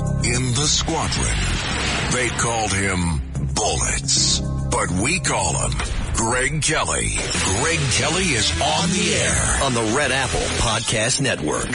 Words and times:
In 0.00 0.54
the 0.54 0.66
squadron, 0.66 1.36
they 2.12 2.28
called 2.30 2.72
him 2.72 3.20
Bullets, 3.54 4.40
but 4.70 4.90
we 5.02 5.20
call 5.20 5.52
him 5.52 5.72
Greg 6.14 6.62
Kelly. 6.62 7.10
Greg 7.60 7.78
Kelly 7.92 8.24
is 8.24 8.50
on 8.62 8.88
the 8.88 9.14
air 9.14 9.62
on 9.62 9.74
the 9.74 9.94
Red 9.94 10.10
Apple 10.10 10.40
Podcast 10.40 11.20
Network. 11.20 11.68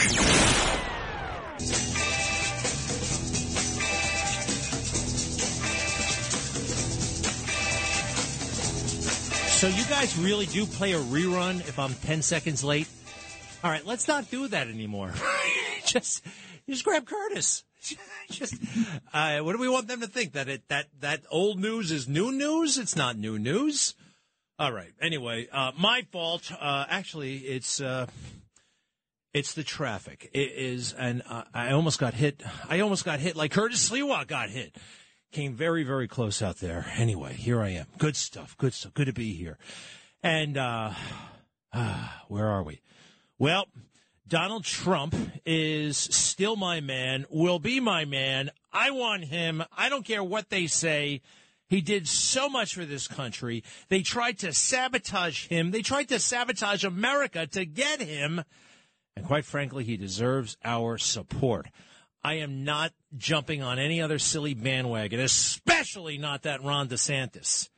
So 9.55 9.67
you 9.67 9.83
guys 9.85 10.17
really 10.17 10.47
do 10.47 10.65
play 10.65 10.93
a 10.93 10.99
rerun 10.99 11.59
if 11.59 11.77
I'm 11.77 11.93
10 11.93 12.23
seconds 12.23 12.63
late? 12.63 12.87
All 13.63 13.69
right, 13.69 13.85
let's 13.85 14.07
not 14.07 14.31
do 14.31 14.47
that 14.47 14.67
anymore. 14.67 15.13
just, 15.85 16.23
just 16.67 16.83
grab 16.83 17.05
Curtis. 17.05 17.63
just, 18.29 18.55
uh, 19.13 19.39
what 19.39 19.53
do 19.53 19.59
we 19.59 19.69
want 19.69 19.87
them 19.87 20.01
to 20.01 20.07
think 20.07 20.33
that 20.33 20.47
it 20.47 20.67
that 20.69 20.87
that 21.01 21.21
old 21.29 21.59
news 21.59 21.91
is 21.91 22.07
new 22.07 22.31
news? 22.31 22.77
It's 22.77 22.95
not 22.95 23.17
new 23.17 23.37
news. 23.37 23.95
All 24.57 24.71
right. 24.71 24.91
Anyway, 25.01 25.47
uh, 25.51 25.71
my 25.77 26.05
fault. 26.11 26.51
Uh, 26.51 26.85
actually, 26.89 27.37
it's 27.37 27.81
uh, 27.81 28.07
it's 29.33 29.53
the 29.53 29.63
traffic. 29.63 30.29
It 30.33 30.53
is, 30.55 30.93
and 30.93 31.21
uh, 31.29 31.43
I 31.53 31.71
almost 31.71 31.99
got 31.99 32.13
hit. 32.13 32.41
I 32.69 32.79
almost 32.79 33.03
got 33.03 33.19
hit 33.19 33.35
like 33.35 33.51
Curtis 33.51 33.89
Sliwa 33.89 34.25
got 34.25 34.49
hit. 34.49 34.75
Came 35.31 35.53
very, 35.53 35.83
very 35.83 36.07
close 36.07 36.41
out 36.41 36.59
there. 36.59 36.85
Anyway, 36.95 37.33
here 37.33 37.61
I 37.61 37.69
am. 37.71 37.87
Good 37.97 38.15
stuff. 38.15 38.55
Good 38.57 38.73
stuff. 38.73 38.93
Good 38.93 39.07
to 39.07 39.13
be 39.13 39.33
here. 39.33 39.57
And 40.23 40.57
uh, 40.57 40.93
where 42.29 42.47
are 42.47 42.63
we? 42.63 42.79
Well, 43.37 43.67
Donald 44.27 44.63
Trump 44.63 45.15
is 45.45 45.97
still 45.97 46.55
my 46.55 46.81
man, 46.81 47.25
will 47.29 47.59
be 47.59 47.79
my 47.79 48.05
man. 48.05 48.49
I 48.73 48.91
want 48.91 49.25
him. 49.25 49.63
I 49.77 49.89
don't 49.89 50.05
care 50.05 50.23
what 50.23 50.49
they 50.49 50.65
say. 50.65 51.21
He 51.67 51.81
did 51.81 52.07
so 52.07 52.49
much 52.49 52.73
for 52.73 52.85
this 52.85 53.07
country. 53.07 53.63
They 53.89 54.01
tried 54.01 54.39
to 54.39 54.53
sabotage 54.53 55.47
him. 55.47 55.71
They 55.71 55.81
tried 55.81 56.09
to 56.09 56.19
sabotage 56.19 56.83
America 56.83 57.45
to 57.47 57.65
get 57.65 58.01
him. 58.01 58.43
And 59.15 59.25
quite 59.25 59.45
frankly, 59.45 59.83
he 59.83 59.97
deserves 59.97 60.57
our 60.63 60.97
support. 60.97 61.67
I 62.23 62.35
am 62.35 62.63
not 62.63 62.91
jumping 63.15 63.61
on 63.61 63.77
any 63.77 64.01
other 64.01 64.17
silly 64.17 64.55
bandwagon, 64.55 65.19
especially 65.19 66.17
not 66.17 66.43
that 66.43 66.63
Ron 66.63 66.87
DeSantis. 66.87 67.69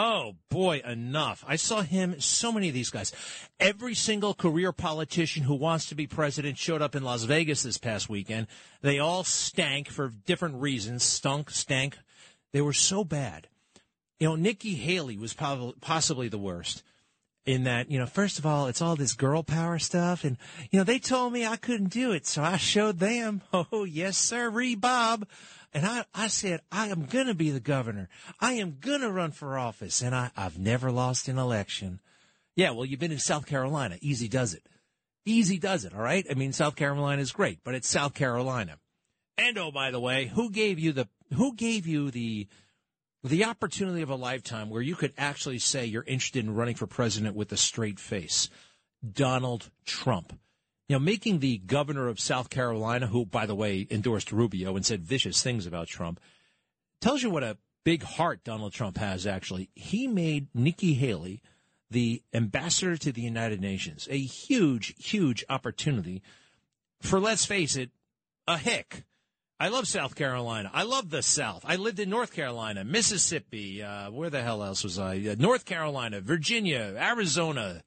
Oh 0.00 0.36
boy, 0.48 0.80
enough. 0.84 1.44
I 1.44 1.56
saw 1.56 1.82
him, 1.82 2.20
so 2.20 2.52
many 2.52 2.68
of 2.68 2.74
these 2.74 2.88
guys. 2.88 3.12
Every 3.58 3.96
single 3.96 4.32
career 4.32 4.70
politician 4.70 5.42
who 5.42 5.56
wants 5.56 5.86
to 5.86 5.96
be 5.96 6.06
president 6.06 6.56
showed 6.56 6.82
up 6.82 6.94
in 6.94 7.02
Las 7.02 7.24
Vegas 7.24 7.64
this 7.64 7.78
past 7.78 8.08
weekend. 8.08 8.46
They 8.80 9.00
all 9.00 9.24
stank 9.24 9.88
for 9.88 10.10
different 10.24 10.62
reasons. 10.62 11.02
Stunk, 11.02 11.50
stank. 11.50 11.98
They 12.52 12.60
were 12.60 12.72
so 12.72 13.02
bad. 13.02 13.48
You 14.20 14.28
know, 14.28 14.36
Nikki 14.36 14.74
Haley 14.74 15.16
was 15.16 15.34
probably, 15.34 15.74
possibly 15.80 16.28
the 16.28 16.38
worst 16.38 16.84
in 17.44 17.64
that, 17.64 17.90
you 17.90 17.98
know, 17.98 18.06
first 18.06 18.38
of 18.38 18.46
all, 18.46 18.68
it's 18.68 18.80
all 18.80 18.94
this 18.94 19.14
girl 19.14 19.42
power 19.42 19.80
stuff. 19.80 20.22
And, 20.22 20.38
you 20.70 20.78
know, 20.78 20.84
they 20.84 21.00
told 21.00 21.32
me 21.32 21.44
I 21.44 21.56
couldn't 21.56 21.90
do 21.90 22.12
it. 22.12 22.24
So 22.24 22.40
I 22.40 22.56
showed 22.56 23.00
them. 23.00 23.42
Oh, 23.72 23.82
yes, 23.82 24.16
sir, 24.16 24.52
Bob. 24.76 25.26
And 25.78 25.86
I, 25.86 26.04
I 26.12 26.26
said, 26.26 26.62
I 26.72 26.88
am 26.88 27.04
going 27.04 27.28
to 27.28 27.34
be 27.34 27.52
the 27.52 27.60
governor. 27.60 28.08
I 28.40 28.54
am 28.54 28.78
going 28.80 29.02
to 29.02 29.12
run 29.12 29.30
for 29.30 29.56
office. 29.56 30.02
And 30.02 30.12
I, 30.12 30.32
I've 30.36 30.58
never 30.58 30.90
lost 30.90 31.28
an 31.28 31.38
election. 31.38 32.00
Yeah, 32.56 32.72
well, 32.72 32.84
you've 32.84 32.98
been 32.98 33.12
in 33.12 33.20
South 33.20 33.46
Carolina. 33.46 33.96
Easy 34.00 34.26
does 34.26 34.54
it. 34.54 34.66
Easy 35.24 35.56
does 35.56 35.84
it. 35.84 35.94
All 35.94 36.00
right. 36.00 36.26
I 36.28 36.34
mean, 36.34 36.52
South 36.52 36.74
Carolina 36.74 37.22
is 37.22 37.30
great, 37.30 37.60
but 37.62 37.76
it's 37.76 37.88
South 37.88 38.12
Carolina. 38.12 38.78
And 39.36 39.56
oh, 39.56 39.70
by 39.70 39.92
the 39.92 40.00
way, 40.00 40.26
who 40.26 40.50
gave 40.50 40.80
you 40.80 40.90
the, 40.90 41.06
who 41.32 41.54
gave 41.54 41.86
you 41.86 42.10
the, 42.10 42.48
the 43.22 43.44
opportunity 43.44 44.02
of 44.02 44.10
a 44.10 44.16
lifetime 44.16 44.70
where 44.70 44.82
you 44.82 44.96
could 44.96 45.12
actually 45.16 45.60
say 45.60 45.86
you're 45.86 46.02
interested 46.02 46.44
in 46.44 46.56
running 46.56 46.74
for 46.74 46.88
president 46.88 47.36
with 47.36 47.52
a 47.52 47.56
straight 47.56 48.00
face. 48.00 48.50
Donald 49.08 49.70
Trump. 49.86 50.36
You 50.88 50.96
know, 50.96 51.00
making 51.00 51.40
the 51.40 51.58
governor 51.58 52.08
of 52.08 52.18
South 52.18 52.48
Carolina, 52.48 53.08
who, 53.08 53.26
by 53.26 53.44
the 53.44 53.54
way, 53.54 53.86
endorsed 53.90 54.32
Rubio 54.32 54.74
and 54.74 54.86
said 54.86 55.02
vicious 55.02 55.42
things 55.42 55.66
about 55.66 55.86
Trump, 55.86 56.18
tells 57.00 57.22
you 57.22 57.28
what 57.28 57.44
a 57.44 57.58
big 57.84 58.02
heart 58.02 58.42
Donald 58.42 58.72
Trump 58.72 58.96
has, 58.96 59.26
actually. 59.26 59.68
He 59.74 60.06
made 60.06 60.48
Nikki 60.54 60.94
Haley 60.94 61.42
the 61.90 62.22
ambassador 62.32 62.96
to 62.96 63.12
the 63.12 63.22
United 63.22 63.60
Nations, 63.60 64.08
a 64.10 64.18
huge, 64.18 64.94
huge 64.98 65.44
opportunity 65.48 66.22
for, 67.00 67.20
let's 67.20 67.44
face 67.44 67.76
it, 67.76 67.90
a 68.46 68.58
hick. 68.58 69.04
I 69.60 69.68
love 69.68 69.88
South 69.88 70.14
Carolina. 70.14 70.70
I 70.72 70.84
love 70.84 71.10
the 71.10 71.22
South. 71.22 71.64
I 71.66 71.76
lived 71.76 71.98
in 71.98 72.08
North 72.08 72.32
Carolina, 72.32 72.84
Mississippi. 72.84 73.82
Uh, 73.82 74.10
where 74.10 74.30
the 74.30 74.42
hell 74.42 74.62
else 74.62 74.84
was 74.84 74.98
I? 74.98 75.16
Uh, 75.16 75.34
North 75.38 75.64
Carolina, 75.64 76.20
Virginia, 76.20 76.94
Arizona. 76.96 77.82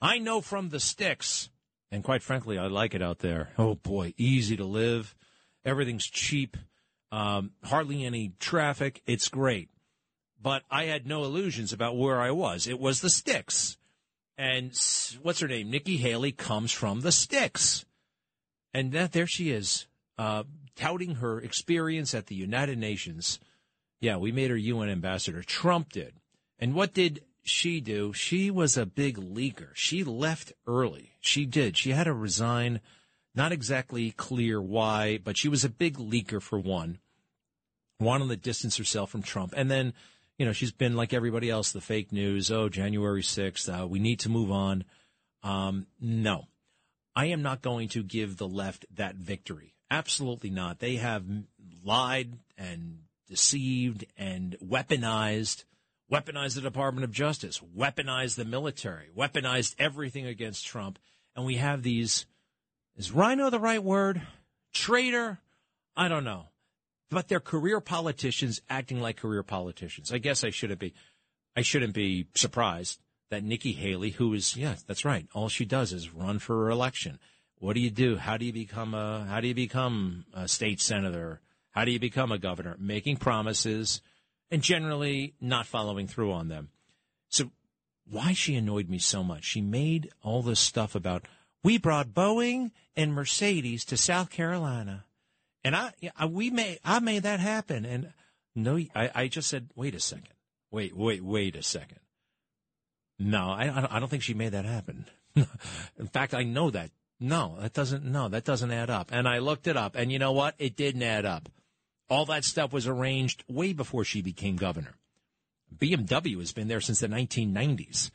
I 0.00 0.18
know 0.18 0.40
from 0.40 0.70
the 0.70 0.80
sticks, 0.80 1.48
and 1.90 2.02
quite 2.02 2.22
frankly, 2.22 2.58
I 2.58 2.66
like 2.66 2.94
it 2.94 3.02
out 3.02 3.20
there. 3.20 3.50
Oh 3.58 3.74
boy, 3.74 4.14
easy 4.16 4.56
to 4.56 4.64
live. 4.64 5.14
Everything's 5.64 6.06
cheap. 6.06 6.56
Um, 7.12 7.52
hardly 7.64 8.04
any 8.04 8.32
traffic. 8.38 9.02
It's 9.06 9.28
great. 9.28 9.70
But 10.40 10.62
I 10.70 10.84
had 10.84 11.06
no 11.06 11.24
illusions 11.24 11.72
about 11.72 11.96
where 11.96 12.20
I 12.20 12.30
was. 12.30 12.66
It 12.66 12.78
was 12.78 13.00
the 13.00 13.10
sticks. 13.10 13.76
And 14.38 14.78
what's 15.22 15.40
her 15.40 15.48
name? 15.48 15.70
Nikki 15.70 15.96
Haley 15.96 16.32
comes 16.32 16.72
from 16.72 17.00
the 17.00 17.12
sticks. 17.12 17.86
And 18.74 18.92
that, 18.92 19.12
there 19.12 19.26
she 19.26 19.50
is, 19.50 19.86
uh, 20.18 20.44
touting 20.74 21.16
her 21.16 21.40
experience 21.40 22.14
at 22.14 22.26
the 22.26 22.34
United 22.34 22.78
Nations. 22.78 23.40
Yeah, 24.00 24.18
we 24.18 24.32
made 24.32 24.50
her 24.50 24.56
UN 24.56 24.90
ambassador. 24.90 25.42
Trump 25.42 25.90
did. 25.90 26.14
And 26.58 26.74
what 26.74 26.92
did 26.92 27.22
she 27.48 27.80
do? 27.80 28.12
She 28.12 28.50
was 28.50 28.76
a 28.76 28.86
big 28.86 29.16
leaker. 29.16 29.68
She 29.74 30.04
left 30.04 30.52
early. 30.66 31.12
She 31.20 31.46
did. 31.46 31.76
She 31.76 31.90
had 31.90 32.04
to 32.04 32.12
resign. 32.12 32.80
Not 33.34 33.52
exactly 33.52 34.12
clear 34.12 34.60
why, 34.60 35.18
but 35.22 35.36
she 35.36 35.48
was 35.48 35.64
a 35.64 35.68
big 35.68 35.96
leaker 35.96 36.40
for 36.40 36.58
one. 36.58 36.98
Wanted 38.00 38.28
to 38.28 38.36
distance 38.36 38.76
herself 38.76 39.10
from 39.10 39.22
Trump. 39.22 39.52
And 39.56 39.70
then, 39.70 39.92
you 40.38 40.46
know, 40.46 40.52
she's 40.52 40.72
been 40.72 40.96
like 40.96 41.12
everybody 41.12 41.50
else, 41.50 41.72
the 41.72 41.80
fake 41.80 42.12
news. 42.12 42.50
Oh, 42.50 42.68
January 42.68 43.22
6th, 43.22 43.82
uh, 43.82 43.86
we 43.86 43.98
need 43.98 44.20
to 44.20 44.28
move 44.28 44.50
on. 44.50 44.84
Um, 45.42 45.86
no, 46.00 46.46
I 47.14 47.26
am 47.26 47.42
not 47.42 47.62
going 47.62 47.88
to 47.90 48.02
give 48.02 48.36
the 48.36 48.48
left 48.48 48.84
that 48.94 49.16
victory. 49.16 49.74
Absolutely 49.90 50.50
not. 50.50 50.80
They 50.80 50.96
have 50.96 51.24
lied 51.84 52.34
and 52.58 53.00
deceived 53.28 54.04
and 54.16 54.56
weaponized, 54.64 55.64
weaponized 56.10 56.54
the 56.54 56.60
Department 56.60 57.04
of 57.04 57.12
Justice, 57.12 57.60
weaponized 57.76 58.36
the 58.36 58.44
military, 58.44 59.08
weaponized 59.16 59.74
everything 59.78 60.26
against 60.26 60.66
Trump. 60.66 60.98
And 61.34 61.44
we 61.44 61.56
have 61.56 61.82
these, 61.82 62.26
is 62.96 63.12
rhino 63.12 63.50
the 63.50 63.60
right 63.60 63.82
word? 63.82 64.22
Traitor? 64.72 65.38
I 65.96 66.08
don't 66.08 66.24
know. 66.24 66.46
But 67.10 67.28
they're 67.28 67.40
career 67.40 67.80
politicians 67.80 68.60
acting 68.68 69.00
like 69.00 69.16
career 69.16 69.42
politicians. 69.42 70.12
I 70.12 70.18
guess 70.18 70.44
I 70.44 70.50
shouldn't 70.50 70.80
be, 70.80 70.94
I 71.56 71.62
shouldn't 71.62 71.94
be 71.94 72.26
surprised 72.34 73.00
that 73.30 73.44
Nikki 73.44 73.72
Haley, 73.72 74.10
who 74.10 74.32
is, 74.34 74.56
yes, 74.56 74.82
that's 74.82 75.04
right. 75.04 75.26
All 75.34 75.48
she 75.48 75.64
does 75.64 75.92
is 75.92 76.12
run 76.12 76.38
for 76.38 76.70
election. 76.70 77.18
What 77.58 77.74
do 77.74 77.80
you 77.80 77.90
do? 77.90 78.16
How 78.16 78.36
do 78.36 78.44
you 78.44 78.52
become 78.52 78.94
a 78.94 79.24
how 79.24 79.40
do 79.40 79.48
you 79.48 79.54
become 79.54 80.26
a 80.34 80.46
state 80.46 80.80
senator? 80.80 81.40
How 81.70 81.84
do 81.84 81.90
you 81.90 81.98
become 81.98 82.30
a 82.30 82.38
governor? 82.38 82.76
Making 82.78 83.16
promises 83.16 84.02
and 84.50 84.62
generally 84.62 85.34
not 85.40 85.66
following 85.66 86.06
through 86.06 86.32
on 86.32 86.48
them. 86.48 86.70
So 87.28 87.50
why 88.08 88.32
she 88.32 88.54
annoyed 88.54 88.88
me 88.88 88.98
so 88.98 89.22
much? 89.22 89.44
She 89.44 89.60
made 89.60 90.10
all 90.22 90.42
this 90.42 90.60
stuff 90.60 90.94
about 90.94 91.24
we 91.62 91.78
brought 91.78 92.08
Boeing 92.08 92.70
and 92.94 93.12
Mercedes 93.12 93.84
to 93.86 93.96
South 93.96 94.30
Carolina, 94.30 95.04
and 95.64 95.74
I, 95.74 95.92
I 96.16 96.26
we 96.26 96.50
made 96.50 96.78
I 96.84 97.00
made 97.00 97.24
that 97.24 97.40
happen. 97.40 97.84
And 97.84 98.12
no, 98.54 98.76
I, 98.94 99.10
I 99.14 99.28
just 99.28 99.48
said, 99.48 99.70
wait 99.74 99.94
a 99.94 100.00
second, 100.00 100.34
wait, 100.70 100.96
wait, 100.96 101.24
wait 101.24 101.56
a 101.56 101.62
second. 101.62 101.98
No, 103.18 103.50
I 103.50 103.88
I 103.90 103.98
don't 103.98 104.08
think 104.08 104.22
she 104.22 104.34
made 104.34 104.52
that 104.52 104.64
happen. 104.64 105.06
In 105.34 106.06
fact, 106.12 106.34
I 106.34 106.44
know 106.44 106.70
that 106.70 106.90
No, 107.18 107.56
that 107.60 107.72
doesn't. 107.72 108.04
No, 108.04 108.28
that 108.28 108.44
doesn't 108.44 108.70
add 108.70 108.90
up. 108.90 109.10
And 109.10 109.26
I 109.26 109.38
looked 109.38 109.66
it 109.66 109.76
up, 109.76 109.96
and 109.96 110.12
you 110.12 110.18
know 110.18 110.32
what? 110.32 110.54
It 110.58 110.76
didn't 110.76 111.02
add 111.02 111.24
up. 111.24 111.48
All 112.08 112.26
that 112.26 112.44
stuff 112.44 112.72
was 112.72 112.86
arranged 112.86 113.44
way 113.48 113.72
before 113.72 114.04
she 114.04 114.22
became 114.22 114.56
governor. 114.56 114.94
BMW 115.76 116.38
has 116.38 116.52
been 116.52 116.68
there 116.68 116.80
since 116.80 117.00
the 117.00 117.08
1990s. 117.08 118.10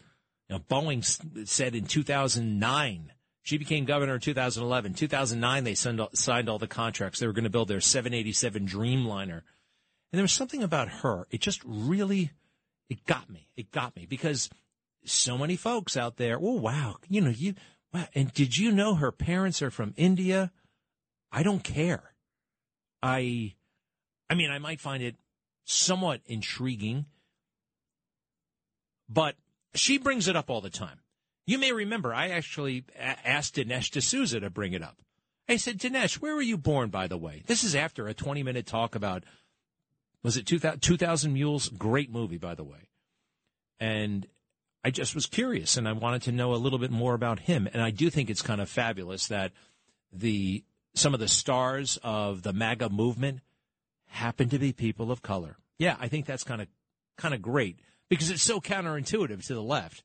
You 0.48 0.56
know, 0.56 0.60
Boeing 0.60 1.48
said 1.48 1.76
in 1.76 1.86
2009 1.86 3.12
she 3.44 3.58
became 3.58 3.86
governor 3.86 4.16
in 4.16 4.22
2011. 4.22 4.94
2009 4.94 5.64
they 5.64 5.76
signed 5.76 6.50
all 6.50 6.60
the 6.60 6.68
contracts. 6.68 7.20
They 7.20 7.28
were 7.28 7.34
going 7.34 7.44
to 7.44 7.50
build 7.50 7.68
their 7.68 7.82
787 7.82 8.68
Dreamliner, 8.68 9.42
and 9.42 10.18
there 10.18 10.24
was 10.24 10.32
something 10.32 10.62
about 10.62 10.90
her. 10.90 11.28
It 11.32 11.42
just 11.42 11.62
really, 11.66 12.32
it 12.90 13.06
got 13.06 13.30
me. 13.30 13.50
It 13.56 13.72
got 13.72 13.96
me 13.96 14.06
because 14.06 14.50
so 15.04 15.38
many 15.38 15.56
folks 15.56 15.98
out 15.98 16.18
there. 16.18 16.38
Oh 16.40 16.60
wow, 16.60 16.98
you 17.10 17.22
know 17.22 17.32
you 17.32 17.56
Wow. 17.94 18.08
And 18.16 18.34
did 18.34 18.58
you 18.58 18.72
know 18.72 18.96
her 18.96 19.12
parents 19.12 19.62
are 19.62 19.72
from 19.72 19.94
India? 19.98 20.52
I 21.32 21.44
don't 21.44 21.64
care. 21.64 22.14
I, 23.04 23.56
I 24.32 24.34
mean, 24.34 24.50
I 24.50 24.60
might 24.60 24.80
find 24.80 25.04
it 25.04 25.18
somewhat 25.66 26.22
intriguing, 26.26 27.06
but 29.10 29.36
she 29.76 29.98
brings 29.98 30.30
it 30.30 30.38
up 30.38 30.50
all 30.50 30.62
the 30.62 30.70
time. 30.70 31.00
You 31.46 31.58
may 31.58 31.74
remember, 31.74 32.14
I 32.14 32.30
actually 32.30 32.86
asked 32.98 33.56
Dinesh 33.56 33.92
D'Souza 33.92 34.40
to 34.40 34.50
bring 34.50 34.72
it 34.72 34.82
up. 34.82 34.96
I 35.50 35.58
said, 35.58 35.80
Dinesh, 35.80 36.22
where 36.22 36.34
were 36.34 36.42
you 36.42 36.58
born, 36.58 36.90
by 36.90 37.08
the 37.08 37.18
way? 37.18 37.44
This 37.46 37.66
is 37.66 37.76
after 37.76 38.08
a 38.08 38.14
20 38.14 38.42
minute 38.42 38.66
talk 38.66 38.96
about, 38.96 39.26
was 40.24 40.38
it 40.38 40.46
2000, 40.46 40.80
2000 40.80 41.34
Mules? 41.34 41.68
Great 41.68 42.10
movie, 42.10 42.38
by 42.38 42.56
the 42.56 42.64
way. 42.64 42.88
And 43.82 44.28
I 44.82 44.92
just 44.92 45.14
was 45.14 45.26
curious 45.26 45.76
and 45.76 45.90
I 45.90 45.92
wanted 45.92 46.22
to 46.22 46.32
know 46.32 46.54
a 46.54 46.56
little 46.56 46.80
bit 46.80 46.92
more 46.92 47.16
about 47.16 47.42
him. 47.42 47.68
And 47.74 47.84
I 47.84 47.92
do 47.92 48.10
think 48.10 48.30
it's 48.30 48.42
kind 48.42 48.62
of 48.62 48.70
fabulous 48.70 49.28
that 49.28 49.52
the 50.14 50.64
some 50.94 51.14
of 51.14 51.20
the 51.20 51.28
stars 51.28 52.00
of 52.02 52.44
the 52.44 52.54
MAGA 52.54 52.90
movement 52.90 53.42
happen 54.12 54.50
to 54.50 54.60
be 54.60 54.74
people 54.74 55.12
of 55.12 55.22
color. 55.22 55.58
Yeah, 55.80 55.96
I 56.00 56.08
think 56.08 56.26
that's 56.26 56.44
kind 56.44 56.62
of 56.62 56.68
kind 57.18 57.34
of 57.34 57.42
great 57.42 57.80
because 58.10 58.30
it's 58.30 58.44
so 58.44 58.60
counterintuitive 58.60 59.46
to 59.48 59.54
the 59.54 59.64
left. 59.64 60.04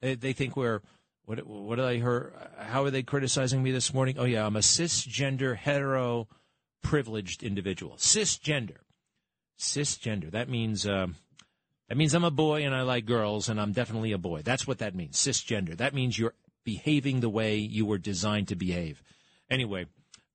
They, 0.00 0.14
they 0.14 0.32
think 0.32 0.56
we're 0.56 0.82
what 1.24 1.46
what 1.46 1.76
did 1.76 1.84
I 1.84 1.96
hear? 1.96 2.32
How 2.58 2.84
are 2.84 2.90
they 2.90 3.02
criticizing 3.02 3.62
me 3.62 3.70
this 3.70 3.94
morning? 3.94 4.16
Oh 4.18 4.24
yeah, 4.24 4.44
I'm 4.44 4.56
a 4.56 4.60
cisgender 4.60 5.56
hetero 5.56 6.28
privileged 6.82 7.42
individual. 7.42 7.96
Cisgender, 7.96 8.78
cisgender. 9.58 10.30
That 10.30 10.48
means. 10.48 10.86
Um, 10.86 11.16
that 11.90 11.98
means 11.98 12.14
I'm 12.14 12.24
a 12.24 12.30
boy 12.30 12.64
and 12.64 12.74
I 12.74 12.80
like 12.80 13.04
girls, 13.04 13.50
and 13.50 13.60
I'm 13.60 13.72
definitely 13.72 14.12
a 14.12 14.18
boy. 14.18 14.40
That's 14.40 14.66
what 14.66 14.78
that 14.78 14.94
means, 14.94 15.16
cisgender. 15.18 15.76
That 15.76 15.92
means 15.92 16.18
you're 16.18 16.32
behaving 16.64 17.20
the 17.20 17.28
way 17.28 17.56
you 17.56 17.84
were 17.84 17.98
designed 17.98 18.48
to 18.48 18.56
behave. 18.56 19.02
Anyway, 19.50 19.84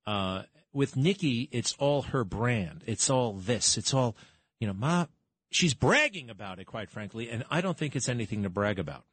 uh, 0.06 0.44
with 0.74 0.95
Nikki, 0.95 1.50
it's 1.51 1.74
all 1.80 2.04
her 2.04 2.24
brand. 2.24 2.83
It's 2.86 3.10
all 3.10 3.33
this. 3.33 3.77
It's 3.77 3.94
all, 3.94 4.16
you 4.60 4.68
know, 4.68 4.74
Ma, 4.74 5.07
she's 5.51 5.74
bragging 5.74 6.30
about 6.30 6.60
it, 6.60 6.66
quite 6.66 6.89
frankly, 6.89 7.30
and 7.30 7.44
I 7.50 7.62
don't 7.62 7.77
think 7.77 7.95
it's 7.95 8.10
anything 8.10 8.44
to 8.44 8.50
brag 8.50 8.80
about. 8.80 9.06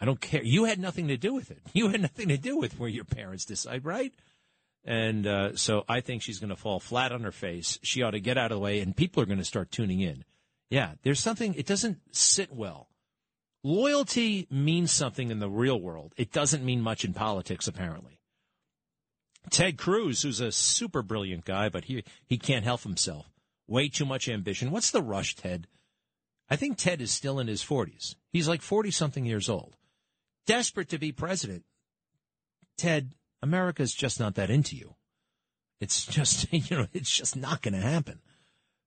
I 0.00 0.04
don't 0.04 0.20
care. 0.20 0.42
You 0.42 0.64
had 0.64 0.78
nothing 0.78 1.08
to 1.08 1.16
do 1.16 1.34
with 1.34 1.50
it. 1.50 1.62
You 1.72 1.88
had 1.88 2.00
nothing 2.00 2.28
to 2.28 2.36
do 2.36 2.56
with 2.56 2.78
where 2.78 2.88
your 2.88 3.04
parents 3.04 3.44
decide, 3.44 3.84
right? 3.84 4.12
And 4.84 5.26
uh, 5.26 5.56
so 5.56 5.84
I 5.88 6.00
think 6.00 6.22
she's 6.22 6.38
going 6.38 6.50
to 6.50 6.56
fall 6.56 6.78
flat 6.78 7.12
on 7.12 7.22
her 7.22 7.32
face. 7.32 7.78
She 7.82 8.02
ought 8.02 8.12
to 8.12 8.20
get 8.20 8.38
out 8.38 8.52
of 8.52 8.56
the 8.56 8.62
way, 8.62 8.80
and 8.80 8.96
people 8.96 9.22
are 9.22 9.26
going 9.26 9.38
to 9.38 9.44
start 9.44 9.70
tuning 9.70 10.00
in. 10.00 10.24
Yeah, 10.70 10.92
there's 11.02 11.20
something, 11.20 11.54
it 11.54 11.66
doesn't 11.66 11.98
sit 12.12 12.52
well. 12.52 12.88
Loyalty 13.62 14.46
means 14.50 14.92
something 14.92 15.30
in 15.30 15.40
the 15.40 15.50
real 15.50 15.80
world. 15.80 16.12
It 16.16 16.32
doesn't 16.32 16.64
mean 16.64 16.80
much 16.80 17.04
in 17.04 17.14
politics, 17.14 17.66
apparently. 17.66 18.15
Ted 19.50 19.78
Cruz, 19.78 20.22
who's 20.22 20.40
a 20.40 20.52
super 20.52 21.02
brilliant 21.02 21.44
guy, 21.44 21.68
but 21.68 21.84
he, 21.84 22.04
he 22.26 22.38
can't 22.38 22.64
help 22.64 22.82
himself. 22.82 23.30
Way 23.66 23.88
too 23.88 24.04
much 24.04 24.28
ambition. 24.28 24.70
What's 24.70 24.90
the 24.90 25.02
rush, 25.02 25.34
Ted? 25.34 25.66
I 26.48 26.56
think 26.56 26.78
Ted 26.78 27.00
is 27.00 27.10
still 27.10 27.40
in 27.40 27.48
his 27.48 27.64
40s. 27.64 28.14
He's 28.32 28.48
like 28.48 28.62
40 28.62 28.90
something 28.90 29.26
years 29.26 29.48
old. 29.48 29.76
Desperate 30.46 30.88
to 30.90 30.98
be 30.98 31.10
president. 31.10 31.64
Ted, 32.76 33.12
America's 33.42 33.92
just 33.92 34.20
not 34.20 34.36
that 34.36 34.50
into 34.50 34.76
you. 34.76 34.94
It's 35.80 36.06
just, 36.06 36.46
you 36.52 36.76
know, 36.76 36.86
it's 36.92 37.10
just 37.10 37.36
not 37.36 37.62
going 37.62 37.74
to 37.74 37.80
happen. 37.80 38.20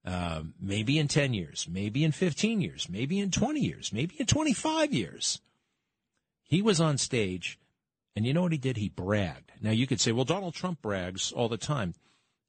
Uh, 0.06 0.44
maybe 0.60 0.98
in 0.98 1.08
10 1.10 1.34
years, 1.34 1.68
maybe 1.70 2.04
in 2.06 2.12
15 2.14 2.62
years, 2.62 2.88
maybe 2.90 3.20
in 3.20 3.32
20 3.32 3.60
years, 3.60 3.92
maybe 3.92 4.16
in 4.18 4.26
25 4.26 4.94
years. 4.94 5.42
He 6.44 6.62
was 6.62 6.80
on 6.80 6.98
stage, 6.98 7.60
and 8.16 8.26
you 8.26 8.34
know 8.34 8.42
what 8.42 8.52
he 8.52 8.58
did? 8.58 8.78
He 8.78 8.90
bragged. 8.90 9.52
Now 9.62 9.72
you 9.72 9.88
could 9.88 10.02
say, 10.02 10.12
well, 10.12 10.26
Donald 10.26 10.54
Trump 10.54 10.82
brags 10.82 11.32
all 11.32 11.50
the 11.50 11.58
time. 11.58 11.94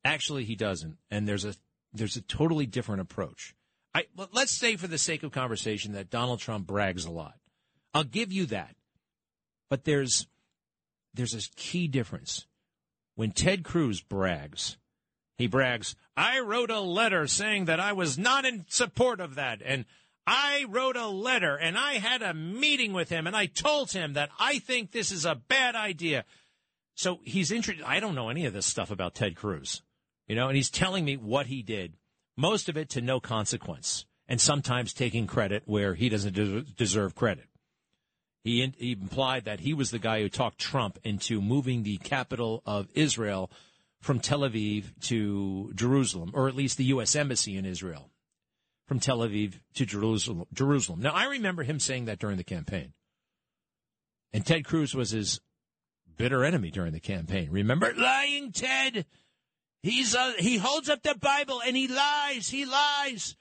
Actually, 0.05 0.45
he 0.45 0.57
doesn't, 0.57 0.97
and 1.11 1.29
there's 1.29 1.45
a 1.45 1.55
there's 1.93 2.17
a 2.17 2.23
totally 2.23 2.67
different 2.67 3.03
approach. 3.03 3.55
I 3.95 4.05
let's 4.33 4.59
say 4.59 4.77
for 4.77 4.87
the 4.87 4.99
sake 4.99 5.23
of 5.23 5.33
conversation 5.33 5.93
that 5.93 6.11
Donald 6.11 6.41
Trump 6.41 6.67
brags 6.67 7.05
a 7.05 7.11
lot. 7.11 7.35
I'll 7.93 8.05
give 8.05 8.33
you 8.33 8.47
that, 8.47 8.77
but 9.69 9.85
there's 9.85 10.27
there's 11.13 11.35
a 11.35 11.57
key 11.57 11.89
difference. 11.89 12.47
When 13.15 13.33
Ted 13.33 13.65
Cruz 13.65 14.01
brags, 14.01 14.79
he 15.37 15.47
brags, 15.47 15.97
I 16.17 16.41
wrote 16.41 16.71
a 16.71 16.81
letter 16.81 17.27
saying 17.27 17.67
that 17.67 17.81
I 17.81 17.93
was 17.93 18.17
not 18.17 18.45
in 18.45 18.65
support 18.69 19.21
of 19.21 19.35
that. 19.35 19.61
And 19.65 19.85
I 20.33 20.65
wrote 20.69 20.97
a 20.97 21.09
letter 21.09 21.57
and 21.57 21.77
I 21.77 21.95
had 21.95 22.23
a 22.23 22.33
meeting 22.33 22.93
with 22.93 23.09
him 23.09 23.27
and 23.27 23.35
I 23.35 23.47
told 23.47 23.91
him 23.91 24.13
that 24.13 24.31
I 24.39 24.61
think 24.61 24.93
this 24.93 25.11
is 25.11 25.25
a 25.25 25.35
bad 25.35 25.75
idea. 25.75 26.25
So 26.95 27.19
he's 27.25 27.51
interested. 27.51 27.85
I 27.85 27.99
don't 27.99 28.15
know 28.15 28.29
any 28.29 28.47
of 28.47 28.53
this 28.53 28.65
stuff 28.65 28.93
about 28.93 29.17
Ted 29.17 29.35
Cruz, 29.35 29.83
you 30.29 30.37
know, 30.37 30.47
and 30.47 30.55
he's 30.55 30.71
telling 30.71 31.05
me 31.05 31.17
what 31.17 31.47
he 31.47 31.63
did, 31.63 31.95
most 32.37 32.69
of 32.69 32.77
it 32.77 32.89
to 32.91 33.01
no 33.01 33.19
consequence, 33.19 34.07
and 34.29 34.41
sometimes 34.41 34.93
taking 34.93 35.27
credit 35.27 35.65
where 35.67 35.95
he 35.95 36.09
doesn't 36.09 36.37
de- 36.37 36.63
deserve 36.63 37.17
credit. 37.17 37.47
He, 38.45 38.63
in, 38.63 38.75
he 38.79 38.93
implied 38.93 39.47
that 39.47 39.61
he 39.61 39.75
was 39.75 39.91
the 39.91 39.99
guy 39.99 40.21
who 40.23 40.29
talked 40.29 40.59
Trump 40.59 41.01
into 41.03 41.43
moving 41.43 41.83
the 41.83 41.97
capital 41.97 42.63
of 42.65 42.87
Israel 42.95 43.51
from 44.01 44.21
Tel 44.21 44.41
Aviv 44.41 44.85
to 45.09 45.73
Jerusalem, 45.75 46.31
or 46.35 46.47
at 46.47 46.55
least 46.55 46.79
the 46.79 46.85
U.S. 46.85 47.17
Embassy 47.17 47.57
in 47.57 47.67
Israel 47.67 48.11
from 48.91 48.99
Tel 48.99 49.19
Aviv 49.19 49.61
to 49.75 49.87
Jerusalem. 49.87 51.01
Now, 51.01 51.13
I 51.13 51.27
remember 51.27 51.63
him 51.63 51.79
saying 51.79 52.07
that 52.07 52.19
during 52.19 52.39
the 52.39 52.43
campaign. 52.43 52.93
And 54.33 54.45
Ted 54.45 54.65
Cruz 54.65 54.97
was 54.97 55.13
his 55.13 55.41
bitter 56.17 56.45
enemy 56.45 56.73
during 56.73 56.93
the 56.93 56.99
campaign. 56.99 57.51
Remember? 57.53 57.95
Lying 57.97 58.51
Ted! 58.51 59.07
He's 59.85 60.17
a, 60.17 60.33
he 60.41 60.59
holds 60.59 60.89
up 60.89 61.05
the 61.05 61.15
Bible 61.15 61.63
and 61.65 61.77
he 61.77 61.87
lies, 61.87 62.49
he 62.49 62.65
lies. 62.65 63.37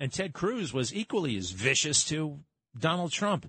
And 0.00 0.12
Ted 0.12 0.32
Cruz 0.32 0.72
was 0.72 0.92
equally 0.92 1.36
as 1.36 1.52
vicious 1.52 2.04
to 2.06 2.40
Donald 2.76 3.12
Trump. 3.12 3.48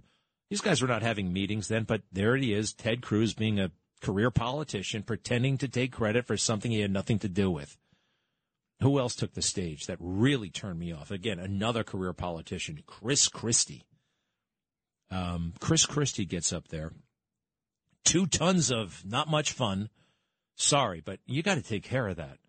These 0.52 0.62
guys 0.62 0.84
were 0.84 0.88
not 0.88 1.02
having 1.02 1.34
meetings 1.34 1.68
then, 1.68 1.86
but 1.86 2.04
there 2.12 2.38
he 2.38 2.54
is, 2.54 2.74
Ted 2.74 3.02
Cruz 3.02 3.34
being 3.34 3.60
a 3.60 3.72
career 4.02 4.30
politician 4.30 5.02
pretending 5.02 5.58
to 5.58 5.68
take 5.68 5.94
credit 5.94 6.28
for 6.28 6.38
something 6.38 6.70
he 6.70 6.82
had 6.82 6.92
nothing 6.92 7.18
to 7.18 7.28
do 7.28 7.50
with. 7.50 7.76
Who 8.82 9.00
else 9.00 9.16
took 9.16 9.34
the 9.34 9.42
stage 9.42 9.86
that 9.86 9.98
really 10.00 10.50
turned 10.50 10.80
me 10.80 10.92
off? 10.92 11.12
Again, 11.12 11.40
another 11.40 11.84
career 11.84 12.14
politician, 12.14 12.84
Chris 12.86 13.28
Christie. 13.28 13.86
Um, 15.10 15.54
Chris 15.60 15.86
Christie 15.86 16.26
gets 16.26 16.52
up 16.52 16.68
there. 16.70 16.92
Two 18.04 18.26
tons 18.26 18.72
of 18.72 19.04
not 19.06 19.30
much 19.30 19.54
fun. 19.54 19.90
Sorry, 20.56 21.02
but 21.02 21.20
you 21.26 21.44
got 21.44 21.56
to 21.56 21.62
take 21.62 21.84
care 21.84 22.08
of 22.08 22.18
that. 22.18 22.40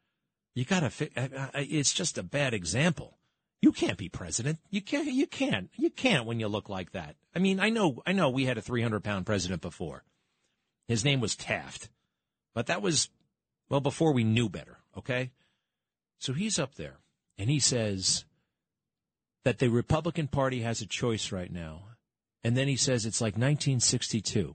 You 0.55 0.65
got 0.65 0.81
to. 0.81 0.91
Fi- 0.91 1.11
it's 1.55 1.93
just 1.93 2.19
a 2.19 2.23
bad 2.23 2.55
example. 2.55 3.19
You 3.61 3.73
can't 3.73 3.97
be 3.97 4.09
president. 4.09 4.59
You 4.71 4.83
can't. 4.83 5.07
You 5.07 5.27
can't. 5.27 5.71
You 5.77 5.91
can't 5.91 6.27
when 6.27 6.41
you 6.41 6.49
look 6.49 6.69
like 6.69 6.93
that. 6.93 7.17
I 7.35 7.39
mean, 7.39 7.61
I 7.61 7.71
know. 7.71 8.03
I 8.07 8.13
know. 8.13 8.31
We 8.31 8.45
had 8.45 8.59
a 8.59 8.63
300 8.63 9.03
pound 9.03 9.27
president 9.27 9.63
before. 9.63 10.05
His 10.87 11.05
name 11.05 11.21
was 11.21 11.35
Taft. 11.35 11.89
But 12.55 12.67
that 12.67 12.83
was, 12.83 13.09
well, 13.69 13.81
before 13.81 14.13
we 14.13 14.23
knew 14.23 14.49
better, 14.49 14.79
okay? 14.97 15.33
So 16.19 16.33
he's 16.33 16.59
up 16.59 16.75
there 16.75 16.99
and 17.39 17.51
he 17.51 17.59
says 17.59 18.25
that 19.45 19.59
the 19.59 19.69
Republican 19.69 20.29
Party 20.29 20.63
has 20.63 20.81
a 20.81 20.87
choice 20.87 21.33
right 21.33 21.53
now. 21.53 21.85
And 22.43 22.57
then 22.57 22.69
he 22.69 22.77
says 22.77 23.07
it's 23.07 23.21
like 23.21 23.35
1962. 23.35 24.55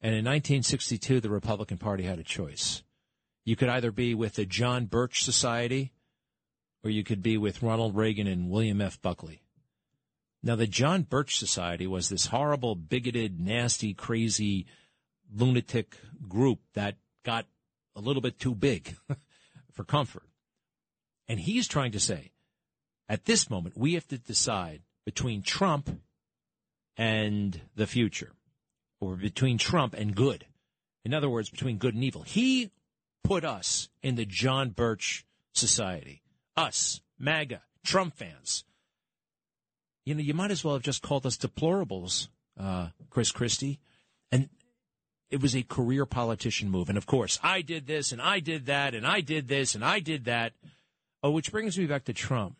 And 0.00 0.14
in 0.14 0.24
1962, 0.24 1.20
the 1.20 1.30
Republican 1.30 1.78
Party 1.78 2.04
had 2.04 2.18
a 2.18 2.24
choice. 2.24 2.82
You 3.44 3.56
could 3.56 3.68
either 3.68 3.92
be 3.92 4.14
with 4.14 4.34
the 4.34 4.46
John 4.46 4.86
Birch 4.86 5.24
Society 5.24 5.92
or 6.84 6.90
you 6.90 7.04
could 7.04 7.22
be 7.22 7.36
with 7.36 7.62
Ronald 7.62 7.96
Reagan 7.96 8.26
and 8.26 8.50
William 8.50 8.80
F. 8.80 9.00
Buckley. 9.00 9.42
Now, 10.42 10.56
the 10.56 10.66
John 10.66 11.02
Birch 11.02 11.38
Society 11.38 11.86
was 11.86 12.08
this 12.08 12.26
horrible, 12.26 12.74
bigoted, 12.74 13.40
nasty, 13.40 13.94
crazy 13.94 14.66
lunatic 15.32 15.96
group 16.28 16.60
that 16.74 16.96
got 17.24 17.46
a 17.94 18.00
little 18.00 18.22
bit 18.22 18.40
too 18.40 18.54
big 18.54 18.96
for 19.72 19.84
comfort. 19.84 20.24
And 21.28 21.40
he's 21.40 21.68
trying 21.68 21.92
to 21.92 22.00
say, 22.00 22.32
at 23.08 23.24
this 23.24 23.48
moment, 23.50 23.76
we 23.76 23.94
have 23.94 24.06
to 24.08 24.18
decide 24.18 24.82
between 25.04 25.42
Trump 25.42 26.00
and 26.96 27.60
the 27.74 27.86
future, 27.86 28.32
or 29.00 29.16
between 29.16 29.58
Trump 29.58 29.94
and 29.94 30.14
good. 30.14 30.46
In 31.04 31.14
other 31.14 31.28
words, 31.28 31.50
between 31.50 31.78
good 31.78 31.94
and 31.94 32.04
evil. 32.04 32.22
He 32.22 32.70
put 33.24 33.44
us 33.44 33.88
in 34.02 34.14
the 34.16 34.24
John 34.24 34.70
Birch 34.70 35.24
Society. 35.52 36.22
Us, 36.56 37.00
MAGA, 37.18 37.62
Trump 37.84 38.16
fans. 38.16 38.64
You 40.04 40.14
know, 40.14 40.20
you 40.20 40.34
might 40.34 40.50
as 40.50 40.64
well 40.64 40.74
have 40.74 40.82
just 40.82 41.02
called 41.02 41.26
us 41.26 41.36
deplorables, 41.36 42.28
uh, 42.58 42.88
Chris 43.10 43.30
Christie. 43.30 43.78
And 44.30 44.48
it 45.30 45.40
was 45.40 45.56
a 45.56 45.62
career 45.62 46.04
politician 46.06 46.70
move. 46.70 46.88
And 46.88 46.98
of 46.98 47.06
course, 47.06 47.38
I 47.42 47.62
did 47.62 47.86
this 47.86 48.12
and 48.12 48.20
I 48.20 48.40
did 48.40 48.66
that 48.66 48.94
and 48.94 49.06
I 49.06 49.20
did 49.20 49.48
this 49.48 49.74
and 49.74 49.84
I 49.84 50.00
did 50.00 50.26
that. 50.26 50.52
Oh, 51.22 51.30
which 51.30 51.52
brings 51.52 51.78
me 51.78 51.86
back 51.86 52.04
to 52.04 52.12
Trump. 52.12 52.58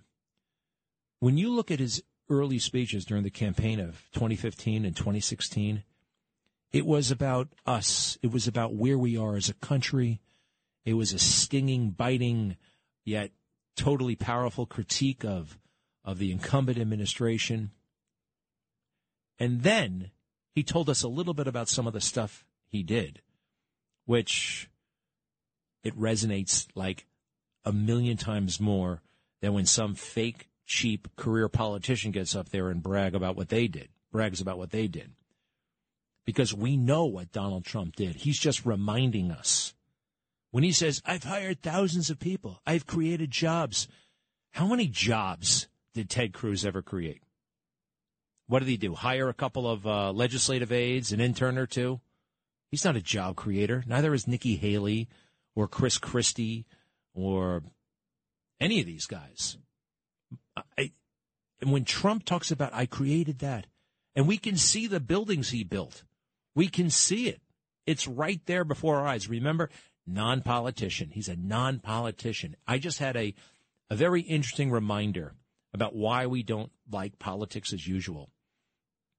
When 1.19 1.37
you 1.37 1.53
look 1.53 1.71
at 1.71 1.81
his 1.81 2.03
early 2.29 2.59
speeches 2.59 3.05
during 3.05 3.25
the 3.25 3.31
campaign 3.31 3.81
of 3.81 4.07
2015 4.13 4.85
and 4.85 4.97
2016, 4.97 5.83
it 6.73 6.87
was 6.87 7.11
about 7.11 7.49
us. 7.67 8.19
It 8.23 8.33
was 8.33 8.47
about 8.47 8.75
where 8.75 8.99
we 8.99 9.17
are 9.17 9.37
as 9.37 9.49
a 9.49 9.55
country. 9.55 10.21
It 10.85 10.95
was 10.95 11.13
a 11.13 11.19
stinging, 11.19 11.91
biting, 11.91 12.57
yet 13.05 13.33
totally 13.77 14.17
powerful 14.17 14.67
critique 14.67 15.25
of, 15.25 15.59
of 16.05 16.19
the 16.19 16.31
incumbent 16.31 16.79
administration. 16.79 17.73
And 19.39 19.63
then 19.63 20.11
he 20.55 20.63
told 20.63 20.89
us 20.89 21.03
a 21.03 21.09
little 21.09 21.35
bit 21.35 21.49
about 21.49 21.69
some 21.69 21.87
of 21.87 21.93
the 21.93 22.01
stuff 22.01 22.45
he 22.67 22.83
did, 22.83 23.23
which 24.07 24.71
it 25.83 25.99
resonates 25.99 26.67
like 26.75 27.07
a 27.65 27.73
million 27.73 28.17
times 28.17 28.61
more 28.61 29.03
than 29.41 29.53
when 29.53 29.67
some 29.67 29.95
fake, 29.95 30.49
cheap 30.67 31.09
career 31.17 31.49
politician 31.49 32.11
gets 32.11 32.35
up 32.35 32.51
there 32.51 32.69
and 32.69 32.83
brag 32.83 33.15
about 33.15 33.37
what 33.37 33.49
they 33.49 33.69
did, 33.69 33.89
brags 34.11 34.41
about 34.41 34.59
what 34.59 34.71
they 34.71 34.87
did 34.87 35.13
because 36.25 36.55
we 36.55 36.77
know 36.77 37.05
what 37.05 37.33
Donald 37.33 37.65
Trump 37.65 37.97
did. 37.97 38.17
He's 38.17 38.39
just 38.39 38.65
reminding 38.65 39.31
us. 39.31 39.75
When 40.51 40.65
he 40.65 40.73
says, 40.73 41.03
I've 41.05 41.25
hired 41.25 41.63
thousands 41.63 42.11
of 42.11 42.19
people, 42.19 42.61
I've 42.67 42.87
created 42.87 43.31
jobs. 43.31 43.89
How 44.53 44.67
many 44.67 44.87
jobs 44.87 45.69
did 45.95 46.11
Ted 46.11 46.33
Cruz 46.33 46.65
ever 46.65 46.83
create? 46.83 47.23
What 48.47 48.59
did 48.59 48.69
he 48.69 48.77
do? 48.77 48.95
Hire 48.95 49.29
a 49.29 49.35
couple 49.35 49.69
of 49.69 49.87
uh, 49.87 50.13
legislative 50.13 50.71
aides, 50.71 51.13
an 51.13 51.21
intern 51.21 51.57
or 51.57 51.67
two? 51.67 52.01
He's 52.71 52.85
not 52.85 52.97
a 52.97 53.03
job 53.03 53.37
creator. 53.37 53.83
Neither 53.87 54.13
is 54.13 54.29
Nikki 54.29 54.57
Haley 54.57 55.09
or 55.55 55.69
Chris 55.69 55.99
Christie 55.99 56.67
or 57.15 57.63
any 58.61 58.81
of 58.81 58.87
these 58.87 59.07
guys. 59.07 59.57
I, 60.57 60.93
and 61.61 61.73
when 61.73 61.85
Trump 61.85 62.25
talks 62.25 62.51
about, 62.51 62.75
I 62.75 62.87
created 62.87 63.39
that, 63.41 63.67
and 64.15 64.27
we 64.27 64.39
can 64.39 64.57
see 64.57 64.87
the 64.87 65.01
buildings 65.01 65.51
he 65.51 65.65
built. 65.65 66.05
We 66.55 66.69
can 66.69 66.91
see 66.91 67.29
it. 67.29 67.41
It's 67.87 68.07
right 68.07 68.41
there 68.47 68.65
before 68.65 68.99
our 68.99 69.07
eyes. 69.07 69.29
Remember, 69.29 69.71
non 70.07 70.43
politician. 70.43 71.11
He's 71.11 71.29
a 71.29 71.37
non 71.37 71.79
politician. 71.79 72.57
I 72.67 72.79
just 72.79 72.99
had 72.99 73.17
a, 73.17 73.35
a 73.91 73.97
very 73.97 74.23
interesting 74.23 74.71
reminder 74.71 75.35
about 75.73 75.95
why 75.95 76.27
we 76.27 76.43
don't 76.43 76.71
like 76.91 77.19
politics 77.19 77.73
as 77.73 77.87
usual. 77.87 78.31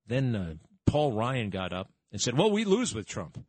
Then 0.08 0.36
uh, 0.36 0.54
Paul 0.86 1.14
Ryan 1.14 1.50
got 1.50 1.74
up 1.74 1.90
and 2.12 2.22
said, 2.22 2.38
Well, 2.38 2.52
we 2.52 2.66
lose 2.66 2.94
with 2.94 3.08
Trump. 3.08 3.44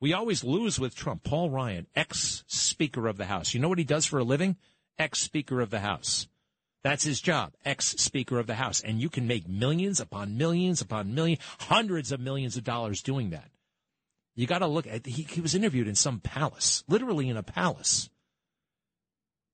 We 0.00 0.14
always 0.14 0.42
lose 0.42 0.80
with 0.80 0.96
Trump. 0.96 1.22
Paul 1.22 1.50
Ryan, 1.50 1.86
ex 1.94 2.42
Speaker 2.46 3.06
of 3.06 3.18
the 3.18 3.26
House. 3.26 3.52
You 3.52 3.60
know 3.60 3.68
what 3.68 3.78
he 3.78 3.84
does 3.84 4.06
for 4.06 4.18
a 4.18 4.24
living? 4.24 4.56
Ex 4.98 5.20
Speaker 5.20 5.60
of 5.60 5.70
the 5.70 5.80
House. 5.80 6.26
That's 6.82 7.04
his 7.04 7.20
job, 7.20 7.52
ex 7.64 7.88
Speaker 7.88 8.38
of 8.38 8.46
the 8.46 8.54
House. 8.54 8.80
And 8.80 9.00
you 9.00 9.10
can 9.10 9.26
make 9.26 9.46
millions 9.46 10.00
upon 10.00 10.38
millions 10.38 10.80
upon 10.80 11.14
millions, 11.14 11.40
hundreds 11.58 12.12
of 12.12 12.20
millions 12.20 12.56
of 12.56 12.64
dollars 12.64 13.02
doing 13.02 13.30
that. 13.30 13.50
You 14.34 14.46
got 14.46 14.60
to 14.60 14.66
look 14.66 14.86
at, 14.86 15.04
he, 15.04 15.22
he 15.22 15.42
was 15.42 15.54
interviewed 15.54 15.88
in 15.88 15.94
some 15.94 16.20
palace, 16.20 16.82
literally 16.88 17.28
in 17.28 17.36
a 17.36 17.42
palace, 17.42 18.08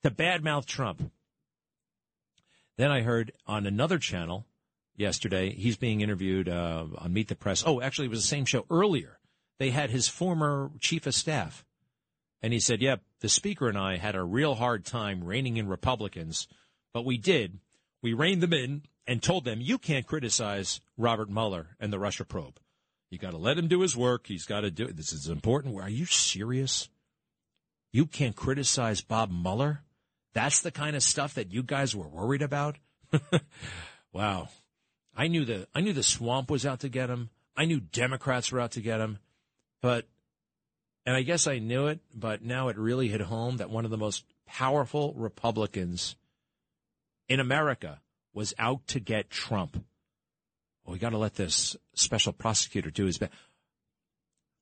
to 0.05 0.11
badmouth 0.13 0.67
Trump. 0.67 1.11
Then 2.77 2.93
I 2.93 3.01
heard 3.01 3.33
on 3.47 3.67
another 3.67 3.99
channel 3.99 4.47
yesterday, 4.95 5.51
he's 5.51 5.77
being 5.77 6.03
interviewed 6.03 6.49
uh, 6.49 6.85
on 6.99 7.13
Meet 7.13 7.29
the 7.29 7.35
Press. 7.35 7.65
Oh, 7.67 7.81
actually, 7.81 8.07
it 8.07 8.11
was 8.11 8.23
the 8.23 8.29
same 8.29 8.45
show 8.45 8.65
earlier. 8.71 9.19
They 9.59 9.71
had 9.71 9.91
his 9.91 10.09
former 10.09 10.71
chief 10.81 11.07
of 11.07 11.15
staff. 11.15 11.65
And 12.43 12.53
he 12.53 12.61
said, 12.61 12.83
Yep, 12.83 13.03
the 13.21 13.29
speaker 13.29 13.69
and 13.69 13.79
I 13.79 13.97
had 13.97 14.15
a 14.15 14.23
real 14.23 14.57
hard 14.57 14.85
time 14.85 15.25
reining 15.25 15.57
in 15.57 15.69
Republicans 15.69 16.47
but 16.97 17.05
we 17.05 17.19
did. 17.19 17.59
We 18.01 18.15
reined 18.15 18.43
them 18.43 18.55
in 18.55 18.85
and 19.07 19.23
told 19.23 19.45
them, 19.45 19.61
you 19.61 19.77
can't 19.77 20.07
criticize 20.07 20.81
Robert 20.97 21.29
Mueller 21.29 21.77
and 21.79 21.93
the 21.93 21.99
Russia 21.99 22.25
probe. 22.25 22.59
You 23.11 23.19
got 23.19 23.33
to 23.33 23.37
let 23.37 23.59
him 23.59 23.69
do 23.69 23.83
his 23.83 23.95
work. 23.95 24.29
He's 24.29 24.47
got 24.47 24.63
to 24.63 24.71
do 24.71 24.87
it. 24.87 24.97
This 24.97 25.13
is 25.13 25.29
important. 25.29 25.79
Are 25.79 25.91
you 25.91 26.07
serious? 26.07 26.89
You 27.93 28.07
can't 28.07 28.35
criticize 28.35 29.03
Bob 29.03 29.31
Mueller? 29.31 29.83
That's 30.33 30.61
the 30.61 30.71
kind 30.71 30.97
of 30.97 31.03
stuff 31.03 31.35
that 31.35 31.53
you 31.53 31.63
guys 31.63 31.95
were 31.95 32.09
worried 32.09 32.41
about? 32.41 32.79
wow. 34.15 34.49
I 35.15 35.29
knew 35.29 35.45
the 35.45 35.69
I 35.75 35.83
knew 35.83 35.93
the 35.93 36.03
swamp 36.03 36.51
was 36.51 36.65
out 36.65 36.81
to 36.81 36.89
get 36.89 37.11
him. 37.11 37.29
I 37.59 37.67
knew 37.67 37.79
Democrats 37.79 38.51
were 38.51 38.61
out 38.61 38.71
to 38.71 38.81
get 38.81 39.01
him. 39.01 39.19
But 39.87 40.09
and 41.05 41.15
I 41.15 41.23
guess 41.23 41.47
I 41.47 41.61
knew 41.61 41.87
it, 41.87 42.01
but 42.13 42.43
now 42.43 42.67
it 42.67 42.77
really 42.77 43.07
hit 43.07 43.21
home 43.21 43.59
that 43.59 43.71
one 43.71 43.85
of 43.85 43.93
the 43.93 43.97
most 43.97 44.25
powerful 44.45 45.15
Republicans 45.15 46.17
in 47.29 47.39
America 47.39 48.01
was 48.35 48.53
out 48.59 48.85
to 48.89 48.99
get 48.99 49.31
Trump. 49.31 49.77
Well, 50.85 50.95
we 50.95 50.99
got 50.99 51.11
to 51.11 51.19
let 51.19 51.37
this 51.37 51.77
special 51.95 52.33
prosecutor 52.33 52.91
do 52.91 53.05
his 53.05 53.19
best. 53.19 53.31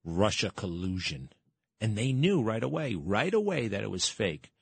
Russia 0.05 0.53
collusion. 0.55 1.31
And 1.81 1.97
they 1.97 2.13
knew 2.13 2.43
right 2.43 2.63
away, 2.63 2.95
right 2.95 3.33
away 3.33 3.69
that 3.69 3.83
it 3.83 3.91
was 3.91 4.07
fake. 4.07 4.53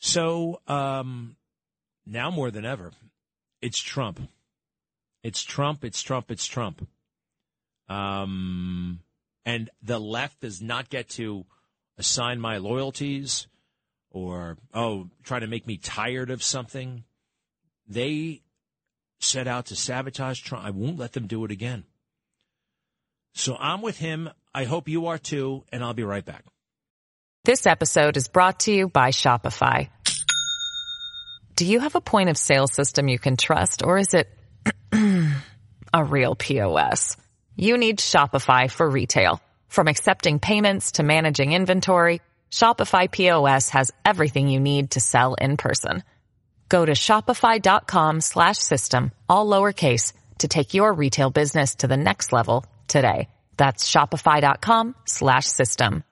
So 0.00 0.60
um, 0.66 1.36
now 2.04 2.32
more 2.32 2.50
than 2.50 2.64
ever, 2.64 2.90
it's 3.60 3.80
Trump. 3.80 4.28
It's 5.22 5.44
Trump, 5.44 5.84
it's 5.84 6.02
Trump, 6.02 6.32
it's 6.32 6.46
Trump. 6.46 6.88
Um, 7.88 8.98
and 9.44 9.70
the 9.82 9.98
left 9.98 10.40
does 10.40 10.60
not 10.62 10.88
get 10.88 11.08
to 11.10 11.44
assign 11.98 12.40
my 12.40 12.58
loyalties 12.58 13.46
or, 14.10 14.56
oh, 14.74 15.08
try 15.22 15.38
to 15.38 15.46
make 15.46 15.66
me 15.66 15.76
tired 15.76 16.30
of 16.30 16.42
something. 16.42 17.04
They 17.88 18.42
set 19.20 19.46
out 19.46 19.66
to 19.66 19.76
sabotage 19.76 20.40
Trump. 20.40 20.64
I 20.64 20.70
won't 20.70 20.98
let 20.98 21.12
them 21.12 21.26
do 21.26 21.44
it 21.44 21.50
again. 21.50 21.84
So 23.34 23.56
I'm 23.58 23.80
with 23.80 23.98
him. 23.98 24.30
I 24.54 24.64
hope 24.64 24.88
you 24.88 25.06
are 25.06 25.18
too, 25.18 25.64
and 25.72 25.82
I'll 25.82 25.94
be 25.94 26.04
right 26.04 26.24
back. 26.24 26.44
This 27.44 27.66
episode 27.66 28.16
is 28.16 28.28
brought 28.28 28.60
to 28.60 28.72
you 28.72 28.88
by 28.88 29.10
Shopify. 29.10 29.88
Do 31.56 31.66
you 31.66 31.80
have 31.80 31.94
a 31.94 32.00
point 32.00 32.28
of 32.28 32.36
sale 32.36 32.66
system 32.66 33.08
you 33.08 33.18
can 33.18 33.36
trust, 33.36 33.82
or 33.82 33.98
is 33.98 34.14
it 34.14 34.28
a 34.92 36.04
real 36.04 36.34
POS? 36.34 37.16
You 37.56 37.76
need 37.76 37.98
Shopify 37.98 38.70
for 38.70 38.88
retail. 38.88 39.40
From 39.68 39.88
accepting 39.88 40.38
payments 40.38 40.92
to 40.92 41.02
managing 41.02 41.52
inventory, 41.52 42.22
Shopify 42.50 43.10
POS 43.10 43.70
has 43.70 43.92
everything 44.04 44.48
you 44.48 44.60
need 44.60 44.92
to 44.92 45.00
sell 45.00 45.34
in 45.34 45.56
person. 45.56 46.02
Go 46.68 46.84
to 46.86 46.92
shopify.com 46.92 48.22
slash 48.22 48.56
system, 48.56 49.12
all 49.28 49.46
lowercase, 49.46 50.14
to 50.38 50.48
take 50.48 50.72
your 50.72 50.92
retail 50.94 51.30
business 51.30 51.74
to 51.76 51.86
the 51.86 51.96
next 51.96 52.32
level 52.32 52.64
today. 52.88 53.28
That's 53.58 53.90
shopify.com 53.90 54.94
slash 55.04 55.46
system. 55.46 56.04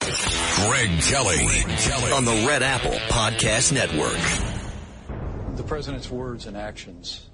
Greg 0.00 1.00
Kelly, 1.02 1.36
Greg 1.36 1.78
Kelly 1.78 2.12
on 2.12 2.24
the 2.24 2.44
Red 2.48 2.62
Apple 2.62 2.98
Podcast 3.08 3.72
Network. 3.72 5.56
The 5.56 5.62
president's 5.62 6.10
words 6.10 6.46
and 6.46 6.56
actions 6.56 7.28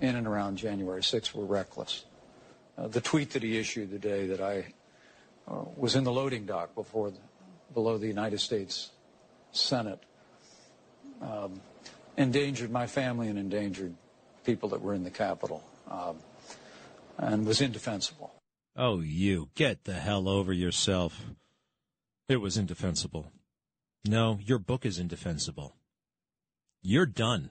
in 0.00 0.16
and 0.16 0.26
around 0.26 0.56
January 0.56 1.02
6th 1.02 1.32
were 1.34 1.44
reckless. 1.44 2.04
Uh, 2.76 2.88
the 2.88 3.00
tweet 3.00 3.30
that 3.30 3.42
he 3.42 3.58
issued 3.58 3.90
the 3.90 3.98
day 3.98 4.26
that 4.26 4.40
I 4.40 4.72
uh, 5.48 5.64
was 5.76 5.94
in 5.94 6.04
the 6.04 6.12
loading 6.12 6.46
dock 6.46 6.74
before 6.74 7.10
the, 7.10 7.18
below 7.74 7.98
the 7.98 8.06
United 8.06 8.40
States 8.40 8.90
Senate 9.52 10.00
um, 11.20 11.60
endangered 12.16 12.70
my 12.70 12.86
family 12.86 13.28
and 13.28 13.38
endangered 13.38 13.94
people 14.44 14.70
that 14.70 14.80
were 14.80 14.94
in 14.94 15.04
the 15.04 15.10
Capitol 15.10 15.62
um, 15.90 16.16
and 17.18 17.46
was 17.46 17.60
indefensible. 17.60 18.32
Oh, 18.76 19.00
you 19.00 19.50
get 19.54 19.84
the 19.84 19.94
hell 19.94 20.28
over 20.28 20.52
yourself. 20.52 21.26
It 22.28 22.36
was 22.36 22.56
indefensible. 22.56 23.30
No, 24.06 24.38
your 24.42 24.58
book 24.58 24.86
is 24.86 24.98
indefensible. 24.98 25.76
You're 26.80 27.06
done. 27.06 27.50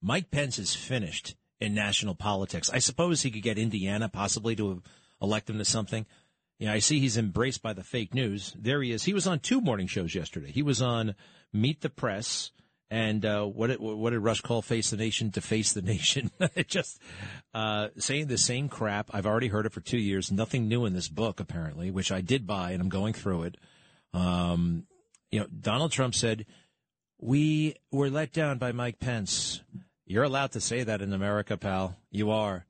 Mike 0.00 0.30
Pence 0.30 0.58
is 0.58 0.74
finished 0.74 1.34
in 1.60 1.74
national 1.74 2.14
politics. 2.14 2.70
I 2.72 2.78
suppose 2.78 3.22
he 3.22 3.30
could 3.30 3.42
get 3.42 3.58
Indiana 3.58 4.08
possibly 4.08 4.56
to 4.56 4.82
elect 5.20 5.50
him 5.50 5.58
to 5.58 5.64
something. 5.64 6.06
Yeah, 6.58 6.72
I 6.72 6.78
see 6.78 7.00
he's 7.00 7.16
embraced 7.16 7.62
by 7.62 7.72
the 7.72 7.82
fake 7.82 8.14
news. 8.14 8.54
There 8.58 8.82
he 8.82 8.92
is. 8.92 9.04
He 9.04 9.14
was 9.14 9.26
on 9.26 9.40
two 9.40 9.60
morning 9.60 9.86
shows 9.86 10.14
yesterday. 10.14 10.50
He 10.50 10.62
was 10.62 10.82
on 10.82 11.14
Meet 11.52 11.80
the 11.80 11.88
Press, 11.88 12.50
And 12.90 13.24
uh, 13.24 13.44
what 13.44 13.68
did, 13.68 13.80
what 13.80 14.10
did 14.10 14.18
Rush 14.18 14.40
call 14.40 14.62
"face 14.62 14.90
the 14.90 14.96
nation" 14.96 15.30
to 15.32 15.40
face 15.40 15.72
the 15.72 15.82
nation? 15.82 16.30
Just 16.66 17.00
uh, 17.54 17.88
saying 17.96 18.26
the 18.26 18.36
same 18.38 18.68
crap. 18.68 19.10
I've 19.12 19.26
already 19.26 19.48
heard 19.48 19.64
it 19.64 19.72
for 19.72 19.80
two 19.80 19.98
years. 19.98 20.30
Nothing 20.30 20.68
new 20.68 20.84
in 20.84 20.92
this 20.92 21.08
book, 21.08 21.40
apparently, 21.40 21.90
which 21.90 22.12
I 22.12 22.20
did 22.20 22.46
buy, 22.46 22.72
and 22.72 22.82
I'm 22.82 22.88
going 22.88 23.14
through 23.14 23.44
it. 23.44 23.56
Um, 24.12 24.86
you 25.30 25.40
know, 25.40 25.46
Donald 25.46 25.92
Trump 25.92 26.14
said 26.14 26.46
we 27.20 27.76
were 27.90 28.10
let 28.10 28.32
down 28.32 28.58
by 28.58 28.72
Mike 28.72 28.98
Pence. 28.98 29.62
You're 30.10 30.24
allowed 30.24 30.50
to 30.52 30.60
say 30.60 30.82
that 30.82 31.02
in 31.02 31.12
America, 31.12 31.56
pal. 31.56 31.96
You 32.10 32.32
are. 32.32 32.66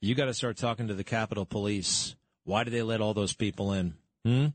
You 0.00 0.14
got 0.14 0.26
to 0.26 0.32
start 0.32 0.56
talking 0.56 0.86
to 0.86 0.94
the 0.94 1.02
Capitol 1.02 1.44
Police. 1.44 2.14
Why 2.44 2.62
did 2.62 2.72
they 2.72 2.82
let 2.82 3.00
all 3.00 3.14
those 3.14 3.32
people 3.32 3.72
in? 3.72 3.94
Hmm? 4.24 4.46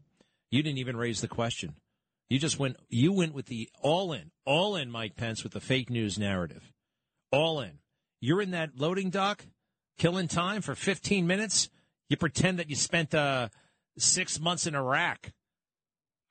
You 0.49 0.63
didn't 0.63 0.77
even 0.77 0.95
raise 0.95 1.19
the 1.19 1.27
question. 1.27 1.75
You 2.29 2.39
just 2.39 2.57
went. 2.57 2.77
You 2.87 3.11
went 3.11 3.33
with 3.33 3.47
the 3.47 3.67
all 3.81 4.13
in, 4.13 4.31
all 4.45 4.77
in, 4.77 4.89
Mike 4.89 5.17
Pence 5.17 5.43
with 5.43 5.51
the 5.51 5.59
fake 5.59 5.89
news 5.89 6.17
narrative. 6.17 6.71
All 7.29 7.59
in. 7.59 7.79
You're 8.21 8.41
in 8.41 8.51
that 8.51 8.79
loading 8.79 9.09
dock, 9.09 9.43
killing 9.97 10.29
time 10.29 10.61
for 10.61 10.75
15 10.75 11.27
minutes. 11.27 11.69
You 12.07 12.15
pretend 12.15 12.57
that 12.59 12.69
you 12.69 12.77
spent 12.77 13.13
uh, 13.13 13.49
six 13.97 14.39
months 14.39 14.65
in 14.65 14.75
Iraq. 14.75 15.33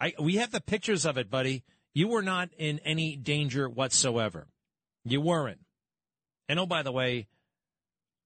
I 0.01 0.15
we 0.19 0.37
have 0.37 0.53
the 0.53 0.63
pictures 0.63 1.05
of 1.05 1.19
it, 1.19 1.29
buddy. 1.29 1.65
You 1.93 2.09
were 2.09 2.23
not 2.23 2.49
in 2.57 2.79
any 2.79 3.15
danger 3.15 3.69
whatsoever. 3.69 4.47
You 5.05 5.21
weren't. 5.21 5.61
And 6.49 6.59
oh, 6.59 6.67
by 6.67 6.83
the 6.83 6.93
way, 6.93 7.27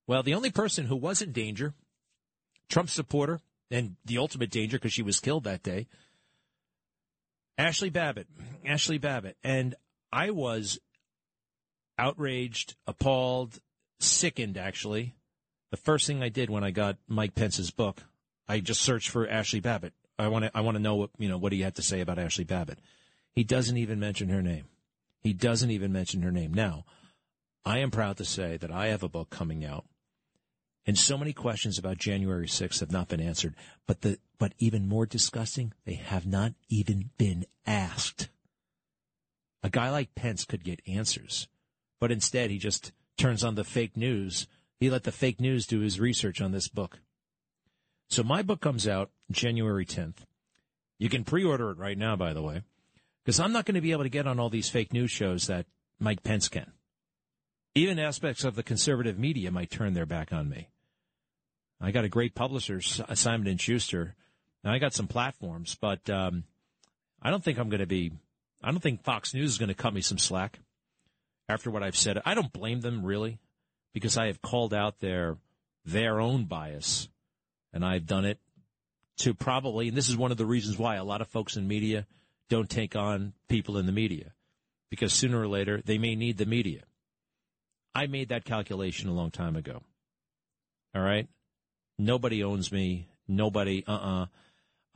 well, 0.07 0.23
the 0.23 0.35
only 0.35 0.51
person 0.51 0.87
who 0.87 0.97
was 0.97 1.23
in 1.23 1.33
danger, 1.33 1.75
Trump 2.69 2.91
supporter, 2.91 3.41
and 3.71 3.97
the 4.05 4.19
ultimate 4.19 4.51
danger 4.51 4.79
because 4.79 4.93
she 4.93 5.03
was 5.03 5.21
killed 5.21 5.45
that 5.45 5.63
day, 5.63 5.87
Ashley 7.59 7.91
Babbitt. 7.91 8.29
Ashley 8.67 8.99
Babbitt. 8.99 9.37
And 9.43 9.75
I 10.13 10.31
was 10.31 10.79
outraged, 11.99 12.77
appalled, 12.87 13.59
sickened, 14.01 14.57
actually. 14.57 15.15
The 15.71 15.77
first 15.77 16.07
thing 16.07 16.23
I 16.23 16.29
did 16.29 16.51
when 16.51 16.65
I 16.65 16.71
got 16.71 16.99
Mike 17.09 17.35
Pence's 17.35 17.71
book, 17.71 18.03
I 18.49 18.61
just 18.61 18.83
searched 18.83 19.09
for 19.09 19.29
Ashley 19.29 19.61
Babbitt. 19.61 19.95
I 20.19 20.29
want 20.29 20.45
to 20.45 20.51
I 20.55 20.61
want 20.61 20.77
to 20.77 20.83
know 20.83 20.97
what 20.97 21.11
you 21.19 21.29
know 21.29 21.39
what 21.39 21.53
he 21.53 21.63
had 21.63 21.77
to 21.77 21.83
say 21.83 22.01
about 22.01 22.19
Ashley 22.19 22.45
Babbitt. 22.45 22.79
He 23.33 23.45
doesn't 23.45 23.79
even 23.79 23.99
mention 23.99 24.29
her 24.29 24.43
name. 24.43 24.65
He 25.21 25.33
doesn't 25.33 25.71
even 25.71 25.93
mention 25.93 26.23
her 26.23 26.31
name. 26.31 26.53
Now, 26.53 26.85
I 27.65 27.79
am 27.79 27.91
proud 27.91 28.17
to 28.17 28.25
say 28.25 28.57
that 28.57 28.73
I 28.73 28.89
have 28.89 29.03
a 29.03 29.09
book 29.09 29.31
coming 29.31 29.65
out, 29.65 29.85
and 30.85 30.99
so 30.99 31.17
many 31.17 31.33
questions 31.33 31.79
about 31.79 31.99
January 31.99 32.47
6th 32.47 32.81
have 32.81 32.91
not 32.91 33.09
been 33.09 33.21
answered. 33.21 33.55
But 33.87 34.01
the 34.01 34.19
but 34.39 34.55
even 34.59 34.89
more 34.89 35.07
disgusting, 35.07 35.73
they 35.85 35.95
have 35.95 36.27
not 36.27 36.55
even 36.69 37.11
been 37.19 37.47
asked. 37.65 38.29
A 39.63 39.71
guy 39.71 39.91
like 39.91 40.17
Pence 40.17 40.45
could 40.45 40.65
get 40.65 40.83
answers, 40.89 41.47
but 42.01 42.11
instead 42.11 42.51
he 42.51 42.59
just 42.59 42.91
turns 43.17 43.45
on 43.45 43.55
the 43.55 43.63
fake 43.63 43.97
news. 43.97 44.49
He 44.81 44.91
let 44.91 45.05
the 45.05 45.13
fake 45.13 45.41
news 45.41 45.67
do 45.67 45.79
his 45.79 46.01
research 46.01 46.41
on 46.41 46.51
this 46.51 46.67
book. 46.67 46.99
So 48.09 48.25
my 48.25 48.43
book 48.43 48.61
comes 48.61 48.89
out 48.89 49.11
January 49.31 49.87
10th. 49.87 50.27
You 50.99 51.09
can 51.09 51.23
pre-order 51.23 51.71
it 51.71 51.79
right 51.79 51.97
now, 51.97 52.17
by 52.17 52.33
the 52.33 52.43
way, 52.43 52.63
because 53.25 53.39
I'm 53.39 53.53
not 53.53 53.65
going 53.65 53.77
to 53.77 53.81
be 53.81 53.93
able 53.93 54.03
to 54.03 54.09
get 54.09 54.27
on 54.27 54.41
all 54.41 54.51
these 54.51 54.69
fake 54.69 54.93
news 54.93 55.13
shows 55.13 55.47
that 55.47 55.67
Mike 56.01 56.25
Pence 56.25 56.49
can. 56.49 56.73
Even 57.75 57.99
aspects 57.99 58.45
of 58.45 58.55
the 58.55 58.63
conservative 58.63 59.19
media 59.19 59.51
might 59.51 59.71
turn 59.71 59.95
their 59.95 60.07
back 60.07 60.33
on 60.33 60.49
me. 60.49 60.69
I 61.81 61.91
got 61.91 62.05
a 62.05 62.09
great 62.09 62.35
publisher, 62.35 62.81
Simon 62.81 63.47
and 63.47 63.61
Schuster. 63.61 64.15
I 64.65 64.79
got 64.79 64.95
some 64.95 65.09
platforms, 65.09 65.77
but 65.81 66.09
um, 66.09 66.45
I 67.21 67.31
don't 67.31 67.43
think 67.43 67.59
I'm 67.59 67.69
going 67.69 67.81
to 67.81 67.87
be. 67.87 68.13
I 68.63 68.71
don't 68.71 68.81
think 68.81 69.03
Fox 69.03 69.35
News 69.35 69.51
is 69.51 69.59
going 69.59 69.71
to 69.71 69.75
cut 69.75 69.95
me 69.95 70.01
some 70.01 70.19
slack 70.19 70.61
after 71.49 71.71
what 71.71 71.83
I've 71.83 71.97
said. 71.97 72.21
I 72.25 72.35
don't 72.35 72.53
blame 72.53 72.81
them 72.81 73.05
really, 73.05 73.41
because 73.93 74.17
I 74.17 74.27
have 74.27 74.43
called 74.43 74.73
out 74.73 75.01
their 75.01 75.39
their 75.85 76.21
own 76.21 76.45
bias, 76.45 77.09
and 77.73 77.85
I've 77.85 78.07
done 78.07 78.25
it 78.25 78.39
to 79.19 79.35
probably. 79.35 79.89
And 79.89 79.97
this 79.97 80.09
is 80.09 80.17
one 80.17 80.31
of 80.31 80.37
the 80.37 80.47
reasons 80.47 80.79
why 80.79 80.97
a 80.97 81.05
lot 81.05 81.21
of 81.21 81.29
folks 81.29 81.57
in 81.57 81.67
media 81.67 82.07
don't 82.49 82.71
take 82.71 82.95
on 82.95 83.33
people 83.49 83.79
in 83.79 83.87
the 83.87 83.93
media, 83.93 84.33
because 84.91 85.13
sooner 85.13 85.41
or 85.41 85.49
later 85.49 85.83
they 85.85 85.99
may 85.99 86.15
need 86.15 86.39
the 86.39 86.47
media. 86.47 86.83
I 87.95 88.07
made 88.07 88.31
that 88.31 88.45
calculation 88.45 89.09
a 89.09 89.15
long 89.15 89.31
time 89.31 89.57
ago. 89.57 89.83
All 90.95 91.03
right? 91.03 91.29
Nobody 91.99 92.43
owns 92.43 92.73
me. 92.73 93.09
Nobody, 93.29 93.85
uh 93.87 93.93
uh-uh. 93.93 94.27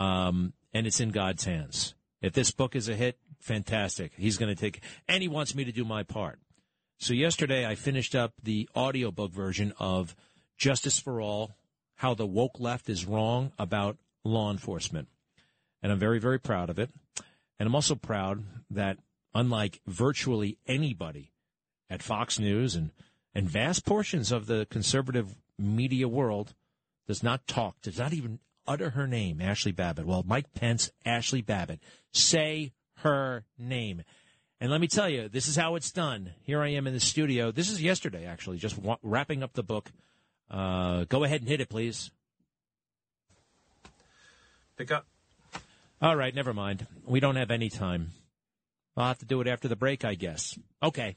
uh 0.01 0.03
um, 0.03 0.53
and 0.75 0.87
it's 0.87 1.01
in 1.01 1.11
God's 1.11 1.45
hands. 1.45 1.95
If 2.21 2.33
this 2.33 2.51
book 2.51 2.77
is 2.77 2.89
a 2.89 2.95
hit, 2.95 3.19
fantastic. 3.41 4.13
He's 4.17 4.37
going 4.37 4.55
to 4.55 4.61
take, 4.61 4.83
and 5.09 5.23
he 5.23 5.29
wants 5.29 5.55
me 5.55 5.65
to 5.65 5.73
do 5.73 5.85
my 5.85 6.03
part. 6.03 6.39
So 6.99 7.15
yesterday 7.15 7.67
I 7.67 7.75
finished 7.75 8.15
up 8.15 8.33
the 8.43 8.69
audiobook 8.75 9.33
version 9.33 9.73
of 9.79 10.17
Justice 10.57 10.99
for 10.99 11.21
All 11.21 11.57
How 11.97 12.15
the 12.15 12.27
Woke 12.27 12.59
Left 12.59 12.89
is 12.89 13.07
Wrong 13.07 13.53
About 13.59 13.99
Law 14.25 14.51
Enforcement. 14.51 15.09
And 15.83 15.93
I'm 15.93 15.99
very, 15.99 16.19
very 16.19 16.41
proud 16.41 16.71
of 16.71 16.79
it. 16.79 16.91
And 17.59 17.67
I'm 17.67 17.75
also 17.75 17.95
proud 17.95 18.45
that, 18.71 18.99
unlike 19.35 19.81
virtually 19.87 20.59
anybody 20.67 21.33
at 21.89 22.03
Fox 22.03 22.39
News 22.39 22.75
and, 22.75 22.91
and 23.35 23.49
vast 23.49 23.85
portions 23.85 24.33
of 24.33 24.47
the 24.47 24.67
conservative 24.71 25.37
media 25.59 26.09
world 26.09 26.55
does 27.07 27.23
not 27.23 27.47
talk, 27.47 27.81
does 27.83 27.99
not 27.99 28.13
even 28.13 28.41
utter 28.67 28.91
her 28.91 29.07
name, 29.07 29.41
Ashley 29.41 29.73
Babbitt. 29.73 30.07
Well, 30.07 30.25
Mike 30.27 30.53
Pence, 30.55 30.91
Ashley 31.05 31.43
Babbitt. 31.43 31.81
Say 32.13 32.73
her 32.99 33.45
name. 33.59 34.03
And 34.61 34.71
let 34.71 34.81
me 34.81 34.89
tell 34.89 35.09
you, 35.09 35.29
this 35.29 35.49
is 35.49 35.57
how 35.57 35.75
it's 35.77 35.93
done. 35.93 36.33
Here 36.43 36.61
I 36.61 36.69
am 36.69 36.87
in 36.87 36.95
the 36.95 37.01
studio. 37.01 37.53
This 37.53 37.71
is 37.71 37.83
yesterday, 37.83 38.25
actually, 38.25 38.57
just 38.57 38.79
wrapping 39.03 39.43
up 39.43 39.53
the 39.53 39.63
book. 39.63 39.91
Uh, 40.51 41.05
go 41.05 41.25
ahead 41.25 41.41
and 41.41 41.49
hit 41.49 41.61
it, 41.61 41.69
please. 41.69 42.11
Pick 44.77 44.91
up. 44.91 45.07
All 46.01 46.17
right, 46.17 46.35
never 46.35 46.53
mind. 46.53 46.87
We 47.07 47.21
don't 47.21 47.37
have 47.37 47.51
any 47.51 47.69
time. 47.69 48.13
I'll 48.97 49.09
have 49.09 49.19
to 49.19 49.27
do 49.27 49.41
it 49.41 49.47
after 49.47 49.69
the 49.69 49.77
break, 49.77 50.05
I 50.05 50.15
guess. 50.15 50.59
Okay. 50.83 51.17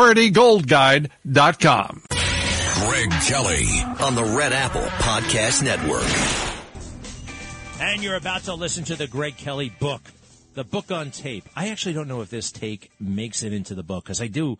PriorityGoldGuide.com. 0.00 2.02
Greg 2.08 3.10
Kelly 3.10 3.66
on 4.00 4.14
the 4.14 4.24
Red 4.34 4.54
Apple 4.54 4.80
Podcast 4.80 5.62
Network. 5.62 6.02
And 7.78 8.02
you're 8.02 8.16
about 8.16 8.44
to 8.44 8.54
listen 8.54 8.84
to 8.84 8.96
the 8.96 9.06
Greg 9.06 9.36
Kelly 9.36 9.70
book, 9.78 10.00
the 10.54 10.64
book 10.64 10.90
on 10.90 11.10
tape. 11.10 11.46
I 11.54 11.68
actually 11.68 11.92
don't 11.92 12.08
know 12.08 12.22
if 12.22 12.30
this 12.30 12.50
take 12.50 12.90
makes 12.98 13.42
it 13.42 13.52
into 13.52 13.74
the 13.74 13.82
book 13.82 14.04
because 14.04 14.22
I 14.22 14.28
do 14.28 14.56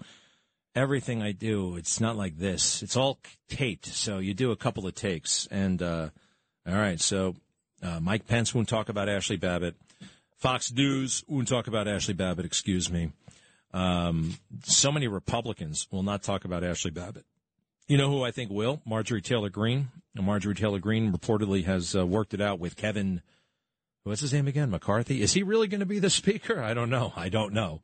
everything 0.75 1.23
I 1.23 1.33
do. 1.33 1.77
It's 1.77 2.03
not 2.03 2.19
like 2.19 2.37
this. 2.37 2.83
It's 2.83 2.99
all 2.99 3.19
taped. 3.49 3.87
So 3.87 4.19
you 4.19 4.35
do 4.35 4.51
a 4.51 4.57
couple 4.57 4.87
of 4.87 4.95
takes. 4.95 5.49
And, 5.51 5.81
uh, 5.81 6.11
all 6.69 6.75
right. 6.75 7.01
So, 7.01 7.35
uh, 7.83 7.99
Mike 7.99 8.27
Pence 8.27 8.55
won't 8.55 8.69
talk 8.69 8.91
about 8.91 9.09
Ashley 9.09 9.39
Babbitt. 9.39 9.75
Fox 10.37 10.71
News 10.71 11.25
won't 11.29 11.49
talk 11.49 11.67
about 11.67 11.89
Ashley 11.89 12.13
Babbitt, 12.13 12.45
excuse 12.45 12.91
me. 12.91 13.13
Um, 13.73 14.39
so 14.65 14.91
many 14.91 15.09
Republicans 15.09 15.87
will 15.91 16.03
not 16.03 16.23
talk 16.23 16.45
about 16.45 16.65
Ashley 16.65 16.91
Babbitt. 16.91 17.25
You 17.87 17.97
know 17.97 18.09
who 18.09 18.23
I 18.23 18.31
think 18.31 18.51
will? 18.51 18.81
Marjorie 18.85 19.23
Taylor 19.23 19.49
Greene. 19.49 19.89
Marjorie 20.15 20.55
Taylor 20.55 20.79
Greene 20.79 21.13
reportedly 21.13 21.65
has 21.65 21.95
uh, 21.95 22.07
worked 22.07 22.35
it 22.35 22.41
out 22.41 22.59
with 22.59 22.77
Kevin. 22.77 23.23
What's 24.05 24.21
his 24.21 24.33
name 24.33 24.49
again? 24.49 24.71
McCarthy. 24.71 25.23
Is 25.23 25.33
he 25.33 25.43
really 25.43 25.69
going 25.69 25.81
to 25.81 25.87
be 25.87 25.99
the 25.99 26.11
speaker? 26.11 26.61
I 26.63 26.75
don't 26.75 26.91
know. 26.91 27.13
I 27.17 27.29
don't 27.29 27.53
know. 27.53 27.83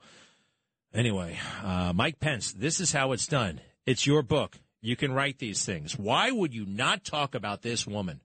Anyway, 0.95 1.39
uh, 1.63 1.93
Mike 1.95 2.21
Pence. 2.21 2.53
This 2.53 2.81
is 2.81 2.93
how 2.93 3.13
it's 3.13 3.27
done. 3.27 3.61
It's 3.85 4.07
your 4.07 4.23
book. 4.23 4.59
You 4.81 4.97
can 4.97 5.13
write 5.13 5.39
these 5.39 5.65
things. 5.65 5.99
Why 5.99 6.31
would 6.31 6.55
you 6.55 6.65
not 6.67 7.05
talk 7.05 7.35
about 7.35 7.63
this 7.63 7.87
woman? 7.87 8.21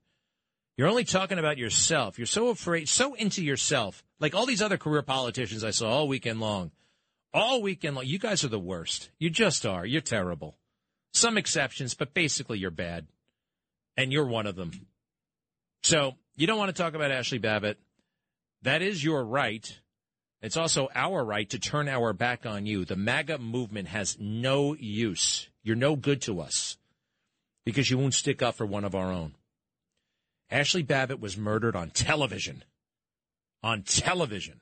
You're 0.76 0.88
only 0.88 1.04
talking 1.04 1.38
about 1.38 1.58
yourself. 1.58 2.18
You're 2.18 2.26
so 2.26 2.48
afraid, 2.48 2.88
so 2.88 3.14
into 3.14 3.44
yourself, 3.44 4.02
like 4.20 4.34
all 4.34 4.46
these 4.46 4.62
other 4.62 4.78
career 4.78 5.02
politicians 5.02 5.64
I 5.64 5.70
saw 5.70 5.90
all 5.90 6.08
weekend 6.08 6.40
long 6.40 6.70
all 7.34 7.62
weekend 7.62 7.96
long. 7.96 8.06
You 8.06 8.18
guys 8.18 8.44
are 8.44 8.48
the 8.48 8.58
worst. 8.58 9.10
You 9.18 9.30
just 9.30 9.64
are. 9.66 9.84
You're 9.86 10.00
terrible. 10.00 10.56
some 11.14 11.36
exceptions, 11.36 11.94
but 11.94 12.14
basically 12.14 12.58
you're 12.58 12.70
bad. 12.70 13.06
And 13.96 14.12
you're 14.12 14.26
one 14.26 14.46
of 14.46 14.56
them. 14.56 14.86
So 15.82 16.14
you 16.36 16.46
don't 16.46 16.58
want 16.58 16.74
to 16.74 16.82
talk 16.82 16.94
about 16.94 17.10
Ashley 17.10 17.38
Babbitt. 17.38 17.78
That 18.62 18.80
is 18.80 19.04
your 19.04 19.24
right. 19.24 19.78
It's 20.40 20.56
also 20.56 20.88
our 20.94 21.24
right 21.24 21.48
to 21.50 21.58
turn 21.58 21.88
our 21.88 22.12
back 22.12 22.46
on 22.46 22.64
you. 22.66 22.84
The 22.84 22.96
MAGA 22.96 23.38
movement 23.38 23.88
has 23.88 24.16
no 24.18 24.74
use. 24.74 25.48
You're 25.62 25.76
no 25.76 25.94
good 25.96 26.22
to 26.22 26.40
us 26.40 26.78
because 27.64 27.90
you 27.90 27.98
won't 27.98 28.14
stick 28.14 28.42
up 28.42 28.54
for 28.56 28.66
one 28.66 28.84
of 28.84 28.94
our 28.94 29.12
own. 29.12 29.34
Ashley 30.50 30.82
Babbitt 30.82 31.20
was 31.20 31.36
murdered 31.36 31.76
on 31.76 31.90
television. 31.90 32.64
On 33.62 33.82
television. 33.82 34.60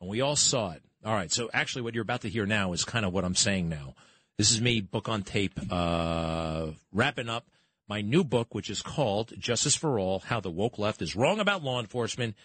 And 0.00 0.08
we 0.08 0.20
all 0.20 0.36
saw 0.36 0.72
it. 0.72 0.82
All 1.04 1.14
right. 1.14 1.32
So 1.32 1.48
actually, 1.52 1.82
what 1.82 1.94
you're 1.94 2.02
about 2.02 2.22
to 2.22 2.28
hear 2.28 2.46
now 2.46 2.72
is 2.72 2.84
kind 2.84 3.04
of 3.04 3.12
what 3.12 3.24
I'm 3.24 3.34
saying 3.34 3.68
now. 3.68 3.94
This 4.36 4.50
is 4.50 4.60
me, 4.60 4.80
book 4.80 5.08
on 5.08 5.22
tape, 5.22 5.58
uh, 5.70 6.68
wrapping 6.92 7.28
up 7.28 7.46
my 7.88 8.02
new 8.02 8.22
book, 8.22 8.54
which 8.54 8.70
is 8.70 8.82
called 8.82 9.32
Justice 9.38 9.74
for 9.74 9.98
All 9.98 10.20
How 10.20 10.40
the 10.40 10.50
Woke 10.50 10.78
Left 10.78 11.02
is 11.02 11.16
Wrong 11.16 11.40
About 11.40 11.64
Law 11.64 11.80
Enforcement. 11.80 12.36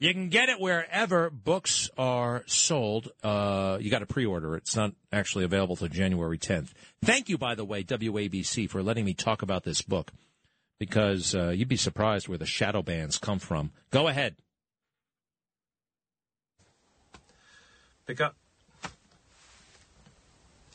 You 0.00 0.12
can 0.12 0.30
get 0.30 0.48
it 0.48 0.58
wherever 0.58 1.30
books 1.30 1.90
are 1.96 2.42
sold. 2.46 3.10
Uh, 3.22 3.78
you 3.80 3.90
got 3.90 3.98
to 4.00 4.06
pre 4.06 4.26
order 4.26 4.54
it. 4.56 4.62
It's 4.64 4.76
not 4.76 4.92
actually 5.12 5.44
available 5.44 5.76
till 5.76 5.88
January 5.88 6.38
10th. 6.38 6.70
Thank 7.02 7.28
you, 7.28 7.38
by 7.38 7.54
the 7.54 7.64
way, 7.64 7.84
WABC, 7.84 8.68
for 8.68 8.82
letting 8.82 9.04
me 9.04 9.14
talk 9.14 9.42
about 9.42 9.62
this 9.62 9.82
book 9.82 10.10
because 10.78 11.34
uh, 11.34 11.50
you'd 11.50 11.68
be 11.68 11.76
surprised 11.76 12.28
where 12.28 12.38
the 12.38 12.46
shadow 12.46 12.82
bans 12.82 13.18
come 13.18 13.38
from. 13.38 13.70
Go 13.90 14.08
ahead. 14.08 14.36
Pick 18.10 18.20
up. 18.20 18.34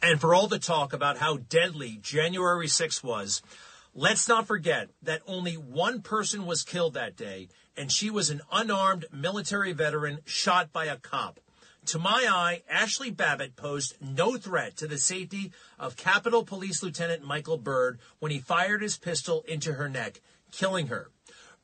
And 0.02 0.22
for 0.22 0.34
all 0.34 0.48
the 0.48 0.58
talk 0.58 0.94
about 0.94 1.18
how 1.18 1.36
deadly 1.36 2.00
January 2.02 2.70
6 2.70 3.04
was, 3.04 3.42
let's 3.94 4.30
not 4.30 4.48
forget 4.48 4.92
that 5.04 5.22
only 5.28 5.56
one 5.56 6.02
person 6.02 6.46
was 6.46 6.64
killed 6.64 6.94
that 6.94 7.18
day, 7.18 7.50
and 7.76 7.92
she 7.92 8.10
was 8.10 8.30
an 8.30 8.40
unarmed 8.54 9.08
military 9.12 9.74
veteran 9.74 10.20
shot 10.24 10.72
by 10.72 10.86
a 10.86 10.96
cop. 10.96 11.42
To 11.88 12.00
my 12.00 12.26
eye, 12.30 12.62
Ashley 12.70 13.12
Babbitt 13.12 13.58
posed 13.58 13.98
no 14.00 14.38
threat 14.38 14.78
to 14.78 14.88
the 14.88 14.98
safety 14.98 15.52
of 15.78 15.98
Capitol 15.98 16.46
Police 16.46 16.82
Lieutenant 16.82 17.26
Michael 17.26 17.58
Byrd 17.58 18.00
when 18.20 18.32
he 18.32 18.40
fired 18.40 18.82
his 18.82 18.98
pistol 18.98 19.44
into 19.46 19.74
her 19.74 19.90
neck, 19.90 20.22
killing 20.54 20.88
her. 20.88 21.12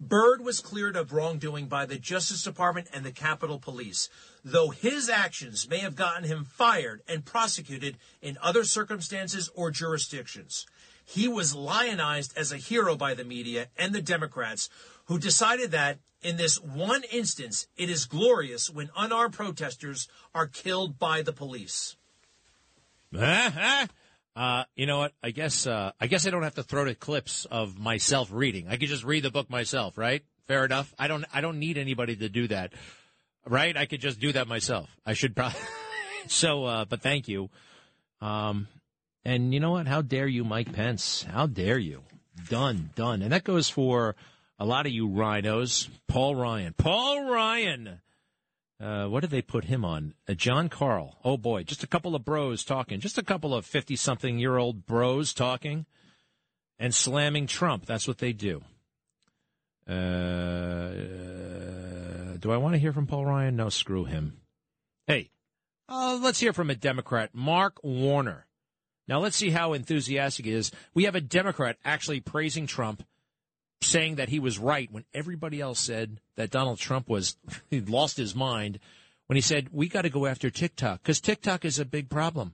Byrd 0.01 0.41
was 0.41 0.61
cleared 0.61 0.95
of 0.95 1.13
wrongdoing 1.13 1.67
by 1.67 1.85
the 1.85 1.99
Justice 1.99 2.43
Department 2.43 2.87
and 2.91 3.05
the 3.05 3.11
Capitol 3.11 3.59
Police, 3.59 4.09
though 4.43 4.69
his 4.69 5.09
actions 5.09 5.69
may 5.69 5.79
have 5.79 5.95
gotten 5.95 6.23
him 6.23 6.43
fired 6.43 7.01
and 7.07 7.25
prosecuted 7.25 7.97
in 8.21 8.37
other 8.41 8.63
circumstances 8.63 9.49
or 9.55 9.71
jurisdictions. 9.71 10.65
He 11.05 11.27
was 11.27 11.55
lionized 11.55 12.37
as 12.37 12.51
a 12.51 12.57
hero 12.57 12.95
by 12.95 13.13
the 13.13 13.23
media 13.23 13.67
and 13.77 13.93
the 13.93 14.01
Democrats, 14.01 14.69
who 15.05 15.19
decided 15.19 15.71
that 15.71 15.99
in 16.21 16.37
this 16.37 16.61
one 16.61 17.03
instance, 17.11 17.67
it 17.75 17.89
is 17.89 18.05
glorious 18.05 18.69
when 18.69 18.89
unarmed 18.95 19.33
protesters 19.33 20.07
are 20.33 20.47
killed 20.47 20.99
by 20.99 21.21
the 21.21 21.33
police. 21.33 21.95
Uh, 24.33 24.63
you 24.75 24.85
know 24.85 24.99
what? 24.99 25.11
I 25.21 25.31
guess 25.31 25.67
uh, 25.67 25.91
I 25.99 26.07
guess 26.07 26.25
I 26.25 26.29
don't 26.29 26.43
have 26.43 26.55
to 26.55 26.63
throw 26.63 26.85
to 26.85 26.95
clips 26.95 27.43
of 27.43 27.77
myself 27.77 28.29
reading. 28.31 28.67
I 28.69 28.77
could 28.77 28.87
just 28.87 29.03
read 29.03 29.23
the 29.23 29.29
book 29.29 29.49
myself, 29.49 29.97
right? 29.97 30.23
Fair 30.47 30.63
enough. 30.63 30.93
I 30.97 31.09
don't 31.09 31.25
I 31.33 31.41
don't 31.41 31.59
need 31.59 31.77
anybody 31.77 32.15
to 32.15 32.29
do 32.29 32.47
that, 32.47 32.71
right? 33.47 33.75
I 33.75 33.85
could 33.85 34.01
just 34.01 34.19
do 34.19 34.31
that 34.33 34.47
myself. 34.47 34.89
I 35.05 35.13
should 35.13 35.35
probably. 35.35 35.59
so, 36.27 36.65
uh, 36.65 36.85
but 36.85 37.01
thank 37.01 37.27
you. 37.27 37.49
Um, 38.21 38.67
and 39.23 39.53
you 39.53 39.59
know 39.59 39.71
what? 39.71 39.87
How 39.87 40.01
dare 40.01 40.27
you, 40.27 40.43
Mike 40.43 40.73
Pence? 40.73 41.23
How 41.23 41.47
dare 41.47 41.77
you? 41.77 42.01
Done, 42.49 42.91
done. 42.95 43.21
And 43.21 43.31
that 43.31 43.43
goes 43.43 43.69
for 43.69 44.15
a 44.57 44.65
lot 44.65 44.85
of 44.85 44.91
you 44.91 45.07
rhinos. 45.07 45.89
Paul 46.07 46.35
Ryan. 46.35 46.73
Paul 46.77 47.29
Ryan. 47.29 48.01
Uh, 48.79 49.05
what 49.07 49.19
did 49.19 49.29
they 49.29 49.43
put 49.43 49.65
him 49.65 49.85
on? 49.85 50.15
Uh, 50.27 50.33
Jon 50.33 50.67
Karl. 50.67 51.17
Oh 51.23 51.37
boy, 51.37 51.63
just 51.63 51.83
a 51.83 51.87
couple 51.87 52.15
of 52.15 52.25
bros 52.25 52.63
talking. 52.63 52.99
Just 52.99 53.19
a 53.19 53.23
couple 53.23 53.53
of 53.53 53.65
50 53.65 53.95
something 53.95 54.39
year 54.39 54.57
old 54.57 54.87
bros 54.87 55.33
talking 55.33 55.85
and 56.79 56.93
slamming 56.93 57.45
Trump. 57.45 57.85
That's 57.85 58.07
what 58.07 58.17
they 58.17 58.33
do. 58.33 58.63
Uh, 59.87 60.91
do 62.41 62.51
I 62.51 62.57
want 62.57 62.73
to 62.73 62.79
hear 62.79 62.93
from 62.93 63.07
Paul 63.07 63.25
Ryan? 63.25 63.55
No, 63.55 63.69
screw 63.69 64.05
him. 64.05 64.37
Hey, 65.07 65.29
uh, 65.87 66.19
let's 66.21 66.39
hear 66.39 66.53
from 66.53 66.69
a 66.69 66.75
Democrat, 66.75 67.29
Mark 67.33 67.77
Warner. 67.83 68.47
Now 69.07 69.19
let's 69.19 69.35
see 69.35 69.49
how 69.49 69.73
enthusiastic 69.73 70.45
he 70.45 70.53
is. 70.53 70.71
We 70.93 71.05
have 71.05 71.15
a 71.15 71.21
Democrat 71.21 71.77
actually 71.83 72.19
praising 72.19 72.67
Trump 72.67 73.03
saying 73.81 74.15
that 74.15 74.29
he 74.29 74.39
was 74.39 74.59
right 74.59 74.91
when 74.91 75.05
everybody 75.13 75.59
else 75.59 75.79
said 75.79 76.19
that 76.35 76.51
Donald 76.51 76.79
Trump 76.79 77.09
was 77.09 77.37
he 77.69 77.81
lost 77.81 78.17
his 78.17 78.35
mind 78.35 78.79
when 79.27 79.35
he 79.35 79.41
said 79.41 79.69
we 79.71 79.87
got 79.87 80.03
to 80.03 80.09
go 80.09 80.25
after 80.25 80.49
TikTok 80.49 81.01
because 81.01 81.19
TikTok 81.19 81.65
is 81.65 81.79
a 81.79 81.85
big 81.85 82.09
problem. 82.09 82.53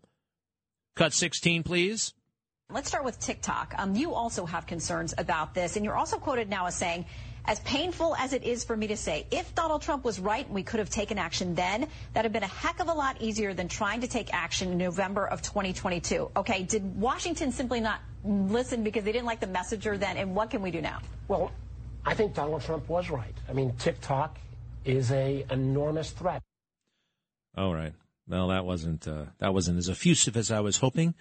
Cut 0.95 1.13
16, 1.13 1.63
please. 1.63 2.13
Let's 2.69 2.89
start 2.89 3.05
with 3.05 3.19
TikTok. 3.19 3.75
Um, 3.77 3.95
you 3.95 4.13
also 4.13 4.45
have 4.45 4.65
concerns 4.65 5.13
about 5.17 5.53
this, 5.53 5.75
and 5.77 5.85
you're 5.85 5.95
also 5.95 6.17
quoted 6.17 6.49
now 6.49 6.65
as 6.65 6.75
saying, 6.75 7.05
as 7.47 7.59
painful 7.61 8.15
as 8.17 8.33
it 8.33 8.43
is 8.43 8.63
for 8.63 8.75
me 8.75 8.87
to 8.87 8.97
say, 8.97 9.25
if 9.31 9.55
Donald 9.55 9.81
Trump 9.81 10.03
was 10.03 10.19
right 10.19 10.45
and 10.45 10.53
we 10.53 10.63
could 10.63 10.79
have 10.79 10.89
taken 10.89 11.17
action 11.17 11.55
then, 11.55 11.87
that'd 12.13 12.25
have 12.25 12.33
been 12.33 12.43
a 12.43 12.53
heck 12.53 12.79
of 12.79 12.89
a 12.89 12.93
lot 12.93 13.21
easier 13.21 13.53
than 13.53 13.67
trying 13.69 14.01
to 14.01 14.07
take 14.07 14.33
action 14.33 14.71
in 14.71 14.77
November 14.77 15.25
of 15.25 15.41
2022. 15.41 16.31
Okay, 16.35 16.63
did 16.63 16.99
Washington 16.99 17.51
simply 17.51 17.79
not 17.79 18.01
listen 18.25 18.83
because 18.83 19.05
they 19.05 19.11
didn't 19.13 19.25
like 19.25 19.39
the 19.39 19.47
messenger 19.47 19.97
then, 19.97 20.17
and 20.17 20.35
what 20.35 20.49
can 20.49 20.61
we 20.61 20.71
do 20.71 20.81
now? 20.81 20.99
Well, 21.27 21.51
I 22.05 22.13
think 22.13 22.33
Donald 22.33 22.61
Trump 22.61 22.87
was 22.89 23.09
right. 23.09 23.33
I 23.49 23.53
mean, 23.53 23.73
TikTok 23.77 24.37
is 24.83 25.11
a 25.11 25.45
enormous 25.49 26.11
threat. 26.11 26.41
All 27.57 27.73
right. 27.73 27.93
Well, 28.27 28.49
that 28.49 28.65
wasn't 28.65 29.07
uh, 29.07 29.25
that 29.39 29.53
wasn't 29.53 29.77
as 29.77 29.89
effusive 29.89 30.35
as 30.35 30.51
I 30.51 30.59
was 30.59 30.77
hoping. 30.77 31.15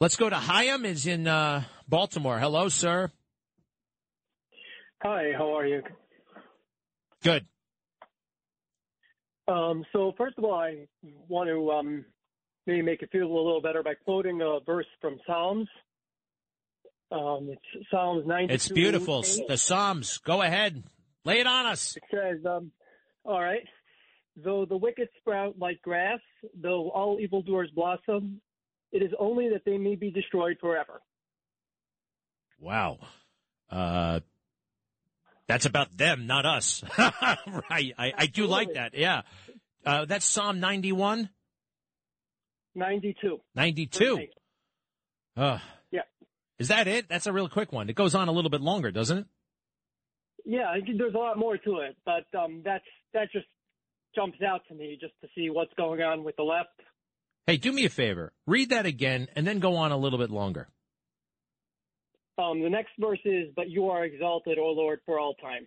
Let's 0.00 0.16
go 0.16 0.28
to 0.28 0.36
Hyam. 0.36 0.84
Is 0.84 1.06
in 1.06 1.26
uh, 1.26 1.64
Baltimore. 1.88 2.38
Hello, 2.38 2.68
sir. 2.68 3.10
Hi. 5.02 5.32
How 5.36 5.56
are 5.56 5.66
you? 5.66 5.82
Good. 7.22 7.46
Um, 9.48 9.84
so 9.92 10.12
first 10.18 10.38
of 10.38 10.44
all, 10.44 10.54
I 10.54 10.86
want 11.28 11.48
to 11.48 11.70
um, 11.70 12.04
maybe 12.66 12.82
make 12.82 13.02
you 13.02 13.08
feel 13.12 13.26
a 13.26 13.32
little 13.32 13.60
better 13.60 13.82
by 13.82 13.94
quoting 13.94 14.40
a 14.42 14.58
verse 14.64 14.86
from 15.00 15.18
Psalms. 15.26 15.68
Um, 17.12 17.50
it's 17.52 17.86
Psalms 17.90 18.26
92. 18.26 18.54
It's 18.54 18.68
beautiful. 18.68 19.24
The 19.46 19.56
Psalms. 19.56 20.18
Go 20.18 20.42
ahead. 20.42 20.82
Lay 21.24 21.40
it 21.40 21.46
on 21.46 21.66
us. 21.66 21.96
It 21.96 22.02
says, 22.10 22.44
um, 22.44 22.72
all 23.24 23.40
right, 23.40 23.64
though 24.36 24.64
the 24.64 24.76
wicked 24.76 25.08
sprout 25.20 25.56
like 25.58 25.80
grass, 25.82 26.20
though 26.60 26.90
all 26.90 27.18
evildoers 27.20 27.70
blossom, 27.74 28.40
it 28.92 29.02
is 29.02 29.10
only 29.18 29.48
that 29.50 29.62
they 29.64 29.78
may 29.78 29.94
be 29.94 30.10
destroyed 30.10 30.56
forever. 30.60 31.00
Wow. 32.60 32.98
Uh, 33.70 34.20
that's 35.48 35.66
about 35.66 35.96
them, 35.96 36.26
not 36.26 36.46
us. 36.46 36.82
right. 36.98 37.94
I, 37.98 38.12
I 38.16 38.26
do 38.26 38.46
like 38.46 38.74
that. 38.74 38.94
Yeah. 38.94 39.22
Uh, 39.84 40.04
that's 40.04 40.24
Psalm 40.24 40.58
91? 40.60 41.30
92. 42.74 43.40
92. 43.54 44.26
Uh, 45.36 45.58
yeah. 45.90 46.00
Is 46.58 46.68
that 46.68 46.88
it? 46.88 47.08
That's 47.08 47.26
a 47.26 47.32
real 47.32 47.48
quick 47.48 47.72
one. 47.72 47.88
It 47.88 47.96
goes 47.96 48.14
on 48.14 48.28
a 48.28 48.32
little 48.32 48.50
bit 48.50 48.60
longer, 48.60 48.90
doesn't 48.90 49.18
it? 49.18 49.26
Yeah, 50.44 50.74
there's 50.96 51.14
a 51.14 51.18
lot 51.18 51.38
more 51.38 51.56
to 51.56 51.78
it, 51.78 51.96
but 52.04 52.26
um, 52.38 52.62
that's 52.64 52.84
that 53.12 53.32
just 53.32 53.46
jumps 54.14 54.38
out 54.46 54.60
to 54.68 54.74
me 54.74 54.96
just 55.00 55.12
to 55.20 55.28
see 55.34 55.50
what's 55.50 55.72
going 55.76 56.00
on 56.02 56.22
with 56.22 56.36
the 56.36 56.44
left. 56.44 56.68
Hey, 57.46 57.56
do 57.56 57.72
me 57.72 57.84
a 57.84 57.88
favor. 57.88 58.32
Read 58.46 58.70
that 58.70 58.86
again 58.86 59.28
and 59.34 59.46
then 59.46 59.58
go 59.58 59.76
on 59.76 59.92
a 59.92 59.96
little 59.96 60.18
bit 60.18 60.30
longer. 60.30 60.68
Um, 62.38 62.62
the 62.62 62.70
next 62.70 62.92
verse 62.98 63.20
is, 63.24 63.52
"But 63.54 63.70
you 63.70 63.88
are 63.88 64.04
exalted, 64.04 64.58
O 64.58 64.70
Lord, 64.72 65.00
for 65.06 65.18
all 65.18 65.34
time." 65.34 65.66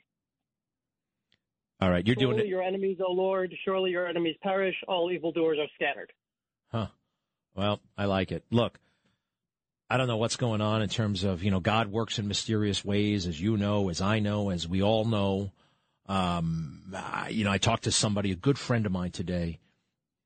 All 1.81 1.89
right, 1.89 2.05
you're 2.05 2.15
surely 2.19 2.35
doing 2.35 2.45
it. 2.45 2.49
your 2.49 2.61
enemies, 2.61 2.97
O 2.99 3.11
Lord, 3.11 3.55
surely 3.63 3.91
your 3.91 4.05
enemies 4.05 4.35
perish. 4.43 4.75
All 4.87 5.11
evildoers 5.11 5.57
are 5.59 5.69
scattered. 5.75 6.11
Huh. 6.71 6.87
Well, 7.55 7.79
I 7.97 8.05
like 8.05 8.31
it. 8.31 8.43
Look, 8.51 8.79
I 9.89 9.97
don't 9.97 10.07
know 10.07 10.17
what's 10.17 10.35
going 10.35 10.61
on 10.61 10.81
in 10.81 10.89
terms 10.89 11.23
of, 11.23 11.41
you 11.41 11.51
know, 11.51 11.59
God 11.59 11.87
works 11.87 12.19
in 12.19 12.27
mysterious 12.27 12.83
ways, 12.85 13.25
as 13.25 13.39
you 13.41 13.57
know, 13.57 13.89
as 13.89 14.01
I 14.01 14.19
know, 14.19 14.49
as 14.49 14.67
we 14.67 14.83
all 14.83 15.05
know. 15.05 15.51
Um, 16.05 16.93
I, 16.95 17.29
you 17.29 17.43
know, 17.43 17.51
I 17.51 17.57
talked 17.59 17.83
to 17.83 17.91
somebody, 17.91 18.31
a 18.31 18.35
good 18.35 18.59
friend 18.59 18.85
of 18.85 18.91
mine 18.91 19.11
today. 19.11 19.59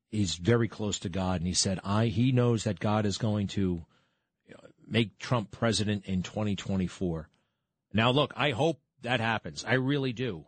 He's 0.10 0.36
very 0.36 0.67
close 0.67 0.99
to 0.99 1.10
God, 1.10 1.39
and 1.39 1.47
he 1.47 1.53
said, 1.53 1.79
I, 1.84 2.08
he 2.08 2.32
knows 2.32 2.65
that 2.65 2.79
God 2.79 3.06
is 3.06 3.17
going 3.17 3.47
to 3.47 3.86
make 4.93 5.17
Trump 5.17 5.49
president 5.49 6.06
in 6.06 6.21
2024. 6.21 7.27
Now, 7.93 8.12
look, 8.12 8.32
I 8.38 8.51
hope 8.51 8.79
that 9.01 9.19
happens. 9.19 9.65
I 9.67 9.73
really 9.73 10.13
do. 10.13 10.45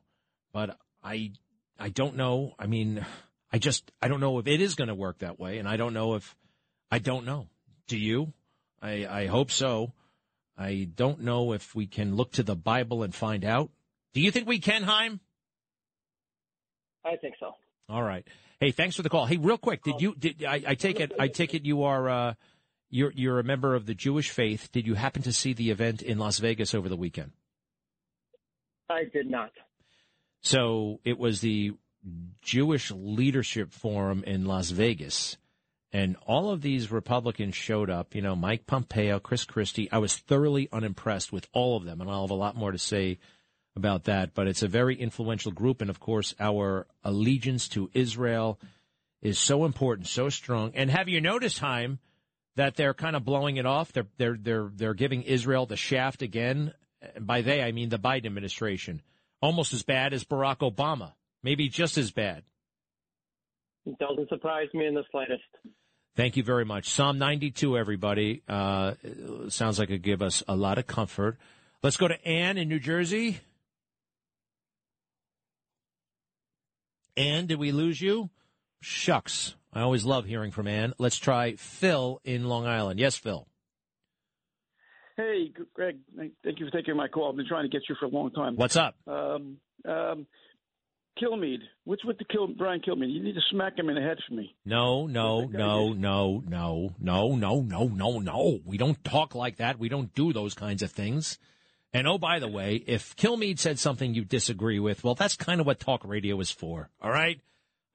But 0.53 0.77
I, 1.03 1.31
I 1.79 1.89
don't 1.89 2.15
know. 2.15 2.53
I 2.59 2.67
mean, 2.67 3.03
I 3.51 3.57
just, 3.57 3.91
I 4.03 4.07
don't 4.07 4.19
know 4.19 4.37
if 4.37 4.45
it 4.45 4.61
is 4.61 4.75
going 4.75 4.89
to 4.89 4.95
work 4.95 5.19
that 5.19 5.39
way. 5.39 5.57
And 5.57 5.67
I 5.67 5.77
don't 5.77 5.95
know 5.95 6.13
if, 6.13 6.35
I 6.91 6.99
don't 6.99 7.25
know. 7.25 7.47
Do 7.87 7.97
you? 7.97 8.33
I, 8.83 9.07
I 9.07 9.25
hope 9.25 9.49
so. 9.49 9.93
I 10.55 10.87
don't 10.95 11.21
know 11.21 11.53
if 11.53 11.73
we 11.73 11.87
can 11.87 12.15
look 12.15 12.33
to 12.33 12.43
the 12.43 12.55
Bible 12.55 13.01
and 13.01 13.15
find 13.15 13.43
out. 13.43 13.71
Do 14.13 14.21
you 14.21 14.29
think 14.29 14.47
we 14.47 14.59
can, 14.59 14.83
Heim? 14.83 15.21
I 17.03 17.15
think 17.15 17.33
so. 17.39 17.55
All 17.89 18.03
right. 18.03 18.25
Hey, 18.59 18.71
thanks 18.71 18.95
for 18.95 19.01
the 19.01 19.09
call. 19.09 19.25
Hey, 19.25 19.37
real 19.37 19.57
quick, 19.57 19.83
did 19.83 20.01
you? 20.01 20.15
Did 20.17 20.45
I, 20.45 20.61
I 20.65 20.75
take 20.75 20.99
it? 20.99 21.11
I 21.19 21.27
take 21.27 21.53
it 21.53 21.65
you 21.65 21.83
are 21.83 22.09
uh, 22.09 22.33
you're 22.89 23.11
you're 23.11 23.39
a 23.39 23.43
member 23.43 23.75
of 23.75 23.85
the 23.85 23.93
Jewish 23.93 24.29
faith. 24.29 24.69
Did 24.71 24.87
you 24.87 24.95
happen 24.95 25.21
to 25.23 25.33
see 25.33 25.53
the 25.53 25.71
event 25.71 26.01
in 26.01 26.17
Las 26.17 26.39
Vegas 26.39 26.73
over 26.73 26.89
the 26.89 26.95
weekend? 26.95 27.31
I 28.89 29.03
did 29.11 29.29
not. 29.29 29.51
So 30.41 30.99
it 31.03 31.17
was 31.17 31.41
the 31.41 31.73
Jewish 32.41 32.91
Leadership 32.91 33.71
Forum 33.71 34.23
in 34.25 34.45
Las 34.45 34.69
Vegas. 34.69 35.37
And 35.91 36.17
all 36.27 36.51
of 36.51 36.61
these 36.61 36.91
Republicans 36.91 37.55
showed 37.55 37.89
up, 37.89 38.15
you 38.15 38.21
know, 38.21 38.35
Mike 38.35 38.67
Pompeo, 38.67 39.19
Chris 39.19 39.45
Christie. 39.45 39.89
I 39.91 39.99
was 39.99 40.17
thoroughly 40.17 40.67
unimpressed 40.71 41.31
with 41.31 41.47
all 41.53 41.77
of 41.77 41.85
them, 41.85 42.01
and 42.01 42.09
I'll 42.09 42.23
have 42.23 42.31
a 42.31 42.35
lot 42.35 42.57
more 42.57 42.71
to 42.71 42.77
say 42.77 43.17
about 43.77 44.03
that. 44.03 44.33
But 44.33 44.47
it's 44.47 44.61
a 44.61 44.67
very 44.67 44.95
influential 44.95 45.53
group, 45.53 45.81
and 45.81 45.89
of 45.89 45.99
course, 45.99 46.35
our 46.39 46.85
allegiance 47.03 47.69
to 47.69 47.89
Israel 47.93 48.59
is 49.21 49.39
so 49.39 49.63
important, 49.63 50.07
so 50.07 50.29
strong. 50.29 50.73
And 50.75 50.91
have 50.91 51.07
you 51.07 51.21
noticed, 51.21 51.59
Heim, 51.59 51.99
that 52.55 52.75
they're 52.75 52.93
kind 52.93 53.15
of 53.15 53.25
blowing 53.25 53.57
it 53.57 53.65
off? 53.65 53.91
They're 53.93 54.07
they're 54.17 54.37
they're 54.39 54.71
they're 54.73 54.93
giving 54.93 55.23
Israel 55.23 55.65
the 55.65 55.77
shaft 55.77 56.21
again. 56.21 56.73
And 57.15 57.27
by 57.27 57.41
they, 57.41 57.61
I 57.61 57.71
mean 57.71 57.89
the 57.89 57.99
Biden 57.99 58.25
administration, 58.25 59.01
almost 59.41 59.73
as 59.73 59.83
bad 59.83 60.13
as 60.13 60.23
Barack 60.23 60.59
Obama, 60.59 61.13
maybe 61.43 61.69
just 61.69 61.97
as 61.97 62.11
bad. 62.11 62.43
It 63.85 63.97
doesn't 63.99 64.29
surprise 64.29 64.69
me 64.73 64.87
in 64.87 64.95
the 64.95 65.03
slightest. 65.11 65.43
Thank 66.15 66.37
you 66.37 66.43
very 66.43 66.65
much. 66.65 66.89
Psalm 66.89 67.17
92, 67.19 67.77
everybody. 67.77 68.41
Uh, 68.47 68.93
sounds 69.49 69.77
like 69.77 69.89
it 69.89 70.01
give 70.01 70.21
us 70.21 70.43
a 70.47 70.55
lot 70.55 70.77
of 70.77 70.87
comfort. 70.87 71.37
Let's 71.83 71.97
go 71.97 72.07
to 72.07 72.25
Ann 72.25 72.57
in 72.57 72.69
New 72.69 72.79
Jersey. 72.79 73.41
Ann, 77.17 77.47
did 77.47 77.59
we 77.59 77.71
lose 77.71 78.01
you? 78.01 78.29
Shucks. 78.81 79.55
I 79.75 79.81
always 79.81 80.05
love 80.05 80.25
hearing 80.25 80.51
from 80.51 80.67
Ann. 80.67 80.93
Let's 80.97 81.17
try 81.17 81.55
Phil 81.57 82.21
in 82.23 82.45
Long 82.45 82.65
Island. 82.65 82.99
Yes, 82.99 83.17
Phil. 83.17 83.45
Hey, 85.17 85.51
Greg. 85.73 85.97
Thank 86.17 86.59
you 86.59 86.65
for 86.65 86.71
taking 86.71 86.95
my 86.95 87.09
call. 87.09 87.29
I've 87.29 87.35
been 87.35 87.47
trying 87.47 87.63
to 87.63 87.69
get 87.69 87.83
you 87.89 87.95
for 87.99 88.05
a 88.05 88.09
long 88.09 88.31
time. 88.31 88.55
What's 88.55 88.77
up? 88.77 88.95
Um, 89.05 89.57
um, 89.87 90.27
Kilmeade. 91.21 91.59
What's 91.83 92.03
with 92.03 92.17
the 92.17 92.25
kill 92.25 92.47
Brian 92.47 92.81
Kilmeade? 92.81 93.13
You 93.13 93.23
need 93.23 93.35
to 93.35 93.41
smack 93.49 93.77
him 93.77 93.89
in 93.89 93.95
the 93.95 94.01
head 94.01 94.17
for 94.27 94.33
me. 94.33 94.55
No, 94.65 95.07
no, 95.07 95.41
no, 95.41 95.93
no, 95.93 96.43
no, 96.45 96.95
no, 96.99 97.35
no, 97.35 97.61
no, 97.61 97.87
no, 97.87 98.19
no. 98.19 98.59
We 98.65 98.77
don't 98.77 99.01
talk 99.03 99.35
like 99.35 99.57
that. 99.57 99.79
We 99.79 99.89
don't 99.89 100.13
do 100.13 100.33
those 100.33 100.53
kinds 100.53 100.83
of 100.83 100.91
things. 100.91 101.37
And 101.93 102.07
oh, 102.07 102.17
by 102.17 102.39
the 102.39 102.49
way, 102.49 102.83
if 102.87 103.15
Kilmeade 103.15 103.59
said 103.59 103.79
something 103.79 104.13
you 104.13 104.25
disagree 104.25 104.79
with, 104.79 105.03
well, 105.03 105.15
that's 105.15 105.37
kind 105.37 105.61
of 105.61 105.67
what 105.67 105.79
talk 105.79 106.03
radio 106.03 106.39
is 106.41 106.51
for. 106.51 106.89
All 107.01 107.11
right. 107.11 107.39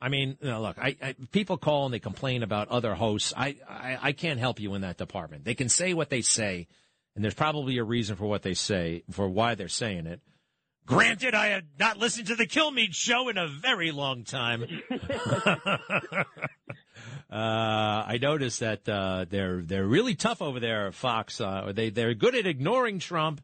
I 0.01 0.09
mean, 0.09 0.39
you 0.41 0.49
know, 0.49 0.63
look, 0.63 0.79
I, 0.79 0.97
I, 1.03 1.15
people 1.31 1.59
call 1.59 1.85
and 1.85 1.93
they 1.93 1.99
complain 1.99 2.43
about 2.43 2.69
other 2.69 2.95
hosts. 2.95 3.35
I, 3.37 3.57
I, 3.69 3.99
I 4.01 4.13
can't 4.13 4.41
help 4.41 4.59
you 4.59 4.75
in 4.75 4.81
that 4.81 4.97
department. 4.97 5.45
They 5.45 5.55
can 5.55 5.69
say 5.69 5.93
what 5.93 6.09
they 6.09 6.23
say, 6.23 6.69
and 7.15 7.23
there's 7.23 7.35
probably 7.35 7.77
a 7.79 7.85
reason 7.85 8.17
for 8.17 8.27
what 8.27 8.43
they 8.43 8.55
say, 8.55 9.03
for 9.11 9.29
why 9.29 9.55
they're 9.55 9.69
saying 9.69 10.07
it. 10.07 10.21
Granted, 10.87 11.35
I 11.35 11.49
had 11.49 11.67
not 11.79 11.99
listened 11.99 12.29
to 12.29 12.35
the 12.35 12.47
Kilmeade 12.47 12.95
show 12.95 13.29
in 13.29 13.39
a 13.39 13.47
very 13.47 13.93
long 13.93 14.25
time. 14.25 14.65
uh, 14.91 16.25
I 17.31 18.19
noticed 18.21 18.61
that 18.61 18.89
uh, 18.89 19.27
they're 19.29 19.63
they're 19.63 19.87
really 19.87 20.17
tough 20.17 20.43
over 20.43 20.59
there, 20.59 20.91
Fox. 20.91 21.41
Uh, 21.41 21.73
they 21.73 21.91
they're 21.91 22.15
good 22.15 22.35
at 22.35 22.47
ignoring 22.47 22.99
Trump, 22.99 23.41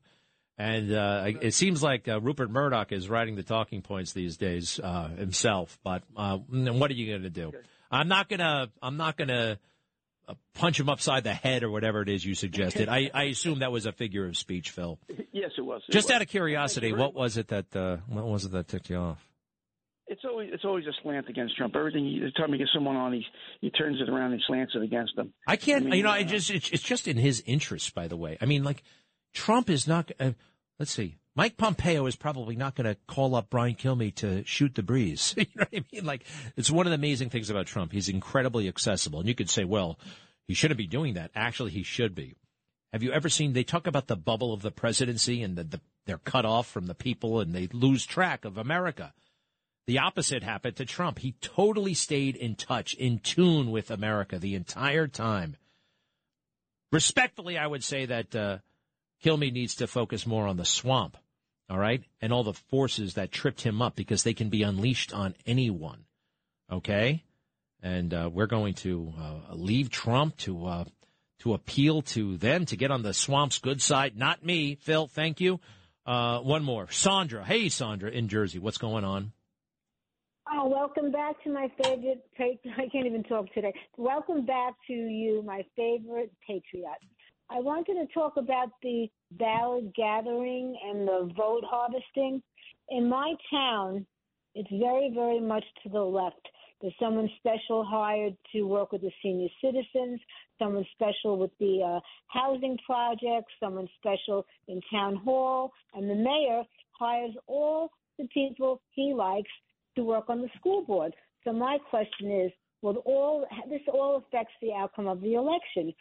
and 0.59 0.93
uh, 0.93 1.25
it 1.41 1.55
seems 1.55 1.83
like 1.83 2.09
uh, 2.09 2.21
Rupert 2.21 2.51
Murdoch 2.51 2.93
is 2.93 3.09
writing 3.09 3.37
the 3.37 3.43
talking 3.43 3.83
points 3.83 4.13
these 4.13 4.37
days 4.37 4.81
uh, 4.83 5.09
himself. 5.09 5.79
But 5.85 6.03
what 6.15 6.91
are 6.91 6.95
you 6.95 7.11
going 7.11 7.23
to 7.23 7.31
do? 7.31 7.53
I'm 7.91 8.09
not 8.09 8.29
gonna 8.29 8.69
I'm 8.83 8.97
not 8.97 9.17
gonna 9.17 9.59
punch 10.55 10.81
him 10.81 10.89
upside 10.89 11.25
the 11.25 11.35
head 11.35 11.63
or 11.63 11.71
whatever 11.71 12.03
it 12.03 12.09
is 12.09 12.25
you 12.25 12.35
suggested. 12.35 12.89
I, 12.89 13.11
I 13.15 13.25
assume 13.25 13.61
that 13.61 13.71
was 13.71 13.87
a 13.87 13.93
figure 13.93 14.27
of 14.27 14.37
speech, 14.37 14.71
Phil. 14.71 14.99
Yes, 15.33 15.53
it 15.57 15.63
was. 15.63 15.83
It 15.89 15.93
Just 15.93 16.09
was. 16.09 16.17
out 16.17 16.23
of 16.23 16.29
curiosity, 16.29 16.93
what 16.93 17.15
was 17.15 17.37
it 17.37 17.49
that 17.49 17.75
uh, 17.77 17.99
what 18.09 18.27
was 18.27 18.45
it 18.45 18.53
that 18.53 18.69
ticked 18.69 18.91
you 18.91 18.97
off? 18.97 19.25
It's 20.09 20.23
always 20.25 20.51
it's 20.53 20.65
always 20.65 20.87
a 20.87 20.93
slant 21.03 21.29
against 21.29 21.57
Trump. 21.57 21.75
Everything 21.75 22.07
every 22.17 22.33
time 22.33 22.53
he 22.53 22.59
gets 22.59 22.71
someone 22.73 22.97
on, 22.97 23.13
he 23.13 23.25
he 23.61 23.71
turns 23.71 24.01
it 24.01 24.09
around 24.09 24.33
and 24.33 24.43
slants 24.47 24.73
it 24.75 24.83
against 24.83 25.17
them. 25.17 25.33
I 25.47 25.57
can't. 25.57 25.87
I 25.87 25.89
mean, 25.89 25.99
you 25.99 26.03
know, 26.05 26.11
uh, 26.11 26.15
I 26.15 26.23
just 26.23 26.51
it's, 26.51 26.71
it's 26.71 26.83
just 26.83 27.09
in 27.09 27.17
his 27.17 27.43
interest. 27.45 27.95
By 27.95 28.07
the 28.07 28.17
way, 28.17 28.39
I 28.41 28.47
mean, 28.47 28.63
like 28.63 28.85
Trump 29.37 29.69
is 29.69 29.87
not. 29.87 30.11
Uh, 30.19 30.33
let's 30.79 30.91
see. 30.91 31.17
Mike 31.35 31.59
Pompeo 31.59 32.07
is 32.07 32.17
probably 32.17 32.57
not 32.57 32.75
going 32.75 32.87
to 32.87 32.97
call 33.07 33.35
up 33.35 33.51
Brian 33.51 33.75
Kilmeade 33.75 34.15
to 34.17 34.43
shoot 34.47 34.75
the 34.75 34.83
breeze. 34.83 35.35
you 35.37 35.45
know 35.55 35.67
what 35.71 35.83
I 35.83 35.85
mean? 35.93 36.05
Like, 36.07 36.25
it's 36.57 36.71
one 36.71 36.87
of 36.87 36.91
the 36.91 36.95
amazing 36.95 37.29
things 37.29 37.51
about 37.51 37.67
Trump. 37.67 37.93
He's 37.93 38.09
incredibly 38.09 38.67
accessible. 38.67 39.21
And 39.21 39.29
you 39.29 39.35
could 39.35 39.51
say, 39.51 39.65
well, 39.65 39.99
he 40.49 40.55
shouldn't 40.55 40.79
be 40.79 40.87
doing 40.87 41.15
that. 41.15 41.31
Actually, 41.35 41.73
he 41.73 41.83
should 41.83 42.15
be. 42.15 42.37
Have 42.95 43.03
you 43.03 43.13
ever 43.13 43.29
seen, 43.29 43.53
they 43.53 43.65
talk 43.65 43.87
about 43.87 44.07
the 44.07 44.17
bubble 44.17 44.55
of 44.55 44.63
the 44.63 44.71
presidency 44.71 45.43
and 45.43 45.57
the, 45.57 45.65
the, 45.65 45.81
they're 46.07 46.17
cut 46.17 46.47
off 46.47 46.67
from 46.67 46.87
the 46.87 46.95
people 46.95 47.41
and 47.41 47.55
they 47.55 47.67
lose 47.67 48.07
track 48.07 48.47
of 48.47 48.57
America. 48.57 49.13
The 49.87 49.99
opposite 49.99 50.43
happened 50.43 50.77
to 50.77 50.87
Trump. 50.87 51.19
He 51.19 51.33
totally 51.43 51.93
stayed 51.93 52.37
in 52.37 52.55
touch, 52.55 52.95
in 52.95 53.19
tune 53.19 53.71
with 53.71 53.91
America 53.91 54.39
the 54.39 54.55
entire 54.55 55.07
time. 55.07 55.57
Respectfully, 56.91 57.59
I 57.59 57.67
would 57.67 57.85
say 57.85 58.07
that 58.07 58.35
uh, 58.35 58.59
Kilmeade 59.25 59.53
needs 59.53 59.77
to 59.77 59.87
focus 59.87 60.27
more 60.27 60.47
on 60.47 60.57
the 60.57 60.65
swamp, 60.65 61.17
all 61.69 61.79
right, 61.79 62.03
and 62.21 62.33
all 62.33 62.45
the 62.45 62.53
forces 62.53 63.15
that 63.15 63.33
tripped 63.33 63.63
him 63.63 63.83
up 63.83 63.97
because 63.97 64.23
they 64.23 64.35
can 64.35 64.49
be 64.49 64.63
unleashed 64.63 65.13
on 65.13 65.35
anyone, 65.47 66.05
okay? 66.71 67.25
And 67.83 68.13
uh, 68.13 68.31
we're 68.33 68.47
going 68.47 68.75
to 68.75 69.13
uh, 69.19 69.55
leave 69.55 69.91
Trump 69.91 70.37
to 70.39 70.67
uh, 70.67 70.85
to 71.41 71.55
appeal 71.55 72.03
to 72.03 72.37
them 72.39 72.65
to 72.67 72.77
get 72.77 72.91
on 72.91 73.03
the 73.03 73.13
swamp's 73.13 73.59
good 73.59 73.83
side. 73.83 74.17
Not 74.17 74.45
me, 74.45 74.77
Phil. 74.77 75.07
Thank 75.07 75.41
you. 75.41 75.61
Uh, 76.07 76.41
one 76.41 76.63
more, 76.63 76.89
Sandra. 76.91 77.45
Hey, 77.45 77.69
Sandra, 77.69 78.11
in 78.11 78.29
Jersey, 78.29 78.59
what's 78.59 78.79
going 78.79 79.05
on? 79.05 79.33
Oh, 80.53 80.69
welcome 80.69 81.11
back 81.11 81.43
to 81.43 81.53
my 81.53 81.69
favorite. 81.83 82.25
I 82.39 82.89
can't 82.93 83.07
even 83.07 83.25
talk 83.25 83.53
today. 83.53 83.75
Welcome 83.97 84.47
back 84.47 84.75
to 84.87 84.93
you, 84.93 85.43
my 85.45 85.63
favorite 85.75 86.33
patriot. 86.47 86.99
I 87.49 87.61
wanted 87.61 87.95
to 87.95 88.13
talk 88.13 88.37
about 88.37 88.71
the 88.83 89.09
ballot 89.33 89.95
gathering 89.95 90.77
and 90.85 91.07
the 91.07 91.31
vote 91.37 91.63
harvesting. 91.65 92.43
In 92.89 93.09
my 93.09 93.35
town, 93.51 94.05
it's 94.55 94.71
very, 94.71 95.13
very 95.15 95.41
much 95.41 95.65
to 95.83 95.89
the 95.89 96.01
left. 96.01 96.49
There's 96.81 96.95
someone 97.01 97.31
special 97.39 97.85
hired 97.85 98.37
to 98.53 98.63
work 98.63 98.93
with 98.93 99.03
the 99.03 99.13
senior 99.23 99.49
citizens, 99.63 100.21
someone 100.59 100.85
special 100.93 101.39
with 101.39 101.53
the 101.59 101.83
uh, 101.83 102.01
housing 102.27 102.77
projects, 102.85 103.53
someone 103.61 103.89
special 103.99 104.45
in 104.69 104.81
town 104.91 105.17
hall, 105.17 105.73
and 105.95 106.11
the 106.11 106.15
mayor 106.15 106.65
hires 106.93 107.35
all 107.47 107.91
the 108.19 108.27
people 108.35 108.83
he 108.91 109.15
likes 109.15 109.51
to 109.97 110.03
work 110.03 110.29
on 110.29 110.43
the 110.43 110.49
school 110.59 110.83
board. 110.85 111.15
So 111.45 111.53
my 111.53 111.79
question 111.91 112.31
is, 112.31 112.53
will 112.83 112.97
all 113.07 113.47
this 113.71 113.81
all 113.93 114.17
affects 114.17 114.55
the 114.61 114.73
outcome 114.73 115.07
of 115.07 115.21
the 115.21 115.35
election? 115.35 115.95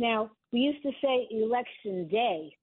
Now 0.00 0.30
we 0.50 0.60
used 0.60 0.82
to 0.82 0.90
say 1.02 1.28
election 1.30 2.08
day, 2.08 2.56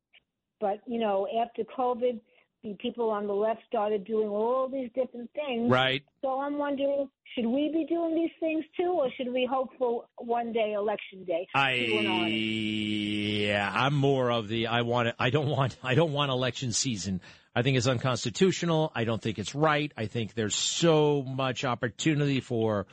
but 0.59 0.79
you 0.87 0.99
know 0.99 1.27
after 1.39 1.63
COVID, 1.63 2.19
the 2.63 2.73
people 2.79 3.11
on 3.11 3.27
the 3.27 3.33
left 3.33 3.61
started 3.67 4.05
doing 4.05 4.27
all 4.27 4.67
these 4.67 4.89
different 4.95 5.29
things. 5.33 5.69
Right. 5.69 6.03
So 6.21 6.39
I'm 6.41 6.57
wondering, 6.57 7.07
should 7.35 7.45
we 7.45 7.69
be 7.71 7.85
doing 7.87 8.15
these 8.15 8.31
things 8.39 8.65
too, 8.75 8.91
or 8.91 9.09
should 9.15 9.31
we 9.31 9.47
hope 9.49 9.69
for 9.77 10.05
one 10.17 10.51
day 10.51 10.73
election 10.73 11.23
day? 11.25 11.47
I 11.53 11.73
yeah, 11.73 13.71
I'm 13.71 13.93
more 13.93 14.31
of 14.31 14.47
the 14.47 14.67
I 14.67 14.81
want 14.81 15.09
it. 15.09 15.15
I 15.19 15.29
don't 15.29 15.47
want 15.47 15.77
I 15.83 15.93
don't 15.93 16.13
want 16.13 16.31
election 16.31 16.73
season. 16.73 17.21
I 17.55 17.61
think 17.61 17.77
it's 17.77 17.87
unconstitutional. 17.87 18.91
I 18.95 19.03
don't 19.03 19.21
think 19.21 19.39
it's 19.39 19.55
right. 19.55 19.91
I 19.95 20.07
think 20.07 20.33
there's 20.33 20.55
so 20.55 21.23
much 21.23 21.65
opportunity 21.65 22.39
for 22.39 22.87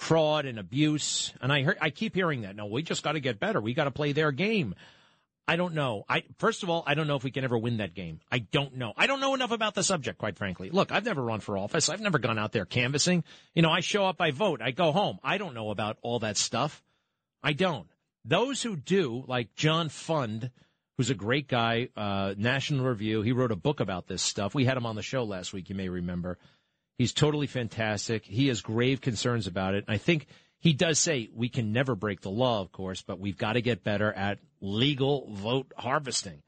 fraud 0.00 0.46
and 0.46 0.58
abuse. 0.58 1.32
And 1.42 1.52
I 1.52 1.60
hear, 1.60 1.76
I 1.78 1.90
keep 1.90 2.14
hearing 2.14 2.42
that. 2.42 2.56
No, 2.56 2.66
we 2.66 2.82
just 2.82 3.02
got 3.02 3.12
to 3.12 3.20
get 3.20 3.38
better. 3.38 3.60
We 3.60 3.74
got 3.74 3.84
to 3.84 3.90
play 3.90 4.12
their 4.12 4.32
game. 4.32 4.74
I 5.46 5.56
don't 5.56 5.74
know. 5.74 6.04
I 6.08 6.22
first 6.38 6.62
of 6.62 6.70
all, 6.70 6.82
I 6.86 6.94
don't 6.94 7.06
know 7.06 7.16
if 7.16 7.24
we 7.24 7.30
can 7.30 7.44
ever 7.44 7.58
win 7.58 7.78
that 7.78 7.92
game. 7.92 8.20
I 8.32 8.38
don't 8.38 8.76
know. 8.76 8.94
I 8.96 9.06
don't 9.06 9.20
know 9.20 9.34
enough 9.34 9.50
about 9.50 9.74
the 9.74 9.82
subject, 9.82 10.18
quite 10.18 10.38
frankly. 10.38 10.70
Look, 10.70 10.90
I've 10.90 11.04
never 11.04 11.22
run 11.22 11.40
for 11.40 11.58
office. 11.58 11.90
I've 11.90 12.00
never 12.00 12.18
gone 12.18 12.38
out 12.38 12.52
there 12.52 12.64
canvassing. 12.64 13.24
You 13.54 13.60
know, 13.60 13.70
I 13.70 13.80
show 13.80 14.06
up, 14.06 14.20
I 14.20 14.30
vote, 14.30 14.62
I 14.62 14.70
go 14.70 14.90
home. 14.90 15.18
I 15.22 15.36
don't 15.36 15.54
know 15.54 15.70
about 15.70 15.98
all 16.00 16.20
that 16.20 16.38
stuff. 16.38 16.82
I 17.42 17.52
don't. 17.52 17.88
Those 18.24 18.62
who 18.62 18.76
do, 18.76 19.24
like 19.26 19.54
John 19.54 19.90
Fund, 19.90 20.50
who's 20.96 21.10
a 21.10 21.14
great 21.14 21.46
guy, 21.46 21.88
uh, 21.96 22.34
National 22.38 22.86
Review. 22.86 23.20
He 23.20 23.32
wrote 23.32 23.52
a 23.52 23.56
book 23.56 23.80
about 23.80 24.06
this 24.06 24.22
stuff. 24.22 24.54
We 24.54 24.64
had 24.64 24.76
him 24.76 24.86
on 24.86 24.96
the 24.96 25.02
show 25.02 25.24
last 25.24 25.52
week. 25.52 25.68
You 25.68 25.74
may 25.74 25.88
remember. 25.88 26.38
He's 27.00 27.14
totally 27.14 27.46
fantastic. 27.46 28.26
He 28.26 28.48
has 28.48 28.60
grave 28.60 29.00
concerns 29.00 29.46
about 29.46 29.74
it. 29.74 29.86
I 29.88 29.96
think 29.96 30.26
he 30.58 30.74
does 30.74 30.98
say 30.98 31.30
we 31.34 31.48
can 31.48 31.72
never 31.72 31.94
break 31.94 32.20
the 32.20 32.28
law, 32.28 32.60
of 32.60 32.72
course, 32.72 33.00
but 33.00 33.18
we've 33.18 33.38
got 33.38 33.54
to 33.54 33.62
get 33.62 33.82
better 33.82 34.12
at 34.12 34.38
legal 34.60 35.26
vote 35.32 35.72
harvesting. 35.78 36.42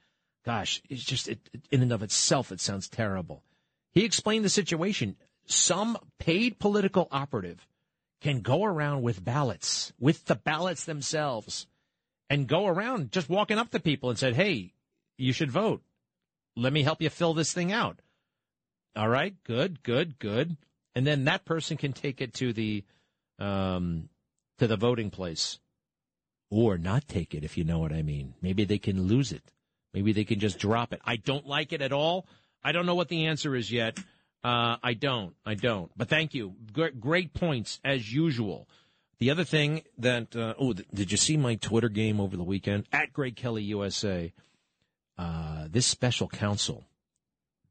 Gosh, 0.44 0.82
it's 0.90 1.04
just 1.04 1.28
it, 1.28 1.38
in 1.70 1.80
and 1.80 1.90
of 1.90 2.02
itself, 2.02 2.52
it 2.52 2.60
sounds 2.60 2.90
terrible. 2.90 3.42
He 3.92 4.04
explained 4.04 4.44
the 4.44 4.50
situation. 4.50 5.16
Some 5.46 5.96
paid 6.18 6.58
political 6.58 7.08
operative 7.10 7.66
can 8.20 8.42
go 8.42 8.62
around 8.62 9.00
with 9.00 9.24
ballots, 9.24 9.94
with 9.98 10.26
the 10.26 10.34
ballots 10.34 10.84
themselves, 10.84 11.66
and 12.28 12.46
go 12.46 12.66
around 12.66 13.10
just 13.10 13.30
walking 13.30 13.56
up 13.56 13.70
to 13.70 13.80
people 13.80 14.10
and 14.10 14.18
said, 14.18 14.36
"Hey, 14.36 14.74
you 15.16 15.32
should 15.32 15.50
vote. 15.50 15.82
Let 16.54 16.74
me 16.74 16.82
help 16.82 17.00
you 17.00 17.08
fill 17.08 17.32
this 17.32 17.54
thing 17.54 17.72
out." 17.72 18.01
All 18.94 19.08
right, 19.08 19.34
good, 19.44 19.82
good, 19.82 20.18
good. 20.18 20.56
And 20.94 21.06
then 21.06 21.24
that 21.24 21.44
person 21.44 21.76
can 21.76 21.92
take 21.92 22.20
it 22.20 22.34
to 22.34 22.52
the 22.52 22.84
um, 23.38 24.08
to 24.58 24.66
the 24.66 24.76
voting 24.76 25.10
place, 25.10 25.58
or 26.50 26.76
not 26.76 27.08
take 27.08 27.34
it 27.34 27.44
if 27.44 27.56
you 27.56 27.64
know 27.64 27.78
what 27.78 27.92
I 27.92 28.02
mean. 28.02 28.34
Maybe 28.42 28.64
they 28.64 28.78
can 28.78 29.04
lose 29.04 29.32
it. 29.32 29.50
Maybe 29.94 30.12
they 30.12 30.24
can 30.24 30.38
just 30.38 30.58
drop 30.58 30.92
it. 30.92 31.00
I 31.04 31.16
don't 31.16 31.46
like 31.46 31.72
it 31.72 31.82
at 31.82 31.92
all. 31.92 32.26
I 32.62 32.72
don't 32.72 32.86
know 32.86 32.94
what 32.94 33.08
the 33.08 33.26
answer 33.26 33.56
is 33.56 33.72
yet. 33.72 33.98
Uh, 34.44 34.76
I 34.82 34.94
don't. 34.94 35.34
I 35.46 35.54
don't. 35.54 35.90
But 35.96 36.08
thank 36.08 36.34
you. 36.34 36.54
Great, 36.72 37.00
great 37.00 37.32
points 37.32 37.80
as 37.84 38.12
usual. 38.12 38.68
The 39.18 39.30
other 39.30 39.44
thing 39.44 39.82
that 39.98 40.34
uh, 40.34 40.54
oh, 40.58 40.72
th- 40.72 40.88
did 40.92 41.12
you 41.12 41.16
see 41.16 41.36
my 41.36 41.54
Twitter 41.54 41.88
game 41.88 42.20
over 42.20 42.36
the 42.36 42.42
weekend 42.42 42.86
at 42.92 43.12
Greg 43.12 43.36
Kelly 43.36 43.62
USA? 43.62 44.32
Uh, 45.16 45.68
this 45.70 45.86
special 45.86 46.26
counsel, 46.26 46.84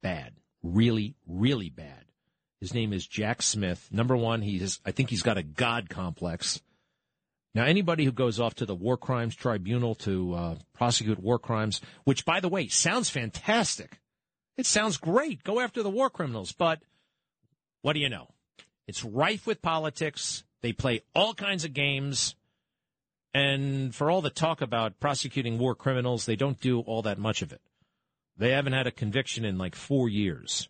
bad, 0.02 0.34
really, 0.64 1.16
really 1.28 1.70
bad. 1.70 2.06
His 2.60 2.74
name 2.74 2.94
is 2.94 3.08
Jack 3.08 3.42
Smith. 3.42 3.88
Number 3.92 4.16
one, 4.16 4.42
he's 4.42 4.80
I 4.86 4.92
think 4.92 5.10
he's 5.10 5.24
got 5.24 5.38
a 5.38 5.44
god 5.44 5.90
complex. 5.90 6.62
Now, 7.54 7.66
anybody 7.66 8.06
who 8.06 8.14
goes 8.14 8.40
off 8.40 8.56
to 8.56 8.66
the 8.66 8.76
War 8.76 8.98
Crimes 8.98 9.36
Tribunal 9.36 9.96
to 9.96 10.34
uh, 10.34 10.56
prosecute 10.74 11.20
war 11.20 11.38
crimes, 11.38 11.82
which, 12.06 12.24
by 12.24 12.40
the 12.40 12.48
way, 12.48 12.70
sounds 12.70 13.10
fantastic. 13.10 14.00
It 14.58 14.66
sounds 14.66 14.98
great. 14.98 15.44
Go 15.44 15.60
after 15.60 15.84
the 15.84 15.90
war 15.90 16.10
criminals. 16.10 16.54
But 16.54 16.80
what 17.82 17.94
do 17.94 18.00
you 18.00 18.10
know? 18.10 18.30
It's 18.88 19.04
rife 19.04 19.46
with 19.46 19.62
politics. 19.62 20.44
They 20.62 20.72
play 20.72 21.02
all 21.14 21.34
kinds 21.34 21.66
of 21.66 21.74
games. 21.74 22.36
And 23.34 23.94
for 23.94 24.12
all 24.12 24.22
the 24.22 24.30
talk 24.30 24.62
about 24.62 25.00
prosecuting 25.00 25.58
war 25.58 25.76
criminals, 25.76 26.26
they 26.26 26.36
don't 26.36 26.60
do 26.60 26.82
all 26.82 27.02
that 27.02 27.18
much 27.18 27.42
of 27.42 27.52
it. 27.52 27.62
They 28.42 28.54
haven't 28.54 28.74
had 28.74 28.88
a 28.88 28.92
conviction 28.92 29.46
in 29.46 29.60
like 29.60 29.76
four 29.76 30.10
years. 30.10 30.68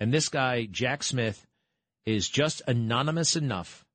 And 0.00 0.12
this 0.12 0.28
guy, 0.28 0.66
Jack 0.68 1.04
Smith, 1.04 1.46
is 2.04 2.28
just 2.28 2.60
anonymous 2.66 3.36
enough 3.36 3.86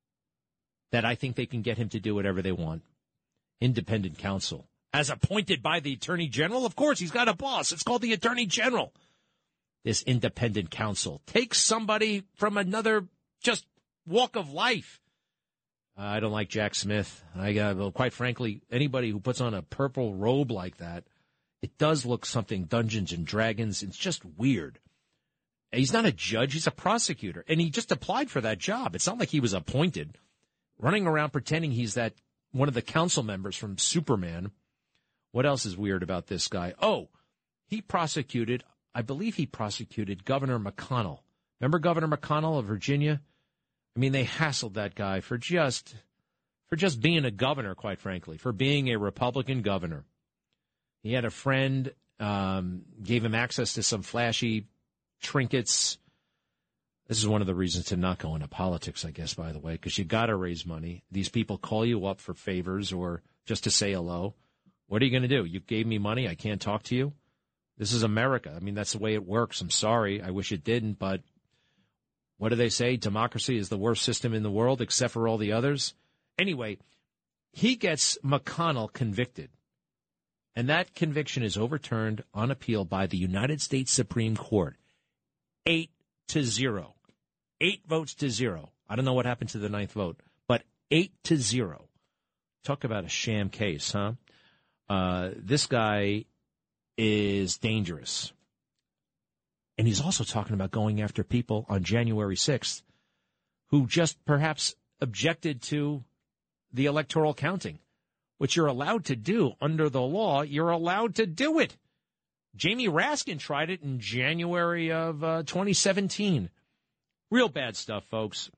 that 0.90 1.04
I 1.04 1.14
think 1.14 1.36
they 1.36 1.44
can 1.44 1.60
get 1.60 1.76
him 1.76 1.90
to 1.90 2.00
do 2.00 2.14
whatever 2.14 2.40
they 2.40 2.50
want. 2.50 2.80
Independent 3.60 4.16
counsel. 4.16 4.70
As 4.94 5.10
appointed 5.10 5.62
by 5.62 5.80
the 5.80 5.92
Attorney 5.92 6.28
General? 6.28 6.64
Of 6.64 6.76
course, 6.76 6.98
he's 6.98 7.10
got 7.10 7.28
a 7.28 7.34
boss. 7.34 7.72
It's 7.72 7.82
called 7.82 8.00
the 8.00 8.14
Attorney 8.14 8.46
General. 8.46 8.94
This 9.84 10.02
independent 10.04 10.70
counsel 10.70 11.20
takes 11.26 11.60
somebody 11.60 12.24
from 12.36 12.56
another 12.56 13.06
just 13.42 13.66
walk 14.06 14.34
of 14.34 14.50
life. 14.50 15.02
I 15.94 16.20
don't 16.20 16.32
like 16.32 16.48
Jack 16.48 16.74
Smith. 16.74 17.22
I 17.36 17.52
got, 17.52 17.76
well, 17.76 17.92
quite 17.92 18.14
frankly, 18.14 18.62
anybody 18.72 19.10
who 19.10 19.20
puts 19.20 19.42
on 19.42 19.52
a 19.52 19.60
purple 19.60 20.14
robe 20.14 20.50
like 20.50 20.78
that, 20.78 21.04
it 21.62 21.76
does 21.78 22.06
look 22.06 22.24
something 22.24 22.64
Dungeons 22.64 23.12
and 23.12 23.26
Dragons. 23.26 23.82
It's 23.82 23.96
just 23.96 24.24
weird. 24.24 24.78
He's 25.72 25.92
not 25.92 26.06
a 26.06 26.12
judge, 26.12 26.54
he's 26.54 26.66
a 26.66 26.72
prosecutor. 26.72 27.44
And 27.48 27.60
he 27.60 27.70
just 27.70 27.92
applied 27.92 28.30
for 28.30 28.40
that 28.40 28.58
job. 28.58 28.94
It's 28.94 29.06
not 29.06 29.18
like 29.18 29.28
he 29.28 29.40
was 29.40 29.52
appointed 29.52 30.16
running 30.78 31.06
around 31.06 31.30
pretending 31.30 31.72
he's 31.72 31.94
that 31.94 32.14
one 32.52 32.68
of 32.68 32.74
the 32.74 32.82
council 32.82 33.22
members 33.22 33.56
from 33.56 33.78
Superman. 33.78 34.52
What 35.32 35.46
else 35.46 35.66
is 35.66 35.76
weird 35.76 36.02
about 36.02 36.28
this 36.28 36.48
guy? 36.48 36.74
Oh, 36.80 37.08
he 37.66 37.82
prosecuted, 37.82 38.64
I 38.94 39.02
believe 39.02 39.34
he 39.34 39.46
prosecuted 39.46 40.24
Governor 40.24 40.58
McDonnell. 40.58 41.20
Remember 41.60 41.78
Governor 41.78 42.08
McDonnell 42.08 42.58
of 42.58 42.64
Virginia? 42.64 43.20
I 43.96 43.98
mean, 43.98 44.12
they 44.12 44.24
hassled 44.24 44.74
that 44.74 44.94
guy 44.94 45.20
for 45.20 45.36
just 45.36 45.94
for 46.68 46.76
just 46.76 47.00
being 47.00 47.24
a 47.24 47.30
governor, 47.30 47.74
quite 47.74 47.98
frankly, 47.98 48.36
for 48.36 48.52
being 48.52 48.88
a 48.88 48.98
Republican 48.98 49.62
governor. 49.62 50.04
He 51.02 51.12
had 51.12 51.24
a 51.24 51.30
friend, 51.30 51.92
um, 52.20 52.82
gave 53.02 53.24
him 53.24 53.34
access 53.34 53.74
to 53.74 53.82
some 53.82 54.02
flashy 54.02 54.66
trinkets. 55.22 55.98
This 57.06 57.18
is 57.18 57.28
one 57.28 57.40
of 57.40 57.46
the 57.46 57.54
reasons 57.54 57.86
to 57.86 57.96
not 57.96 58.18
go 58.18 58.34
into 58.34 58.48
politics, 58.48 59.04
I 59.04 59.10
guess, 59.10 59.34
by 59.34 59.52
the 59.52 59.60
way, 59.60 59.72
because 59.72 59.96
you 59.96 60.04
got 60.04 60.26
to 60.26 60.36
raise 60.36 60.66
money. 60.66 61.04
These 61.10 61.28
people 61.28 61.56
call 61.56 61.86
you 61.86 62.06
up 62.06 62.20
for 62.20 62.34
favors 62.34 62.92
or 62.92 63.22
just 63.46 63.64
to 63.64 63.70
say 63.70 63.92
hello. 63.92 64.34
What 64.88 65.00
are 65.00 65.04
you 65.04 65.10
going 65.10 65.22
to 65.22 65.28
do? 65.28 65.44
You 65.44 65.60
gave 65.60 65.86
me 65.86 65.98
money. 65.98 66.28
I 66.28 66.34
can't 66.34 66.60
talk 66.60 66.82
to 66.84 66.96
you. 66.96 67.12
This 67.78 67.92
is 67.92 68.02
America. 68.02 68.52
I 68.54 68.60
mean, 68.60 68.74
that's 68.74 68.92
the 68.92 68.98
way 68.98 69.14
it 69.14 69.26
works. 69.26 69.60
I'm 69.60 69.70
sorry. 69.70 70.20
I 70.20 70.30
wish 70.30 70.50
it 70.50 70.64
didn't, 70.64 70.98
but 70.98 71.22
what 72.36 72.50
do 72.50 72.56
they 72.56 72.68
say? 72.68 72.96
Democracy 72.96 73.56
is 73.56 73.68
the 73.68 73.78
worst 73.78 74.02
system 74.02 74.34
in 74.34 74.42
the 74.42 74.50
world 74.50 74.80
except 74.80 75.12
for 75.12 75.28
all 75.28 75.38
the 75.38 75.52
others. 75.52 75.94
Anyway, 76.38 76.78
he 77.52 77.76
gets 77.76 78.18
McDonnell 78.24 78.92
convicted. 78.92 79.50
And 80.56 80.68
that 80.68 80.94
conviction 80.94 81.42
is 81.42 81.56
overturned 81.56 82.24
on 82.34 82.50
appeal 82.50 82.84
by 82.84 83.06
the 83.06 83.16
United 83.16 83.60
States 83.60 83.92
Supreme 83.92 84.36
Court. 84.36 84.76
Eight 85.66 85.90
to 86.28 86.42
zero. 86.42 86.94
Eight 87.60 87.82
votes 87.86 88.14
to 88.16 88.30
zero. 88.30 88.70
I 88.88 88.96
don't 88.96 89.04
know 89.04 89.14
what 89.14 89.26
happened 89.26 89.50
to 89.50 89.58
the 89.58 89.68
ninth 89.68 89.92
vote, 89.92 90.20
but 90.46 90.62
eight 90.90 91.12
to 91.24 91.36
zero. 91.36 91.88
Talk 92.64 92.84
about 92.84 93.04
a 93.04 93.08
sham 93.08 93.50
case, 93.50 93.92
huh? 93.92 94.12
Uh, 94.88 95.30
this 95.36 95.66
guy 95.66 96.24
is 96.96 97.58
dangerous. 97.58 98.32
And 99.76 99.86
he's 99.86 100.00
also 100.00 100.24
talking 100.24 100.54
about 100.54 100.72
going 100.72 101.00
after 101.00 101.22
people 101.22 101.64
on 101.68 101.84
January 101.84 102.34
6th 102.34 102.82
who 103.70 103.86
just 103.86 104.22
perhaps 104.24 104.74
objected 105.00 105.62
to 105.62 106.02
the 106.72 106.86
electoral 106.86 107.34
counting, 107.34 107.78
which 108.38 108.56
you're 108.56 108.66
allowed 108.66 109.04
to 109.06 109.16
do 109.16 109.52
under 109.60 109.88
the 109.88 110.00
law. 110.00 110.42
You're 110.42 110.70
allowed 110.70 111.16
to 111.16 111.26
do 111.26 111.58
it. 111.58 111.76
Jamie 112.56 112.88
Raskin 112.88 113.38
tried 113.38 113.70
it 113.70 113.82
in 113.82 114.00
January 114.00 114.90
of 114.90 115.22
uh, 115.22 115.42
2017. 115.44 116.50
Real 117.30 117.48
bad 117.48 117.76
stuff, 117.76 118.04
folks. 118.04 118.50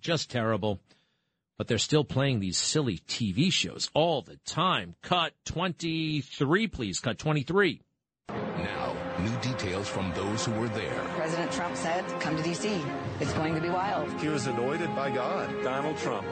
Just 0.00 0.30
terrible. 0.30 0.80
But 1.56 1.68
they're 1.68 1.78
still 1.78 2.04
playing 2.04 2.40
these 2.40 2.58
silly 2.58 2.98
TV 2.98 3.52
shows 3.52 3.90
all 3.94 4.22
the 4.22 4.38
time. 4.44 4.96
Cut 5.02 5.32
23, 5.44 6.66
please. 6.66 6.98
Cut 6.98 7.18
23. 7.18 7.80
Now, 9.24 9.30
new 9.30 9.40
details 9.40 9.88
from 9.88 10.12
those 10.14 10.44
who 10.44 10.52
were 10.52 10.68
there. 10.68 11.00
President 11.16 11.50
Trump 11.52 11.76
said, 11.76 12.04
come 12.20 12.36
to 12.36 12.42
D.C. 12.42 12.82
It's 13.20 13.32
going 13.32 13.54
to 13.54 13.60
be 13.60 13.68
wild. 13.68 14.20
He 14.20 14.28
was 14.28 14.46
anointed 14.46 14.94
by 14.94 15.10
God. 15.10 15.50
Donald 15.62 15.96
Trump. 15.98 16.26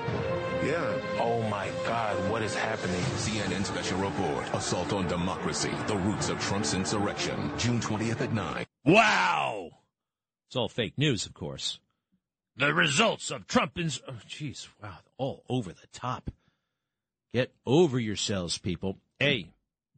Yeah. 0.65 0.99
Oh 1.19 1.43
my 1.51 1.71
God, 1.87 2.31
what 2.31 2.43
is 2.43 2.55
happening? 2.55 3.01
CNN 3.17 3.65
Special 3.65 3.99
Report 3.99 4.47
Assault 4.55 4.93
on 4.93 5.09
Democracy 5.09 5.71
The 5.87 5.97
Roots 5.97 6.29
of 6.29 6.41
Trump's 6.41 6.75
Insurrection. 6.75 7.53
June 7.59 7.81
20th 7.81 8.21
at 8.21 8.33
9. 8.33 8.67
Wow! 8.85 9.71
It's 10.49 10.57
all 10.57 10.69
fake 10.69 10.95
news, 10.97 11.27
of 11.27 11.35
course. 11.35 11.81
The 12.57 12.75
results 12.75 13.31
of 13.31 13.47
Trump 13.47 13.79
ins. 13.79 14.03
Oh, 14.07 14.13
jeez, 14.29 14.69
wow, 14.83 14.99
all 15.17 15.43
over 15.49 15.73
the 15.73 15.87
top. 15.93 16.31
Get 17.33 17.53
over 17.65 17.99
yourselves, 17.99 18.59
people. 18.59 18.99
Hey, 19.19 19.49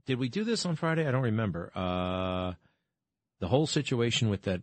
did 0.07 0.19
we 0.19 0.29
do 0.29 0.45
this 0.45 0.65
on 0.65 0.77
Friday? 0.77 1.07
I 1.07 1.11
don't 1.11 1.23
remember. 1.23 1.73
Uh, 1.75 2.53
the 3.41 3.49
whole 3.49 3.67
situation 3.67 4.31
with 4.31 4.43
that 4.43 4.63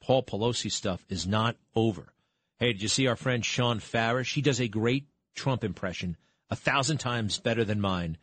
Paul 0.00 0.22
Pelosi 0.22 0.70
stuff 0.70 1.04
is 1.08 1.26
not 1.26 1.56
over. 1.74 2.12
Hey, 2.58 2.72
did 2.72 2.82
you 2.82 2.88
see 2.88 3.06
our 3.06 3.16
friend 3.16 3.44
Shawn 3.44 3.80
Farash? 3.80 4.34
He 4.34 4.42
does 4.42 4.60
a 4.60 4.68
great 4.68 5.06
Trump 5.34 5.64
impression, 5.64 6.16
a 6.50 6.56
thousand 6.56 6.98
times 6.98 7.38
better 7.38 7.64
than 7.64 7.80
mine. 7.80 8.18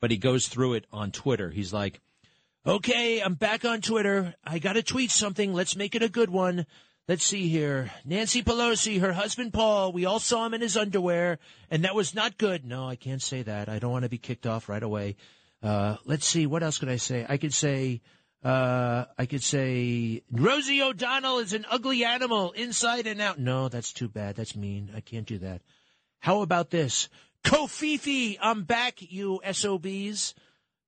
But 0.00 0.10
he 0.10 0.16
goes 0.16 0.48
through 0.48 0.74
it 0.74 0.86
on 0.92 1.10
Twitter. 1.10 1.50
He's 1.50 1.72
like, 1.72 2.00
okay, 2.66 3.20
I'm 3.20 3.34
back 3.34 3.64
on 3.64 3.80
Twitter. 3.80 4.34
I 4.44 4.58
got 4.58 4.74
to 4.74 4.82
tweet 4.82 5.10
something. 5.10 5.52
Let's 5.52 5.76
make 5.76 5.94
it 5.94 6.02
a 6.02 6.08
good 6.08 6.30
one. 6.30 6.66
Let's 7.08 7.24
see 7.24 7.48
here. 7.48 7.90
Nancy 8.04 8.42
Pelosi, 8.42 9.00
her 9.00 9.14
husband 9.14 9.54
Paul, 9.54 9.92
we 9.92 10.04
all 10.04 10.18
saw 10.18 10.44
him 10.44 10.52
in 10.52 10.60
his 10.60 10.76
underwear, 10.76 11.38
and 11.70 11.84
that 11.84 11.94
was 11.94 12.14
not 12.14 12.36
good. 12.36 12.66
No, 12.66 12.86
I 12.86 12.96
can't 12.96 13.22
say 13.22 13.42
that. 13.42 13.68
I 13.68 13.78
don't 13.78 13.92
want 13.92 14.02
to 14.02 14.10
be 14.10 14.18
kicked 14.18 14.46
off 14.46 14.68
right 14.68 14.82
away. 14.82 15.16
Uh, 15.62 15.96
let's 16.04 16.26
see. 16.26 16.46
What 16.46 16.62
else 16.62 16.78
could 16.78 16.90
I 16.90 16.96
say? 16.96 17.24
I 17.26 17.38
could 17.38 17.54
say, 17.54 18.02
uh, 18.44 19.04
I 19.18 19.26
could 19.26 19.42
say 19.42 20.22
Rosie 20.30 20.82
O'Donnell 20.82 21.38
is 21.38 21.52
an 21.52 21.66
ugly 21.68 22.04
animal 22.04 22.52
inside 22.52 23.06
and 23.06 23.20
out. 23.20 23.38
No, 23.38 23.68
that's 23.68 23.92
too 23.92 24.08
bad. 24.08 24.36
That's 24.36 24.54
mean. 24.54 24.90
I 24.94 25.00
can't 25.00 25.26
do 25.26 25.38
that. 25.38 25.62
How 26.20 26.42
about 26.42 26.70
this? 26.70 27.08
Covfefe, 27.44 28.36
I'm 28.40 28.64
back, 28.64 29.00
you 29.00 29.40
SOBs. 29.50 30.34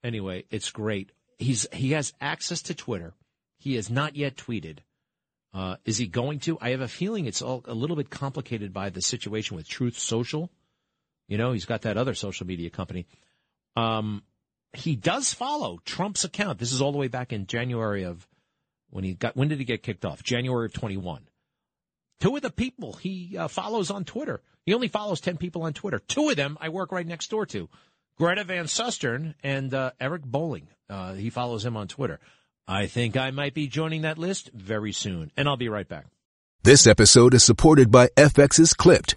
Anyway, 0.03 0.45
it's 0.51 0.71
great. 0.71 1.13
He's, 1.39 1.67
he 1.73 1.93
has 1.93 2.13
access 2.21 2.63
to 2.63 2.75
Twitter. 2.75 3.15
He 3.59 3.75
has 3.77 3.91
not 3.91 4.17
yet 4.17 4.37
tweeted. 4.37 4.79
Uh, 5.53 5.77
is 5.85 5.99
he 5.99 6.07
going 6.07 6.39
to? 6.41 6.59
I 6.61 6.71
have 6.71 6.81
a 6.81 6.89
feeling 6.89 7.27
it's 7.27 7.43
all 7.43 7.65
a 7.67 7.75
little 7.75 7.97
bit 7.97 8.09
complicated 8.11 8.73
by 8.73 8.91
the 8.91 9.03
situation 9.03 9.57
with 9.57 9.69
Truth 9.69 9.99
Social. 9.99 10.51
You 11.27 11.39
know, 11.39 11.53
he's 11.53 11.65
got 11.65 11.83
that 11.83 11.97
other 11.97 12.15
social 12.15 12.47
media 12.47 12.71
company. 12.71 13.07
Um, 13.77 14.23
he 14.73 14.97
does 14.97 15.35
follow 15.35 15.81
Trump's 15.85 16.25
account. 16.25 16.59
This 16.59 16.73
is 16.73 16.81
all 16.81 16.93
the 16.93 16.99
way 16.99 17.09
back 17.09 17.33
in 17.33 17.47
January 17.47 18.05
of 18.05 18.27
when 18.91 19.05
he 19.05 19.15
got. 19.15 19.37
When 19.37 19.49
did 19.49 19.59
he 19.59 19.65
get 19.65 19.83
kicked 19.83 20.05
off? 20.05 20.23
January 20.23 20.67
of 20.67 20.73
21. 20.73 21.23
Two 22.21 22.37
of 22.37 22.43
the 22.43 22.51
people 22.51 22.93
he 22.95 23.37
uh, 23.37 23.49
follows 23.49 23.91
on 23.91 24.05
Twitter. 24.05 24.43
He 24.67 24.75
only 24.75 24.89
follows 24.89 25.21
10 25.21 25.39
people 25.39 25.63
on 25.63 25.73
Twitter. 25.73 25.99
Two 25.99 26.29
of 26.29 26.37
them 26.37 26.59
I 26.61 26.69
work 26.69 26.93
right 26.93 27.07
next 27.07 27.31
door 27.31 27.47
to. 27.47 27.69
Greta 28.19 28.45
Van 28.45 28.67
Susteren 28.67 29.35
and 29.43 29.73
uh, 29.73 29.93
Eric 29.99 30.23
Bolling. 30.23 30.69
Uh, 30.91 31.15
he 31.15 31.31
follows 31.31 31.65
him 31.65 31.77
on 31.77 31.89
Twitter. 31.89 32.21
I 32.69 32.87
think 32.87 33.17
I 33.17 33.31
might 33.31 33.55
be 33.55 33.67
joining 33.67 34.03
that 34.03 34.19
list 34.19 34.51
very 34.53 34.93
soon. 34.93 35.33
And 35.37 35.49
I'll 35.49 35.57
be 35.57 35.71
right 35.71 35.89
back. 35.89 36.07
This 36.63 36.87
episode 36.87 37.33
is 37.33 37.43
supported 37.43 37.91
by 37.91 38.09
FX's 38.19 38.75
Clipped, 38.75 39.17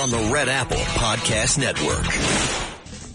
on 0.00 0.10
the 0.10 0.30
Red 0.32 0.48
Apple 0.48 0.78
Podcast 0.78 1.58
Network. 1.58 2.04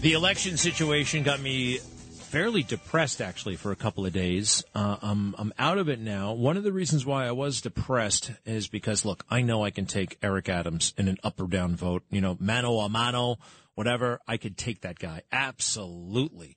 The 0.00 0.12
election 0.12 0.56
situation 0.56 1.22
got 1.22 1.40
me 1.40 1.78
fairly 1.78 2.62
depressed 2.62 3.20
actually 3.20 3.56
for 3.56 3.72
a 3.72 3.76
couple 3.76 4.06
of 4.06 4.12
days. 4.12 4.62
Uh, 4.74 4.96
I'm 5.02 5.34
I'm 5.38 5.52
out 5.58 5.78
of 5.78 5.88
it 5.88 5.98
now. 5.98 6.34
One 6.34 6.56
of 6.56 6.62
the 6.62 6.72
reasons 6.72 7.04
why 7.04 7.26
I 7.26 7.32
was 7.32 7.60
depressed 7.60 8.30
is 8.44 8.68
because 8.68 9.04
look, 9.04 9.24
I 9.28 9.42
know 9.42 9.64
I 9.64 9.70
can 9.70 9.86
take 9.86 10.18
Eric 10.22 10.48
Adams 10.48 10.94
in 10.96 11.08
an 11.08 11.16
up 11.24 11.40
or 11.40 11.46
down 11.48 11.74
vote. 11.74 12.04
You 12.10 12.20
know, 12.20 12.36
mano 12.38 12.78
a 12.78 12.88
mano, 12.88 13.38
whatever. 13.74 14.20
I 14.28 14.36
could 14.36 14.56
take 14.56 14.82
that 14.82 14.98
guy 14.98 15.22
absolutely. 15.32 16.56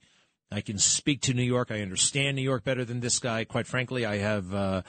I 0.52 0.62
can 0.62 0.78
speak 0.78 1.22
to 1.22 1.34
New 1.34 1.44
York. 1.44 1.72
I 1.72 1.82
understand 1.82 2.36
New 2.36 2.42
York 2.44 2.64
better 2.64 2.84
than 2.84 3.00
this 3.00 3.20
guy. 3.20 3.46
Quite 3.46 3.68
frankly, 3.68 4.06
I 4.06 4.18
have. 4.18 4.54
Uh, 4.54 4.82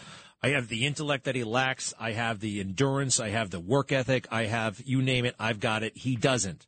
I 0.42 0.50
have 0.50 0.68
the 0.68 0.86
intellect 0.86 1.24
that 1.24 1.36
he 1.36 1.44
lacks. 1.44 1.94
I 2.00 2.12
have 2.12 2.40
the 2.40 2.60
endurance. 2.60 3.20
I 3.20 3.28
have 3.28 3.50
the 3.50 3.60
work 3.60 3.92
ethic. 3.92 4.26
I 4.30 4.46
have, 4.46 4.82
you 4.84 5.00
name 5.00 5.24
it, 5.24 5.36
I've 5.38 5.60
got 5.60 5.82
it. 5.84 5.96
He 5.96 6.16
doesn't. 6.16 6.66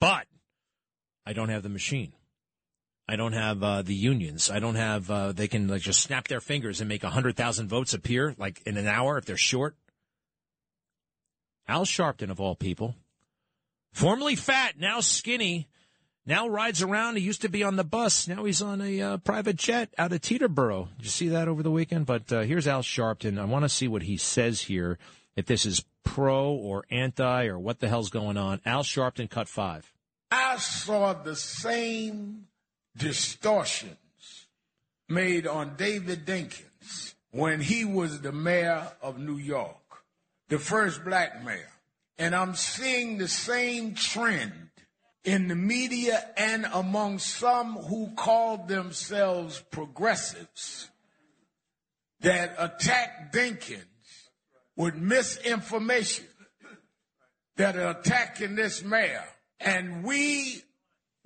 But 0.00 0.26
I 1.26 1.32
don't 1.32 1.48
have 1.48 1.64
the 1.64 1.68
machine. 1.68 2.12
I 3.08 3.16
don't 3.16 3.32
have 3.32 3.62
uh, 3.62 3.82
the 3.82 3.94
unions. 3.94 4.50
I 4.50 4.60
don't 4.60 4.74
have. 4.74 5.10
Uh, 5.10 5.32
they 5.32 5.48
can 5.48 5.66
like 5.66 5.80
just 5.80 6.00
snap 6.00 6.28
their 6.28 6.40
fingers 6.40 6.80
and 6.80 6.88
make 6.88 7.04
a 7.04 7.10
hundred 7.10 7.36
thousand 7.36 7.68
votes 7.68 7.94
appear 7.94 8.34
like 8.38 8.60
in 8.66 8.76
an 8.76 8.86
hour 8.86 9.16
if 9.16 9.24
they're 9.24 9.36
short. 9.36 9.76
Al 11.66 11.86
Sharpton 11.86 12.30
of 12.30 12.38
all 12.40 12.54
people, 12.54 12.94
formerly 13.92 14.36
fat, 14.36 14.78
now 14.78 15.00
skinny, 15.00 15.68
now 16.28 16.46
rides 16.46 16.82
around. 16.82 17.16
He 17.16 17.24
used 17.24 17.42
to 17.42 17.48
be 17.48 17.64
on 17.64 17.74
the 17.74 17.84
bus. 17.84 18.28
Now 18.28 18.44
he's 18.44 18.62
on 18.62 18.80
a 18.80 19.00
uh, 19.00 19.16
private 19.16 19.56
jet 19.56 19.92
out 19.98 20.12
of 20.12 20.20
Teterboro. 20.20 20.88
Did 20.98 21.04
you 21.04 21.10
see 21.10 21.28
that 21.28 21.48
over 21.48 21.62
the 21.64 21.70
weekend? 21.70 22.06
But 22.06 22.32
uh, 22.32 22.42
here's 22.42 22.68
Al 22.68 22.82
Sharpton. 22.82 23.40
I 23.40 23.46
want 23.46 23.64
to 23.64 23.68
see 23.68 23.88
what 23.88 24.02
he 24.02 24.16
says 24.16 24.60
here. 24.62 24.98
If 25.34 25.46
this 25.46 25.64
is 25.64 25.84
pro 26.04 26.50
or 26.50 26.84
anti 26.90 27.46
or 27.46 27.58
what 27.58 27.80
the 27.80 27.88
hell's 27.88 28.10
going 28.10 28.36
on. 28.36 28.60
Al 28.64 28.82
Sharpton 28.82 29.28
cut 29.28 29.48
five. 29.48 29.92
I 30.30 30.56
saw 30.56 31.12
the 31.12 31.36
same 31.36 32.46
distortions 32.96 33.96
made 35.08 35.46
on 35.46 35.76
David 35.76 36.26
Dinkins 36.26 37.14
when 37.30 37.60
he 37.60 37.84
was 37.84 38.20
the 38.20 38.32
mayor 38.32 38.90
of 39.00 39.18
New 39.18 39.36
York, 39.36 39.76
the 40.48 40.58
first 40.58 41.04
black 41.04 41.44
mayor. 41.44 41.70
And 42.18 42.34
I'm 42.34 42.54
seeing 42.54 43.18
the 43.18 43.28
same 43.28 43.94
trend 43.94 44.67
in 45.28 45.46
the 45.46 45.54
media 45.54 46.24
and 46.38 46.66
among 46.72 47.18
some 47.18 47.74
who 47.74 48.10
call 48.16 48.64
themselves 48.64 49.62
progressives 49.70 50.88
that 52.20 52.54
attack 52.58 53.30
Dinkins 53.30 53.84
with 54.74 54.94
misinformation 54.94 56.24
that 57.56 57.76
are 57.76 57.90
attacking 57.90 58.54
this 58.54 58.82
mayor. 58.82 59.26
And 59.60 60.02
we 60.02 60.62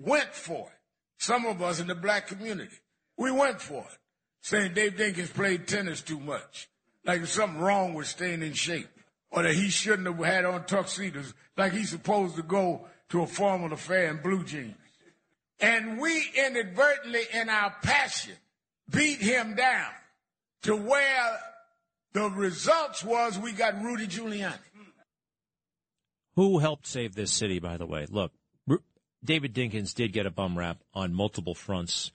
went 0.01 0.35
for 0.35 0.67
it. 0.67 0.79
Some 1.19 1.47
of 1.47 1.63
us 1.63 1.79
in 1.79 1.87
the 1.87 1.95
black 1.95 2.27
community, 2.27 2.75
we 3.17 3.31
went 3.31 3.61
for 3.61 3.83
it, 3.83 3.99
saying 4.41 4.75
Dave 4.75 4.97
Dinkins 4.97 5.33
played 5.33 5.69
tennis 5.69 6.01
too 6.03 6.19
much, 6.19 6.69
like 7.05 7.19
there's 7.19 7.31
something 7.31 7.61
wrong 7.61 7.95
with 7.95 8.09
staying 8.09 8.43
in 8.43 8.55
shape, 8.55 8.91
or 9.31 9.45
that 9.45 9.55
he 9.55 9.69
shouldn't 9.69 10.09
have 10.09 10.27
had 10.27 10.45
on 10.45 10.65
tuxedos, 10.65 11.35
like 11.57 11.73
he's 11.73 11.91
supposed 11.91 12.35
to 12.35 12.43
go 12.43 12.89
to 13.13 13.23
a 13.23 13.27
formal 13.27 13.75
affair 13.75 14.09
in 14.09 14.17
blue 14.23 14.43
jeans. 14.43 14.75
And 15.61 16.01
we 16.01 16.31
inadvertently, 16.35 17.25
in 17.35 17.51
our 17.51 17.75
passion, 17.83 18.35
beat 18.91 19.21
him 19.21 19.55
down 19.55 19.91
to 20.63 20.75
where 20.75 21.39
the 22.15 22.31
results 22.31 23.05
was 23.05 23.39
we 23.39 23.53
got 23.53 23.81
Rudy 23.83 24.07
Giuliani. 24.07 24.59
Who 26.37 26.59
helped 26.59 26.87
save 26.87 27.15
this 27.15 27.31
city, 27.31 27.59
by 27.59 27.77
the 27.77 27.85
way? 27.85 28.07
Look, 28.09 28.33
David 29.23 29.55
Dinkins 29.55 29.95
did 29.95 30.15
get 30.15 30.25
a 30.25 30.31
bum 30.31 30.59
rap 30.59 30.79
on 30.95 31.13
multiple 31.13 31.55
fronts. 31.55 32.13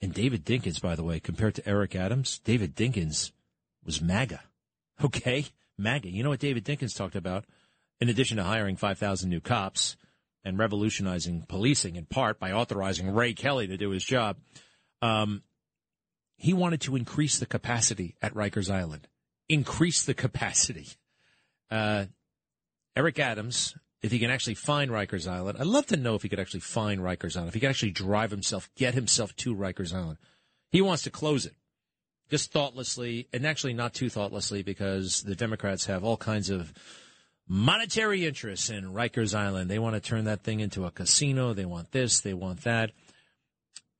And 0.00 0.14
David 0.14 0.46
Dinkins, 0.46 0.80
by 0.80 0.96
the 0.96 1.04
way, 1.04 1.20
compared 1.20 1.54
to 1.56 1.68
Eric 1.68 1.94
Adams, 1.94 2.38
David 2.38 2.74
Dinkins 2.74 3.30
was 3.84 4.00
MAGA. 4.00 4.40
Okay? 5.04 5.46
MAGA. 5.76 6.08
You 6.08 6.22
know 6.22 6.30
what 6.30 6.40
David 6.40 6.64
Dinkins 6.64 6.96
talked 6.96 7.14
about? 7.14 7.44
In 8.00 8.08
addition 8.08 8.38
to 8.38 8.42
hiring 8.42 8.76
5,000 8.76 9.28
new 9.28 9.40
cops 9.40 9.96
and 10.44 10.58
revolutionizing 10.58 11.44
policing 11.48 11.96
in 11.96 12.06
part 12.06 12.38
by 12.38 12.52
authorizing 12.52 13.12
Ray 13.12 13.32
Kelly 13.32 13.66
to 13.66 13.76
do 13.76 13.90
his 13.90 14.04
job, 14.04 14.36
um, 15.02 15.42
he 16.36 16.52
wanted 16.52 16.80
to 16.82 16.96
increase 16.96 17.38
the 17.38 17.46
capacity 17.46 18.16
at 18.20 18.34
Rikers 18.34 18.70
Island. 18.70 19.08
Increase 19.48 20.04
the 20.04 20.14
capacity. 20.14 20.88
Uh, 21.70 22.06
Eric 22.96 23.18
Adams, 23.18 23.76
if 24.02 24.12
he 24.12 24.18
can 24.18 24.30
actually 24.30 24.54
find 24.54 24.90
Rikers 24.90 25.30
Island, 25.30 25.58
I'd 25.58 25.66
love 25.66 25.86
to 25.86 25.96
know 25.96 26.14
if 26.14 26.22
he 26.22 26.28
could 26.28 26.40
actually 26.40 26.60
find 26.60 27.00
Rikers 27.00 27.36
Island, 27.36 27.48
if 27.48 27.54
he 27.54 27.60
could 27.60 27.70
actually 27.70 27.92
drive 27.92 28.30
himself, 28.30 28.70
get 28.76 28.94
himself 28.94 29.34
to 29.36 29.54
Rikers 29.54 29.94
Island. 29.94 30.18
He 30.70 30.82
wants 30.82 31.02
to 31.04 31.10
close 31.10 31.46
it 31.46 31.54
just 32.30 32.52
thoughtlessly, 32.52 33.28
and 33.32 33.46
actually 33.46 33.74
not 33.74 33.94
too 33.94 34.08
thoughtlessly 34.08 34.62
because 34.62 35.22
the 35.22 35.34
Democrats 35.34 35.86
have 35.86 36.04
all 36.04 36.16
kinds 36.16 36.50
of 36.50 36.72
monetary 37.48 38.26
interests 38.26 38.70
in 38.70 38.92
Rikers 38.92 39.34
Island. 39.34 39.70
They 39.70 39.78
want 39.78 39.94
to 39.94 40.00
turn 40.00 40.24
that 40.24 40.42
thing 40.42 40.60
into 40.60 40.86
a 40.86 40.90
casino. 40.90 41.52
They 41.52 41.64
want 41.64 41.92
this, 41.92 42.20
they 42.20 42.34
want 42.34 42.62
that. 42.64 42.92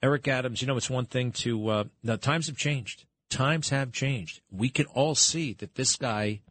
Eric 0.02 0.28
Adams, 0.28 0.60
you 0.60 0.68
know, 0.68 0.76
it's 0.76 0.90
one 0.90 1.06
thing 1.06 1.32
to, 1.32 1.68
uh, 1.68 1.84
now 2.02 2.16
times 2.16 2.46
have 2.48 2.56
changed. 2.56 3.06
Times 3.30 3.70
have 3.70 3.90
changed. 3.90 4.42
We 4.50 4.68
can 4.68 4.86
all 4.86 5.14
see 5.14 5.54
that 5.54 5.74
this 5.74 5.96
guy 5.96 6.42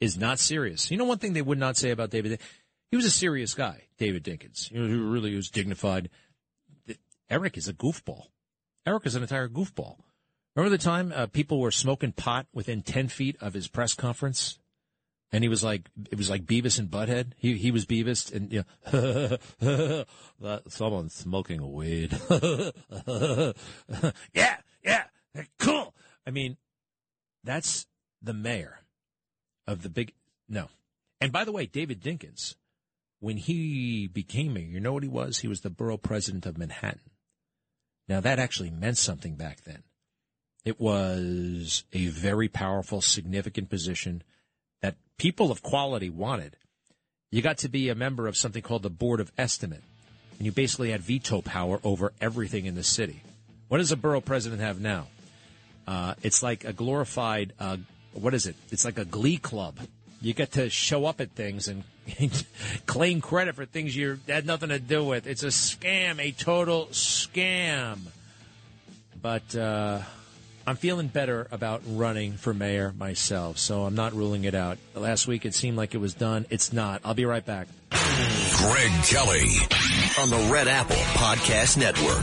is 0.00 0.16
not 0.16 0.38
serious. 0.38 0.90
You 0.90 0.96
know, 0.96 1.04
one 1.04 1.18
thing 1.18 1.32
they 1.32 1.42
would 1.42 1.58
not 1.58 1.76
say 1.76 1.90
about 1.90 2.10
David, 2.10 2.40
he 2.90 2.96
was 2.96 3.04
a 3.04 3.10
serious 3.10 3.54
guy, 3.54 3.84
David 3.98 4.24
Dinkins. 4.24 4.70
You 4.70 4.80
know, 4.80 4.86
he 4.86 4.94
really 4.94 5.34
was 5.34 5.50
dignified. 5.50 6.08
Eric 7.28 7.56
is 7.56 7.68
a 7.68 7.74
goofball. 7.74 8.26
Eric 8.86 9.06
is 9.06 9.14
an 9.16 9.22
entire 9.22 9.48
goofball. 9.48 9.96
Remember 10.54 10.76
the 10.76 10.82
time 10.82 11.12
uh, 11.14 11.26
people 11.26 11.60
were 11.60 11.70
smoking 11.70 12.12
pot 12.12 12.46
within 12.52 12.82
10 12.82 13.08
feet 13.08 13.36
of 13.40 13.54
his 13.54 13.68
press 13.68 13.94
conference? 13.94 14.58
And 15.30 15.44
he 15.44 15.48
was 15.48 15.62
like, 15.62 15.90
it 16.10 16.16
was 16.16 16.30
like 16.30 16.46
Beavis 16.46 16.78
and 16.78 16.90
Butthead. 16.90 17.32
He 17.36 17.54
he 17.58 17.70
was 17.70 17.84
Beavis, 17.84 18.32
and 18.32 18.50
you 18.50 18.64
know, 19.60 20.04
someone's 20.68 21.14
smoking 21.14 21.60
a 21.60 21.68
weed. 21.68 22.18
yeah, 24.32 24.56
yeah, 24.82 25.04
cool. 25.58 25.94
I 26.26 26.30
mean, 26.30 26.56
that's 27.44 27.86
the 28.22 28.32
mayor 28.32 28.80
of 29.66 29.82
the 29.82 29.90
big 29.90 30.14
no. 30.48 30.68
And 31.20 31.30
by 31.30 31.44
the 31.44 31.52
way, 31.52 31.66
David 31.66 32.02
Dinkins, 32.02 32.54
when 33.20 33.36
he 33.36 34.06
became 34.06 34.54
mayor, 34.54 34.64
you 34.64 34.80
know 34.80 34.94
what 34.94 35.02
he 35.02 35.08
was? 35.10 35.40
He 35.40 35.48
was 35.48 35.60
the 35.60 35.70
borough 35.70 35.98
president 35.98 36.46
of 36.46 36.56
Manhattan. 36.56 37.10
Now 38.08 38.20
that 38.20 38.38
actually 38.38 38.70
meant 38.70 38.96
something 38.96 39.36
back 39.36 39.64
then. 39.64 39.82
It 40.64 40.80
was 40.80 41.84
a 41.92 42.06
very 42.06 42.48
powerful, 42.48 43.00
significant 43.00 43.68
position 43.68 44.22
that 44.80 44.96
people 45.18 45.50
of 45.50 45.62
quality 45.62 46.10
wanted. 46.10 46.56
You 47.30 47.42
got 47.42 47.58
to 47.58 47.68
be 47.68 47.88
a 47.88 47.94
member 47.94 48.26
of 48.26 48.36
something 48.36 48.62
called 48.62 48.82
the 48.82 48.90
Board 48.90 49.20
of 49.20 49.30
Estimate, 49.36 49.82
and 50.38 50.46
you 50.46 50.52
basically 50.52 50.90
had 50.90 51.02
veto 51.02 51.42
power 51.42 51.80
over 51.84 52.12
everything 52.20 52.64
in 52.64 52.74
the 52.74 52.82
city. 52.82 53.22
What 53.68 53.78
does 53.78 53.92
a 53.92 53.96
borough 53.96 54.22
president 54.22 54.62
have 54.62 54.80
now? 54.80 55.08
Uh, 55.86 56.14
it's 56.22 56.42
like 56.42 56.64
a 56.64 56.72
glorified, 56.72 57.52
uh, 57.58 57.76
what 58.12 58.34
is 58.34 58.46
it? 58.46 58.56
It's 58.70 58.84
like 58.84 58.98
a 58.98 59.04
glee 59.04 59.36
club. 59.36 59.78
You 60.20 60.34
get 60.34 60.52
to 60.52 60.68
show 60.70 61.04
up 61.04 61.20
at 61.20 61.30
things 61.32 61.68
and 61.68 61.84
claim 62.86 63.20
credit 63.20 63.54
for 63.54 63.66
things 63.66 63.94
you 63.94 64.18
had 64.26 64.46
nothing 64.46 64.70
to 64.70 64.78
do 64.78 65.04
with. 65.04 65.26
It's 65.26 65.42
a 65.42 65.48
scam, 65.48 66.18
a 66.18 66.32
total 66.32 66.86
scam. 66.86 67.98
But 69.20 69.54
uh, 69.54 70.00
I'm 70.68 70.76
feeling 70.76 71.06
better 71.06 71.48
about 71.50 71.80
running 71.86 72.34
for 72.34 72.52
mayor 72.52 72.92
myself, 72.92 73.56
so 73.56 73.84
I'm 73.84 73.94
not 73.94 74.12
ruling 74.12 74.44
it 74.44 74.54
out. 74.54 74.76
Last 74.94 75.26
week 75.26 75.46
it 75.46 75.54
seemed 75.54 75.78
like 75.78 75.94
it 75.94 75.98
was 75.98 76.12
done. 76.12 76.44
It's 76.50 76.74
not. 76.74 77.00
I'll 77.06 77.14
be 77.14 77.24
right 77.24 77.42
back. 77.42 77.68
Greg 77.88 78.92
Kelly 79.04 79.48
on 80.20 80.28
the 80.28 80.50
Red 80.52 80.68
Apple 80.68 80.94
Podcast 80.94 81.78
Network. 81.78 82.22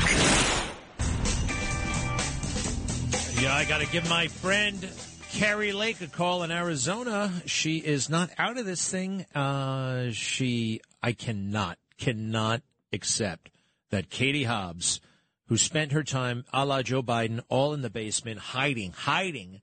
Yeah, 3.41 3.55
I 3.55 3.65
got 3.65 3.81
to 3.81 3.87
give 3.87 4.07
my 4.07 4.27
friend 4.27 4.91
Kari 5.31 5.73
Lake 5.73 6.01
a 6.01 6.07
call 6.07 6.43
in 6.43 6.51
Arizona. 6.51 7.33
She 7.47 7.77
is 7.77 8.11
not 8.11 8.29
out 8.37 8.59
of 8.59 8.65
this 8.67 8.87
thing. 8.87 9.25
Uh, 9.33 10.11
she, 10.11 10.81
I 11.01 11.13
cannot, 11.13 11.79
cannot 11.97 12.61
accept 12.93 13.49
that 13.89 14.11
Katie 14.11 14.43
Hobbs, 14.43 15.01
who 15.47 15.57
spent 15.57 15.91
her 15.91 16.03
time 16.03 16.45
a 16.53 16.65
la 16.65 16.81
Joe 16.81 17.03
Biden, 17.03 17.41
all 17.49 17.73
in 17.73 17.81
the 17.81 17.89
basement, 17.89 18.39
hiding, 18.39 18.91
hiding, 18.91 19.61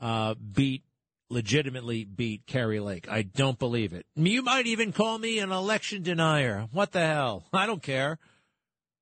uh, 0.00 0.34
beat, 0.34 0.82
legitimately 1.30 2.04
beat 2.04 2.46
Kari 2.46 2.80
Lake. 2.80 3.08
I 3.10 3.22
don't 3.22 3.58
believe 3.58 3.92
it. 3.92 4.06
You 4.14 4.42
might 4.42 4.66
even 4.66 4.92
call 4.92 5.18
me 5.18 5.38
an 5.38 5.52
election 5.52 6.02
denier. 6.02 6.68
What 6.72 6.92
the 6.92 7.06
hell? 7.06 7.44
I 7.52 7.66
don't 7.66 7.82
care. 7.82 8.18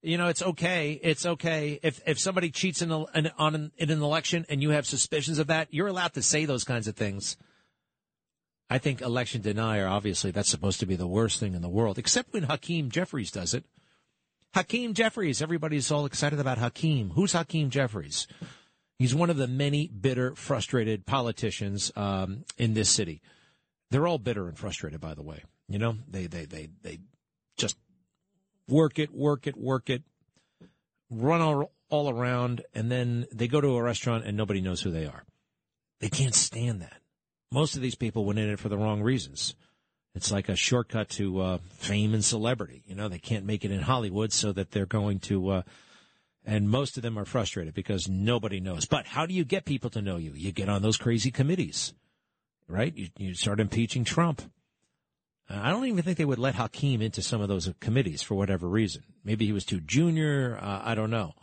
You 0.02 0.16
know, 0.16 0.28
it's 0.28 0.42
okay. 0.42 0.98
It's 1.02 1.26
okay 1.26 1.78
if 1.82 2.00
if 2.06 2.18
somebody 2.18 2.50
cheats 2.50 2.80
in, 2.80 2.90
a, 2.90 3.04
in 3.14 3.30
on 3.36 3.54
an, 3.54 3.72
in 3.76 3.90
an 3.90 4.00
election 4.00 4.46
and 4.48 4.62
you 4.62 4.70
have 4.70 4.86
suspicions 4.86 5.38
of 5.38 5.48
that, 5.48 5.68
you're 5.72 5.88
allowed 5.88 6.14
to 6.14 6.22
say 6.22 6.46
those 6.46 6.64
kinds 6.64 6.88
of 6.88 6.96
things. 6.96 7.36
I 8.70 8.78
think 8.78 9.00
election 9.00 9.42
denier, 9.42 9.88
obviously, 9.88 10.30
that's 10.30 10.48
supposed 10.48 10.80
to 10.80 10.86
be 10.86 10.94
the 10.94 11.06
worst 11.06 11.40
thing 11.40 11.54
in 11.54 11.60
the 11.60 11.68
world, 11.68 11.98
except 11.98 12.32
when 12.32 12.44
Hakeem 12.44 12.90
Jeffries 12.90 13.32
does 13.32 13.52
it. 13.52 13.64
Hakeem 14.54 14.94
Jeffries, 14.94 15.40
everybody's 15.40 15.90
all 15.92 16.06
excited 16.06 16.40
about 16.40 16.58
Hakeem. 16.58 17.10
Who's 17.10 17.32
Hakeem 17.32 17.70
Jeffries? 17.70 18.26
He's 18.98 19.14
one 19.14 19.30
of 19.30 19.36
the 19.36 19.46
many 19.46 19.86
bitter, 19.86 20.34
frustrated 20.34 21.06
politicians 21.06 21.92
um, 21.94 22.44
in 22.58 22.74
this 22.74 22.90
city. 22.90 23.22
They're 23.90 24.06
all 24.06 24.18
bitter 24.18 24.48
and 24.48 24.58
frustrated, 24.58 25.00
by 25.00 25.14
the 25.14 25.22
way. 25.22 25.44
You 25.68 25.78
know, 25.78 25.96
they 26.08 26.26
they 26.26 26.46
they 26.46 26.68
they 26.82 26.98
just 27.56 27.76
work 28.68 28.98
it, 28.98 29.14
work 29.14 29.46
it, 29.46 29.56
work 29.56 29.88
it, 29.88 30.02
run 31.10 31.40
all, 31.40 31.72
all 31.88 32.10
around, 32.10 32.62
and 32.74 32.90
then 32.90 33.26
they 33.32 33.46
go 33.46 33.60
to 33.60 33.76
a 33.76 33.82
restaurant 33.82 34.24
and 34.24 34.36
nobody 34.36 34.60
knows 34.60 34.80
who 34.80 34.90
they 34.90 35.06
are. 35.06 35.24
They 36.00 36.08
can't 36.08 36.34
stand 36.34 36.82
that. 36.82 37.00
Most 37.52 37.76
of 37.76 37.82
these 37.82 37.94
people 37.94 38.24
went 38.24 38.38
in 38.38 38.48
it 38.48 38.58
for 38.58 38.68
the 38.68 38.78
wrong 38.78 39.00
reasons. 39.00 39.54
It's 40.14 40.32
like 40.32 40.48
a 40.48 40.56
shortcut 40.56 41.08
to 41.10 41.40
uh, 41.40 41.58
fame 41.70 42.14
and 42.14 42.24
celebrity. 42.24 42.82
You 42.86 42.94
know, 42.94 43.08
they 43.08 43.18
can't 43.18 43.46
make 43.46 43.64
it 43.64 43.70
in 43.70 43.82
Hollywood, 43.82 44.32
so 44.32 44.52
that 44.52 44.72
they're 44.72 44.86
going 44.86 45.20
to. 45.20 45.48
Uh, 45.48 45.62
and 46.44 46.68
most 46.68 46.96
of 46.96 47.02
them 47.02 47.18
are 47.18 47.24
frustrated 47.24 47.74
because 47.74 48.08
nobody 48.08 48.60
knows. 48.60 48.86
But 48.86 49.06
how 49.06 49.26
do 49.26 49.34
you 49.34 49.44
get 49.44 49.64
people 49.64 49.90
to 49.90 50.02
know 50.02 50.16
you? 50.16 50.32
You 50.34 50.52
get 50.52 50.68
on 50.68 50.82
those 50.82 50.96
crazy 50.96 51.30
committees, 51.30 51.92
right? 52.66 52.96
You, 52.96 53.08
you 53.18 53.34
start 53.34 53.60
impeaching 53.60 54.04
Trump. 54.04 54.42
I 55.48 55.70
don't 55.70 55.86
even 55.86 56.02
think 56.02 56.16
they 56.16 56.24
would 56.24 56.38
let 56.38 56.54
Hakeem 56.54 57.02
into 57.02 57.22
some 57.22 57.40
of 57.40 57.48
those 57.48 57.72
committees 57.80 58.22
for 58.22 58.36
whatever 58.36 58.68
reason. 58.68 59.02
Maybe 59.24 59.46
he 59.46 59.52
was 59.52 59.64
too 59.64 59.80
junior. 59.80 60.58
Uh, 60.60 60.80
I 60.84 60.94
don't 60.94 61.10
know. 61.10 61.34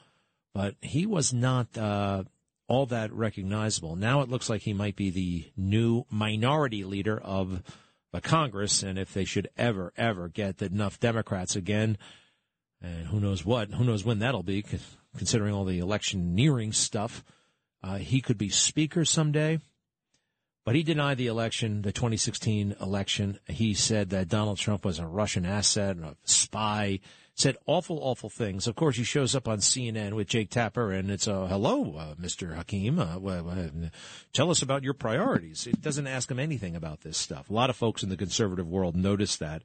But 0.54 0.76
he 0.82 1.06
was 1.06 1.34
not 1.34 1.78
uh, 1.78 2.24
all 2.68 2.86
that 2.88 3.12
recognizable. 3.14 3.96
Now 3.96 4.22
it 4.22 4.30
looks 4.30 4.50
like 4.50 4.62
he 4.62 4.74
might 4.74 4.96
be 4.96 5.10
the 5.10 5.52
new 5.58 6.06
minority 6.10 6.84
leader 6.84 7.18
of 7.18 7.62
Congress. 8.22 8.84
And 8.84 8.98
if 8.98 9.14
they 9.14 9.26
should 9.26 9.50
ever, 9.58 9.94
ever 9.98 10.28
get 10.28 10.62
enough 10.62 11.00
Democrats 11.00 11.56
again, 11.56 11.98
and 12.82 13.08
who 13.08 13.20
knows 13.20 13.46
what, 13.46 13.72
who 13.72 13.84
knows 13.84 14.06
when 14.06 14.20
that'll 14.20 14.44
be, 14.44 14.64
considering 15.18 15.54
all 15.54 15.66
the 15.66 15.80
electioneering 15.80 16.72
stuff, 16.72 17.24
uh, 17.84 17.96
he 17.98 18.22
could 18.22 18.38
be 18.38 18.50
speaker 18.50 19.06
someday. 19.06 19.60
But 20.66 20.76
he 20.76 20.84
denied 20.84 21.18
the 21.18 21.28
election, 21.28 21.82
the 21.82 21.94
2016 21.94 22.76
election. 22.82 23.40
He 23.48 23.74
said 23.74 24.10
that 24.10 24.28
Donald 24.28 24.58
Trump 24.58 24.84
was 24.84 25.00
a 25.00 25.08
Russian 25.08 25.46
asset 25.46 25.98
a 25.98 26.18
spy. 26.26 27.00
Said 27.38 27.56
awful, 27.68 28.00
awful 28.02 28.32
things. 28.32 28.66
Of 28.66 28.76
course, 28.76 28.98
he 28.98 29.04
shows 29.04 29.36
up 29.36 29.48
on 29.48 29.60
CNN 29.60 30.14
with 30.14 30.28
Jake 30.28 30.50
Tapper, 30.50 30.92
and 30.92 31.12
it's 31.12 31.28
a 31.28 31.48
hello, 31.48 31.96
uh, 31.96 32.16
Mr. 32.16 32.56
Hakeem. 32.56 32.98
Uh, 32.98 33.20
well, 33.20 33.70
tell 34.34 34.50
us 34.50 34.64
about 34.64 34.84
your 34.84 34.96
priorities. 34.96 35.68
It 35.68 35.80
doesn't 35.80 36.08
ask 36.08 36.32
him 36.32 36.40
anything 36.40 36.76
about 36.76 37.02
this 37.02 37.16
stuff. 37.16 37.52
A 37.52 37.54
lot 37.54 37.70
of 37.70 37.76
folks 37.76 38.02
in 38.02 38.10
the 38.10 38.18
conservative 38.18 38.68
world 38.68 38.96
notice 38.96 39.38
that 39.38 39.62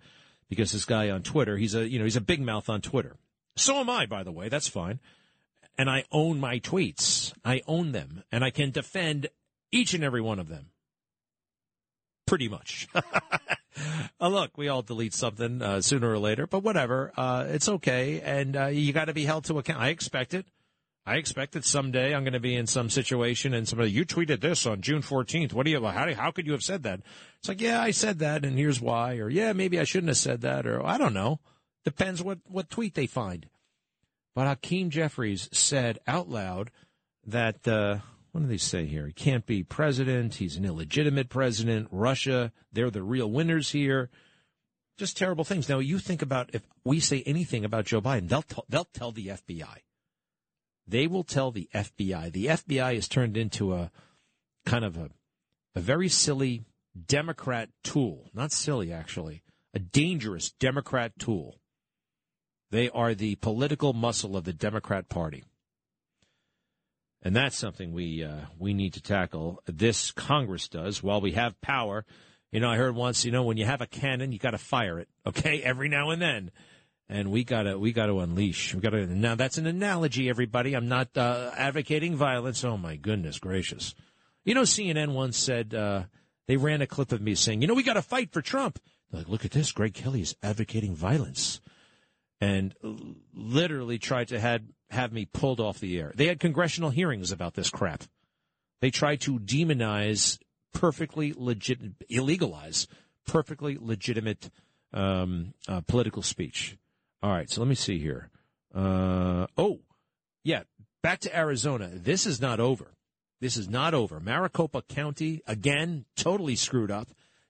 because 0.51 0.73
this 0.73 0.85
guy 0.85 1.09
on 1.09 1.23
Twitter, 1.23 1.57
he's 1.57 1.75
a 1.75 1.89
you 1.89 1.99
know 1.99 2.05
he's 2.05 2.16
a 2.16 2.20
big 2.20 2.43
mouth 2.43 2.68
on 2.68 2.83
Twitter. 2.83 3.16
So 3.57 3.77
am 3.77 3.89
I, 3.89 4.05
by 4.05 4.23
the 4.23 4.33
way. 4.33 4.51
That's 4.51 4.68
fine. 4.68 5.01
And 5.79 5.89
I 5.89 6.05
own 6.12 6.41
my 6.41 6.59
tweets. 6.59 7.33
I 7.43 7.62
own 7.66 7.93
them, 7.93 8.23
and 8.31 8.45
I 8.45 8.51
can 8.51 8.70
defend 8.70 9.29
each 9.70 9.95
and 9.95 10.05
every 10.05 10.20
one 10.20 10.39
of 10.39 10.49
them 10.49 10.73
pretty 12.27 12.49
much. 12.49 12.87
uh, 14.20 14.29
look, 14.29 14.57
we 14.57 14.68
all 14.68 14.83
delete 14.83 15.14
something 15.14 15.62
uh, 15.62 15.81
sooner 15.81 16.11
or 16.11 16.18
later, 16.18 16.47
but 16.47 16.62
whatever. 16.62 17.12
Uh, 17.16 17.47
it's 17.49 17.68
okay, 17.68 18.20
and 18.20 18.57
uh, 18.57 18.66
you 18.66 18.93
got 18.93 19.07
to 19.07 19.14
be 19.14 19.25
held 19.25 19.45
to 19.45 19.59
account. 19.59 19.81
I 19.81 19.89
expect 19.89 20.35
it. 20.35 20.47
I 21.05 21.16
expect 21.16 21.53
that 21.53 21.64
someday 21.64 22.14
I'm 22.14 22.23
going 22.23 22.33
to 22.33 22.41
be 22.41 22.55
in 22.55 22.68
some 22.68 22.89
situation 22.89 23.55
and 23.55 23.66
somebody, 23.66 23.91
you 23.91 24.05
tweeted 24.05 24.41
this 24.41 24.66
on 24.66 24.83
June 24.83 25.03
14th. 25.03 25.53
What 25.53 25.66
do 25.66 25.73
you, 25.73 25.85
how, 25.85 26.05
do, 26.05 26.14
how 26.14 26.31
could 26.31 26.47
you 26.47 26.53
have 26.53 26.62
said 26.62 26.85
that? 26.85 27.01
It's 27.41 27.49
like, 27.49 27.61
yeah, 27.61 27.83
I 27.83 27.91
said 27.91 28.20
that 28.20 28.45
and 28.45 28.57
here's 28.57 28.81
why. 28.81 29.16
Or 29.16 29.29
yeah, 29.29 29.53
maybe 29.53 29.81
I 29.81 29.85
shouldn't 29.85 30.11
have 30.11 30.16
said 30.16 30.43
that. 30.43 30.64
Or 30.64 30.85
I 30.87 30.99
don't 30.99 31.14
know. 31.14 31.41
Depends 31.85 32.23
what, 32.23 32.39
what 32.47 32.70
tweet 32.70 32.95
they 32.95 33.09
find. 33.09 33.49
But 34.37 34.47
Hakeem 34.47 34.91
Jeffries 34.91 35.49
said 35.51 35.99
out 36.07 36.29
loud 36.29 36.70
that, 37.27 37.66
uh, 37.66 37.99
what 38.33 38.41
do 38.41 38.47
they 38.47 38.57
say 38.57 38.87
here? 38.87 39.07
He 39.07 39.12
can't 39.12 39.45
be 39.45 39.62
president. 39.62 40.35
He's 40.35 40.57
an 40.57 40.64
illegitimate 40.64 41.28
president. 41.28 41.89
Russia, 41.91 42.51
they're 42.72 42.91
the 42.91 43.03
real 43.03 43.30
winners 43.30 43.70
here. 43.70 44.11
Just 44.97 45.18
terrible 45.18 45.45
things. 45.45 45.68
Now, 45.68 45.78
you 45.78 45.99
think 45.99 46.22
about 46.22 46.51
if 46.55 46.62
we 46.85 46.99
say 46.99 47.22
anything 47.26 47.64
about 47.64 47.85
Joe 47.85 48.01
Biden, 48.01 48.28
they'll, 48.28 48.43
t- 48.43 48.62
they'll 48.68 48.89
tell 48.93 49.12
the 49.12 49.28
FBI. 49.28 49.78
They 50.87 51.07
will 51.07 51.24
tell 51.24 51.51
the 51.51 51.68
FBI. 51.74 52.33
The 52.33 52.47
FBI 52.47 52.95
is 52.95 53.07
turned 53.07 53.37
into 53.37 53.74
a 53.74 53.91
kind 54.64 54.85
of 54.85 54.97
a, 54.97 55.11
a 55.74 55.80
very 55.80 56.09
silly 56.09 56.64
Democrat 57.07 57.68
tool. 57.85 58.30
Not 58.35 58.53
silly, 58.53 58.93
actually. 58.93 59.43
A 59.74 59.78
dangerous 59.78 60.51
Democrat 60.53 61.12
tool. 61.18 61.59
They 62.70 62.89
are 62.91 63.14
the 63.14 63.35
political 63.37 63.93
muscle 63.93 64.37
of 64.37 64.45
the 64.45 64.53
Democrat 64.53 65.09
Party. 65.09 65.45
And 67.23 67.37
that's 67.37 67.57
something 67.57 67.93
we 67.93 68.25
uh, 68.25 68.47
we 68.59 68.75
need 68.75 68.95
to 68.95 69.03
tackle. 69.03 69.62
This 69.66 70.11
Congress 70.11 70.68
does 70.68 71.03
while 71.03 71.20
we 71.20 71.33
have 71.33 71.61
power. 71.61 72.05
You 72.51 72.61
know, 72.61 72.68
I 72.68 72.77
heard 72.77 72.95
once, 72.95 73.25
you 73.25 73.31
know, 73.31 73.45
when 73.45 73.57
you 73.57 73.64
have 73.64 73.81
a 73.81 73.87
cannon, 73.87 74.33
you 74.33 74.39
got 74.39 74.51
to 74.51 74.59
fire 74.59 74.99
it, 74.99 75.09
okay, 75.27 75.62
every 75.62 75.89
now 75.89 76.11
and 76.11 76.20
then. 76.20 76.51
And 77.09 77.31
we 77.31 77.45
gotta 77.45 77.79
we 77.79 77.93
gotta 77.93 78.16
unleash. 78.18 78.75
We 78.75 78.81
gotta 78.81 79.07
now. 79.07 79.35
That's 79.35 79.59
an 79.59 79.66
analogy, 79.66 80.31
everybody. 80.31 80.75
I'm 80.75 80.89
not 80.89 81.16
uh, 81.16 81.51
advocating 81.57 82.16
violence. 82.16 82.64
Oh 82.64 82.79
my 82.79 82.97
goodness 82.97 83.39
gracious! 83.39 83.95
You 84.45 84.55
know, 84.55 84.62
CNN 84.62 85.12
once 85.12 85.37
said 85.37 85.75
uh, 85.75 86.05
they 86.49 86.57
ran 86.57 86.81
a 86.81 86.87
clip 86.87 87.12
of 87.12 87.20
me 87.20 87.35
saying, 87.35 87.61
"You 87.61 87.68
know, 87.68 87.75
we 87.75 87.83
got 87.83 87.95
to 87.95 88.03
fight 88.03 88.33
for 88.33 88.41
Trump." 88.41 88.79
They're 89.11 89.20
like, 89.20 89.29
look 89.29 89.45
at 89.45 89.51
this. 89.51 89.73
Greg 89.73 89.93
Kelly 89.93 90.23
is 90.23 90.37
advocating 90.43 90.95
violence, 90.95 91.61
and 92.41 92.75
literally 93.35 93.99
tried 93.99 94.29
to 94.29 94.41
had 94.41 94.68
have 94.93 95.12
me 95.12 95.24
pulled 95.24 95.61
off 95.61 95.80
the 95.80 95.99
air. 95.99 96.12
They 96.14 96.26
had 96.26 96.38
congressional 96.38 96.90
hearings 96.90 97.32
about 97.32 97.55
this 97.55 97.70
crap. 97.70 98.05
They 98.80 98.90
tried 98.90 99.20
to 99.22 99.38
demonize 99.38 100.38
perfectly 100.72 101.34
legit, 101.36 102.09
illegalize 102.09 102.86
perfectly 103.26 103.78
legitimate 103.80 104.51
um, 104.93 105.55
uh, 105.68 105.80
political 105.82 106.22
speech. 106.22 106.76
All 107.22 107.30
right, 107.30 107.49
so 107.49 107.61
let 107.61 107.68
me 107.68 107.74
see 107.74 107.99
here. 107.99 108.30
Uh, 108.74 109.47
oh, 109.57 109.80
yeah, 110.45 110.62
back 111.03 111.20
to 111.20 111.36
Arizona. 111.36 111.90
This 111.93 112.26
is 112.26 112.40
not 112.40 112.61
over. 112.61 112.95
This 113.40 113.57
is 113.57 113.68
not 113.68 113.95
over. 113.95 114.20
Maricopa 114.20 114.82
County, 114.82 115.40
again, 115.47 116.05
totally 116.16 116.57
screwed 116.57 116.90
up. 116.90 117.09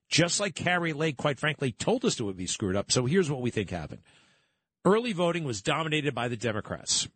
Just 0.09 0.40
like 0.40 0.55
Kari 0.55 0.93
Lake, 0.93 1.16
quite 1.16 1.38
frankly, 1.38 1.72
told 1.72 2.05
us 2.05 2.20
it 2.20 2.24
would 2.24 2.36
be 2.36 2.47
screwed 2.47 2.76
up. 2.76 2.93
So 2.93 3.07
here's 3.07 3.30
what 3.30 3.40
we 3.40 3.51
think 3.51 3.70
happened. 3.70 4.03
Early 4.84 5.12
voting 5.12 5.45
was 5.45 5.62
dominated 5.62 6.14
by 6.14 6.28
the 6.28 6.36
Democrats 6.36 7.09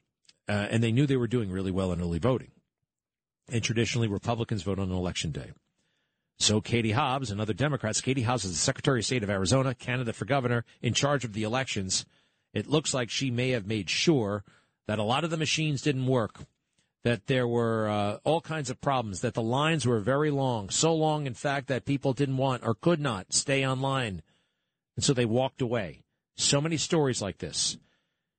uh, 0.49 0.68
and 0.70 0.82
they 0.82 0.92
knew 0.92 1.07
they 1.07 1.16
were 1.16 1.26
doing 1.26 1.51
really 1.51 1.70
well 1.70 1.92
in 1.92 2.01
early 2.01 2.18
voting. 2.18 2.51
And 3.49 3.62
traditionally, 3.62 4.09
Republicans 4.09 4.62
vote 4.62 4.78
on 4.78 4.90
election 4.90 5.30
day. 5.30 5.53
So 6.38 6.61
Katie 6.61 6.92
Hobbs 6.92 7.30
and 7.30 7.40
other 7.40 7.55
Democrats, 7.55 8.01
Katie 8.01 8.22
Hobbs 8.22 8.44
is 8.44 8.53
the 8.53 8.59
Secretary 8.59 9.01
of 9.01 9.07
State 9.07 9.22
of 9.22 9.30
Arizona, 9.30 9.74
candidate 9.74 10.14
for 10.14 10.26
governor, 10.26 10.64
in 10.82 10.92
charge 10.92 11.24
of 11.24 11.32
the 11.32 11.44
elections. 11.44 12.05
It 12.53 12.66
looks 12.66 12.92
like 12.92 13.09
she 13.09 13.30
may 13.30 13.51
have 13.51 13.66
made 13.66 13.88
sure 13.88 14.44
that 14.86 14.99
a 14.99 15.03
lot 15.03 15.24
of 15.24 15.30
the 15.30 15.36
machines 15.36 15.82
didn't 15.82 16.07
work, 16.07 16.40
that 17.05 17.26
there 17.26 17.49
were 17.49 17.88
uh, 17.88 18.18
all 18.24 18.40
kinds 18.40 18.68
of 18.68 18.80
problems, 18.80 19.20
that 19.20 19.34
the 19.34 19.42
lines 19.42 19.86
were 19.86 20.01
very 20.01 20.30
long, 20.30 20.68
so 20.68 20.94
long, 20.94 21.26
in 21.26 21.34
fact, 21.34 21.68
that 21.68 21.84
people 21.84 22.12
didn't 22.12 22.36
want 22.36 22.62
or 22.64 22.74
could 22.74 23.01
not 23.01 23.32
stay 23.32 23.66
online. 23.66 24.22
And 24.94 25.05
so 25.05 25.14
they 25.14 25.24
walked 25.24 25.62
away. 25.62 26.03
So 26.36 26.61
many 26.61 26.76
stories 26.76 27.22
like 27.22 27.38
this. 27.38 27.78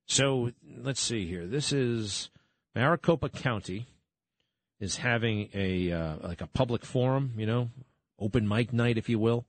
So 0.08 0.52
let's 0.82 1.02
see 1.02 1.28
here. 1.28 1.46
This 1.46 1.74
is 1.74 2.30
Maricopa 2.74 3.28
County 3.28 3.88
is 4.80 4.98
having 4.98 5.50
a 5.54 5.92
uh, 5.92 6.16
like 6.22 6.40
a 6.40 6.48
public 6.48 6.86
forum, 6.86 7.34
you 7.38 7.46
know, 7.46 7.70
open 8.18 8.48
mic 8.48 8.72
night, 8.72 8.98
if 8.98 9.10
you 9.10 9.20
will. 9.20 9.46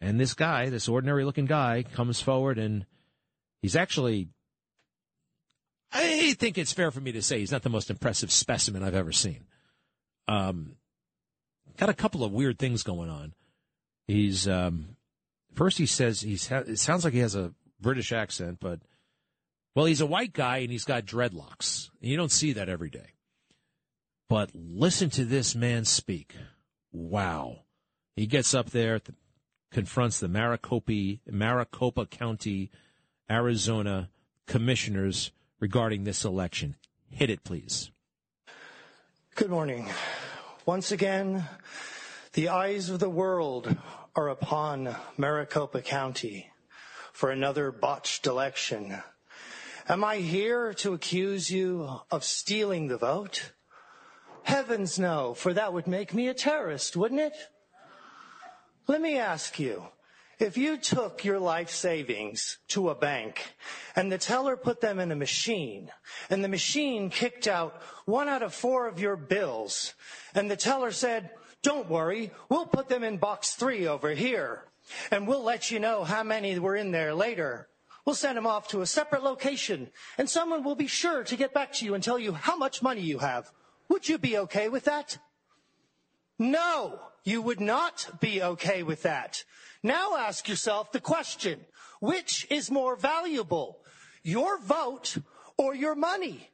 And 0.00 0.20
this 0.20 0.34
guy, 0.34 0.68
this 0.68 0.88
ordinary 0.88 1.24
looking 1.24 1.46
guy, 1.46 1.84
comes 1.94 2.20
forward 2.20 2.58
and 2.58 2.84
he's 3.62 3.74
actually. 3.74 4.28
I 5.90 6.34
think 6.34 6.56
it's 6.56 6.72
fair 6.72 6.90
for 6.90 7.00
me 7.00 7.12
to 7.12 7.22
say 7.22 7.38
he's 7.38 7.52
not 7.52 7.62
the 7.62 7.68
most 7.68 7.90
impressive 7.90 8.32
specimen 8.32 8.82
I've 8.82 8.94
ever 8.94 9.12
seen. 9.12 9.44
Um, 10.26 10.76
got 11.76 11.90
a 11.90 11.94
couple 11.94 12.24
of 12.24 12.32
weird 12.32 12.58
things 12.58 12.82
going 12.82 13.10
on. 13.10 13.34
He's 14.06 14.46
um, 14.48 14.96
first 15.54 15.78
he 15.78 15.86
says 15.86 16.20
he's 16.20 16.48
ha- 16.48 16.64
it 16.66 16.78
sounds 16.78 17.04
like 17.04 17.14
he 17.14 17.20
has 17.20 17.34
a 17.34 17.54
British 17.80 18.12
accent, 18.12 18.58
but 18.60 18.80
well, 19.74 19.86
he's 19.86 20.00
a 20.00 20.06
white 20.06 20.32
guy 20.32 20.58
and 20.58 20.70
he's 20.70 20.84
got 20.84 21.06
dreadlocks. 21.06 21.90
You 22.00 22.16
don't 22.16 22.32
see 22.32 22.52
that 22.52 22.68
every 22.68 22.90
day. 22.90 23.14
But 24.28 24.50
listen 24.54 25.10
to 25.10 25.24
this 25.24 25.54
man 25.54 25.84
speak. 25.84 26.34
Wow. 26.92 27.60
He 28.16 28.26
gets 28.26 28.54
up 28.54 28.70
there, 28.70 29.00
confronts 29.70 30.20
the 30.20 30.28
Maricopa, 30.28 31.18
Maricopa 31.26 32.06
County, 32.06 32.70
Arizona 33.30 34.10
commissioners 34.46 35.32
regarding 35.60 36.04
this 36.04 36.24
election. 36.24 36.76
Hit 37.08 37.30
it, 37.30 37.44
please. 37.44 37.90
Good 39.34 39.50
morning. 39.50 39.88
Once 40.66 40.92
again, 40.92 41.46
the 42.34 42.48
eyes 42.48 42.90
of 42.90 43.00
the 43.00 43.10
world 43.10 43.76
are 44.14 44.28
upon 44.28 44.94
Maricopa 45.16 45.80
County 45.80 46.50
for 47.12 47.30
another 47.30 47.72
botched 47.72 48.26
election. 48.26 49.02
Am 49.88 50.04
I 50.04 50.18
here 50.18 50.72
to 50.74 50.92
accuse 50.92 51.50
you 51.50 51.88
of 52.08 52.22
stealing 52.22 52.86
the 52.86 52.96
vote? 52.96 53.50
Heavens 54.44 54.96
no, 54.96 55.34
for 55.34 55.52
that 55.54 55.72
would 55.72 55.88
make 55.88 56.14
me 56.14 56.28
a 56.28 56.34
terrorist, 56.34 56.96
wouldn't 56.96 57.20
it? 57.20 57.34
Let 58.86 59.00
me 59.00 59.18
ask 59.18 59.58
you, 59.58 59.86
if 60.38 60.56
you 60.56 60.76
took 60.76 61.24
your 61.24 61.40
life 61.40 61.70
savings 61.70 62.58
to 62.68 62.90
a 62.90 62.94
bank 62.94 63.54
and 63.96 64.10
the 64.10 64.18
teller 64.18 64.56
put 64.56 64.80
them 64.80 65.00
in 65.00 65.10
a 65.10 65.16
machine 65.16 65.90
and 66.30 66.44
the 66.44 66.48
machine 66.48 67.10
kicked 67.10 67.48
out 67.48 67.82
one 68.04 68.28
out 68.28 68.42
of 68.42 68.54
four 68.54 68.86
of 68.86 69.00
your 69.00 69.16
bills 69.16 69.94
and 70.32 70.48
the 70.48 70.56
teller 70.56 70.92
said, 70.92 71.30
don't 71.62 71.90
worry, 71.90 72.30
we'll 72.48 72.66
put 72.66 72.88
them 72.88 73.02
in 73.02 73.18
box 73.18 73.54
three 73.54 73.88
over 73.88 74.10
here 74.10 74.64
and 75.10 75.26
we'll 75.26 75.42
let 75.42 75.72
you 75.72 75.80
know 75.80 76.04
how 76.04 76.22
many 76.22 76.56
were 76.60 76.76
in 76.76 76.92
there 76.92 77.14
later. 77.14 77.68
We'll 78.04 78.16
send 78.16 78.36
them 78.36 78.46
off 78.46 78.68
to 78.68 78.82
a 78.82 78.86
separate 78.86 79.22
location 79.22 79.90
and 80.18 80.28
someone 80.28 80.64
will 80.64 80.74
be 80.74 80.88
sure 80.88 81.22
to 81.24 81.36
get 81.36 81.54
back 81.54 81.72
to 81.74 81.84
you 81.84 81.94
and 81.94 82.02
tell 82.02 82.18
you 82.18 82.32
how 82.32 82.56
much 82.56 82.82
money 82.82 83.00
you 83.00 83.18
have. 83.18 83.50
Would 83.88 84.08
you 84.08 84.18
be 84.18 84.38
okay 84.38 84.68
with 84.68 84.84
that? 84.84 85.18
No, 86.38 86.98
you 87.22 87.40
would 87.42 87.60
not 87.60 88.20
be 88.20 88.42
okay 88.42 88.82
with 88.82 89.02
that. 89.02 89.44
Now 89.82 90.16
ask 90.16 90.48
yourself 90.48 90.90
the 90.90 91.00
question, 91.00 91.60
which 92.00 92.46
is 92.50 92.70
more 92.70 92.96
valuable, 92.96 93.78
your 94.24 94.58
vote 94.58 95.18
or 95.56 95.74
your 95.74 95.94
money? 95.94 96.50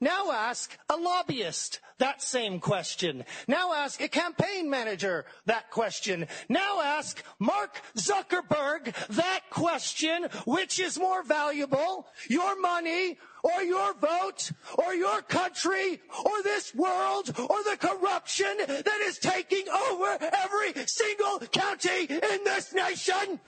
Now 0.00 0.32
ask 0.32 0.76
a 0.90 0.96
lobbyist 0.96 1.80
that 2.02 2.20
same 2.20 2.58
question. 2.58 3.24
Now 3.46 3.72
ask 3.72 4.00
a 4.00 4.08
campaign 4.08 4.68
manager 4.68 5.24
that 5.46 5.70
question. 5.70 6.26
Now 6.48 6.80
ask 6.82 7.22
Mark 7.38 7.80
Zuckerberg 7.96 8.92
that 9.10 9.42
question. 9.50 10.24
Which 10.44 10.80
is 10.80 10.98
more 10.98 11.22
valuable? 11.22 12.08
Your 12.28 12.60
money 12.60 13.18
or 13.44 13.62
your 13.62 13.94
vote 13.94 14.50
or 14.78 14.94
your 14.94 15.22
country 15.22 16.00
or 16.24 16.42
this 16.42 16.74
world 16.74 17.32
or 17.38 17.62
the 17.70 17.76
corruption 17.78 18.52
that 18.66 19.00
is 19.02 19.18
taking 19.18 19.68
over 19.68 20.18
every 20.20 20.72
single 20.86 21.38
county 21.52 22.06
in 22.06 22.44
this 22.44 22.74
nation? 22.74 23.38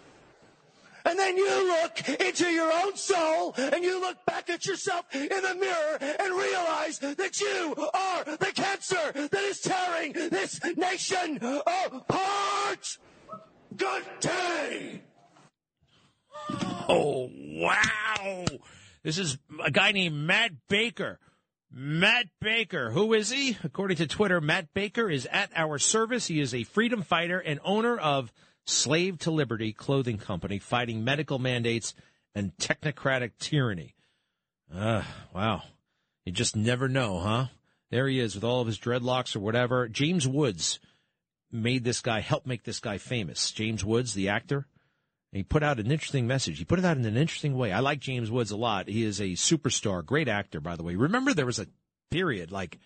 And 1.06 1.18
then 1.18 1.36
you 1.36 1.66
look 1.66 2.08
into 2.20 2.46
your 2.46 2.72
own 2.72 2.96
soul 2.96 3.54
and 3.56 3.84
you 3.84 4.00
look 4.00 4.24
back 4.24 4.48
at 4.48 4.64
yourself 4.64 5.04
in 5.14 5.28
the 5.28 5.54
mirror 5.54 5.98
and 6.00 6.34
realize 6.34 6.98
that 6.98 7.40
you 7.40 7.74
are 7.92 8.24
the 8.24 8.52
cancer 8.54 9.12
that 9.14 9.42
is 9.42 9.60
tearing 9.60 10.12
this 10.12 10.60
nation 10.76 11.38
apart. 11.42 12.98
Good 13.76 14.04
day. 14.20 15.02
Oh, 16.88 17.30
wow. 17.34 18.44
This 19.02 19.18
is 19.18 19.38
a 19.62 19.70
guy 19.70 19.92
named 19.92 20.16
Matt 20.16 20.52
Baker. 20.68 21.18
Matt 21.70 22.26
Baker. 22.40 22.92
Who 22.92 23.12
is 23.12 23.30
he? 23.30 23.58
According 23.64 23.96
to 23.98 24.06
Twitter, 24.06 24.40
Matt 24.40 24.72
Baker 24.74 25.10
is 25.10 25.26
at 25.26 25.50
our 25.56 25.78
service. 25.78 26.28
He 26.28 26.40
is 26.40 26.54
a 26.54 26.62
freedom 26.62 27.02
fighter 27.02 27.38
and 27.38 27.60
owner 27.64 27.98
of 27.98 28.32
Slave 28.66 29.18
to 29.20 29.30
Liberty 29.30 29.72
clothing 29.72 30.18
company 30.18 30.58
fighting 30.58 31.04
medical 31.04 31.38
mandates 31.38 31.94
and 32.34 32.56
technocratic 32.56 33.32
tyranny. 33.38 33.94
Uh, 34.74 35.02
wow. 35.34 35.62
You 36.24 36.32
just 36.32 36.56
never 36.56 36.88
know, 36.88 37.18
huh? 37.18 37.46
There 37.90 38.08
he 38.08 38.18
is 38.18 38.34
with 38.34 38.44
all 38.44 38.60
of 38.60 38.66
his 38.66 38.78
dreadlocks 38.78 39.36
or 39.36 39.40
whatever. 39.40 39.88
James 39.88 40.26
Woods 40.26 40.80
made 41.52 41.84
this 41.84 42.00
guy, 42.00 42.20
helped 42.20 42.46
make 42.46 42.64
this 42.64 42.80
guy 42.80 42.98
famous. 42.98 43.52
James 43.52 43.84
Woods, 43.84 44.14
the 44.14 44.28
actor. 44.30 44.66
He 45.30 45.42
put 45.42 45.62
out 45.62 45.80
an 45.80 45.90
interesting 45.90 46.26
message. 46.26 46.58
He 46.58 46.64
put 46.64 46.78
it 46.78 46.84
out 46.84 46.96
in 46.96 47.04
an 47.04 47.16
interesting 47.16 47.56
way. 47.56 47.72
I 47.72 47.80
like 47.80 47.98
James 48.00 48.30
Woods 48.30 48.52
a 48.52 48.56
lot. 48.56 48.88
He 48.88 49.02
is 49.02 49.20
a 49.20 49.32
superstar, 49.32 50.04
great 50.04 50.28
actor, 50.28 50.60
by 50.60 50.76
the 50.76 50.84
way. 50.84 50.94
Remember 50.94 51.34
there 51.34 51.44
was 51.44 51.58
a 51.58 51.66
period 52.10 52.52
like 52.52 52.78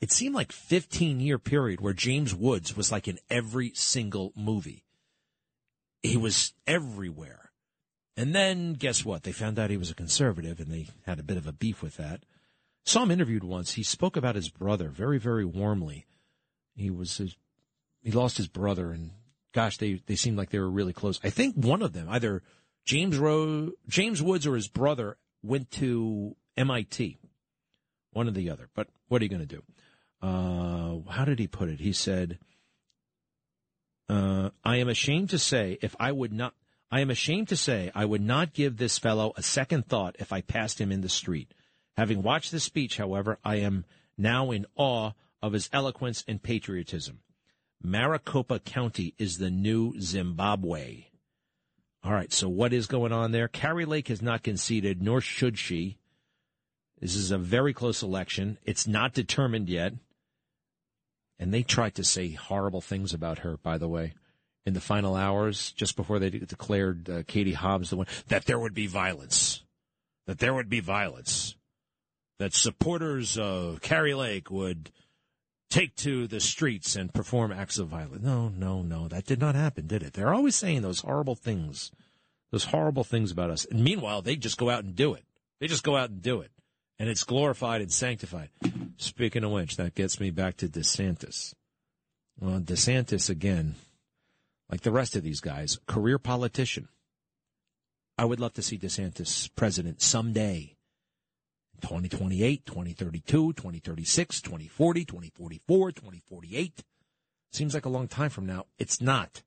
it 0.00 0.10
seemed 0.10 0.34
like 0.34 0.52
15 0.52 1.20
year 1.20 1.38
period 1.38 1.80
where 1.80 1.92
James 1.92 2.34
Woods 2.34 2.76
was 2.76 2.90
like 2.90 3.08
in 3.08 3.18
every 3.28 3.72
single 3.74 4.32
movie 4.34 4.84
he 6.02 6.16
was 6.16 6.52
everywhere. 6.66 7.50
And 8.16 8.34
then 8.34 8.72
guess 8.72 9.04
what? 9.04 9.22
They 9.22 9.32
found 9.32 9.58
out 9.58 9.70
he 9.70 9.76
was 9.76 9.90
a 9.90 9.94
conservative 9.94 10.58
and 10.60 10.72
they 10.72 10.88
had 11.06 11.18
a 11.18 11.24
bit 11.24 11.36
of 11.36 11.46
a 11.46 11.52
beef 11.52 11.82
with 11.82 11.96
that. 11.96 12.24
Saw 12.84 13.02
him 13.02 13.10
interviewed 13.10 13.44
once. 13.44 13.74
He 13.74 13.82
spoke 13.82 14.16
about 14.16 14.34
his 14.34 14.48
brother 14.48 14.88
very, 14.88 15.18
very 15.18 15.44
warmly. 15.44 16.06
He 16.74 16.90
was 16.90 17.16
his, 17.18 17.36
he 18.02 18.10
lost 18.10 18.36
his 18.36 18.48
brother 18.48 18.90
and 18.92 19.10
gosh, 19.52 19.78
they, 19.78 20.00
they 20.06 20.16
seemed 20.16 20.36
like 20.36 20.50
they 20.50 20.58
were 20.58 20.70
really 20.70 20.92
close. 20.92 21.20
I 21.22 21.30
think 21.30 21.54
one 21.54 21.82
of 21.82 21.92
them, 21.92 22.08
either 22.08 22.42
James 22.84 23.18
Ro- 23.18 23.72
James 23.88 24.22
Woods 24.22 24.46
or 24.46 24.54
his 24.54 24.68
brother 24.68 25.16
went 25.42 25.70
to 25.72 26.36
MIT. 26.56 27.18
One 28.12 28.28
or 28.28 28.32
the 28.32 28.50
other. 28.50 28.68
But 28.74 28.88
what 29.08 29.20
are 29.20 29.24
you 29.24 29.30
going 29.30 29.46
to 29.46 29.56
do? 29.56 29.62
Uh, 30.20 31.10
how 31.10 31.24
did 31.24 31.38
he 31.38 31.46
put 31.46 31.68
it? 31.68 31.80
He 31.80 31.92
said, 31.92 32.38
uh, 34.08 34.50
I 34.64 34.76
am 34.76 34.88
ashamed 34.88 35.30
to 35.30 35.38
say 35.38 35.78
if 35.82 35.94
I 36.00 36.12
would 36.12 36.32
not, 36.32 36.54
I 36.90 37.00
am 37.00 37.10
ashamed 37.10 37.48
to 37.48 37.56
say 37.56 37.90
I 37.94 38.04
would 38.04 38.22
not 38.22 38.54
give 38.54 38.76
this 38.76 38.98
fellow 38.98 39.32
a 39.36 39.42
second 39.42 39.86
thought 39.86 40.16
if 40.18 40.32
I 40.32 40.40
passed 40.40 40.80
him 40.80 40.90
in 40.90 41.02
the 41.02 41.08
street. 41.08 41.52
Having 41.96 42.22
watched 42.22 42.52
the 42.52 42.60
speech, 42.60 42.96
however, 42.96 43.38
I 43.44 43.56
am 43.56 43.84
now 44.16 44.50
in 44.50 44.66
awe 44.76 45.12
of 45.42 45.52
his 45.52 45.68
eloquence 45.72 46.24
and 46.26 46.42
patriotism. 46.42 47.20
Maricopa 47.82 48.58
County 48.58 49.14
is 49.18 49.38
the 49.38 49.50
new 49.50 50.00
Zimbabwe. 50.00 51.04
All 52.02 52.12
right, 52.12 52.32
so 52.32 52.48
what 52.48 52.72
is 52.72 52.86
going 52.86 53.12
on 53.12 53.32
there? 53.32 53.48
Kari 53.48 53.84
Lake 53.84 54.08
has 54.08 54.22
not 54.22 54.42
conceded, 54.42 55.02
nor 55.02 55.20
should 55.20 55.58
she. 55.58 55.98
This 57.00 57.14
is 57.14 57.30
a 57.30 57.38
very 57.38 57.72
close 57.72 58.02
election. 58.02 58.58
It's 58.64 58.86
not 58.86 59.12
determined 59.12 59.68
yet. 59.68 59.92
And 61.38 61.54
they 61.54 61.62
tried 61.62 61.94
to 61.96 62.04
say 62.04 62.30
horrible 62.32 62.80
things 62.80 63.14
about 63.14 63.40
her, 63.40 63.56
by 63.56 63.78
the 63.78 63.88
way, 63.88 64.14
in 64.66 64.74
the 64.74 64.80
final 64.80 65.14
hours, 65.14 65.72
just 65.72 65.96
before 65.96 66.18
they 66.18 66.30
declared 66.30 67.08
uh, 67.08 67.22
Katie 67.26 67.52
Hobbs 67.52 67.90
the 67.90 67.96
one, 67.96 68.06
that 68.26 68.46
there 68.46 68.58
would 68.58 68.74
be 68.74 68.86
violence. 68.86 69.62
That 70.26 70.40
there 70.40 70.52
would 70.52 70.68
be 70.68 70.80
violence. 70.80 71.56
That 72.38 72.54
supporters 72.54 73.38
of 73.38 73.80
Kari 73.80 74.14
Lake 74.14 74.50
would 74.50 74.90
take 75.70 75.94
to 75.96 76.26
the 76.26 76.40
streets 76.40 76.96
and 76.96 77.12
perform 77.12 77.52
acts 77.52 77.78
of 77.78 77.88
violence. 77.88 78.22
No, 78.22 78.48
no, 78.48 78.82
no. 78.82 79.08
That 79.08 79.26
did 79.26 79.40
not 79.40 79.54
happen, 79.54 79.86
did 79.86 80.02
it? 80.02 80.14
They're 80.14 80.34
always 80.34 80.56
saying 80.56 80.82
those 80.82 81.00
horrible 81.00 81.34
things. 81.34 81.92
Those 82.50 82.64
horrible 82.64 83.04
things 83.04 83.30
about 83.30 83.50
us. 83.50 83.64
And 83.66 83.84
meanwhile, 83.84 84.22
they 84.22 84.36
just 84.36 84.58
go 84.58 84.70
out 84.70 84.84
and 84.84 84.96
do 84.96 85.14
it. 85.14 85.24
They 85.60 85.66
just 85.66 85.84
go 85.84 85.96
out 85.96 86.10
and 86.10 86.22
do 86.22 86.40
it 86.40 86.50
and 86.98 87.08
it's 87.08 87.24
glorified 87.24 87.80
and 87.80 87.92
sanctified. 87.92 88.50
Speaking 88.96 89.44
of 89.44 89.52
which, 89.52 89.76
that 89.76 89.94
gets 89.94 90.18
me 90.20 90.30
back 90.30 90.56
to 90.58 90.68
DeSantis. 90.68 91.54
Well, 92.40 92.60
DeSantis, 92.60 93.30
again, 93.30 93.76
like 94.70 94.82
the 94.82 94.92
rest 94.92 95.16
of 95.16 95.22
these 95.22 95.40
guys, 95.40 95.78
career 95.86 96.18
politician. 96.18 96.88
I 98.16 98.24
would 98.24 98.40
love 98.40 98.54
to 98.54 98.62
see 98.62 98.78
DeSantis 98.78 99.48
president 99.54 100.02
someday. 100.02 100.74
2028, 101.80 102.66
2032, 102.66 103.52
2036, 103.52 104.40
2040, 104.40 105.04
2044, 105.04 105.92
2048. 105.92 106.84
Seems 107.52 107.74
like 107.74 107.86
a 107.86 107.88
long 107.88 108.08
time 108.08 108.30
from 108.30 108.46
now. 108.46 108.66
It's 108.78 109.00
not. 109.00 109.42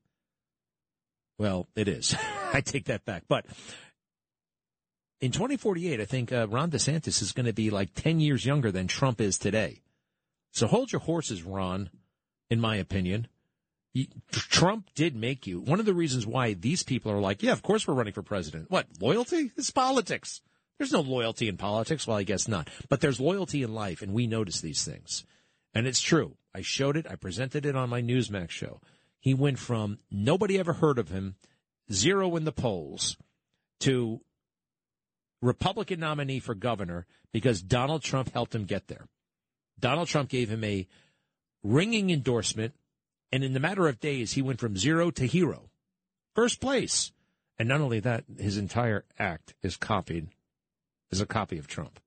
Well, 1.38 1.68
it 1.76 1.88
is. 1.88 2.16
I 2.54 2.62
take 2.62 2.86
that 2.86 3.04
back. 3.04 3.24
But 3.28 3.44
in 5.22 5.30
2048, 5.30 6.00
I 6.00 6.04
think 6.04 6.32
uh, 6.32 6.48
Ron 6.48 6.72
DeSantis 6.72 7.22
is 7.22 7.30
going 7.30 7.46
to 7.46 7.52
be 7.52 7.70
like 7.70 7.94
10 7.94 8.18
years 8.18 8.44
younger 8.44 8.72
than 8.72 8.88
Trump 8.88 9.20
is 9.20 9.38
today. 9.38 9.80
So 10.50 10.66
hold 10.66 10.90
your 10.90 11.00
horses, 11.00 11.44
Ron, 11.44 11.90
in 12.50 12.60
my 12.60 12.74
opinion. 12.76 13.28
Trump 14.32 14.90
did 14.96 15.14
make 15.14 15.46
you. 15.46 15.60
One 15.60 15.78
of 15.78 15.86
the 15.86 15.94
reasons 15.94 16.26
why 16.26 16.54
these 16.54 16.82
people 16.82 17.12
are 17.12 17.20
like, 17.20 17.40
yeah, 17.40 17.52
of 17.52 17.62
course 17.62 17.86
we're 17.86 17.94
running 17.94 18.14
for 18.14 18.22
president. 18.22 18.68
What, 18.68 18.86
loyalty? 19.00 19.52
It's 19.56 19.70
politics. 19.70 20.40
There's 20.78 20.92
no 20.92 21.02
loyalty 21.02 21.46
in 21.46 21.56
politics. 21.56 22.04
Well, 22.04 22.16
I 22.16 22.24
guess 22.24 22.48
not. 22.48 22.68
But 22.88 23.00
there's 23.00 23.20
loyalty 23.20 23.62
in 23.62 23.72
life, 23.72 24.02
and 24.02 24.12
we 24.12 24.26
notice 24.26 24.60
these 24.60 24.84
things. 24.84 25.24
And 25.72 25.86
it's 25.86 26.00
true. 26.00 26.36
I 26.52 26.62
showed 26.62 26.96
it. 26.96 27.06
I 27.08 27.14
presented 27.14 27.64
it 27.64 27.76
on 27.76 27.88
my 27.90 28.02
Newsmax 28.02 28.50
show. 28.50 28.80
He 29.20 29.34
went 29.34 29.60
from 29.60 30.00
nobody 30.10 30.58
ever 30.58 30.72
heard 30.72 30.98
of 30.98 31.10
him, 31.10 31.36
zero 31.92 32.34
in 32.34 32.44
the 32.44 32.50
polls, 32.50 33.16
to 33.80 34.20
Republican 35.42 36.00
nominee 36.00 36.38
for 36.38 36.54
governor 36.54 37.04
because 37.32 37.60
Donald 37.60 38.02
Trump 38.02 38.32
helped 38.32 38.54
him 38.54 38.64
get 38.64 38.86
there. 38.86 39.08
Donald 39.78 40.08
Trump 40.08 40.30
gave 40.30 40.48
him 40.48 40.62
a 40.64 40.86
ringing 41.62 42.10
endorsement, 42.10 42.74
and 43.32 43.42
in 43.42 43.52
the 43.52 43.60
matter 43.60 43.88
of 43.88 44.00
days, 44.00 44.32
he 44.32 44.42
went 44.42 44.60
from 44.60 44.76
zero 44.76 45.10
to 45.10 45.26
hero. 45.26 45.70
First 46.34 46.60
place. 46.60 47.12
And 47.58 47.68
not 47.68 47.80
only 47.80 48.00
that, 48.00 48.24
his 48.38 48.56
entire 48.56 49.04
act 49.18 49.54
is 49.62 49.76
copied, 49.76 50.28
is 51.10 51.20
a 51.20 51.26
copy 51.26 51.58
of 51.58 51.66
Trump. 51.66 52.00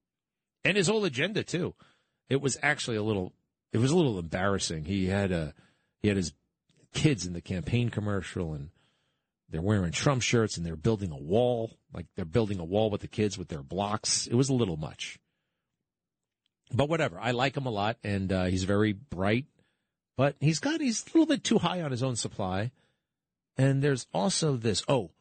And 0.64 0.76
his 0.76 0.88
whole 0.88 1.06
agenda, 1.06 1.44
too. 1.44 1.76
It 2.30 2.42
was 2.42 2.58
actually 2.64 2.98
a 2.98 3.04
little, 3.04 3.34
it 3.72 3.78
was 3.78 3.92
a 3.92 3.96
little 3.96 4.18
embarrassing. 4.18 4.86
He 4.86 5.08
had 5.08 5.32
a, 5.32 5.54
he 6.02 6.08
had 6.08 6.18
his 6.18 6.34
kids 6.94 7.26
in 7.26 7.34
the 7.34 7.42
campaign 7.42 7.90
commercial 7.90 8.54
and 8.54 8.70
they're 9.50 9.62
wearing 9.62 9.92
Trump 9.92 10.22
shirts 10.22 10.58
and 10.58 10.66
they're 10.66 10.76
building 10.76 11.12
a 11.12 11.18
wall, 11.18 11.78
like 11.94 12.08
they're 12.16 12.26
building 12.26 12.60
a 12.60 12.66
wall 12.66 12.90
with 12.90 13.02
the 13.02 13.08
kids 13.08 13.38
with 13.38 13.48
their 13.48 13.64
blocks. 13.64 14.28
It 14.28 14.36
was 14.36 14.50
a 14.50 14.54
little 14.54 14.78
much. 14.78 15.20
But 16.74 16.90
whatever. 16.90 17.20
I 17.20 17.32
like 17.32 17.56
him 17.56 17.66
a 17.66 17.72
lot 17.72 17.98
and 18.04 18.32
uh, 18.32 18.46
he's 18.46 18.64
very 18.64 18.94
bright, 18.94 19.46
but 20.18 20.36
he's 20.40 20.60
got, 20.60 20.82
he's 20.82 21.04
a 21.04 21.18
little 21.18 21.28
bit 21.28 21.44
too 21.44 21.60
high 21.60 21.82
on 21.82 21.92
his 21.92 22.04
own 22.04 22.16
supply. 22.16 22.72
And 23.58 23.82
there's 23.82 24.08
also 24.14 24.58
this, 24.58 24.84
oh, 24.88 25.12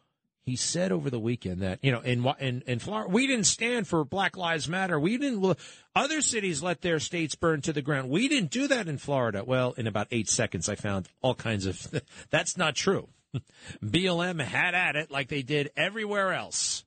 he 0.44 0.56
said 0.56 0.92
over 0.92 1.08
the 1.08 1.18
weekend 1.18 1.62
that 1.62 1.78
you 1.82 1.90
know 1.90 2.00
in 2.00 2.24
in 2.38 2.62
in 2.66 2.78
Florida 2.78 3.08
we 3.08 3.26
didn't 3.26 3.46
stand 3.46 3.88
for 3.88 4.04
Black 4.04 4.36
Lives 4.36 4.68
Matter. 4.68 5.00
We 5.00 5.16
didn't. 5.16 5.56
Other 5.96 6.20
cities 6.20 6.62
let 6.62 6.82
their 6.82 7.00
states 7.00 7.34
burn 7.34 7.62
to 7.62 7.72
the 7.72 7.80
ground. 7.80 8.10
We 8.10 8.28
didn't 8.28 8.50
do 8.50 8.68
that 8.68 8.86
in 8.86 8.98
Florida. 8.98 9.42
Well, 9.42 9.72
in 9.78 9.86
about 9.86 10.08
eight 10.10 10.28
seconds, 10.28 10.68
I 10.68 10.74
found 10.74 11.08
all 11.22 11.34
kinds 11.34 11.64
of. 11.64 12.02
that's 12.30 12.58
not 12.58 12.74
true. 12.74 13.08
BLM 13.85 14.41
had 14.41 14.74
at 14.74 14.97
it 14.97 15.11
like 15.11 15.28
they 15.28 15.43
did 15.43 15.70
everywhere 15.76 16.32
else. 16.32 16.85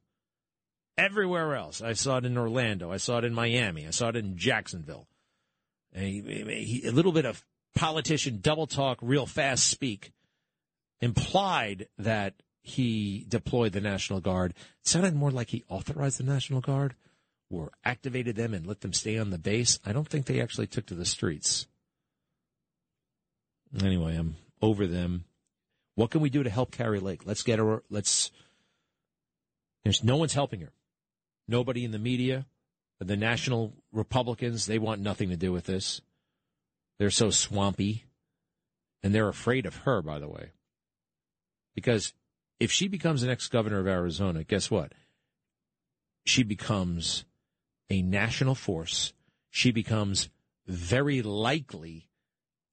Everywhere 0.98 1.56
else. 1.56 1.82
I 1.82 1.94
saw 1.94 2.18
it 2.18 2.26
in 2.26 2.38
Orlando. 2.38 2.92
I 2.92 2.98
saw 2.98 3.20
it 3.20 3.24
in 3.24 3.34
Miami. 3.34 3.86
I 3.86 3.92
saw 3.92 4.10
it 4.10 4.16
in 4.16 4.38
Jacksonville. 4.38 5.08
A, 5.96 6.02
a, 6.02 6.88
a 6.88 6.92
little 6.92 7.12
bit 7.12 7.26
of 7.26 7.46
politician 7.76 8.40
double 8.42 8.68
talk, 8.68 8.98
real 9.02 9.26
fast 9.26 9.68
speak 9.68 10.12
implied 11.02 11.88
that 11.98 12.34
he 12.62 13.26
deployed 13.30 13.72
the 13.72 13.82
National 13.82 14.20
Guard. 14.20 14.52
It 14.52 14.88
sounded 14.88 15.16
more 15.16 15.32
like 15.32 15.50
he 15.50 15.64
authorized 15.70 16.20
the 16.20 16.24
National 16.24 16.62
Guard 16.62 16.96
or 17.50 17.72
activated 17.86 18.36
them 18.36 18.54
and 18.54 18.68
let 18.68 18.82
them 18.82 18.94
stay 18.94 19.18
on 19.18 19.30
the 19.30 19.38
base. 19.38 19.80
I 19.86 19.94
don't 19.94 20.08
think 20.08 20.26
they 20.26 20.42
actually 20.42 20.68
took 20.68 20.86
to 20.88 20.96
the 20.96 21.06
streets. 21.06 21.68
Anyway, 23.82 24.16
I'm 24.16 24.36
over 24.62 24.88
them. 24.88 25.26
What 25.98 26.12
can 26.12 26.22
we 26.22 26.30
do 26.30 26.44
to 26.44 26.50
help 26.52 26.70
Kari 26.70 27.00
Lake? 27.00 27.24
Let's 27.26 27.42
get 27.42 27.58
her. 27.58 27.82
Let's. 27.90 28.30
There's 29.84 30.04
no 30.04 30.16
one's 30.16 30.36
helping 30.36 30.62
her. 30.62 30.72
Nobody 31.48 31.84
in 31.84 31.90
the 31.90 31.98
media, 31.98 32.46
the 33.00 33.18
national 33.18 33.74
Republicans, 33.92 34.68
they 34.68 34.78
want 34.78 35.02
nothing 35.02 35.30
to 35.30 35.36
do 35.36 35.52
with 35.52 35.66
this. 35.66 36.02
They're 37.00 37.10
so 37.10 37.32
swampy, 37.32 38.06
and 39.02 39.14
they're 39.14 39.28
afraid 39.28 39.66
of 39.66 39.78
her. 39.78 40.04
By 40.04 40.20
the 40.20 40.28
way, 40.28 40.52
because 41.74 42.14
if 42.60 42.72
she 42.72 42.88
becomes 42.88 43.22
the 43.22 43.28
next 43.28 43.48
governor 43.48 43.80
of 43.80 43.88
Arizona, 43.88 44.44
guess 44.44 44.70
what? 44.70 44.94
She 46.28 46.44
becomes 46.44 47.26
a 47.90 48.04
national 48.04 48.54
force. 48.54 49.14
She 49.50 49.72
becomes 49.72 50.30
very 50.68 51.24
likely 51.24 52.08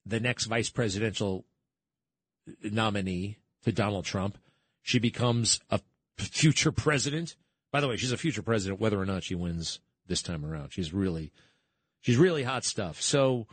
the 0.04 0.20
next 0.20 0.44
vice 0.44 0.68
presidential 0.68 1.46
nominee 2.62 3.38
to 3.64 3.72
Donald 3.72 4.04
Trump. 4.04 4.38
She 4.82 4.98
becomes 4.98 5.60
a 5.70 5.80
future 6.18 6.72
president. 6.72 7.36
By 7.72 7.80
the 7.80 7.88
way, 7.88 7.96
she's 7.96 8.12
a 8.12 8.16
future 8.16 8.42
president 8.42 8.80
whether 8.80 9.00
or 9.00 9.06
not 9.06 9.24
she 9.24 9.34
wins 9.34 9.80
this 10.06 10.22
time 10.22 10.44
around. 10.44 10.72
She's 10.72 10.92
really, 10.92 11.32
she's 12.00 12.16
really 12.16 12.42
hot 12.42 12.64
stuff. 12.64 13.00
So 13.00 13.46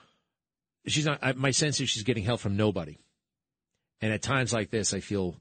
she's 0.85 1.05
not. 1.05 1.37
My 1.37 1.51
sense 1.51 1.79
is 1.79 1.89
she's 1.89 2.03
getting 2.03 2.23
help 2.23 2.39
from 2.39 2.57
nobody. 2.57 2.97
And 4.01 4.11
at 4.11 4.21
times 4.21 4.51
like 4.51 4.71
this, 4.71 4.93
I 4.93 4.99
feel 4.99 5.35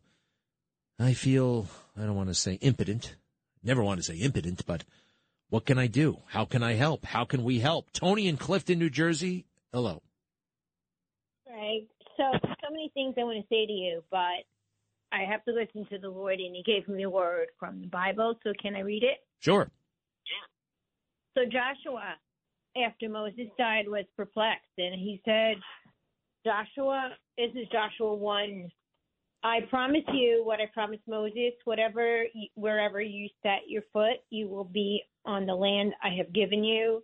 I 1.00 1.14
feel, 1.14 1.66
I 1.96 2.02
don't 2.02 2.14
want 2.14 2.28
to 2.28 2.34
say 2.34 2.54
impotent. 2.54 3.16
Never 3.62 3.82
want 3.82 4.00
to 4.00 4.04
say 4.04 4.16
impotent, 4.16 4.66
but 4.66 4.84
what 5.48 5.64
can 5.64 5.78
I 5.78 5.86
do? 5.86 6.18
How 6.26 6.44
can 6.44 6.62
I 6.62 6.74
help? 6.74 7.06
How 7.06 7.24
can 7.24 7.42
we 7.42 7.60
help? 7.60 7.90
Tony 7.92 8.28
in 8.28 8.36
Clifton, 8.36 8.78
New 8.78 8.90
Jersey. 8.90 9.46
Hello. 9.72 10.02
Right. 12.20 12.40
So, 12.42 12.48
so 12.62 12.70
many 12.70 12.90
things 12.94 13.14
I 13.18 13.24
want 13.24 13.38
to 13.38 13.46
say 13.48 13.66
to 13.66 13.72
you, 13.72 14.02
but 14.10 14.44
I 15.12 15.24
have 15.28 15.44
to 15.44 15.52
listen 15.52 15.86
to 15.90 15.98
the 15.98 16.08
Lord, 16.08 16.38
and 16.38 16.54
He 16.54 16.62
gave 16.62 16.86
me 16.88 17.04
a 17.04 17.10
word 17.10 17.48
from 17.58 17.80
the 17.80 17.88
Bible. 17.88 18.34
So, 18.44 18.52
can 18.60 18.76
I 18.76 18.80
read 18.80 19.02
it? 19.02 19.18
Sure. 19.40 19.70
So, 21.36 21.44
Joshua, 21.44 22.14
after 22.84 23.08
Moses 23.08 23.48
died, 23.58 23.88
was 23.88 24.04
perplexed, 24.16 24.78
and 24.78 24.94
he 24.94 25.20
said, 25.24 25.56
Joshua, 26.44 27.10
this 27.36 27.50
is 27.54 27.68
Joshua 27.72 28.14
1 28.14 28.70
I 29.42 29.60
promise 29.70 30.02
you 30.12 30.42
what 30.44 30.60
I 30.60 30.66
promised 30.66 31.02
Moses, 31.08 31.52
whatever, 31.64 32.24
wherever 32.54 33.00
you 33.00 33.28
set 33.42 33.60
your 33.68 33.82
foot, 33.92 34.18
you 34.28 34.48
will 34.48 34.64
be 34.64 35.02
on 35.24 35.46
the 35.46 35.54
land 35.54 35.94
I 36.02 36.10
have 36.10 36.32
given 36.32 36.62
you. 36.62 37.02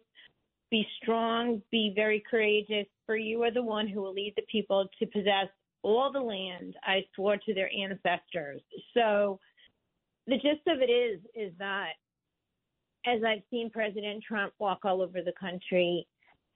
Be 0.71 0.87
strong, 1.03 1.63
be 1.71 1.93
very 1.95 2.23
courageous, 2.29 2.87
for 3.05 3.17
you 3.17 3.43
are 3.43 3.53
the 3.53 3.63
one 3.63 3.87
who 3.87 4.03
will 4.03 4.13
lead 4.13 4.35
the 4.37 4.43
people 4.51 4.89
to 4.99 5.07
possess 5.07 5.49
all 5.83 6.11
the 6.13 6.21
land 6.21 6.75
I 6.83 7.05
swore 7.15 7.37
to 7.37 7.55
their 7.55 7.71
ancestors. 7.73 8.61
So 8.95 9.39
the 10.27 10.37
gist 10.37 10.67
of 10.67 10.81
it 10.81 10.91
is, 10.91 11.21
is 11.35 11.53
that 11.59 11.93
as 13.07 13.23
I've 13.25 13.43
seen 13.51 13.71
President 13.71 14.25
Trump 14.27 14.53
walk 14.59 14.81
all 14.85 15.01
over 15.01 15.23
the 15.23 15.35
country, 15.39 16.07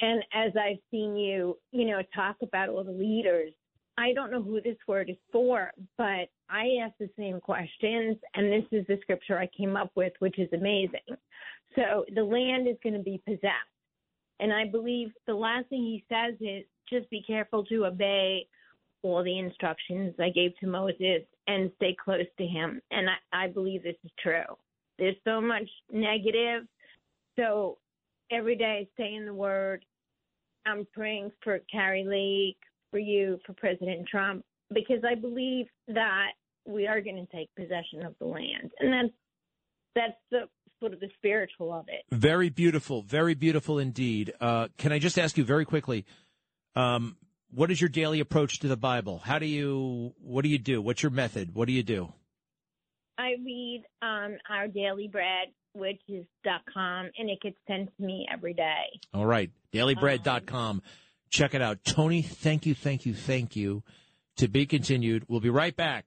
and 0.00 0.24
as 0.34 0.52
I've 0.56 0.80
seen 0.90 1.16
you, 1.16 1.56
you 1.70 1.86
know, 1.86 2.02
talk 2.14 2.36
about 2.42 2.70
all 2.70 2.82
the 2.82 2.90
leaders 2.90 3.52
I 4.00 4.14
don't 4.14 4.30
know 4.30 4.42
who 4.42 4.62
this 4.62 4.78
word 4.88 5.10
is 5.10 5.16
for, 5.30 5.70
but 5.98 6.28
I 6.48 6.78
ask 6.82 6.94
the 6.98 7.10
same 7.18 7.38
questions, 7.38 8.16
and 8.34 8.50
this 8.50 8.64
is 8.72 8.86
the 8.86 8.98
scripture 9.02 9.38
I 9.38 9.48
came 9.54 9.76
up 9.76 9.90
with, 9.94 10.14
which 10.20 10.38
is 10.38 10.48
amazing. 10.54 11.00
So 11.76 12.04
the 12.14 12.24
land 12.24 12.66
is 12.66 12.76
going 12.82 12.94
to 12.94 13.02
be 13.02 13.22
possessed. 13.26 13.52
And 14.40 14.52
I 14.52 14.66
believe 14.66 15.10
the 15.26 15.34
last 15.34 15.68
thing 15.68 15.82
he 15.82 16.04
says 16.08 16.34
is 16.40 16.64
just 16.88 17.08
be 17.10 17.22
careful 17.22 17.64
to 17.66 17.86
obey 17.86 18.46
all 19.02 19.22
the 19.22 19.38
instructions 19.38 20.14
I 20.18 20.30
gave 20.30 20.56
to 20.58 20.66
Moses 20.66 21.22
and 21.46 21.70
stay 21.76 21.96
close 22.02 22.26
to 22.38 22.46
him. 22.46 22.80
And 22.90 23.08
I, 23.08 23.44
I 23.44 23.48
believe 23.48 23.82
this 23.82 23.96
is 24.04 24.10
true. 24.22 24.56
There's 24.98 25.16
so 25.24 25.40
much 25.40 25.68
negative. 25.90 26.64
So 27.36 27.78
every 28.30 28.56
day 28.56 28.86
I 28.86 28.88
stay 28.94 29.14
in 29.14 29.26
the 29.26 29.34
word. 29.34 29.84
I'm 30.66 30.86
praying 30.92 31.32
for 31.42 31.60
Kari 31.70 32.04
Lake, 32.04 32.58
for 32.90 32.98
you 32.98 33.38
for 33.46 33.52
President 33.54 34.06
Trump 34.06 34.44
because 34.72 35.02
I 35.08 35.14
believe 35.14 35.66
that 35.88 36.32
we 36.66 36.86
are 36.86 37.00
going 37.00 37.16
to 37.16 37.36
take 37.36 37.48
possession 37.56 38.04
of 38.04 38.14
the 38.20 38.26
land, 38.26 38.70
and 38.78 38.92
that's 38.92 39.14
that's 39.96 40.18
the 40.30 40.48
sort 40.80 40.92
of 40.92 41.00
the 41.00 41.08
spiritual 41.16 41.72
of 41.72 41.86
it. 41.88 42.04
Very 42.10 42.48
beautiful, 42.48 43.02
very 43.02 43.34
beautiful 43.34 43.78
indeed. 43.78 44.32
Uh, 44.40 44.68
can 44.78 44.92
I 44.92 44.98
just 44.98 45.18
ask 45.18 45.36
you 45.38 45.44
very 45.44 45.64
quickly? 45.64 46.04
Um, 46.74 47.16
what 47.52 47.70
is 47.70 47.80
your 47.80 47.88
daily 47.90 48.20
approach 48.20 48.60
to 48.60 48.68
the 48.68 48.76
Bible? 48.76 49.18
How 49.18 49.38
do 49.38 49.46
you? 49.46 50.14
What 50.20 50.42
do 50.42 50.48
you 50.48 50.58
do? 50.58 50.80
What's 50.80 51.02
your 51.02 51.10
method? 51.10 51.54
What 51.54 51.66
do 51.66 51.72
you 51.72 51.82
do? 51.82 52.12
I 53.18 53.32
read 53.44 53.84
um, 54.00 54.36
our 54.48 54.66
daily 54.68 55.08
bread, 55.08 55.48
which 55.74 56.00
is 56.08 56.24
dot 56.42 56.62
com, 56.72 57.10
and 57.18 57.28
it 57.28 57.40
gets 57.42 57.56
sent 57.68 57.94
to 57.96 58.02
me 58.02 58.26
every 58.32 58.54
day. 58.54 59.00
All 59.12 59.26
right, 59.26 59.50
dailybread.com. 59.72 60.56
Um, 60.56 60.82
Check 61.28 61.54
it 61.54 61.62
out. 61.62 61.84
Tony, 61.84 62.22
thank 62.22 62.66
you, 62.66 62.74
thank 62.74 63.06
you, 63.06 63.14
thank 63.14 63.54
you. 63.54 63.84
To 64.38 64.48
be 64.48 64.66
continued. 64.66 65.26
We'll 65.28 65.40
be 65.40 65.50
right 65.50 65.76
back. 65.76 66.06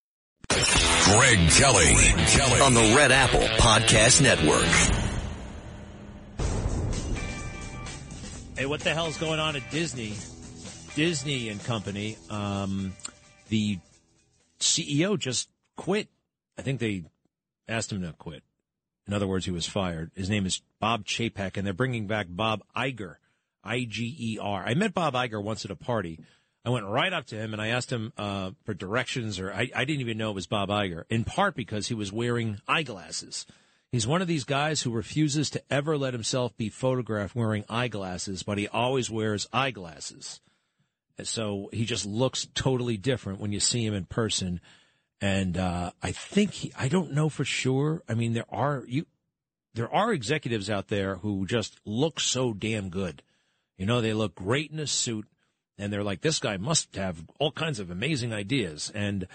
Greg 0.49 1.49
Kelly. 1.51 1.93
Greg 1.93 2.27
Kelly. 2.27 2.61
on 2.61 2.73
the 2.73 2.93
Red 2.95 3.11
Apple 3.11 3.39
Podcast 3.57 4.21
Network. 4.21 4.65
Hey, 8.57 8.65
what 8.65 8.81
the 8.81 8.93
hell's 8.93 9.17
going 9.17 9.39
on 9.39 9.55
at 9.55 9.69
Disney? 9.71 10.13
Disney 10.95 11.49
and 11.49 11.63
Company. 11.63 12.17
Um, 12.29 12.93
the 13.49 13.79
CEO 14.59 15.17
just 15.17 15.49
quit. 15.77 16.09
I 16.57 16.61
think 16.61 16.79
they 16.79 17.03
asked 17.67 17.91
him 17.91 18.01
to 18.01 18.13
quit. 18.13 18.43
In 19.07 19.13
other 19.13 19.27
words, 19.27 19.45
he 19.45 19.51
was 19.51 19.65
fired. 19.65 20.11
His 20.15 20.29
name 20.29 20.45
is 20.45 20.61
Bob 20.79 21.05
Chapek, 21.05 21.57
and 21.57 21.65
they're 21.65 21.73
bringing 21.73 22.07
back 22.07 22.27
Bob 22.29 22.61
Iger, 22.75 23.15
I 23.63 23.85
G 23.85 24.15
E 24.17 24.37
R. 24.39 24.63
I 24.63 24.73
met 24.75 24.93
Bob 24.93 25.13
Iger 25.15 25.41
once 25.41 25.65
at 25.65 25.71
a 25.71 25.75
party. 25.75 26.19
I 26.63 26.69
went 26.69 26.85
right 26.85 27.11
up 27.11 27.25
to 27.27 27.35
him 27.35 27.53
and 27.53 27.61
I 27.61 27.69
asked 27.69 27.91
him 27.91 28.13
uh, 28.17 28.51
for 28.65 28.73
directions, 28.73 29.39
or 29.39 29.51
I, 29.51 29.69
I 29.75 29.85
didn't 29.85 30.01
even 30.01 30.17
know 30.17 30.29
it 30.29 30.35
was 30.35 30.47
Bob 30.47 30.69
Iger, 30.69 31.03
in 31.09 31.23
part 31.23 31.55
because 31.55 31.87
he 31.87 31.95
was 31.95 32.11
wearing 32.11 32.59
eyeglasses. 32.67 33.45
He's 33.91 34.07
one 34.07 34.21
of 34.21 34.27
these 34.27 34.45
guys 34.45 34.81
who 34.81 34.91
refuses 34.91 35.49
to 35.49 35.63
ever 35.69 35.97
let 35.97 36.13
himself 36.13 36.55
be 36.55 36.69
photographed 36.69 37.35
wearing 37.35 37.65
eyeglasses, 37.67 38.43
but 38.43 38.57
he 38.57 38.67
always 38.67 39.09
wears 39.09 39.47
eyeglasses. 39.51 40.39
And 41.17 41.27
so 41.27 41.69
he 41.73 41.85
just 41.85 42.05
looks 42.05 42.47
totally 42.53 42.95
different 42.95 43.39
when 43.39 43.51
you 43.51 43.59
see 43.59 43.85
him 43.85 43.93
in 43.93 44.05
person. 44.05 44.61
And 45.19 45.57
uh, 45.57 45.91
I 46.01 46.11
think 46.11 46.51
he, 46.51 46.73
I 46.77 46.87
don't 46.87 47.11
know 47.11 47.27
for 47.27 47.43
sure. 47.43 48.01
I 48.07 48.13
mean, 48.13 48.33
there 48.33 48.45
are 48.49 48.83
you, 48.87 49.07
there 49.73 49.93
are 49.93 50.13
executives 50.13 50.69
out 50.69 50.87
there 50.87 51.17
who 51.17 51.45
just 51.45 51.79
look 51.85 52.19
so 52.19 52.53
damn 52.53 52.89
good. 52.89 53.23
You 53.77 53.85
know, 53.85 53.99
they 53.99 54.13
look 54.13 54.35
great 54.35 54.71
in 54.71 54.79
a 54.79 54.87
suit, 54.87 55.27
and 55.81 55.91
they're 55.91 56.03
like, 56.03 56.21
this 56.21 56.39
guy 56.39 56.57
must 56.57 56.95
have 56.95 57.17
all 57.39 57.51
kinds 57.51 57.79
of 57.79 57.89
amazing 57.89 58.33
ideas. 58.33 58.91
And 58.93 59.27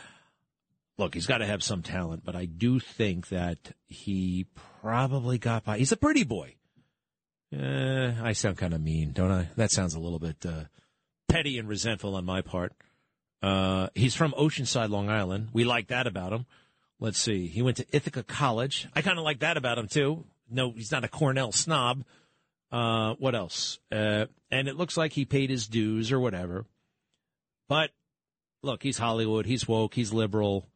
look, 0.99 1.15
he's 1.15 1.27
got 1.27 1.39
to 1.39 1.47
have 1.47 1.63
some 1.63 1.83
talent, 1.83 2.25
but 2.25 2.37
I 2.37 2.45
do 2.45 2.79
think 2.79 3.29
that 3.29 3.59
he 3.87 4.47
probably 4.81 5.39
got 5.39 5.65
by. 5.65 5.79
He's 5.79 5.93
a 5.93 5.97
pretty 5.97 6.25
boy. 6.25 6.55
Uh, 7.57 8.13
I 8.23 8.33
sound 8.33 8.59
kind 8.59 8.75
of 8.75 8.81
mean, 8.81 9.13
don't 9.13 9.31
I? 9.31 9.49
That 9.57 9.71
sounds 9.71 9.95
a 9.95 10.01
little 10.01 10.19
bit 10.19 10.45
uh, 10.45 10.65
petty 11.29 11.59
and 11.59 11.69
resentful 11.69 12.15
on 12.17 12.25
my 12.25 12.43
part. 12.43 12.73
Uh, 13.43 13.89
he's 13.95 14.15
from 14.15 14.33
Oceanside, 14.33 14.91
Long 14.91 15.09
Island. 15.09 15.49
We 15.53 15.65
like 15.65 15.89
that 15.89 16.07
about 16.07 16.33
him. 16.33 16.47
Let's 16.99 17.21
see. 17.21 17.47
He 17.47 17.63
went 17.63 17.77
to 17.77 17.87
Ithaca 17.93 18.23
College. 18.23 18.89
I 18.95 19.03
kind 19.03 19.19
of 19.19 19.25
like 19.25 19.41
that 19.41 19.57
about 19.57 19.79
him 19.79 19.87
too. 19.87 20.25
No, 20.51 20.73
he's 20.73 20.91
not 20.91 21.05
a 21.05 21.09
Cornell 21.09 21.53
snob. 21.53 22.05
Uh, 22.71 23.15
what 23.19 23.35
else? 23.35 23.79
Uh, 23.93 24.27
and 24.51 24.69
it 24.69 24.77
looks 24.77 24.97
like 24.97 25.13
he 25.13 25.25
paid 25.25 25.51
his 25.51 25.69
dues 25.69 26.11
or 26.11 26.21
whatever. 26.21 26.67
But 27.69 27.91
look, 28.63 28.83
he's 28.83 28.99
Hollywood. 28.99 29.47
He's 29.47 29.69
woke. 29.69 29.95
He's 29.95 30.13
liberal. 30.13 30.69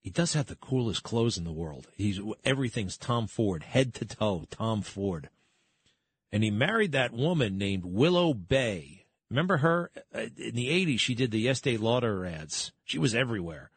He 0.00 0.10
does 0.10 0.32
have 0.34 0.46
the 0.46 0.56
coolest 0.56 1.04
clothes 1.04 1.38
in 1.38 1.44
the 1.44 1.52
world. 1.52 1.86
He's 1.96 2.20
everything's 2.44 2.96
Tom 2.96 3.28
Ford, 3.28 3.62
head 3.62 3.94
to 3.94 4.04
toe, 4.04 4.46
Tom 4.50 4.82
Ford. 4.82 5.28
And 6.32 6.42
he 6.42 6.50
married 6.50 6.92
that 6.92 7.12
woman 7.12 7.58
named 7.58 7.84
Willow 7.84 8.34
Bay. 8.34 9.06
Remember 9.30 9.58
her? 9.58 9.90
Uh, 10.14 10.26
In 10.36 10.54
the 10.54 10.68
80s, 10.68 10.98
she 10.98 11.14
did 11.14 11.30
the 11.30 11.48
Estee 11.48 11.76
Lauder 11.76 12.24
ads. 12.26 12.72
She 12.84 12.98
was 12.98 13.14
everywhere. 13.14 13.70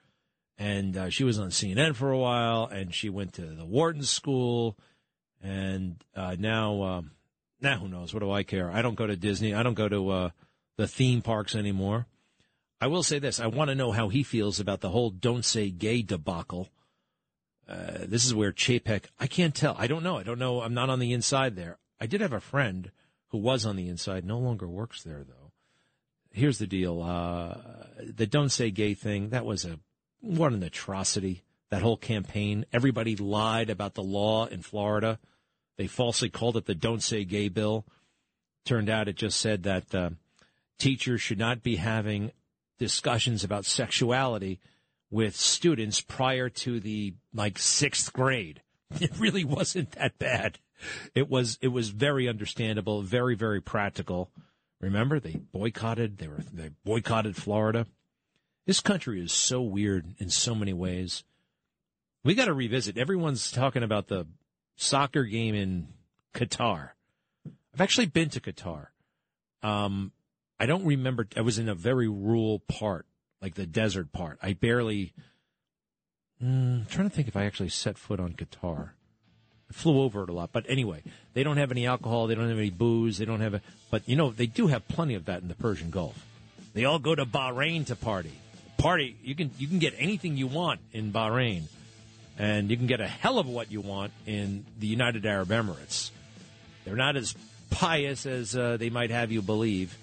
And 0.58 0.96
uh, 0.98 1.10
she 1.10 1.26
was 1.26 1.38
on 1.38 1.50
CNN 1.50 1.96
for 1.96 2.12
a 2.12 2.18
while, 2.18 2.66
and 2.66 2.96
she 2.96 3.10
went 3.10 3.34
to 3.34 3.46
the 3.46 3.66
Wharton 3.66 4.04
School. 4.04 4.78
And 5.44 6.04
uh, 6.16 6.38
now, 6.40 6.82
um, 6.84 7.12
now 7.62 7.80
who 7.80 7.88
knows? 7.88 8.14
What 8.14 8.20
do 8.22 8.32
I 8.32 8.44
care? 8.44 8.72
I 8.72 8.82
don't 8.82 8.96
go 8.96 9.08
to 9.08 9.16
Disney. 9.16 9.54
I 9.54 9.64
don't 9.64 9.74
go 9.74 9.90
to 9.90 10.10
uh, 10.10 10.30
the 10.78 10.88
theme 10.88 11.22
parks 11.22 11.56
anymore. 11.56 12.08
I 12.82 12.88
will 12.88 13.04
say 13.04 13.20
this: 13.20 13.40
I 13.40 13.48
want 13.48 13.70
to 13.70 13.76
know 13.76 13.92
how 13.92 14.10
he 14.10 14.24
feels 14.24 14.60
about 14.60 14.82
the 14.82 14.90
whole 14.90 15.10
"Don't 15.10 15.46
Say 15.46 15.70
Gay" 15.70 16.02
debacle. 16.02 16.70
Uh, 17.68 18.00
this 18.06 18.26
is 18.26 18.36
where 18.36 18.52
Chapek. 18.52 19.06
I 19.20 19.28
can't 19.28 19.56
tell. 19.56 19.76
I 19.78 19.88
don't 19.88 20.04
know. 20.04 20.18
I 20.18 20.24
don't 20.24 20.40
know. 20.40 20.62
I'm 20.62 20.74
not 20.74 20.90
on 20.90 21.00
the 21.00 21.14
inside 21.14 21.56
there. 21.56 21.80
I 22.00 22.06
did 22.06 22.22
have 22.22 22.34
a 22.34 22.40
friend 22.40 22.92
who 23.30 23.38
was 23.40 23.66
on 23.66 23.76
the 23.76 23.88
inside. 23.88 24.26
No 24.26 24.38
longer 24.38 24.68
works 24.68 25.02
there 25.04 25.24
though. 25.24 25.52
Here's 26.32 26.58
the 26.58 26.68
deal: 26.68 27.02
uh, 27.02 27.56
the 28.00 28.28
"Don't 28.28 28.50
Say 28.50 28.72
Gay" 28.72 28.94
thing. 28.94 29.30
That 29.30 29.46
was 29.46 29.66
a 29.66 29.80
what 30.20 30.52
an 30.54 30.64
atrocity. 30.64 31.44
That 31.72 31.82
whole 31.82 31.98
campaign. 31.98 32.66
Everybody 32.72 33.16
lied 33.16 33.70
about 33.70 33.96
the 33.96 34.04
law 34.04 34.46
in 34.46 34.62
Florida. 34.62 35.20
They 35.78 35.88
falsely 35.88 36.30
called 36.30 36.58
it 36.58 36.66
the 36.66 36.76
"Don't 36.76 37.04
Say 37.04 37.26
Gay" 37.26 37.50
bill. 37.50 37.86
Turned 38.66 38.90
out 38.90 39.08
it 39.08 39.16
just 39.16 39.40
said 39.40 39.64
that 39.64 39.94
uh, 39.94 40.10
teachers 40.80 41.22
should 41.22 41.38
not 41.38 41.62
be 41.62 41.76
having 41.76 42.32
discussions 42.80 43.44
about 43.44 43.66
sexuality 43.66 44.60
with 45.12 45.36
students 45.36 46.02
prior 46.02 46.50
to 46.50 46.80
the 46.80 47.14
like 47.34 47.58
sixth 47.60 48.12
grade. 48.14 48.62
It 49.02 49.18
really 49.18 49.44
wasn't 49.44 49.92
that 49.94 50.20
bad. 50.20 50.60
It 51.16 51.28
was 51.28 51.58
it 51.62 51.70
was 51.70 51.90
very 51.90 52.30
understandable, 52.30 53.02
very 53.02 53.36
very 53.36 53.60
practical. 53.60 54.30
Remember, 54.80 55.20
they 55.20 55.38
boycotted. 55.52 56.20
They 56.20 56.28
were 56.28 56.44
they 56.54 56.70
boycotted 56.84 57.36
Florida. 57.36 57.88
This 58.68 58.82
country 58.82 59.24
is 59.24 59.34
so 59.34 59.62
weird 59.62 60.16
in 60.20 60.30
so 60.30 60.54
many 60.54 60.74
ways. 60.74 61.24
We 62.24 62.36
got 62.36 62.46
to 62.46 62.54
revisit. 62.54 62.98
Everyone's 62.98 63.52
talking 63.52 63.84
about 63.84 64.08
the 64.08 64.28
soccer 64.76 65.24
game 65.24 65.56
in 65.56 65.88
Qatar. 66.34 66.90
I've 67.74 67.82
actually 67.82 68.08
been 68.08 68.30
to 68.30 68.40
Qatar. 68.40 68.88
Um, 69.64 70.12
I 70.60 70.66
don't 70.66 70.86
remember. 70.86 71.28
I 71.36 71.42
was 71.42 71.60
in 71.60 71.68
a 71.68 71.76
very 71.76 72.08
rural 72.08 72.60
part, 72.60 73.06
like 73.42 73.56
the 73.56 73.66
desert 73.66 74.12
part. 74.12 74.40
I 74.42 74.54
barely. 74.54 75.14
Mm, 76.42 76.82
I'm 76.82 76.86
trying 76.90 77.10
to 77.10 77.16
think 77.16 77.28
if 77.28 77.36
I 77.36 77.46
actually 77.46 77.70
set 77.70 77.98
foot 77.98 78.20
on 78.20 78.34
Qatar. 78.34 78.92
I 79.70 79.74
flew 79.74 80.02
over 80.02 80.24
it 80.24 80.30
a 80.30 80.34
lot, 80.34 80.52
but 80.52 80.66
anyway, 80.70 81.02
they 81.34 81.44
don't 81.44 81.58
have 81.58 81.72
any 81.72 81.88
alcohol. 81.88 82.28
They 82.28 82.36
don't 82.36 82.50
have 82.50 82.58
any 82.58 82.70
booze. 82.70 83.18
They 83.18 83.26
don't 83.26 83.42
have. 83.42 83.56
A, 83.56 83.62
but 83.90 84.08
you 84.08 84.16
know, 84.16 84.30
they 84.32 84.46
do 84.46 84.68
have 84.68 84.88
plenty 84.88 85.16
of 85.16 85.26
that 85.26 85.42
in 85.42 85.48
the 85.48 85.56
Persian 85.56 85.90
Gulf. 85.90 86.24
They 86.74 86.86
all 86.86 87.00
go 87.00 87.16
to 87.16 87.26
Bahrain 87.26 87.86
to 87.88 87.96
party. 87.96 88.32
Party. 88.78 89.16
You 89.24 89.34
can 89.36 89.52
you 89.58 89.68
can 89.68 89.80
get 89.80 89.94
anything 89.98 90.38
you 90.38 90.48
want 90.48 90.82
in 90.92 91.12
Bahrain, 91.12 91.64
and 92.38 92.70
you 92.70 92.78
can 92.78 92.88
get 92.88 93.02
a 93.02 93.08
hell 93.08 93.40
of 93.40 93.48
what 93.48 93.72
you 93.72 93.82
want 93.82 94.12
in 94.26 94.66
the 94.80 94.88
United 94.88 95.26
Arab 95.26 95.50
Emirates. 95.50 96.12
They're 96.84 96.96
not 96.96 97.16
as 97.16 97.36
pious 97.70 98.26
as 98.26 98.56
uh, 98.56 98.78
they 98.78 98.90
might 98.90 99.12
have 99.12 99.32
you 99.32 99.42
believe. 99.42 99.98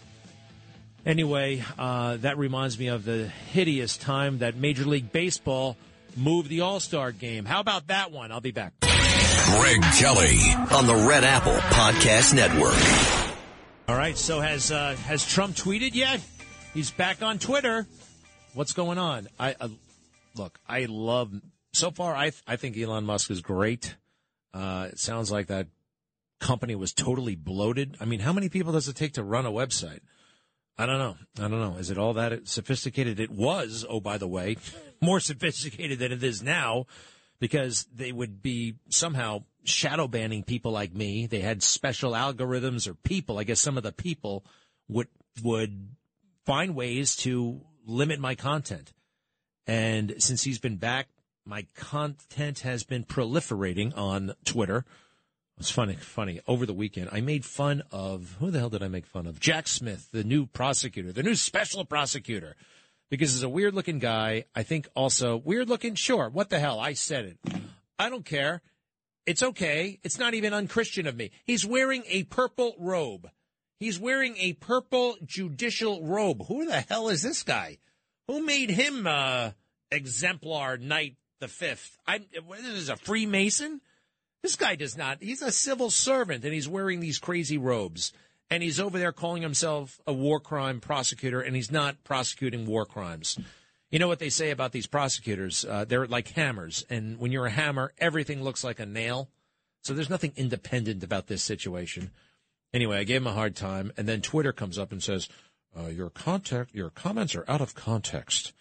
Anyway, 1.04 1.64
uh, 1.78 2.16
that 2.18 2.38
reminds 2.38 2.78
me 2.78 2.86
of 2.86 3.04
the 3.04 3.28
hideous 3.52 3.96
time 3.96 4.38
that 4.38 4.56
Major 4.56 4.84
League 4.84 5.10
Baseball 5.10 5.76
moved 6.16 6.48
the 6.48 6.60
All 6.60 6.80
Star 6.80 7.10
game. 7.12 7.44
How 7.44 7.60
about 7.60 7.88
that 7.88 8.12
one? 8.12 8.30
I'll 8.30 8.40
be 8.40 8.52
back. 8.52 8.72
Greg 8.80 9.82
Kelly 9.98 10.38
on 10.70 10.86
the 10.86 11.04
Red 11.08 11.24
Apple 11.24 11.54
Podcast 11.54 12.34
Network. 12.34 13.38
All 13.88 13.96
right. 13.96 14.16
So 14.16 14.40
has 14.40 14.70
uh, 14.70 14.94
has 15.06 15.26
Trump 15.26 15.56
tweeted 15.56 15.94
yet? 15.94 16.20
He's 16.72 16.90
back 16.90 17.22
on 17.22 17.38
Twitter. 17.38 17.86
What's 18.54 18.72
going 18.72 18.98
on? 18.98 19.28
I 19.40 19.56
uh, 19.60 19.68
look. 20.36 20.58
I 20.68 20.86
love. 20.88 21.32
So 21.72 21.90
far, 21.90 22.14
I 22.14 22.32
I 22.46 22.56
think 22.56 22.76
Elon 22.76 23.04
Musk 23.04 23.30
is 23.30 23.40
great. 23.40 23.96
Uh, 24.52 24.88
it 24.92 24.98
sounds 24.98 25.30
like 25.30 25.46
that 25.46 25.68
company 26.38 26.74
was 26.74 26.92
totally 26.92 27.36
bloated. 27.36 27.96
I 28.00 28.04
mean, 28.04 28.20
how 28.20 28.32
many 28.32 28.48
people 28.48 28.72
does 28.72 28.88
it 28.88 28.96
take 28.96 29.14
to 29.14 29.22
run 29.22 29.46
a 29.46 29.50
website? 29.50 30.00
I 30.76 30.86
don't 30.86 30.98
know. 30.98 31.16
I 31.38 31.48
don't 31.48 31.60
know. 31.60 31.76
Is 31.76 31.90
it 31.90 31.98
all 31.98 32.14
that 32.14 32.48
sophisticated? 32.48 33.20
It 33.20 33.30
was, 33.30 33.86
oh, 33.88 34.00
by 34.00 34.18
the 34.18 34.28
way, 34.28 34.56
more 35.00 35.20
sophisticated 35.20 35.98
than 35.98 36.12
it 36.12 36.22
is 36.22 36.42
now 36.42 36.86
because 37.38 37.86
they 37.94 38.12
would 38.12 38.42
be 38.42 38.74
somehow 38.88 39.44
shadow 39.64 40.08
banning 40.08 40.42
people 40.42 40.72
like 40.72 40.94
me. 40.94 41.26
They 41.26 41.40
had 41.40 41.62
special 41.62 42.12
algorithms 42.12 42.88
or 42.88 42.94
people. 42.94 43.38
I 43.38 43.44
guess 43.44 43.60
some 43.60 43.76
of 43.76 43.82
the 43.82 43.92
people 43.92 44.44
would, 44.88 45.08
would 45.42 45.88
find 46.46 46.74
ways 46.74 47.16
to 47.16 47.60
limit 47.86 48.18
my 48.18 48.34
content. 48.34 48.92
And 49.66 50.14
since 50.18 50.42
he's 50.42 50.58
been 50.58 50.76
back, 50.76 51.08
my 51.45 51.66
content 51.74 52.61
has 52.61 52.84
been 52.84 53.05
proliferating 53.05 53.97
on 53.97 54.34
Twitter. 54.45 54.84
It's 55.59 55.70
funny, 55.70 55.95
funny. 55.95 56.40
Over 56.47 56.66
the 56.66 56.72
weekend, 56.72 57.11
I 57.12 57.20
made 57.20 57.45
fun 57.45 57.82
of 57.90 58.36
who 58.38 58.51
the 58.51 58.59
hell 58.59 58.70
did 58.70 58.82
I 58.82 58.88
make 58.88 59.07
fun 59.07 59.26
of? 59.26 59.38
Jack 59.38 59.68
Smith, 59.68 60.09
the 60.12 60.24
new 60.24 60.47
prosecutor, 60.47 61.12
the 61.12 61.22
new 61.22 61.34
special 61.34 61.84
prosecutor, 61.84 62.57
because 63.11 63.32
he's 63.32 63.43
a 63.43 63.49
weird 63.49 63.74
looking 63.74 63.99
guy. 63.99 64.45
I 64.55 64.62
think 64.62 64.88
also 64.95 65.36
weird 65.36 65.68
looking. 65.68 65.95
Sure, 65.95 66.28
what 66.30 66.51
the 66.51 66.59
hell? 66.59 66.80
I 66.80 66.95
said 66.95 67.24
it. 67.26 67.38
I 67.99 68.09
don't 68.09 68.24
care. 68.24 68.62
It's 69.26 69.43
okay. 69.43 70.01
It's 70.03 70.18
not 70.18 70.34
even 70.34 70.53
unchristian 70.55 71.07
of 71.07 71.16
me. 71.16 71.30
He's 71.45 71.64
wearing 71.64 72.03
a 72.09 72.24
purple 72.24 72.74
robe. 72.78 73.30
He's 73.78 73.99
wearing 73.99 74.36
a 74.38 74.55
purple 74.55 75.16
judicial 75.24 76.03
robe. 76.05 76.47
Who 76.47 76.66
the 76.66 76.80
hell 76.80 77.09
is 77.09 77.22
this 77.22 77.43
guy? 77.43 77.78
Who 78.26 78.45
made 78.45 78.70
him 78.70 79.07
uh, 79.07 79.51
exemplar 79.90 80.76
knight 80.78 81.16
the 81.43 81.49
fifth? 81.49 81.99
I'm 82.07 82.24
this, 82.32 82.66
is 82.66 82.88
a 82.88 82.97
Freemason? 82.97 83.82
This 84.43 84.57
guy 84.57 84.76
does 84.76 84.97
not. 84.97 85.18
He's 85.20 85.43
a 85.43 85.53
civil 85.53 85.90
servant, 85.90 86.45
and 86.45 86.55
he's 86.55 86.68
wearing 86.68 87.01
these 87.01 87.18
crazy 87.18 87.59
robes. 87.59 88.12
And 88.49 88.62
he's 88.62 88.80
over 88.80 88.99
there 88.99 89.12
calling 89.12 89.43
himself 89.43 90.01
a 90.07 90.12
war 90.12 90.40
crime 90.40 90.80
prosecutor, 90.80 91.40
and 91.40 91.55
he's 91.55 91.70
not 91.70 92.03
prosecuting 92.05 92.66
war 92.66 92.86
crimes. 92.86 93.38
You 93.90 93.99
know 93.99 94.09
what 94.09 94.20
they 94.20 94.30
say 94.30 94.51
about 94.51 94.72
these 94.72 94.86
prosecutors? 94.86 95.64
Uh, 95.64 95.84
they're 95.84 96.07
like 96.07 96.28
hammers, 96.28 96.84
and 96.88 97.18
when 97.18 97.32
you're 97.32 97.47
a 97.47 97.51
hammer, 97.51 97.93
everything 97.99 98.43
looks 98.43 98.64
like 98.64 98.80
a 98.80 98.86
nail. 98.86 99.28
So 99.82 99.95
there's 99.95 100.11
nothing 100.11 100.32
independent 100.36 101.03
about 101.03 101.26
this 101.26 101.43
situation. 101.43 102.11
Anyway, 102.72 102.99
I 102.99 103.05
gave 103.05 103.20
him 103.20 103.26
a 103.26 103.32
hard 103.32 103.57
time, 103.57 103.93
and 103.97 104.09
then 104.09 104.22
Twitter 104.22 104.53
comes 104.53 104.78
up 104.78 104.93
and 104.93 105.03
says, 105.03 105.28
uh, 105.76 105.88
"Your 105.88 106.09
contact, 106.09 106.74
your 106.74 106.90
comments 106.90 107.34
are 107.34 107.45
out 107.49 107.61
of 107.61 107.74
context." 107.74 108.53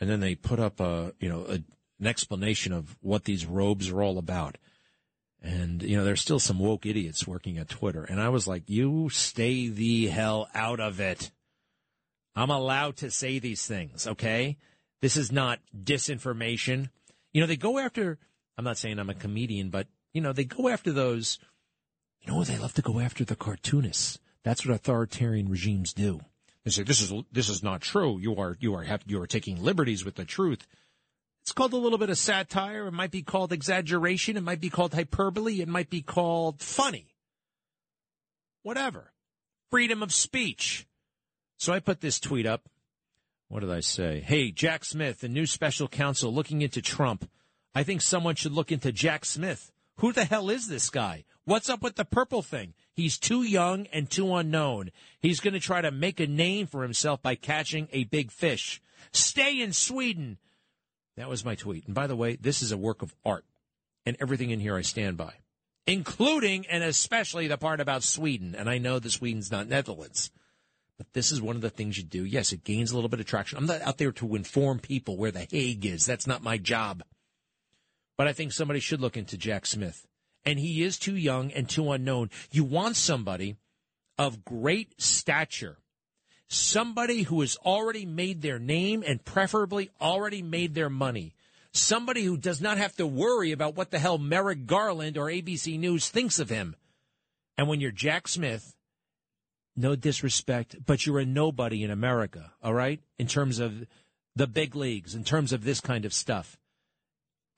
And 0.00 0.10
then 0.10 0.20
they 0.20 0.34
put 0.34 0.58
up 0.58 0.80
a, 0.80 1.14
you 1.20 1.28
know, 1.28 1.46
a, 1.48 1.60
an 2.00 2.06
explanation 2.06 2.72
of 2.72 2.96
what 3.00 3.24
these 3.24 3.46
robes 3.46 3.90
are 3.90 4.02
all 4.02 4.18
about. 4.18 4.58
And 5.42 5.82
you 5.82 5.96
know, 5.96 6.04
there's 6.04 6.22
still 6.22 6.38
some 6.38 6.58
woke 6.58 6.86
idiots 6.86 7.26
working 7.26 7.58
at 7.58 7.68
Twitter, 7.68 8.04
and 8.04 8.20
I 8.20 8.30
was 8.30 8.48
like, 8.48 8.62
"You 8.66 9.10
stay 9.10 9.68
the 9.68 10.06
hell 10.06 10.48
out 10.54 10.80
of 10.80 11.00
it." 11.00 11.30
I'm 12.36 12.50
allowed 12.50 12.96
to 12.96 13.10
say 13.10 13.38
these 13.38 13.66
things, 13.66 14.06
okay? 14.06 14.56
This 15.00 15.16
is 15.16 15.30
not 15.30 15.60
disinformation. 15.76 16.90
You 17.32 17.40
know, 17.40 17.46
they 17.46 17.56
go 17.56 17.78
after, 17.78 18.18
I'm 18.58 18.64
not 18.64 18.78
saying 18.78 18.98
I'm 18.98 19.10
a 19.10 19.14
comedian, 19.14 19.70
but, 19.70 19.86
you 20.12 20.20
know, 20.20 20.32
they 20.32 20.44
go 20.44 20.68
after 20.68 20.92
those, 20.92 21.38
you 22.22 22.32
know, 22.32 22.42
they 22.42 22.58
love 22.58 22.74
to 22.74 22.82
go 22.82 23.00
after 23.00 23.24
the 23.24 23.36
cartoonists. 23.36 24.18
That's 24.42 24.66
what 24.66 24.74
authoritarian 24.74 25.48
regimes 25.48 25.92
do. 25.92 26.20
They 26.64 26.70
say, 26.70 26.82
this 26.82 27.00
is, 27.00 27.12
this 27.30 27.48
is 27.48 27.62
not 27.62 27.82
true. 27.82 28.18
You 28.18 28.36
are, 28.36 28.56
you 28.58 28.74
are, 28.74 28.84
you 29.06 29.20
are 29.20 29.26
taking 29.26 29.62
liberties 29.62 30.04
with 30.04 30.16
the 30.16 30.24
truth. 30.24 30.66
It's 31.44 31.52
called 31.52 31.74
a 31.74 31.76
little 31.76 31.98
bit 31.98 32.08
of 32.08 32.16
satire. 32.16 32.86
It 32.86 32.92
might 32.92 33.10
be 33.10 33.20
called 33.20 33.52
exaggeration. 33.52 34.38
It 34.38 34.42
might 34.42 34.62
be 34.62 34.70
called 34.70 34.94
hyperbole. 34.94 35.60
It 35.60 35.68
might 35.68 35.90
be 35.90 36.00
called 36.00 36.62
funny. 36.62 37.14
Whatever. 38.62 39.12
Freedom 39.70 40.02
of 40.02 40.10
speech. 40.10 40.86
So 41.58 41.74
I 41.74 41.80
put 41.80 42.00
this 42.00 42.18
tweet 42.18 42.46
up. 42.46 42.70
What 43.48 43.60
did 43.60 43.70
I 43.70 43.80
say? 43.80 44.20
Hey, 44.20 44.52
Jack 44.52 44.86
Smith, 44.86 45.20
the 45.20 45.28
new 45.28 45.44
special 45.44 45.86
counsel 45.86 46.32
looking 46.32 46.62
into 46.62 46.80
Trump. 46.80 47.28
I 47.74 47.82
think 47.82 48.00
someone 48.00 48.36
should 48.36 48.52
look 48.52 48.72
into 48.72 48.90
Jack 48.90 49.26
Smith. 49.26 49.70
Who 49.96 50.14
the 50.14 50.24
hell 50.24 50.48
is 50.48 50.66
this 50.68 50.88
guy? 50.88 51.24
What's 51.44 51.68
up 51.68 51.82
with 51.82 51.96
the 51.96 52.06
purple 52.06 52.40
thing? 52.40 52.72
He's 52.94 53.18
too 53.18 53.42
young 53.42 53.86
and 53.92 54.08
too 54.08 54.34
unknown. 54.34 54.92
He's 55.20 55.40
going 55.40 55.52
to 55.52 55.60
try 55.60 55.82
to 55.82 55.90
make 55.90 56.20
a 56.20 56.26
name 56.26 56.66
for 56.66 56.82
himself 56.82 57.20
by 57.20 57.34
catching 57.34 57.88
a 57.92 58.04
big 58.04 58.30
fish. 58.30 58.80
Stay 59.12 59.60
in 59.60 59.74
Sweden. 59.74 60.38
That 61.16 61.28
was 61.28 61.44
my 61.44 61.54
tweet. 61.54 61.86
And 61.86 61.94
by 61.94 62.06
the 62.06 62.16
way, 62.16 62.36
this 62.36 62.62
is 62.62 62.72
a 62.72 62.76
work 62.76 63.02
of 63.02 63.14
art. 63.24 63.44
And 64.06 64.16
everything 64.20 64.50
in 64.50 64.60
here 64.60 64.76
I 64.76 64.82
stand 64.82 65.16
by, 65.16 65.32
including 65.86 66.66
and 66.66 66.84
especially 66.84 67.46
the 67.46 67.56
part 67.56 67.80
about 67.80 68.02
Sweden. 68.02 68.54
And 68.54 68.68
I 68.68 68.78
know 68.78 68.98
that 68.98 69.10
Sweden's 69.10 69.50
not 69.50 69.68
Netherlands. 69.68 70.30
But 70.98 71.12
this 71.12 71.32
is 71.32 71.42
one 71.42 71.56
of 71.56 71.62
the 71.62 71.70
things 71.70 71.96
you 71.98 72.04
do. 72.04 72.24
Yes, 72.24 72.52
it 72.52 72.64
gains 72.64 72.92
a 72.92 72.94
little 72.94 73.08
bit 73.08 73.20
of 73.20 73.26
traction. 73.26 73.58
I'm 73.58 73.66
not 73.66 73.82
out 73.82 73.98
there 73.98 74.12
to 74.12 74.36
inform 74.36 74.78
people 74.78 75.16
where 75.16 75.32
the 75.32 75.46
Hague 75.50 75.86
is. 75.86 76.06
That's 76.06 76.26
not 76.26 76.42
my 76.42 76.56
job. 76.56 77.02
But 78.16 78.28
I 78.28 78.32
think 78.32 78.52
somebody 78.52 78.78
should 78.78 79.00
look 79.00 79.16
into 79.16 79.36
Jack 79.36 79.66
Smith. 79.66 80.06
And 80.44 80.58
he 80.58 80.82
is 80.82 80.98
too 80.98 81.16
young 81.16 81.50
and 81.50 81.68
too 81.68 81.90
unknown. 81.90 82.30
You 82.52 82.62
want 82.64 82.96
somebody 82.96 83.56
of 84.18 84.44
great 84.44 85.00
stature, 85.00 85.78
somebody 86.48 87.22
who 87.22 87.40
has 87.40 87.56
already 87.64 88.06
made 88.06 88.42
their 88.42 88.58
name 88.58 89.02
and 89.06 89.24
preferably 89.24 89.90
already 90.00 90.42
made 90.42 90.74
their 90.74 90.90
money. 90.90 91.34
Somebody 91.72 92.24
who 92.24 92.36
does 92.36 92.60
not 92.60 92.78
have 92.78 92.94
to 92.96 93.06
worry 93.06 93.50
about 93.50 93.74
what 93.74 93.90
the 93.90 93.98
hell 93.98 94.18
Merrick 94.18 94.66
Garland 94.66 95.18
or 95.18 95.26
ABC 95.26 95.78
News 95.78 96.08
thinks 96.08 96.38
of 96.38 96.48
him. 96.48 96.76
And 97.58 97.68
when 97.68 97.80
you're 97.80 97.90
Jack 97.90 98.28
Smith, 98.28 98.74
no 99.76 99.96
disrespect, 99.96 100.76
but 100.86 101.04
you're 101.04 101.18
a 101.18 101.26
nobody 101.26 101.82
in 101.82 101.90
America, 101.90 102.52
all 102.62 102.74
right? 102.74 103.00
In 103.18 103.26
terms 103.26 103.58
of 103.58 103.86
the 104.36 104.46
big 104.46 104.74
leagues, 104.74 105.14
in 105.14 105.24
terms 105.24 105.52
of 105.52 105.64
this 105.64 105.80
kind 105.80 106.04
of 106.04 106.12
stuff. 106.12 106.58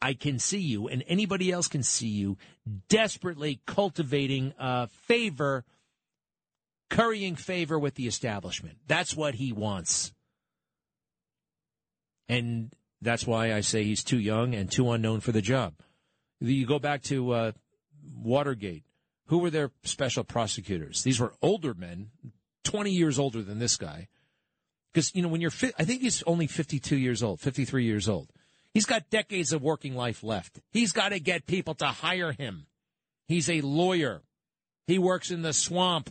I 0.00 0.12
can 0.14 0.38
see 0.38 0.58
you, 0.58 0.88
and 0.88 1.02
anybody 1.08 1.50
else 1.50 1.68
can 1.68 1.82
see 1.82 2.08
you 2.08 2.36
desperately 2.88 3.60
cultivating 3.66 4.52
uh, 4.58 4.86
favor, 4.86 5.64
currying 6.90 7.36
favor 7.36 7.78
with 7.78 7.94
the 7.94 8.06
establishment. 8.06 8.78
That's 8.86 9.16
what 9.16 9.34
he 9.34 9.52
wants. 9.52 10.12
And 12.28 12.72
that's 13.00 13.26
why 13.26 13.52
I 13.52 13.60
say 13.60 13.84
he's 13.84 14.02
too 14.02 14.18
young 14.18 14.54
and 14.54 14.70
too 14.70 14.90
unknown 14.90 15.20
for 15.20 15.32
the 15.32 15.42
job. 15.42 15.74
You 16.40 16.66
go 16.66 16.78
back 16.78 17.02
to 17.04 17.32
uh, 17.32 17.52
Watergate. 18.14 18.84
Who 19.26 19.38
were 19.38 19.50
their 19.50 19.72
special 19.82 20.24
prosecutors? 20.24 21.02
These 21.02 21.18
were 21.18 21.34
older 21.42 21.74
men, 21.74 22.10
20 22.64 22.90
years 22.90 23.18
older 23.18 23.42
than 23.42 23.58
this 23.58 23.76
guy. 23.76 24.08
Because, 24.92 25.14
you 25.14 25.22
know, 25.22 25.28
when 25.28 25.40
you're, 25.40 25.50
fi- 25.50 25.72
I 25.78 25.84
think 25.84 26.02
he's 26.02 26.22
only 26.26 26.46
52 26.46 26.96
years 26.96 27.22
old, 27.22 27.40
53 27.40 27.84
years 27.84 28.08
old. 28.08 28.30
He's 28.72 28.86
got 28.86 29.10
decades 29.10 29.52
of 29.52 29.62
working 29.62 29.94
life 29.94 30.22
left. 30.22 30.60
He's 30.70 30.92
got 30.92 31.10
to 31.10 31.18
get 31.18 31.46
people 31.46 31.74
to 31.76 31.86
hire 31.86 32.32
him. 32.32 32.66
He's 33.26 33.50
a 33.50 33.62
lawyer. 33.62 34.22
He 34.86 34.98
works 34.98 35.30
in 35.30 35.42
the 35.42 35.52
swamp. 35.52 36.10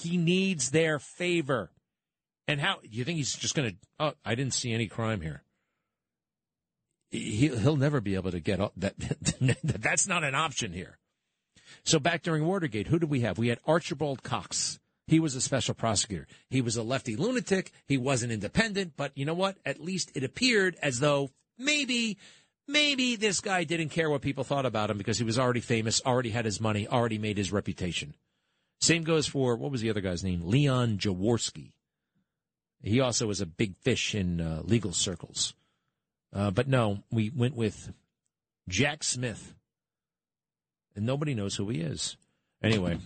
He 0.00 0.16
needs 0.16 0.70
their 0.70 0.98
favor. 0.98 1.70
And 2.46 2.60
how, 2.60 2.78
you 2.82 3.04
think 3.04 3.18
he's 3.18 3.34
just 3.34 3.54
going 3.54 3.70
to, 3.70 3.76
oh, 4.00 4.12
I 4.24 4.34
didn't 4.34 4.54
see 4.54 4.72
any 4.72 4.86
crime 4.86 5.20
here. 5.20 5.42
He, 7.10 7.48
he'll 7.48 7.76
never 7.76 8.00
be 8.00 8.14
able 8.14 8.30
to 8.30 8.40
get 8.40 8.60
up. 8.60 8.72
That, 8.76 8.94
that's 9.62 10.06
not 10.06 10.24
an 10.24 10.34
option 10.34 10.72
here. 10.72 10.98
So 11.84 11.98
back 11.98 12.22
during 12.22 12.44
Watergate, 12.44 12.88
who 12.88 12.98
did 12.98 13.10
we 13.10 13.20
have? 13.20 13.38
We 13.38 13.48
had 13.48 13.60
Archibald 13.66 14.22
Cox. 14.22 14.78
He 15.06 15.20
was 15.20 15.34
a 15.34 15.40
special 15.40 15.74
prosecutor. 15.74 16.26
He 16.50 16.60
was 16.60 16.76
a 16.76 16.82
lefty 16.82 17.16
lunatic. 17.16 17.72
He 17.86 17.96
wasn't 17.96 18.32
independent, 18.32 18.92
but 18.96 19.12
you 19.14 19.24
know 19.24 19.34
what? 19.34 19.56
At 19.64 19.80
least 19.80 20.12
it 20.14 20.22
appeared 20.22 20.76
as 20.82 21.00
though 21.00 21.30
maybe, 21.58 22.18
maybe 22.66 23.16
this 23.16 23.40
guy 23.40 23.64
didn't 23.64 23.88
care 23.88 24.10
what 24.10 24.20
people 24.20 24.44
thought 24.44 24.66
about 24.66 24.90
him 24.90 24.98
because 24.98 25.18
he 25.18 25.24
was 25.24 25.38
already 25.38 25.60
famous, 25.60 26.02
already 26.04 26.30
had 26.30 26.44
his 26.44 26.60
money, 26.60 26.86
already 26.86 27.18
made 27.18 27.38
his 27.38 27.52
reputation. 27.52 28.14
Same 28.80 29.02
goes 29.02 29.26
for, 29.26 29.56
what 29.56 29.70
was 29.70 29.80
the 29.80 29.90
other 29.90 30.00
guy's 30.00 30.24
name? 30.24 30.42
Leon 30.44 30.98
Jaworski. 30.98 31.72
He 32.82 33.00
also 33.00 33.26
was 33.26 33.40
a 33.40 33.46
big 33.46 33.76
fish 33.76 34.14
in 34.14 34.40
uh, 34.40 34.62
legal 34.64 34.92
circles. 34.92 35.54
Uh, 36.32 36.50
but 36.50 36.68
no, 36.68 37.02
we 37.10 37.30
went 37.30 37.56
with 37.56 37.92
Jack 38.68 39.02
Smith 39.02 39.54
and 40.94 41.06
nobody 41.06 41.34
knows 41.34 41.56
who 41.56 41.68
he 41.68 41.80
is. 41.80 42.16
Anyway, 42.62 42.98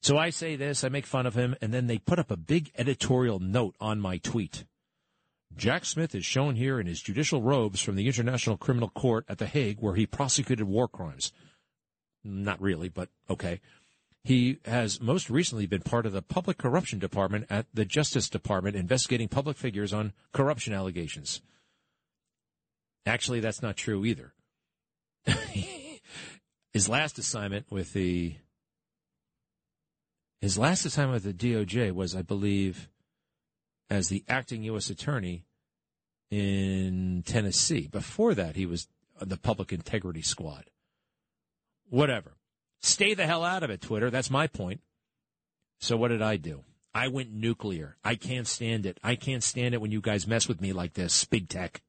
so 0.00 0.16
I 0.16 0.30
say 0.30 0.56
this, 0.56 0.82
I 0.82 0.88
make 0.88 1.06
fun 1.06 1.26
of 1.26 1.34
him, 1.34 1.54
and 1.60 1.72
then 1.72 1.86
they 1.86 1.98
put 1.98 2.18
up 2.18 2.30
a 2.30 2.38
big 2.38 2.72
editorial 2.76 3.38
note 3.38 3.76
on 3.80 4.00
my 4.00 4.16
tweet. 4.16 4.64
Jack 5.54 5.84
Smith 5.84 6.14
is 6.14 6.24
shown 6.24 6.56
here 6.56 6.80
in 6.80 6.86
his 6.86 7.02
judicial 7.02 7.42
robes 7.42 7.82
from 7.82 7.96
the 7.96 8.06
International 8.06 8.56
Criminal 8.56 8.88
Court 8.88 9.26
at 9.28 9.36
The 9.36 9.46
Hague, 9.46 9.78
where 9.80 9.94
he 9.94 10.06
prosecuted 10.06 10.66
war 10.66 10.88
crimes. 10.88 11.32
Not 12.24 12.62
really, 12.62 12.88
but 12.88 13.10
okay. 13.28 13.60
He 14.24 14.58
has 14.66 15.00
most 15.00 15.28
recently 15.28 15.66
been 15.66 15.82
part 15.82 16.06
of 16.06 16.12
the 16.12 16.22
Public 16.22 16.56
Corruption 16.56 16.98
Department 17.00 17.46
at 17.50 17.66
the 17.74 17.84
Justice 17.84 18.28
Department 18.28 18.76
investigating 18.76 19.28
public 19.28 19.56
figures 19.56 19.92
on 19.92 20.12
corruption 20.32 20.72
allegations. 20.72 21.42
Actually, 23.04 23.40
that's 23.40 23.62
not 23.62 23.76
true 23.76 24.04
either. 24.04 24.32
his 26.72 26.88
last 26.88 27.18
assignment 27.18 27.66
with 27.70 27.92
the 27.92 28.36
his 30.40 30.58
last 30.58 30.84
assignment 30.84 31.24
with 31.24 31.38
the 31.38 31.52
DOJ 31.54 31.92
was, 31.92 32.16
I 32.16 32.22
believe, 32.22 32.88
as 33.88 34.08
the 34.08 34.24
acting 34.28 34.64
U.S. 34.64 34.90
attorney 34.90 35.44
in 36.32 37.22
Tennessee. 37.24 37.86
Before 37.86 38.34
that, 38.34 38.56
he 38.56 38.66
was 38.66 38.88
the 39.20 39.36
Public 39.36 39.72
Integrity 39.72 40.22
Squad. 40.22 40.64
Whatever. 41.88 42.32
Stay 42.82 43.14
the 43.14 43.26
hell 43.26 43.44
out 43.44 43.62
of 43.62 43.70
it, 43.70 43.80
Twitter. 43.80 44.10
That's 44.10 44.30
my 44.30 44.46
point. 44.46 44.80
So 45.78 45.96
what 45.96 46.08
did 46.08 46.22
I 46.22 46.36
do? 46.36 46.64
I 46.94 47.08
went 47.08 47.32
nuclear. 47.32 47.96
I 48.04 48.16
can't 48.16 48.46
stand 48.46 48.86
it. 48.86 48.98
I 49.02 49.14
can't 49.14 49.42
stand 49.42 49.74
it 49.74 49.80
when 49.80 49.92
you 49.92 50.00
guys 50.00 50.26
mess 50.26 50.46
with 50.48 50.60
me 50.60 50.72
like 50.72 50.94
this, 50.94 51.24
big 51.24 51.48
tech. 51.48 51.82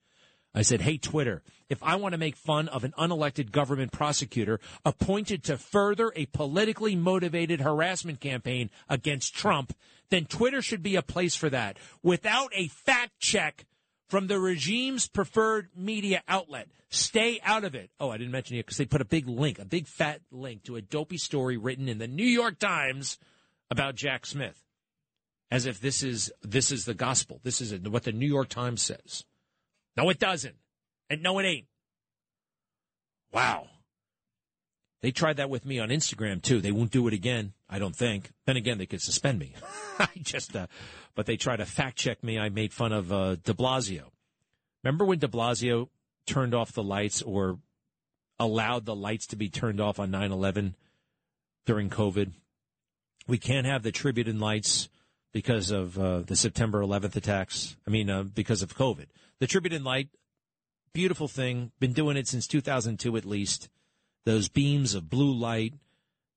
I 0.56 0.62
said, 0.62 0.82
hey, 0.82 0.98
Twitter, 0.98 1.42
if 1.68 1.82
I 1.82 1.96
want 1.96 2.14
to 2.14 2.20
make 2.20 2.36
fun 2.36 2.68
of 2.68 2.84
an 2.84 2.94
unelected 2.98 3.52
government 3.52 3.92
prosecutor 3.92 4.60
appointed 4.86 5.44
to 5.46 5.58
further 5.58 6.14
a 6.16 6.28
politically 6.28 6.96
motivated 6.96 7.62
harassment 7.62 8.20
campaign 8.20 8.70
against 8.88 9.36
Trump, 9.36 9.76
then 10.10 10.26
Twitter 10.26 10.62
should 10.62 10.84
be 10.84 10.96
a 10.96 11.02
place 11.02 11.36
for 11.36 11.50
that. 11.50 11.78
Without 12.04 12.52
a 12.54 12.68
fact 12.68 13.20
check 13.20 13.66
from 14.14 14.28
the 14.28 14.40
regime's 14.40 15.08
preferred 15.08 15.70
media 15.76 16.22
outlet. 16.28 16.68
Stay 16.90 17.40
out 17.44 17.64
of 17.64 17.74
it. 17.74 17.90
Oh, 18.00 18.12
I 18.12 18.18
didn't 18.18 18.32
mention 18.32 18.56
it 18.58 18.60
because 18.64 18.78
they 18.78 18.86
put 18.86 19.02
a 19.02 19.06
big 19.06 19.28
link, 19.28 19.58
a 19.58 19.66
big 19.66 19.88
fat 19.88 20.22
link 20.32 20.62
to 20.66 20.76
a 20.76 20.84
dopey 20.84 21.18
story 21.18 21.58
written 21.58 21.90
in 21.90 21.98
the 21.98 22.08
New 22.08 22.24
York 22.24 22.60
Times 22.60 23.18
about 23.72 23.96
Jack 23.96 24.28
Smith, 24.28 24.64
as 25.50 25.66
if 25.66 25.82
this 25.82 26.04
is 26.04 26.32
this 26.44 26.72
is 26.72 26.86
the 26.86 26.94
gospel. 26.94 27.40
This 27.42 27.60
is 27.60 27.74
what 27.90 28.04
the 28.04 28.12
New 28.12 28.28
York 28.28 28.50
Times 28.50 28.84
says. 28.84 29.26
No, 29.98 30.12
it 30.12 30.20
doesn't, 30.20 30.58
and 31.10 31.24
no, 31.24 31.40
it 31.40 31.46
ain't. 31.46 31.66
Wow. 33.32 33.66
They 35.04 35.12
tried 35.12 35.36
that 35.36 35.50
with 35.50 35.66
me 35.66 35.80
on 35.80 35.90
Instagram 35.90 36.42
too. 36.42 36.62
They 36.62 36.72
won't 36.72 36.92
do 36.92 37.10
it 37.10 37.14
again. 37.14 37.52
I 37.70 37.78
don't 37.78 37.96
think. 37.96 38.32
Then 38.46 38.56
again, 38.56 38.78
they 38.78 38.86
could 38.86 39.02
suspend 39.02 39.38
me. 39.38 39.54
I 40.00 40.08
just, 40.22 40.56
uh, 40.56 40.68
but 41.14 41.26
they 41.26 41.36
try 41.36 41.58
to 41.58 41.66
fact 41.66 41.98
check 41.98 42.24
me. 42.24 42.40
I 42.40 42.48
made 42.48 42.72
fun 42.72 42.94
of 42.94 43.12
uh, 43.12 43.36
De 43.36 43.54
Blasio. 43.54 44.06
Remember 44.82 45.04
when 45.04 45.20
De 45.20 45.28
Blasio 45.28 45.90
turned 46.26 46.56
off 46.56 46.72
the 46.72 46.84
lights 46.84 47.22
or 47.22 47.60
allowed 48.40 48.86
the 48.86 48.96
lights 48.96 49.28
to 49.28 49.36
be 49.36 49.50
turned 49.50 49.82
off 49.82 50.00
on 50.00 50.10
9/11 50.10 50.76
during 51.66 51.90
COVID? 51.90 52.32
We 53.28 53.38
can't 53.38 53.68
have 53.68 53.84
the 53.84 53.92
Tribute 53.92 54.34
lights 54.34 54.88
because 55.34 55.70
of 55.70 56.00
uh, 56.00 56.22
the 56.22 56.38
September 56.38 56.82
11th 56.82 57.18
attacks. 57.18 57.76
I 57.86 57.92
mean, 57.92 58.10
uh, 58.10 58.24
because 58.24 58.62
of 58.62 58.78
COVID. 58.78 59.08
The 59.40 59.48
Tribute 59.48 59.84
light, 59.84 60.08
beautiful 60.94 61.28
thing. 61.28 61.74
Been 61.82 61.92
doing 61.92 62.16
it 62.16 62.30
since 62.30 62.48
2002 62.48 63.18
at 63.18 63.26
least. 63.26 63.68
Those 64.26 64.50
beams 64.50 64.94
of 64.94 65.10
blue 65.10 65.34
light 65.34 65.74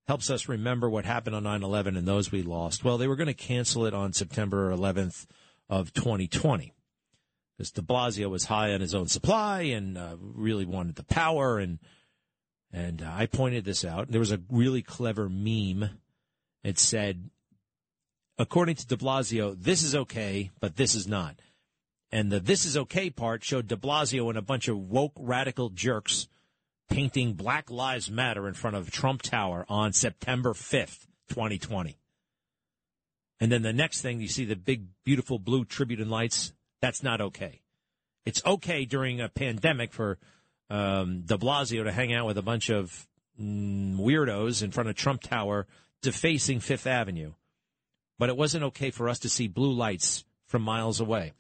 helps 0.06 0.30
us 0.30 0.48
remember 0.48 0.88
what 0.88 1.04
happened 1.04 1.36
on 1.36 1.44
9/11 1.44 1.96
and 1.96 2.06
those 2.06 2.30
we 2.32 2.42
lost. 2.42 2.84
Well, 2.84 2.98
they 2.98 3.08
were 3.08 3.16
going 3.16 3.26
to 3.26 3.34
cancel 3.34 3.86
it 3.86 3.94
on 3.94 4.12
September 4.12 4.70
11th 4.70 5.26
of 5.68 5.92
2020 5.92 6.72
because 7.56 7.70
De 7.72 7.82
Blasio 7.82 8.30
was 8.30 8.44
high 8.44 8.72
on 8.72 8.80
his 8.80 8.94
own 8.94 9.08
supply 9.08 9.62
and 9.62 9.96
uh, 9.96 10.16
really 10.20 10.64
wanted 10.64 10.96
the 10.96 11.04
power 11.04 11.58
and 11.58 11.78
and 12.72 13.02
uh, 13.02 13.10
I 13.10 13.26
pointed 13.26 13.64
this 13.64 13.84
out. 13.84 14.10
There 14.10 14.20
was 14.20 14.32
a 14.32 14.42
really 14.50 14.82
clever 14.82 15.28
meme. 15.28 15.88
It 16.62 16.78
said, 16.78 17.30
according 18.38 18.74
to 18.76 18.86
De 18.86 18.96
Blasio, 18.96 19.56
this 19.58 19.82
is 19.82 19.94
okay, 19.94 20.50
but 20.60 20.76
this 20.76 20.94
is 20.94 21.06
not. 21.06 21.40
And 22.12 22.30
the 22.30 22.40
this 22.40 22.64
is 22.64 22.76
okay 22.76 23.10
part 23.10 23.44
showed 23.44 23.68
De 23.68 23.76
Blasio 23.76 24.28
and 24.28 24.38
a 24.38 24.42
bunch 24.42 24.68
of 24.68 24.78
woke 24.78 25.14
radical 25.18 25.70
jerks 25.70 26.28
painting 26.88 27.34
Black 27.34 27.70
Lives 27.70 28.10
Matter 28.10 28.48
in 28.48 28.54
front 28.54 28.76
of 28.76 28.90
Trump 28.90 29.22
Tower 29.22 29.64
on 29.68 29.92
September 29.92 30.52
5th, 30.52 31.06
2020. 31.28 31.98
And 33.40 33.52
then 33.52 33.62
the 33.62 33.72
next 33.72 34.00
thing, 34.00 34.20
you 34.20 34.28
see 34.28 34.44
the 34.44 34.56
big, 34.56 34.86
beautiful 35.04 35.38
blue 35.38 35.64
Tribute 35.64 36.06
lights. 36.06 36.52
That's 36.80 37.02
not 37.02 37.20
okay. 37.20 37.60
It's 38.24 38.44
okay 38.44 38.84
during 38.84 39.20
a 39.20 39.28
pandemic 39.28 39.92
for 39.92 40.18
um, 40.70 41.22
de 41.22 41.36
Blasio 41.36 41.84
to 41.84 41.92
hang 41.92 42.12
out 42.12 42.26
with 42.26 42.38
a 42.38 42.42
bunch 42.42 42.70
of 42.70 43.06
mm, 43.40 43.96
weirdos 43.96 44.62
in 44.62 44.70
front 44.70 44.88
of 44.88 44.96
Trump 44.96 45.22
Tower 45.22 45.66
defacing 46.02 46.60
Fifth 46.60 46.86
Avenue. 46.86 47.32
But 48.18 48.30
it 48.30 48.36
wasn't 48.36 48.64
okay 48.64 48.90
for 48.90 49.08
us 49.08 49.18
to 49.20 49.28
see 49.28 49.48
blue 49.48 49.72
lights 49.72 50.24
from 50.46 50.62
miles 50.62 51.00
away. 51.00 51.34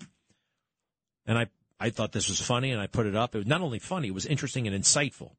And 1.26 1.38
I 1.38 1.46
I 1.78 1.90
thought 1.90 2.12
this 2.12 2.28
was 2.28 2.40
funny 2.40 2.70
and 2.70 2.80
I 2.80 2.86
put 2.86 3.06
it 3.06 3.16
up. 3.16 3.34
It 3.34 3.38
was 3.38 3.46
not 3.46 3.60
only 3.60 3.78
funny, 3.78 4.08
it 4.08 4.14
was 4.14 4.26
interesting 4.26 4.66
and 4.66 4.76
insightful. 4.76 5.32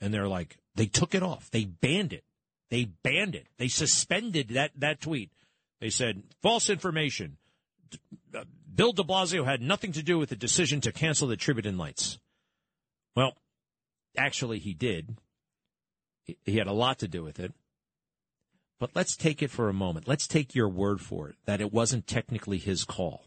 And 0.00 0.12
they're 0.12 0.28
like, 0.28 0.58
they 0.74 0.86
took 0.86 1.14
it 1.14 1.22
off. 1.22 1.50
They 1.50 1.64
banned 1.64 2.12
it. 2.12 2.24
They 2.70 2.84
banned 2.84 3.34
it. 3.34 3.46
They 3.58 3.68
suspended 3.68 4.50
that, 4.50 4.70
that 4.76 5.00
tweet. 5.00 5.30
They 5.80 5.90
said, 5.90 6.22
false 6.42 6.70
information. 6.70 7.36
Uh, 8.34 8.44
Bill 8.74 8.92
de 8.92 9.02
Blasio 9.02 9.44
had 9.44 9.60
nothing 9.60 9.92
to 9.92 10.02
do 10.02 10.18
with 10.18 10.30
the 10.30 10.36
decision 10.36 10.80
to 10.82 10.92
cancel 10.92 11.28
the 11.28 11.36
Tribute 11.36 11.72
lights. 11.76 12.18
Well, 13.14 13.34
actually, 14.16 14.58
he 14.58 14.74
did. 14.74 15.16
He 16.24 16.56
had 16.56 16.66
a 16.66 16.72
lot 16.72 17.00
to 17.00 17.08
do 17.08 17.22
with 17.22 17.38
it. 17.38 17.52
But 18.78 18.90
let's 18.94 19.16
take 19.16 19.42
it 19.42 19.50
for 19.50 19.68
a 19.68 19.74
moment. 19.74 20.08
Let's 20.08 20.26
take 20.26 20.54
your 20.54 20.68
word 20.68 21.00
for 21.00 21.28
it 21.28 21.36
that 21.44 21.60
it 21.60 21.72
wasn't 21.72 22.06
technically 22.06 22.58
his 22.58 22.84
call. 22.84 23.24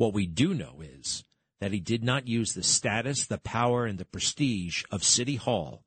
What 0.00 0.14
we 0.14 0.24
do 0.26 0.54
know 0.54 0.80
is 0.80 1.24
that 1.60 1.72
he 1.72 1.78
did 1.78 2.02
not 2.02 2.26
use 2.26 2.54
the 2.54 2.62
status, 2.62 3.26
the 3.26 3.36
power, 3.36 3.84
and 3.84 3.98
the 3.98 4.06
prestige 4.06 4.82
of 4.90 5.04
City 5.04 5.36
Hall 5.36 5.84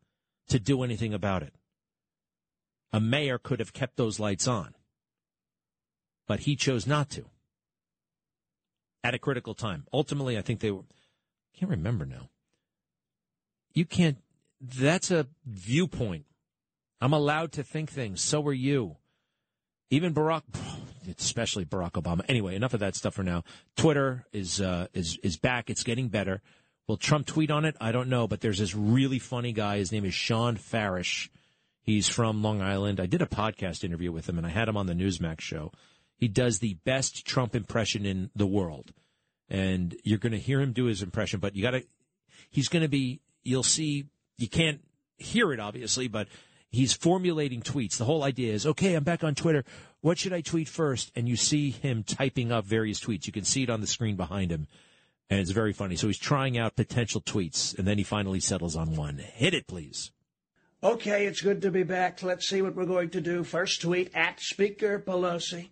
to 0.49 0.59
do 0.59 0.83
anything 0.83 1.15
about 1.15 1.41
it. 1.41 1.55
A 2.91 2.99
mayor 2.99 3.39
could 3.39 3.59
have 3.59 3.73
kept 3.73 3.97
those 3.97 4.19
lights 4.19 4.47
on, 4.47 4.75
but 6.27 6.41
he 6.41 6.55
chose 6.55 6.85
not 6.85 7.09
to 7.09 7.25
at 9.03 9.15
a 9.15 9.17
critical 9.17 9.55
time. 9.55 9.87
Ultimately, 9.91 10.37
I 10.37 10.43
think 10.43 10.59
they 10.59 10.69
were, 10.69 10.81
I 10.81 11.57
can't 11.57 11.71
remember 11.71 12.05
now. 12.05 12.29
You 13.73 13.85
can't, 13.85 14.19
that's 14.61 15.09
a 15.09 15.25
viewpoint. 15.43 16.25
I'm 17.01 17.13
allowed 17.13 17.51
to 17.53 17.63
think 17.63 17.89
things. 17.89 18.21
So 18.21 18.45
are 18.45 18.53
you. 18.53 18.97
Even 19.89 20.13
Barack, 20.13 20.43
especially 21.07 21.65
Barack 21.65 21.91
Obama. 21.91 22.21
Anyway, 22.27 22.55
enough 22.55 22.73
of 22.73 22.79
that 22.79 22.95
stuff 22.95 23.13
for 23.13 23.23
now. 23.23 23.43
Twitter 23.75 24.25
is 24.31 24.61
uh, 24.61 24.87
is 24.93 25.17
is 25.23 25.37
back. 25.37 25.69
It's 25.69 25.83
getting 25.83 26.09
better. 26.09 26.41
Will 26.87 26.97
Trump 26.97 27.25
tweet 27.25 27.49
on 27.49 27.65
it? 27.65 27.75
I 27.79 27.91
don't 27.91 28.09
know, 28.09 28.27
but 28.27 28.41
there's 28.41 28.59
this 28.59 28.75
really 28.75 29.19
funny 29.19 29.53
guy. 29.53 29.77
His 29.77 29.91
name 29.91 30.05
is 30.05 30.13
Shawn 30.13 30.57
Farash. 30.57 31.29
He's 31.81 32.09
from 32.09 32.41
Long 32.41 32.61
Island. 32.61 32.99
I 32.99 33.05
did 33.05 33.21
a 33.21 33.25
podcast 33.25 33.83
interview 33.83 34.11
with 34.11 34.27
him, 34.27 34.37
and 34.37 34.45
I 34.47 34.49
had 34.49 34.67
him 34.67 34.77
on 34.77 34.87
the 34.87 34.93
Newsmax 34.93 35.41
show. 35.41 35.71
He 36.15 36.27
does 36.27 36.59
the 36.59 36.75
best 36.85 37.25
Trump 37.25 37.55
impression 37.55 38.05
in 38.05 38.29
the 38.35 38.45
world, 38.45 38.93
and 39.49 39.95
you're 40.03 40.19
going 40.19 40.33
to 40.33 40.39
hear 40.39 40.61
him 40.61 40.73
do 40.73 40.85
his 40.85 41.01
impression. 41.01 41.39
But 41.39 41.55
you 41.55 41.61
got 41.61 41.71
to. 41.71 41.83
He's 42.49 42.69
going 42.69 42.83
to 42.83 42.89
be. 42.89 43.21
You'll 43.43 43.63
see. 43.63 44.05
You 44.37 44.47
can't 44.47 44.81
hear 45.17 45.53
it 45.53 45.59
obviously, 45.59 46.07
but 46.07 46.27
he's 46.73 46.91
formulating 46.91 47.61
tweets. 47.61 47.97
The 47.97 48.05
whole 48.05 48.23
idea 48.23 48.51
is, 48.51 48.65
okay, 48.65 48.95
I'm 48.95 49.03
back 49.03 49.23
on 49.23 49.35
Twitter. 49.35 49.63
What 50.01 50.17
should 50.17 50.33
I 50.33 50.41
tweet 50.41 50.67
first? 50.67 51.11
And 51.15 51.29
you 51.29 51.37
see 51.37 51.69
him 51.69 52.03
typing 52.03 52.51
up 52.51 52.65
various 52.65 52.99
tweets. 52.99 53.25
You 53.27 53.31
can 53.31 53.45
see 53.45 53.63
it 53.63 53.69
on 53.69 53.79
the 53.79 53.87
screen 53.87 54.17
behind 54.17 54.51
him. 54.51 54.67
And 55.29 55.39
it's 55.39 55.51
very 55.51 55.71
funny. 55.71 55.95
So 55.95 56.07
he's 56.07 56.17
trying 56.17 56.57
out 56.57 56.75
potential 56.75 57.21
tweets, 57.21 57.77
and 57.77 57.87
then 57.87 57.97
he 57.97 58.03
finally 58.03 58.41
settles 58.41 58.75
on 58.75 58.95
one. 58.95 59.19
Hit 59.19 59.53
it, 59.53 59.67
please. 59.67 60.11
Okay, 60.83 61.27
it's 61.27 61.41
good 61.41 61.61
to 61.61 61.71
be 61.71 61.83
back. 61.83 62.21
Let's 62.21 62.49
see 62.49 62.61
what 62.61 62.75
we're 62.75 62.85
going 62.85 63.11
to 63.11 63.21
do. 63.21 63.45
First 63.45 63.81
tweet 63.81 64.11
at 64.13 64.41
Speaker 64.41 64.99
Pelosi. 64.99 65.69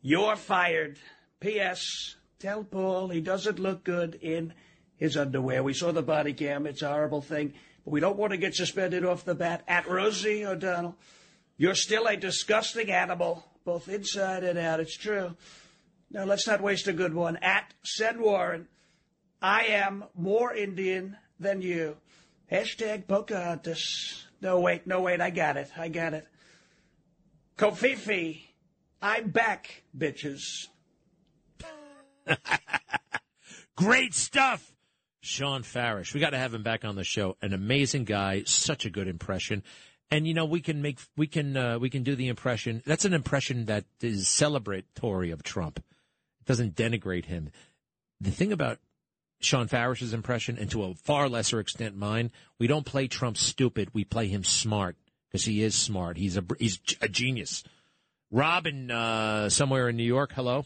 You're 0.00 0.36
fired. 0.36 0.98
P.S. 1.40 2.16
Tell 2.38 2.64
Paul 2.64 3.08
he 3.08 3.20
doesn't 3.20 3.58
look 3.58 3.84
good 3.84 4.14
in 4.22 4.54
his 4.96 5.16
underwear. 5.16 5.62
We 5.62 5.74
saw 5.74 5.92
the 5.92 6.02
body 6.02 6.32
cam. 6.32 6.66
It's 6.66 6.82
a 6.82 6.88
horrible 6.88 7.20
thing. 7.20 7.52
We 7.86 8.00
don't 8.00 8.16
want 8.16 8.32
to 8.32 8.36
get 8.36 8.56
suspended 8.56 9.04
off 9.04 9.24
the 9.24 9.36
bat. 9.36 9.62
At 9.68 9.88
Rosie 9.88 10.44
O'Donnell, 10.44 10.96
you're 11.56 11.76
still 11.76 12.06
a 12.06 12.16
disgusting 12.16 12.90
animal, 12.90 13.44
both 13.64 13.88
inside 13.88 14.42
and 14.42 14.58
out. 14.58 14.80
It's 14.80 14.96
true. 14.96 15.36
Now, 16.10 16.24
let's 16.24 16.48
not 16.48 16.60
waste 16.60 16.88
a 16.88 16.92
good 16.92 17.14
one. 17.14 17.36
At 17.36 17.72
said 17.84 18.18
Warren, 18.18 18.66
I 19.40 19.66
am 19.66 20.04
more 20.16 20.52
Indian 20.52 21.16
than 21.38 21.62
you. 21.62 21.96
Hashtag 22.50 23.06
Pocahontas. 23.06 24.26
No, 24.40 24.58
wait, 24.58 24.86
no, 24.86 25.00
wait, 25.00 25.20
I 25.20 25.30
got 25.30 25.56
it. 25.56 25.70
I 25.76 25.88
got 25.88 26.12
it. 26.12 26.26
Covfefe, 27.56 28.42
I'm 29.00 29.30
back, 29.30 29.84
bitches. 29.96 30.66
Great 33.76 34.14
stuff. 34.14 34.75
Shawn 35.26 35.62
Farash. 35.62 36.14
We 36.14 36.20
got 36.20 36.30
to 36.30 36.38
have 36.38 36.54
him 36.54 36.62
back 36.62 36.84
on 36.84 36.96
the 36.96 37.04
show. 37.04 37.36
An 37.42 37.52
amazing 37.52 38.04
guy, 38.04 38.44
such 38.44 38.86
a 38.86 38.90
good 38.90 39.08
impression. 39.08 39.62
And 40.10 40.26
you 40.26 40.34
know, 40.34 40.44
we 40.44 40.60
can 40.60 40.82
make 40.82 41.00
we 41.16 41.26
can 41.26 41.56
uh, 41.56 41.78
we 41.78 41.90
can 41.90 42.02
do 42.02 42.14
the 42.14 42.28
impression. 42.28 42.82
That's 42.86 43.04
an 43.04 43.12
impression 43.12 43.64
that 43.66 43.84
is 44.00 44.26
celebratory 44.26 45.32
of 45.32 45.42
Trump. 45.42 45.78
It 45.78 46.46
doesn't 46.46 46.76
denigrate 46.76 47.24
him. 47.24 47.50
The 48.20 48.30
thing 48.30 48.52
about 48.52 48.78
Shawn 49.40 49.68
Farash's 49.68 50.14
impression, 50.14 50.58
and 50.58 50.70
to 50.70 50.84
a 50.84 50.94
far 50.94 51.28
lesser 51.28 51.58
extent 51.58 51.96
mine, 51.96 52.30
we 52.58 52.68
don't 52.68 52.86
play 52.86 53.08
Trump 53.08 53.36
stupid. 53.36 53.90
We 53.92 54.04
play 54.04 54.28
him 54.28 54.44
smart 54.44 54.96
because 55.28 55.44
he 55.44 55.62
is 55.62 55.74
smart. 55.74 56.16
He's 56.16 56.36
a 56.36 56.44
he's 56.58 56.78
a 57.00 57.08
genius. 57.08 57.64
Robin, 58.30 58.90
uh, 58.90 59.48
somewhere 59.50 59.88
in 59.88 59.96
New 59.96 60.04
York. 60.04 60.32
Hello. 60.34 60.64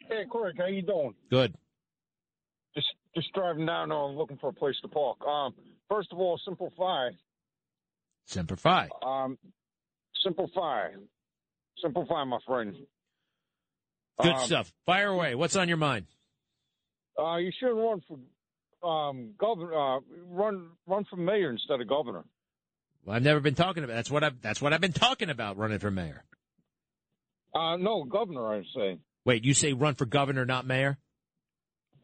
Hey, 0.00 0.24
Craig, 0.28 0.56
how 0.58 0.66
you 0.66 0.82
doing? 0.82 1.14
Good 1.30 1.54
just 3.18 3.32
driving 3.34 3.66
down 3.66 3.90
uh, 3.90 4.06
looking 4.06 4.38
for 4.38 4.50
a 4.50 4.52
place 4.52 4.76
to 4.82 4.88
park. 4.88 5.18
Um, 5.26 5.54
first 5.88 6.12
of 6.12 6.18
all, 6.18 6.40
simplify. 6.44 7.10
Simplify. 8.26 8.88
Um, 9.02 9.38
simplify. 10.22 10.88
Simplify, 11.82 12.24
my 12.24 12.38
friend. 12.46 12.74
Good 14.20 14.32
um, 14.32 14.44
stuff. 14.44 14.72
Fire 14.86 15.08
away. 15.08 15.34
What's 15.34 15.56
on 15.56 15.68
your 15.68 15.76
mind? 15.76 16.06
Uh, 17.18 17.36
you 17.36 17.50
should 17.58 17.72
run 17.72 18.02
for 18.06 18.88
um, 18.88 19.30
governor. 19.38 19.74
Uh, 19.74 20.00
run 20.28 20.68
run 20.86 21.04
for 21.08 21.16
mayor 21.16 21.50
instead 21.50 21.80
of 21.80 21.88
governor. 21.88 22.24
Well, 23.04 23.16
I've 23.16 23.22
never 23.22 23.40
been 23.40 23.54
talking 23.54 23.84
about. 23.84 23.94
That's 23.94 24.10
what 24.10 24.22
I've. 24.22 24.40
That's 24.40 24.60
what 24.60 24.72
I've 24.72 24.80
been 24.80 24.92
talking 24.92 25.30
about. 25.30 25.56
Running 25.56 25.78
for 25.78 25.90
mayor. 25.90 26.24
Uh, 27.54 27.76
no, 27.76 28.04
governor. 28.04 28.54
I 28.54 28.62
say. 28.74 28.98
Wait, 29.24 29.44
you 29.44 29.54
say 29.54 29.72
run 29.72 29.94
for 29.94 30.04
governor, 30.04 30.44
not 30.44 30.66
mayor? 30.66 30.98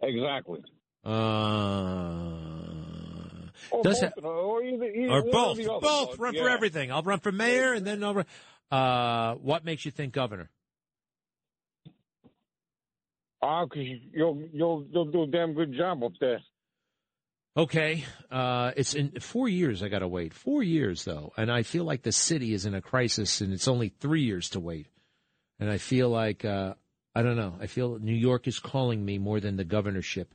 Exactly. 0.02 0.60
Uh, 1.04 2.30
Or 3.70 3.82
does 3.82 4.00
both, 4.00 4.12
ha- 4.22 4.28
or 4.28 4.62
either, 4.62 4.84
either 4.84 5.12
or 5.12 5.22
both, 5.22 5.58
other, 5.58 5.80
both. 5.80 6.18
Run 6.18 6.34
yeah. 6.34 6.42
for 6.42 6.48
everything. 6.48 6.92
I'll 6.92 7.02
run 7.02 7.20
for 7.20 7.32
mayor, 7.32 7.72
and 7.72 7.86
then 7.86 8.02
I'll. 8.02 8.14
Run. 8.14 8.26
Uh, 8.70 9.34
what 9.34 9.64
makes 9.64 9.84
you 9.84 9.90
think 9.90 10.12
governor? 10.12 10.50
Ah, 13.42 13.64
because 13.64 13.86
you'll 14.12 14.42
you'll 14.52 14.86
you'll 14.90 15.10
do 15.10 15.24
a 15.24 15.26
damn 15.26 15.52
good 15.52 15.74
job 15.74 16.02
up 16.02 16.12
there. 16.20 16.40
Okay, 17.56 18.04
uh, 18.30 18.72
it's 18.76 18.94
in 18.94 19.20
four 19.20 19.48
years. 19.48 19.82
I 19.82 19.88
got 19.88 20.00
to 20.00 20.08
wait 20.08 20.32
four 20.32 20.62
years 20.62 21.04
though, 21.04 21.32
and 21.36 21.52
I 21.52 21.62
feel 21.62 21.84
like 21.84 22.02
the 22.02 22.12
city 22.12 22.52
is 22.54 22.66
in 22.66 22.74
a 22.74 22.80
crisis, 22.80 23.40
and 23.40 23.52
it's 23.52 23.68
only 23.68 23.90
three 23.90 24.22
years 24.22 24.48
to 24.50 24.60
wait. 24.60 24.88
And 25.60 25.70
I 25.70 25.78
feel 25.78 26.08
like 26.08 26.44
uh, 26.44 26.74
I 27.14 27.22
don't 27.22 27.36
know. 27.36 27.54
I 27.60 27.66
feel 27.66 27.98
New 27.98 28.14
York 28.14 28.48
is 28.48 28.58
calling 28.58 29.04
me 29.04 29.18
more 29.18 29.40
than 29.40 29.56
the 29.56 29.64
governorship. 29.64 30.34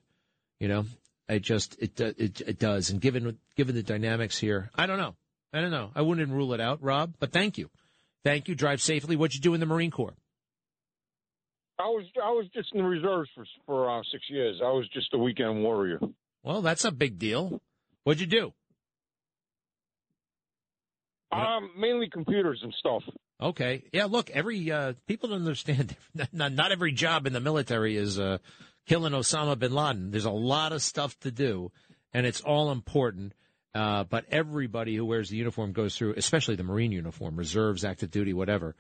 You 0.59 0.67
know, 0.67 0.85
I 1.27 1.39
just 1.39 1.77
it 1.79 1.99
it 1.99 2.41
it 2.41 2.59
does. 2.59 2.89
And 2.89 2.99
given 2.99 3.37
given 3.55 3.75
the 3.75 3.83
dynamics 3.83 4.37
here, 4.37 4.69
I 4.75 4.85
don't 4.85 4.97
know. 4.97 5.15
I 5.53 5.61
don't 5.61 5.71
know. 5.71 5.91
I 5.95 6.01
wouldn't 6.01 6.31
rule 6.31 6.53
it 6.53 6.61
out, 6.61 6.83
Rob. 6.83 7.13
But 7.19 7.31
thank 7.31 7.57
you, 7.57 7.69
thank 8.23 8.47
you. 8.47 8.55
Drive 8.55 8.81
safely. 8.81 9.15
What'd 9.15 9.35
you 9.35 9.41
do 9.41 9.53
in 9.53 9.59
the 9.59 9.65
Marine 9.65 9.91
Corps? 9.91 10.15
I 11.79 11.83
was 11.83 12.05
I 12.21 12.31
was 12.31 12.45
just 12.53 12.69
in 12.73 12.81
the 12.81 12.87
reserves 12.87 13.29
for 13.33 13.45
for 13.65 13.99
uh, 13.99 14.01
six 14.11 14.23
years. 14.29 14.59
I 14.61 14.71
was 14.71 14.87
just 14.89 15.13
a 15.13 15.17
weekend 15.17 15.63
warrior. 15.63 15.99
Well, 16.43 16.61
that's 16.61 16.83
a 16.83 16.91
big 16.91 17.17
deal. 17.19 17.61
What'd 18.03 18.19
you 18.19 18.27
do? 18.27 18.53
Um, 21.31 21.71
mainly 21.77 22.09
computers 22.09 22.59
and 22.63 22.73
stuff. 22.79 23.03
Okay. 23.41 23.83
Yeah, 23.93 24.05
look, 24.05 24.29
every 24.31 24.71
uh, 24.71 24.93
people 25.07 25.29
don't 25.29 25.39
understand 25.39 25.95
not, 26.33 26.51
not 26.53 26.71
every 26.71 26.91
job 26.91 27.27
in 27.27 27.33
the 27.33 27.39
military 27.39 27.95
is 27.95 28.19
uh, 28.19 28.39
killing 28.89 29.13
Osama 29.13 29.57
bin 29.57 29.71
Laden. 29.71 30.11
There's 30.11 30.25
a 30.25 30.31
lot 30.31 30.73
of 30.73 30.81
stuff 30.81 31.17
to 31.21 31.31
do 31.31 31.71
and 32.13 32.25
it's 32.25 32.41
all 32.41 32.71
important. 32.71 33.33
Uh, 33.75 34.03
but 34.03 34.25
everybody 34.31 34.95
who 34.95 35.05
wears 35.05 35.29
the 35.29 35.37
uniform 35.37 35.71
goes 35.71 35.95
through, 35.95 36.15
especially 36.17 36.55
the 36.55 36.63
Marine 36.63 36.91
uniform, 36.91 37.35
reserves, 37.35 37.85
active 37.85 38.09
duty, 38.09 38.33
whatever. 38.33 38.75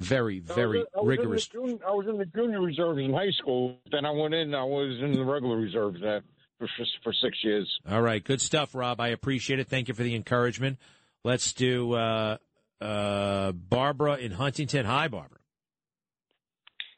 Very, 0.00 0.40
very 0.40 0.78
I 0.78 0.80
was, 0.80 0.86
I 0.96 1.00
was 1.00 1.08
rigorous. 1.08 1.46
Junior, 1.46 1.78
I 1.86 1.92
was 1.92 2.06
in 2.08 2.18
the 2.18 2.24
junior 2.26 2.60
reserves 2.60 2.98
in 2.98 3.12
high 3.12 3.30
school. 3.38 3.76
Then 3.92 4.04
I 4.04 4.10
went 4.10 4.34
in. 4.34 4.52
I 4.52 4.64
was 4.64 5.00
in 5.00 5.12
the 5.12 5.24
regular 5.24 5.56
reserves 5.56 6.00
there 6.00 6.22
for 6.58 6.66
for 7.04 7.12
six 7.22 7.38
years. 7.44 7.70
All 7.88 8.02
right, 8.02 8.22
good 8.22 8.40
stuff, 8.40 8.74
Rob. 8.74 9.00
I 9.00 9.08
appreciate 9.08 9.60
it. 9.60 9.68
Thank 9.68 9.86
you 9.86 9.94
for 9.94 10.02
the 10.02 10.16
encouragement. 10.16 10.78
Let's 11.22 11.52
do 11.52 11.92
uh, 11.92 12.38
uh, 12.80 13.52
Barbara 13.52 14.16
in 14.16 14.32
Huntington. 14.32 14.84
Hi, 14.84 15.06
Barbara. 15.06 15.38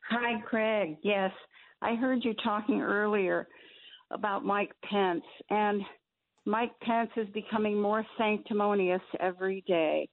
Hi, 0.09 0.41
Craig. 0.41 0.97
Yes, 1.03 1.33
I 1.83 1.95
heard 1.95 2.25
you 2.25 2.35
talking 2.43 2.81
earlier 2.81 3.47
about 4.11 4.45
Mike 4.45 4.73
Pence, 4.89 5.25
and 5.51 5.83
Mike 6.45 6.73
Pence 6.83 7.11
is 7.17 7.29
becoming 7.35 7.81
more 7.81 8.07
sanctimonious 8.17 9.03
every 9.21 9.63
day. 9.67 10.09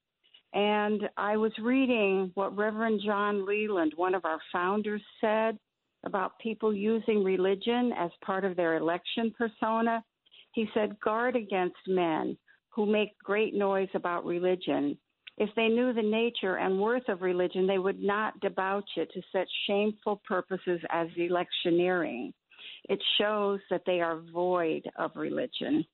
And 0.53 1.09
I 1.17 1.37
was 1.37 1.51
reading 1.61 2.31
what 2.35 2.55
Reverend 2.55 3.01
John 3.05 3.45
Leland, 3.45 3.93
one 3.95 4.13
of 4.13 4.25
our 4.25 4.39
founders, 4.51 5.01
said 5.19 5.57
about 6.05 6.37
people 6.39 6.73
using 6.73 7.23
religion 7.23 7.91
as 7.97 8.11
part 8.23 8.45
of 8.45 8.55
their 8.55 8.77
election 8.77 9.33
persona. 9.37 10.03
He 10.53 10.67
said, 10.73 10.99
guard 10.99 11.35
against 11.35 11.77
men 11.87 12.37
who 12.69 12.85
make 12.85 13.17
great 13.23 13.53
noise 13.55 13.89
about 13.95 14.25
religion. 14.25 14.97
If 15.37 15.49
they 15.55 15.67
knew 15.67 15.93
the 15.93 16.01
nature 16.01 16.57
and 16.57 16.79
worth 16.79 17.09
of 17.09 17.21
religion, 17.21 17.65
they 17.65 17.79
would 17.79 18.01
not 18.01 18.39
debauch 18.39 18.83
it 18.97 19.11
to 19.13 19.21
such 19.31 19.49
shameful 19.67 20.21
purposes 20.27 20.79
as 20.91 21.07
electioneering. 21.17 22.33
It 22.89 23.01
shows 23.17 23.59
that 23.69 23.83
they 23.85 24.01
are 24.01 24.21
void 24.31 24.83
of 24.97 25.11
religion. 25.15 25.85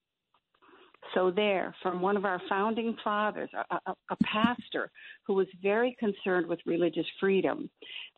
So, 1.14 1.32
there, 1.32 1.74
from 1.82 2.02
one 2.02 2.18
of 2.18 2.26
our 2.26 2.41
founding 2.49 2.95
fathers, 3.03 3.49
a, 3.53 3.76
a, 3.88 3.94
a 4.11 4.16
pastor 4.24 4.91
who 5.26 5.34
was 5.34 5.48
very 5.61 5.95
concerned 5.98 6.45
with 6.45 6.60
religious 6.66 7.06
freedom, 7.20 7.70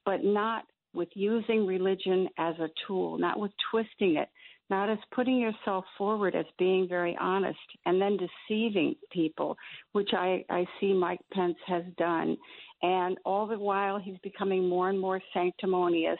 but 0.03 0.23
not 0.23 0.65
with 0.93 1.09
using 1.13 1.65
religion 1.65 2.27
as 2.37 2.55
a 2.59 2.69
tool, 2.87 3.17
not 3.17 3.39
with 3.39 3.51
twisting 3.69 4.15
it, 4.15 4.29
not 4.71 4.89
as 4.89 4.97
putting 5.13 5.37
yourself 5.37 5.83
forward 5.97 6.33
as 6.33 6.45
being 6.57 6.87
very 6.87 7.15
honest 7.19 7.59
and 7.85 8.01
then 8.01 8.17
deceiving 8.17 8.95
people, 9.11 9.55
which 9.91 10.11
I, 10.13 10.43
I 10.49 10.65
see 10.79 10.93
Mike 10.93 11.19
Pence 11.33 11.57
has 11.67 11.83
done. 11.97 12.37
And 12.81 13.17
all 13.25 13.45
the 13.45 13.59
while, 13.59 13.99
he's 13.99 14.17
becoming 14.23 14.67
more 14.67 14.89
and 14.89 14.99
more 14.99 15.21
sanctimonious 15.33 16.17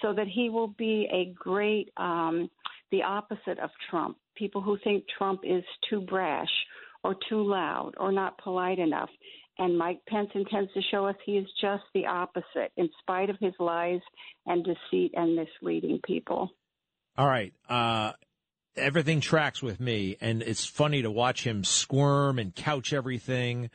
so 0.00 0.14
that 0.14 0.28
he 0.28 0.48
will 0.48 0.68
be 0.68 1.08
a 1.12 1.34
great, 1.36 1.90
um, 1.96 2.48
the 2.92 3.02
opposite 3.02 3.58
of 3.58 3.70
Trump. 3.90 4.16
People 4.36 4.62
who 4.62 4.78
think 4.84 5.04
Trump 5.18 5.40
is 5.44 5.64
too 5.90 6.00
brash 6.00 6.48
or 7.02 7.16
too 7.28 7.42
loud 7.42 7.92
or 7.98 8.12
not 8.12 8.38
polite 8.38 8.78
enough. 8.78 9.10
And 9.58 9.76
Mike 9.76 10.00
Pence 10.08 10.30
intends 10.34 10.72
to 10.72 10.80
show 10.90 11.06
us 11.06 11.16
he 11.26 11.32
is 11.32 11.46
just 11.60 11.82
the 11.92 12.06
opposite, 12.06 12.72
in 12.76 12.88
spite 13.00 13.28
of 13.28 13.36
his 13.40 13.52
lies 13.58 14.00
and 14.46 14.64
deceit 14.64 15.12
and 15.14 15.36
misleading 15.36 15.98
people. 16.06 16.50
All 17.20 17.28
right. 17.28 17.52
Uh, 17.68 18.12
everything 18.76 19.20
tracks 19.20 19.62
with 19.62 19.78
me, 19.78 20.16
and 20.22 20.40
it's 20.40 20.64
funny 20.64 21.02
to 21.02 21.10
watch 21.10 21.44
him 21.44 21.64
squirm 21.64 22.38
and 22.38 22.54
couch 22.54 22.94
everything. 22.94 23.68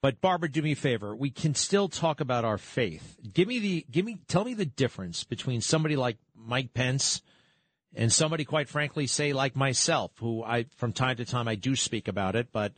But 0.00 0.20
Barbara, 0.20 0.48
do 0.48 0.62
me 0.62 0.70
a 0.70 0.76
favor. 0.76 1.16
We 1.16 1.30
can 1.30 1.56
still 1.56 1.88
talk 1.88 2.20
about 2.20 2.44
our 2.44 2.56
faith. 2.56 3.16
Give 3.34 3.48
me 3.48 3.58
the 3.58 3.86
give 3.90 4.04
me 4.04 4.20
tell 4.28 4.44
me 4.44 4.54
the 4.54 4.64
difference 4.64 5.24
between 5.24 5.60
somebody 5.60 5.96
like 5.96 6.18
Mike 6.36 6.72
Pence 6.72 7.20
and 7.96 8.12
somebody, 8.12 8.44
quite 8.44 8.68
frankly, 8.68 9.08
say 9.08 9.32
like 9.32 9.56
myself, 9.56 10.12
who 10.20 10.44
I 10.44 10.66
from 10.76 10.92
time 10.92 11.16
to 11.16 11.24
time 11.24 11.48
I 11.48 11.56
do 11.56 11.74
speak 11.74 12.06
about 12.06 12.36
it. 12.36 12.52
But 12.52 12.74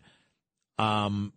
um, 0.78 1.34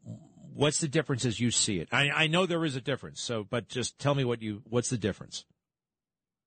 what's 0.54 0.80
the 0.80 0.88
difference 0.88 1.26
as 1.26 1.38
you 1.38 1.52
see 1.52 1.80
it? 1.80 1.90
I, 1.92 2.12
I 2.12 2.28
know 2.28 2.46
there 2.46 2.64
is 2.64 2.78
a 2.78 2.82
difference. 2.82 3.20
So, 3.22 3.44
but 3.44 3.68
just 3.68 4.00
tell 4.00 4.16
me 4.16 4.24
what 4.24 4.42
you 4.42 4.62
what's 4.70 4.90
the 4.90 4.98
difference. 4.98 5.44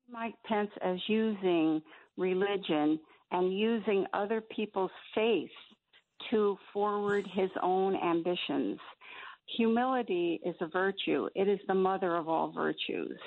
Mike 0.08 0.34
Pence 0.46 0.70
as 0.82 0.98
using 1.08 1.82
religion 2.16 2.98
and 3.32 3.58
using 3.58 4.06
other 4.12 4.40
people's 4.40 4.90
faith 5.14 5.50
to 6.30 6.56
forward 6.72 7.26
his 7.34 7.50
own 7.62 7.94
ambitions. 7.96 8.78
Humility 9.56 10.40
is 10.44 10.56
a 10.60 10.66
virtue, 10.66 11.28
it 11.34 11.48
is 11.48 11.60
the 11.68 11.74
mother 11.74 12.16
of 12.16 12.28
all 12.28 12.50
virtues. 12.52 13.18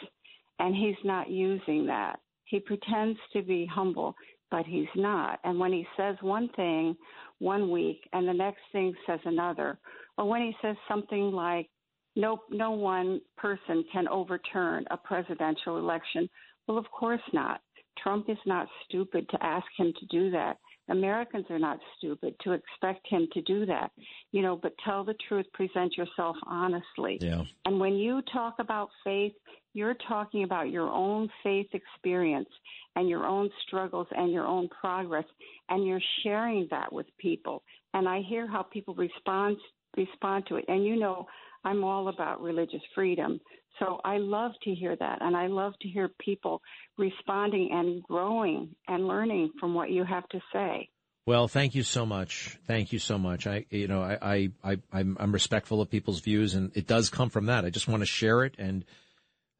And 0.59 0.75
he's 0.75 0.95
not 1.05 1.29
using 1.29 1.85
that. 1.87 2.19
He 2.43 2.59
pretends 2.59 3.17
to 3.33 3.41
be 3.41 3.65
humble, 3.65 4.15
but 4.51 4.65
he's 4.65 4.87
not. 4.95 5.39
And 5.43 5.59
when 5.59 5.71
he 5.71 5.87
says 5.95 6.17
one 6.21 6.49
thing 6.55 6.97
one 7.39 7.71
week 7.71 8.01
and 8.11 8.27
the 8.27 8.33
next 8.33 8.59
thing 8.71 8.93
says 9.07 9.19
another, 9.23 9.79
or 10.17 10.27
when 10.27 10.41
he 10.41 10.55
says 10.61 10.75
something 10.87 11.31
like, 11.31 11.69
no, 12.15 12.41
no 12.49 12.71
one 12.71 13.21
person 13.37 13.85
can 13.93 14.07
overturn 14.09 14.83
a 14.91 14.97
presidential 14.97 15.77
election. 15.77 16.29
Well, 16.67 16.77
of 16.77 16.89
course 16.91 17.21
not. 17.31 17.61
Trump 18.03 18.29
is 18.29 18.37
not 18.45 18.67
stupid 18.85 19.27
to 19.29 19.43
ask 19.43 19.65
him 19.77 19.93
to 19.99 20.05
do 20.07 20.31
that. 20.31 20.57
Americans 20.89 21.45
are 21.49 21.59
not 21.59 21.79
stupid 21.97 22.35
to 22.43 22.53
expect 22.53 23.05
him 23.07 23.27
to 23.33 23.41
do 23.43 23.65
that. 23.65 23.91
You 24.31 24.41
know, 24.41 24.55
but 24.55 24.73
tell 24.83 25.03
the 25.03 25.15
truth, 25.27 25.45
present 25.53 25.95
yourself 25.95 26.35
honestly. 26.47 27.19
Yeah. 27.21 27.43
And 27.65 27.79
when 27.79 27.93
you 27.93 28.21
talk 28.33 28.55
about 28.59 28.89
faith, 29.03 29.33
you're 29.73 29.97
talking 30.07 30.43
about 30.43 30.71
your 30.71 30.89
own 30.89 31.29
faith 31.43 31.67
experience 31.73 32.49
and 32.95 33.07
your 33.07 33.25
own 33.25 33.49
struggles 33.67 34.07
and 34.11 34.31
your 34.31 34.45
own 34.45 34.67
progress, 34.81 35.25
and 35.69 35.85
you're 35.85 36.01
sharing 36.23 36.67
that 36.71 36.91
with 36.91 37.05
people. 37.19 37.61
And 37.93 38.09
I 38.09 38.21
hear 38.21 38.47
how 38.47 38.63
people 38.63 38.95
respond 38.95 39.57
respond 39.97 40.45
to 40.47 40.55
it. 40.55 40.65
And 40.67 40.85
you 40.85 40.95
know, 40.97 41.27
I'm 41.63 41.83
all 41.83 42.07
about 42.07 42.41
religious 42.41 42.81
freedom. 42.95 43.39
So 43.79 43.99
I 44.03 44.17
love 44.17 44.51
to 44.63 44.73
hear 44.73 44.95
that. 44.95 45.19
And 45.21 45.35
I 45.35 45.47
love 45.47 45.73
to 45.81 45.87
hear 45.87 46.09
people 46.19 46.61
responding 46.97 47.69
and 47.71 48.03
growing 48.03 48.75
and 48.87 49.07
learning 49.07 49.51
from 49.59 49.73
what 49.73 49.89
you 49.89 50.03
have 50.03 50.27
to 50.29 50.39
say. 50.53 50.89
Well, 51.25 51.47
thank 51.47 51.75
you 51.75 51.83
so 51.83 52.05
much. 52.05 52.57
Thank 52.65 52.91
you 52.91 52.99
so 52.99 53.17
much. 53.17 53.45
I, 53.45 53.65
you 53.69 53.87
know, 53.87 54.01
I, 54.01 54.17
I, 54.21 54.51
I 54.63 54.77
I'm, 54.91 55.31
respectful 55.31 55.79
of 55.79 55.91
people's 55.91 56.21
views, 56.21 56.55
and 56.55 56.71
it 56.75 56.87
does 56.87 57.11
come 57.11 57.29
from 57.29 57.45
that. 57.45 57.65
I 57.65 57.69
just 57.69 57.87
want 57.87 58.01
to 58.01 58.07
share 58.07 58.43
it. 58.43 58.55
And 58.57 58.83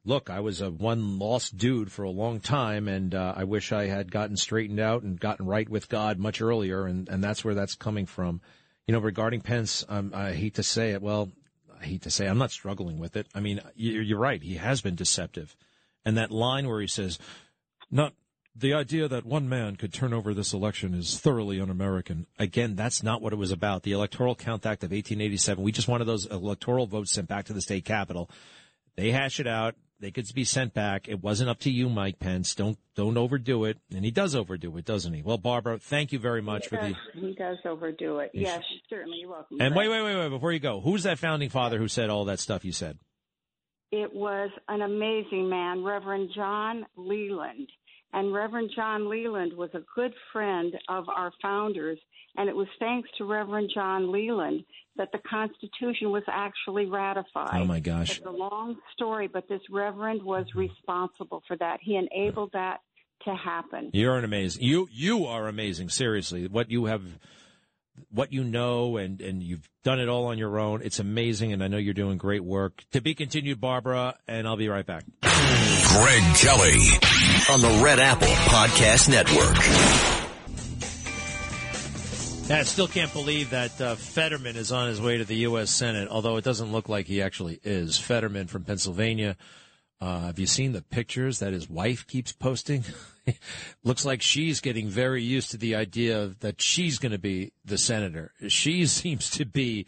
look, 0.04 0.32
I 0.32 0.40
was 0.40 0.62
a 0.62 0.72
one 0.72 1.20
lost 1.20 1.58
dude 1.58 1.92
for 1.92 2.04
a 2.04 2.10
long 2.10 2.40
time, 2.40 2.88
and 2.88 3.14
uh, 3.14 3.34
I 3.38 3.44
wish 3.44 3.72
I 3.72 3.86
had 3.86 4.12
gotten 4.12 4.36
straightened 4.36 4.80
out 4.80 5.04
and 5.04 5.20
gotten 5.20 5.46
right 5.46 5.70
with 5.70 5.90
God 5.90 6.18
much 6.18 6.42
earlier, 6.42 6.88
and 6.88 7.08
and 7.08 7.24
that's 7.24 7.46
where 7.46 7.54
that's 7.54 7.76
coming 7.76 8.08
from. 8.08 8.42
You 8.88 8.94
know, 8.94 9.00
regarding 9.00 9.42
Pence, 9.42 9.86
um, 9.88 10.12
I 10.16 10.34
hate 10.34 10.56
to 10.56 10.64
say 10.64 10.94
it. 10.94 11.04
Well, 11.04 11.32
I 11.80 11.85
hate 11.85 12.01
to 12.03 12.11
say 12.11 12.27
I'm 12.27 12.38
not 12.38 12.51
struggling 12.51 12.99
with 12.99 13.15
it. 13.15 13.27
I 13.34 13.39
mean, 13.39 13.61
you're, 13.76 14.19
right. 14.19 14.41
He 14.41 14.56
has 14.56 14.81
been 14.81 14.95
deceptive, 14.95 15.56
and 16.03 16.18
that 16.18 16.31
line 16.31 16.68
where 16.68 16.81
he 16.81 16.88
says, 16.88 17.19
"Not." 17.89 18.14
The 18.56 18.73
idea 18.73 19.07
that 19.07 19.26
one 19.26 19.47
man 19.47 19.77
could 19.77 19.93
turn 19.93 20.11
over 20.11 20.34
this 20.34 20.51
election 20.51 20.93
is 20.93 21.18
thoroughly 21.18 21.61
un-American. 21.61 22.26
Again, 22.38 22.76
that's 22.76 23.01
not 23.01 23.22
what 23.22 23.31
it 23.31 23.38
was 23.38 23.51
about. 23.51 23.84
The 23.84 23.93
Electoral 23.93 24.35
Count 24.35 24.65
Act 24.65 24.84
of 24.84 24.91
1887. 24.91 25.64
We 25.64 25.72
just 25.72 25.88
wanted 25.88 26.06
those 26.06 26.26
electoral 26.26 26.85
votes 26.85 27.14
sent 27.14 27.30
back 27.30 27.45
to 27.45 27.53
the 27.53 27.61
state 27.61 27.85
capital. 27.85 28.30
They 28.97 29.11
hash 29.11 29.39
it 29.39 29.47
out. 29.47 29.76
They 30.00 30.12
could 30.12 30.34
be 30.34 30.46
sent 30.46 30.74
back. 30.74 31.10
It 31.10 31.22
wasn't 31.22 31.50
up 31.50 31.60
to 31.60 31.70
you, 31.70 31.90
Mike 31.90 32.20
Pence. 32.20 32.56
Don't 32.56 32.78
don't 32.96 33.18
overdo 33.18 33.66
it. 33.66 33.78
And 33.94 34.06
he 34.06 34.12
does 34.12 34.34
overdo 34.34 34.78
it, 34.78 34.86
doesn't 34.86 35.14
he? 35.14 35.22
Well, 35.22 35.38
Barbara, 35.38 35.78
thank 35.78 36.14
you 36.14 36.20
very 36.20 36.42
much 36.42 36.64
he 36.64 36.70
for 36.70 36.76
does, 36.78 36.96
the. 37.14 37.20
He 37.20 37.36
does 37.36 37.58
overdo 37.66 38.20
it. 38.20 38.32
Yes, 38.34 38.64
certainly. 38.90 39.20
You're 39.20 39.32
welcome. 39.32 39.58
And 39.60 39.76
wait, 39.76 39.90
wait, 39.90 40.02
wait, 40.02 40.16
wait. 40.16 40.30
Before 40.30 40.54
you 40.54 40.60
go, 40.60 40.80
who's 40.80 41.04
that 41.04 41.20
founding 41.20 41.50
father 41.50 41.78
who 41.78 41.90
said 41.90 42.10
all 42.10 42.26
that 42.26 42.40
stuff 42.40 42.64
you 42.64 42.72
said? 42.72 42.98
It 43.92 44.14
was 44.14 44.52
an 44.68 44.82
amazing 44.82 45.50
man, 45.50 45.84
Reverend 45.84 46.30
John 46.36 46.86
Leland. 46.96 47.70
And 48.14 48.34
Reverend 48.34 48.72
John 48.76 49.10
Leland 49.10 49.54
was 49.54 49.70
a 49.74 49.82
good 49.96 50.14
friend 50.32 50.74
of 50.88 51.10
our 51.10 51.32
founders. 51.42 52.00
And 52.38 52.47
it 52.47 52.56
was 52.56 52.68
thanks 52.80 53.10
to 53.18 53.26
Reverend 53.26 53.72
John 53.73 54.11
Leland 54.11 54.64
that 54.95 55.11
the 55.11 55.19
Constitution 55.30 56.11
was 56.11 56.23
actually 56.27 56.85
ratified. 56.85 57.61
Oh 57.61 57.65
my 57.65 57.80
gosh! 57.80 58.18
It's 58.18 58.26
a 58.26 58.31
long 58.31 58.77
story, 58.93 59.27
but 59.27 59.47
this 59.47 59.61
Reverend 59.69 60.22
was 60.23 60.45
responsible 60.56 61.41
for 61.47 61.57
that. 61.57 61.80
He 61.81 61.95
enabled 61.95 62.51
that 62.53 62.80
to 63.23 63.35
happen. 63.35 63.89
You're 63.93 64.18
an 64.18 64.26
amazing. 64.26 64.64
You 64.64 64.88
you 64.91 65.26
are 65.26 65.47
amazing. 65.47 65.89
Seriously, 65.89 66.47
what 66.47 66.69
you 66.69 66.85
have, 66.85 67.03
what 68.11 68.31
you 68.31 68.43
know, 68.43 68.97
and 68.97 69.22
and 69.22 69.41
you've 69.41 69.68
done 69.84 69.99
it 69.99 70.10
all 70.10 70.26
on 70.27 70.38
your 70.38 70.60
own. 70.60 70.81
It's 70.84 70.99
amazing, 70.99 71.53
and 71.53 71.64
I 71.64 71.68
know 71.68 71.77
you're 71.77 71.93
doing 71.93 72.18
great 72.18 72.43
work. 72.43 72.84
To 72.91 73.01
be 73.01 73.15
continued, 73.15 73.60
Barbara, 73.60 74.15
and 74.27 74.47
I'll 74.47 74.57
be 74.57 74.69
right 74.69 74.85
back. 74.85 75.06
Greg 75.22 76.35
Kelly 76.35 76.77
on 77.51 77.61
the 77.61 77.81
Red 77.84 77.99
Apple 77.99 78.27
Podcast 78.27 79.10
Network. 79.10 80.19
I 82.52 82.64
still 82.64 82.88
can't 82.88 83.14
believe 83.14 83.52
that 83.52 83.80
uh, 83.80 83.94
Fetterman 83.94 84.56
is 84.56 84.72
on 84.72 84.88
his 84.88 85.00
way 85.00 85.20
to 85.20 85.24
the 85.24 85.36
U.S. 85.36 85.70
Senate, 85.70 86.10
although 86.10 86.38
it 86.38 86.44
doesn't 86.44 86.72
look 86.72 86.90
like 86.90 87.06
he 87.06 87.22
actually 87.22 87.60
is. 87.64 88.00
Fetterman 88.00 88.48
from 88.48 88.64
Pennsylvania. 88.64 89.38
Uh, 90.02 90.22
have 90.22 90.40
you 90.40 90.48
seen 90.48 90.72
the 90.72 90.82
pictures 90.82 91.38
that 91.40 91.54
his 91.54 91.70
wife 91.70 92.08
keeps 92.08 92.32
posting? 92.32 92.86
Looks 93.84 94.04
like 94.04 94.24
she's 94.24 94.62
getting 94.62 94.88
very 94.88 95.22
used 95.22 95.52
to 95.52 95.58
the 95.58 95.76
idea 95.76 96.32
that 96.40 96.60
she's 96.60 96.98
going 96.98 97.12
to 97.12 97.20
be 97.20 97.52
the 97.64 97.78
senator. 97.78 98.34
She 98.48 98.86
seems 98.88 99.30
to 99.32 99.46
be 99.46 99.86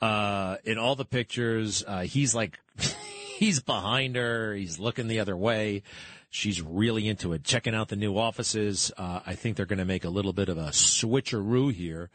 uh, 0.00 0.58
in 0.62 0.78
all 0.78 0.94
the 0.94 1.04
pictures. 1.04 1.82
Uh, 1.84 2.02
he's 2.02 2.36
like, 2.36 2.60
he's 3.36 3.60
behind 3.60 4.14
her. 4.14 4.54
He's 4.54 4.78
looking 4.78 5.08
the 5.08 5.18
other 5.18 5.36
way. 5.36 5.82
She's 6.28 6.60
really 6.60 7.08
into 7.08 7.32
it, 7.32 7.44
checking 7.44 7.74
out 7.74 7.88
the 7.88 7.96
new 7.96 8.18
offices. 8.18 8.92
Uh, 8.96 9.20
I 9.26 9.34
think 9.34 9.56
they're 9.56 9.66
going 9.66 9.78
to 9.78 9.84
make 9.84 10.04
a 10.04 10.10
little 10.10 10.32
bit 10.32 10.48
of 10.48 10.58
a 10.58 10.68
switcheroo 10.68 11.72
here. 11.72 12.10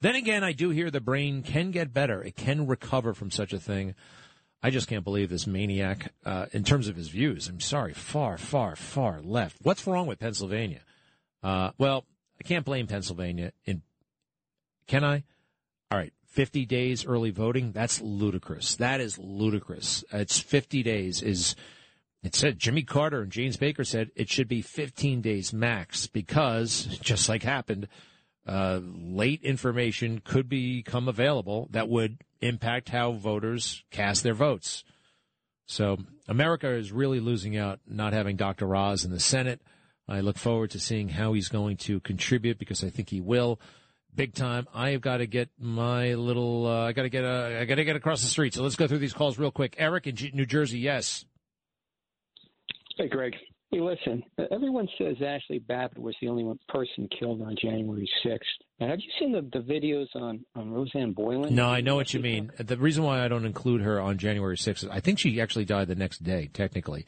Then 0.00 0.14
again, 0.14 0.44
I 0.44 0.52
do 0.52 0.70
hear 0.70 0.90
the 0.90 1.00
brain 1.00 1.42
can 1.42 1.70
get 1.70 1.92
better. 1.92 2.22
It 2.22 2.36
can 2.36 2.66
recover 2.66 3.14
from 3.14 3.30
such 3.30 3.52
a 3.52 3.58
thing. 3.58 3.94
I 4.62 4.70
just 4.70 4.88
can't 4.88 5.04
believe 5.04 5.28
this 5.28 5.46
maniac, 5.46 6.12
uh, 6.24 6.46
in 6.52 6.64
terms 6.64 6.88
of 6.88 6.96
his 6.96 7.08
views. 7.08 7.48
I'm 7.48 7.60
sorry, 7.60 7.92
far, 7.92 8.38
far, 8.38 8.76
far 8.76 9.20
left. 9.20 9.58
What's 9.62 9.86
wrong 9.86 10.06
with 10.06 10.18
Pennsylvania? 10.18 10.80
Uh, 11.42 11.70
well, 11.78 12.04
I 12.40 12.44
can't 12.44 12.64
blame 12.64 12.86
Pennsylvania. 12.86 13.52
In 13.64 13.82
can 14.86 15.04
I? 15.04 15.24
All 15.90 15.98
right, 15.98 16.12
50 16.28 16.66
days 16.66 17.04
early 17.04 17.30
voting. 17.30 17.72
That's 17.72 18.00
ludicrous. 18.00 18.76
That 18.76 19.00
is 19.00 19.18
ludicrous. 19.18 20.04
It's 20.12 20.38
50 20.38 20.82
days. 20.82 21.22
Is 21.22 21.56
it 22.26 22.34
said 22.34 22.58
Jimmy 22.58 22.82
Carter 22.82 23.22
and 23.22 23.30
James 23.30 23.56
Baker 23.56 23.84
said 23.84 24.10
it 24.16 24.28
should 24.28 24.48
be 24.48 24.62
15 24.62 25.20
days 25.20 25.52
max 25.52 26.06
because 26.06 26.86
just 27.00 27.28
like 27.28 27.42
happened, 27.42 27.88
uh, 28.46 28.80
late 28.82 29.42
information 29.42 30.20
could 30.24 30.48
become 30.48 31.08
available 31.08 31.68
that 31.70 31.88
would 31.88 32.18
impact 32.40 32.88
how 32.88 33.12
voters 33.12 33.84
cast 33.90 34.22
their 34.22 34.34
votes. 34.34 34.84
So 35.66 35.98
America 36.28 36.68
is 36.68 36.92
really 36.92 37.20
losing 37.20 37.56
out 37.56 37.80
not 37.86 38.12
having 38.12 38.36
Dr. 38.36 38.74
Oz 38.74 39.04
in 39.04 39.10
the 39.10 39.20
Senate. 39.20 39.60
I 40.08 40.20
look 40.20 40.38
forward 40.38 40.70
to 40.70 40.80
seeing 40.80 41.08
how 41.08 41.32
he's 41.32 41.48
going 41.48 41.76
to 41.78 42.00
contribute 42.00 42.58
because 42.58 42.84
I 42.84 42.90
think 42.90 43.08
he 43.08 43.20
will 43.20 43.60
big 44.16 44.34
time. 44.34 44.66
I 44.74 44.90
have 44.90 45.00
got 45.00 45.18
to 45.18 45.26
get 45.26 45.50
my 45.58 46.14
little, 46.14 46.66
uh, 46.66 46.86
I 46.86 46.92
got 46.92 47.02
to 47.02 47.08
get, 47.08 47.24
uh, 47.24 47.58
I 47.60 47.64
got 47.66 47.76
to 47.76 47.84
get 47.84 47.96
across 47.96 48.22
the 48.22 48.28
street. 48.28 48.54
So 48.54 48.62
let's 48.62 48.76
go 48.76 48.88
through 48.88 48.98
these 48.98 49.12
calls 49.12 49.38
real 49.38 49.50
quick. 49.50 49.76
Eric 49.78 50.06
in 50.06 50.16
G- 50.16 50.30
New 50.34 50.46
Jersey. 50.46 50.78
Yes. 50.78 51.24
Hey, 52.96 53.08
Greg. 53.08 53.34
Hey, 53.70 53.80
listen. 53.80 54.22
Everyone 54.50 54.88
says 54.96 55.16
Ashli 55.16 55.64
Babbitt 55.66 55.98
was 55.98 56.14
the 56.22 56.28
only 56.28 56.44
one 56.44 56.58
person 56.68 57.06
killed 57.18 57.42
on 57.42 57.54
January 57.60 58.08
6th. 58.24 58.38
Now, 58.80 58.88
have 58.88 59.00
you 59.00 59.10
seen 59.18 59.32
the, 59.32 59.42
the 59.52 59.62
videos 59.62 60.06
on, 60.14 60.44
on 60.54 60.70
Rosanne 60.70 61.12
Boyland? 61.12 61.54
No, 61.54 61.68
I 61.68 61.82
know 61.82 61.94
what 61.94 62.14
you 62.14 62.20
mean. 62.20 62.52
The 62.58 62.78
reason 62.78 63.04
why 63.04 63.22
I 63.22 63.28
don't 63.28 63.44
include 63.44 63.82
her 63.82 64.00
on 64.00 64.16
January 64.16 64.56
6th 64.56 64.84
is 64.84 64.88
I 64.88 65.00
think 65.00 65.18
she 65.18 65.42
actually 65.42 65.66
died 65.66 65.88
the 65.88 65.94
next 65.94 66.22
day, 66.22 66.48
technically. 66.54 67.04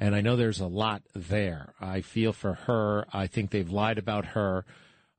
And 0.00 0.14
I 0.14 0.22
know 0.22 0.36
there's 0.36 0.60
a 0.60 0.66
lot 0.66 1.02
there. 1.14 1.74
I 1.80 2.00
feel 2.00 2.32
for 2.32 2.54
her. 2.54 3.06
I 3.12 3.26
think 3.26 3.50
they've 3.50 3.70
lied 3.70 3.98
about 3.98 4.26
her. 4.26 4.64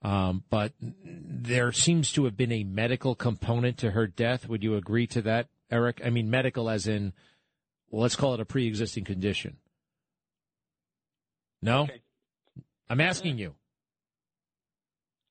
Um, 0.01 0.45
but 0.49 0.73
there 0.81 1.71
seems 1.71 2.11
to 2.13 2.25
have 2.25 2.35
been 2.35 2.51
a 2.51 2.63
medical 2.63 3.13
component 3.13 3.77
to 3.79 3.91
her 3.91 4.07
death. 4.07 4.49
Would 4.49 4.63
you 4.63 4.75
agree 4.75 5.05
to 5.07 5.21
that, 5.23 5.49
Eric? 5.69 6.01
I 6.03 6.09
mean, 6.09 6.31
medical 6.31 6.71
as 6.71 6.87
in, 6.87 7.13
well, 7.91 8.01
let's 8.01 8.15
call 8.15 8.33
it 8.33 8.39
a 8.39 8.45
pre 8.45 8.65
existing 8.65 9.03
condition. 9.03 9.57
No? 11.61 11.83
Okay. 11.83 12.01
I'm 12.89 13.01
asking 13.01 13.37
you. 13.37 13.55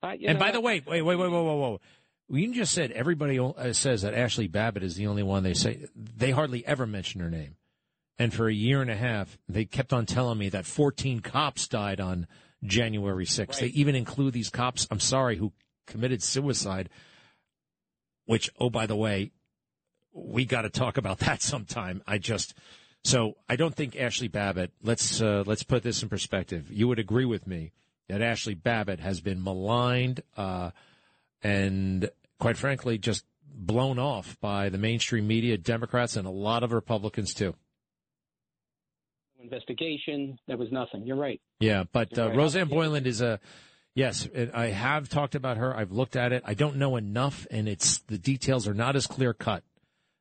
Uh, 0.02 0.14
you 0.18 0.28
and 0.28 0.38
know, 0.38 0.44
by 0.44 0.50
the 0.52 0.60
way, 0.60 0.82
wait, 0.86 1.02
wait, 1.02 1.16
wait, 1.16 1.30
whoa, 1.30 1.42
whoa, 1.42 1.56
whoa. 1.56 1.80
You 2.28 2.52
just 2.54 2.74
said 2.74 2.90
everybody 2.90 3.38
uh, 3.38 3.72
says 3.72 4.02
that 4.02 4.14
Ashli 4.14 4.50
Babbitt 4.50 4.82
is 4.82 4.96
the 4.96 5.06
only 5.06 5.22
one 5.22 5.42
they 5.42 5.54
say. 5.54 5.86
They 5.94 6.32
hardly 6.32 6.66
ever 6.66 6.86
mention 6.86 7.20
her 7.20 7.30
name. 7.30 7.56
And 8.18 8.32
for 8.32 8.48
a 8.48 8.52
year 8.52 8.82
and 8.82 8.90
a 8.90 8.96
half, 8.96 9.38
they 9.48 9.64
kept 9.64 9.92
on 9.92 10.06
telling 10.06 10.38
me 10.38 10.48
that 10.48 10.66
14 10.66 11.20
cops 11.20 11.68
died 11.68 12.00
on 12.00 12.26
January 12.64 13.26
6th. 13.26 13.48
Right. 13.48 13.60
They 13.60 13.66
even 13.68 13.94
include 13.94 14.32
these 14.32 14.48
cops, 14.48 14.88
I'm 14.90 15.00
sorry, 15.00 15.36
who 15.36 15.52
committed 15.86 16.22
suicide, 16.22 16.88
which, 18.24 18.50
oh, 18.58 18.70
by 18.70 18.86
the 18.86 18.96
way, 18.96 19.32
we 20.12 20.46
got 20.46 20.62
to 20.62 20.70
talk 20.70 20.96
about 20.96 21.18
that 21.20 21.42
sometime. 21.42 22.02
I 22.06 22.18
just, 22.18 22.54
so 23.06 23.36
I 23.48 23.56
don't 23.56 23.74
think 23.74 23.94
Ashli 23.94 24.30
Babbitt, 24.30 24.72
let's, 24.82 25.22
uh, 25.22 25.44
let's 25.46 25.62
put 25.62 25.82
this 25.82 26.02
in 26.02 26.08
perspective. 26.08 26.70
You 26.70 26.88
would 26.88 26.98
agree 26.98 27.24
with 27.24 27.46
me 27.46 27.72
that 28.08 28.20
Ashli 28.20 28.60
Babbitt 28.60 29.00
has 29.00 29.20
been 29.20 29.42
maligned, 29.42 30.22
uh, 30.36 30.70
and 31.42 32.10
quite 32.38 32.56
frankly, 32.56 32.98
just 32.98 33.24
blown 33.44 33.98
off 33.98 34.36
by 34.40 34.68
the 34.68 34.78
mainstream 34.78 35.26
media, 35.26 35.56
Democrats, 35.56 36.16
and 36.16 36.26
a 36.26 36.30
lot 36.30 36.62
of 36.62 36.72
Republicans 36.72 37.32
too. 37.32 37.54
investigation. 39.40 40.38
There 40.48 40.56
was 40.56 40.72
nothing. 40.72 41.06
You're 41.06 41.16
right. 41.16 41.40
Yeah, 41.60 41.84
but 41.92 42.18
uh, 42.18 42.28
right. 42.28 42.36
Rosanne 42.36 42.68
Boyland 42.68 43.06
is 43.06 43.20
a 43.20 43.38
yes. 43.94 44.28
I 44.52 44.66
have 44.66 45.08
talked 45.08 45.34
about 45.34 45.56
her. 45.56 45.76
I've 45.76 45.92
looked 45.92 46.16
at 46.16 46.32
it. 46.32 46.42
I 46.44 46.54
don't 46.54 46.76
know 46.76 46.96
enough, 46.96 47.46
and 47.50 47.68
it's 47.68 47.98
the 48.00 48.18
details 48.18 48.66
are 48.66 48.74
not 48.74 48.96
as 48.96 49.06
clear 49.06 49.32
cut. 49.32 49.62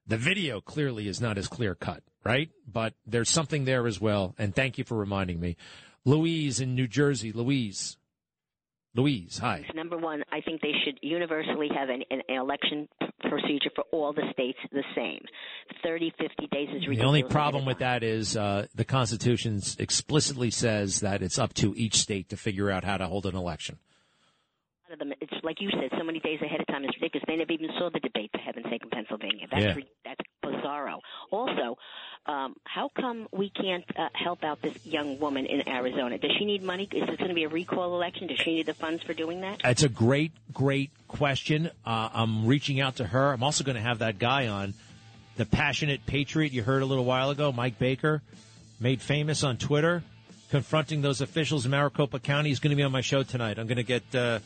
The 0.07 0.17
video 0.17 0.61
clearly 0.61 1.07
is 1.07 1.19
not 1.19 1.37
as 1.37 1.47
clear 1.47 1.75
cut, 1.75 2.03
right? 2.23 2.49
But 2.71 2.93
there's 3.05 3.29
something 3.29 3.65
there 3.65 3.87
as 3.87 3.99
well. 3.99 4.35
And 4.37 4.53
thank 4.53 4.77
you 4.77 4.83
for 4.83 4.95
reminding 4.95 5.39
me. 5.39 5.57
Louise 6.05 6.59
in 6.59 6.75
New 6.75 6.87
Jersey. 6.87 7.31
Louise. 7.31 7.97
Louise, 8.95 9.39
hi. 9.39 9.65
Number 9.75 9.97
one, 9.97 10.23
I 10.31 10.39
think 10.39 10.61
they 10.61 10.71
should 10.85 10.97
universally 11.01 11.67
have 11.75 11.89
an, 11.89 12.03
an 12.11 12.21
election 12.29 12.87
procedure 13.29 13.69
for 13.75 13.83
all 13.91 14.13
the 14.13 14.23
states 14.31 14.57
the 14.71 14.83
same. 14.95 15.19
30, 15.83 16.13
50 16.17 16.47
days 16.47 16.69
is 16.69 16.73
ridiculous. 16.75 16.97
The 16.99 17.05
only 17.05 17.23
problem 17.23 17.65
with 17.65 17.79
that 17.79 18.03
is 18.03 18.37
uh, 18.37 18.67
the 18.73 18.85
Constitution 18.85 19.61
explicitly 19.79 20.49
says 20.49 21.01
that 21.01 21.21
it's 21.21 21.37
up 21.37 21.53
to 21.55 21.73
each 21.75 21.95
state 21.95 22.29
to 22.29 22.37
figure 22.37 22.71
out 22.71 22.85
how 22.85 22.95
to 22.95 23.07
hold 23.07 23.25
an 23.25 23.35
election. 23.35 23.79
Of 24.95 24.99
them, 24.99 25.13
it's 25.19 25.33
like 25.43 25.59
you 25.59 25.69
said, 25.71 25.89
so 25.97 26.03
many 26.05 26.19
days 26.21 26.41
ahead 26.41 26.61
of 26.61 26.67
time. 26.67 26.85
It's 26.85 26.95
ridiculous. 26.95 27.25
They 27.27 27.35
never 27.35 27.51
even 27.51 27.69
saw 27.77 27.89
the 27.89 27.99
debate, 27.99 28.31
for 28.31 28.37
heaven's 28.37 28.67
sake, 28.69 28.81
in 28.83 28.89
Pennsylvania. 28.89 29.45
That's 29.51 29.63
Yeah. 29.65 29.73
re- 29.75 29.87
that's 30.05 30.21
bizarro. 30.41 30.99
Also, 31.31 31.77
um, 32.27 32.55
how 32.63 32.89
come 32.99 33.27
we 33.33 33.49
can't 33.49 33.83
uh, 33.97 34.07
help 34.13 34.43
out 34.45 34.61
this 34.61 34.85
young 34.85 35.19
woman 35.19 35.45
in 35.45 35.67
Arizona? 35.67 36.17
Does 36.17 36.31
she 36.39 36.45
need 36.45 36.63
money? 36.63 36.87
Is 36.93 37.05
this 37.07 37.17
going 37.17 37.27
to 37.29 37.35
be 37.35 37.43
a 37.43 37.49
recall 37.49 37.93
election? 37.93 38.27
Does 38.27 38.39
she 38.39 38.53
need 38.55 38.67
the 38.67 38.73
funds 38.73 39.03
for 39.03 39.13
doing 39.13 39.41
that? 39.41 39.59
It's 39.65 39.83
a 39.83 39.89
great, 39.89 40.31
great 40.53 40.91
question. 41.09 41.71
Uh, 41.85 42.09
I'm 42.13 42.45
reaching 42.45 42.79
out 42.79 42.95
to 42.97 43.05
her. 43.05 43.33
I'm 43.33 43.43
also 43.43 43.63
going 43.65 43.75
to 43.75 43.81
have 43.81 43.99
that 43.99 44.17
guy 44.17 44.47
on, 44.47 44.73
the 45.35 45.45
passionate 45.45 46.05
patriot 46.05 46.53
you 46.53 46.63
heard 46.63 46.81
a 46.81 46.85
little 46.85 47.03
while 47.05 47.29
ago, 47.31 47.51
Mike 47.51 47.77
Baker, 47.77 48.21
made 48.79 49.01
famous 49.01 49.43
on 49.43 49.57
Twitter, 49.57 50.01
confronting 50.49 51.01
those 51.01 51.19
officials 51.19 51.65
in 51.65 51.71
Maricopa 51.71 52.19
County. 52.19 52.49
He's 52.49 52.59
going 52.59 52.69
to 52.69 52.77
be 52.77 52.83
on 52.83 52.91
my 52.93 53.01
show 53.01 53.23
tonight. 53.23 53.59
I'm 53.59 53.67
going 53.67 53.75
to 53.77 53.83
get, 53.83 54.15
uh, 54.15 54.39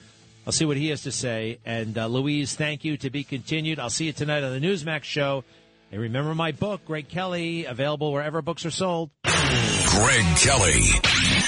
I'll 0.49 0.53
see 0.53 0.65
what 0.65 0.77
he 0.77 0.89
has 0.89 1.03
to 1.03 1.11
say. 1.11 1.59
And 1.63 1.95
uh, 1.95 2.07
Louise, 2.07 2.55
thank 2.55 2.83
you 2.83 2.97
to 2.97 3.11
be 3.11 3.23
continued. 3.23 3.77
I'll 3.77 3.91
see 3.91 4.05
you 4.05 4.13
tonight 4.13 4.41
on 4.41 4.51
the 4.51 4.59
Newsmax 4.59 5.03
show. 5.03 5.43
And 5.91 6.01
remember 6.01 6.33
my 6.33 6.53
book, 6.53 6.83
Greg 6.87 7.07
Kelly, 7.07 7.65
available 7.65 8.11
wherever 8.11 8.41
books 8.41 8.65
are 8.65 8.71
sold. 8.71 9.11
Greg 9.23 10.25
Kelly 10.37 10.89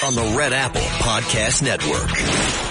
on 0.06 0.14
the 0.14 0.36
Red 0.38 0.54
Apple 0.54 0.82
Podcast 0.82 1.64
Network. 1.64 2.71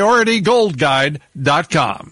PriorityGoldGuide.com. 0.01 2.09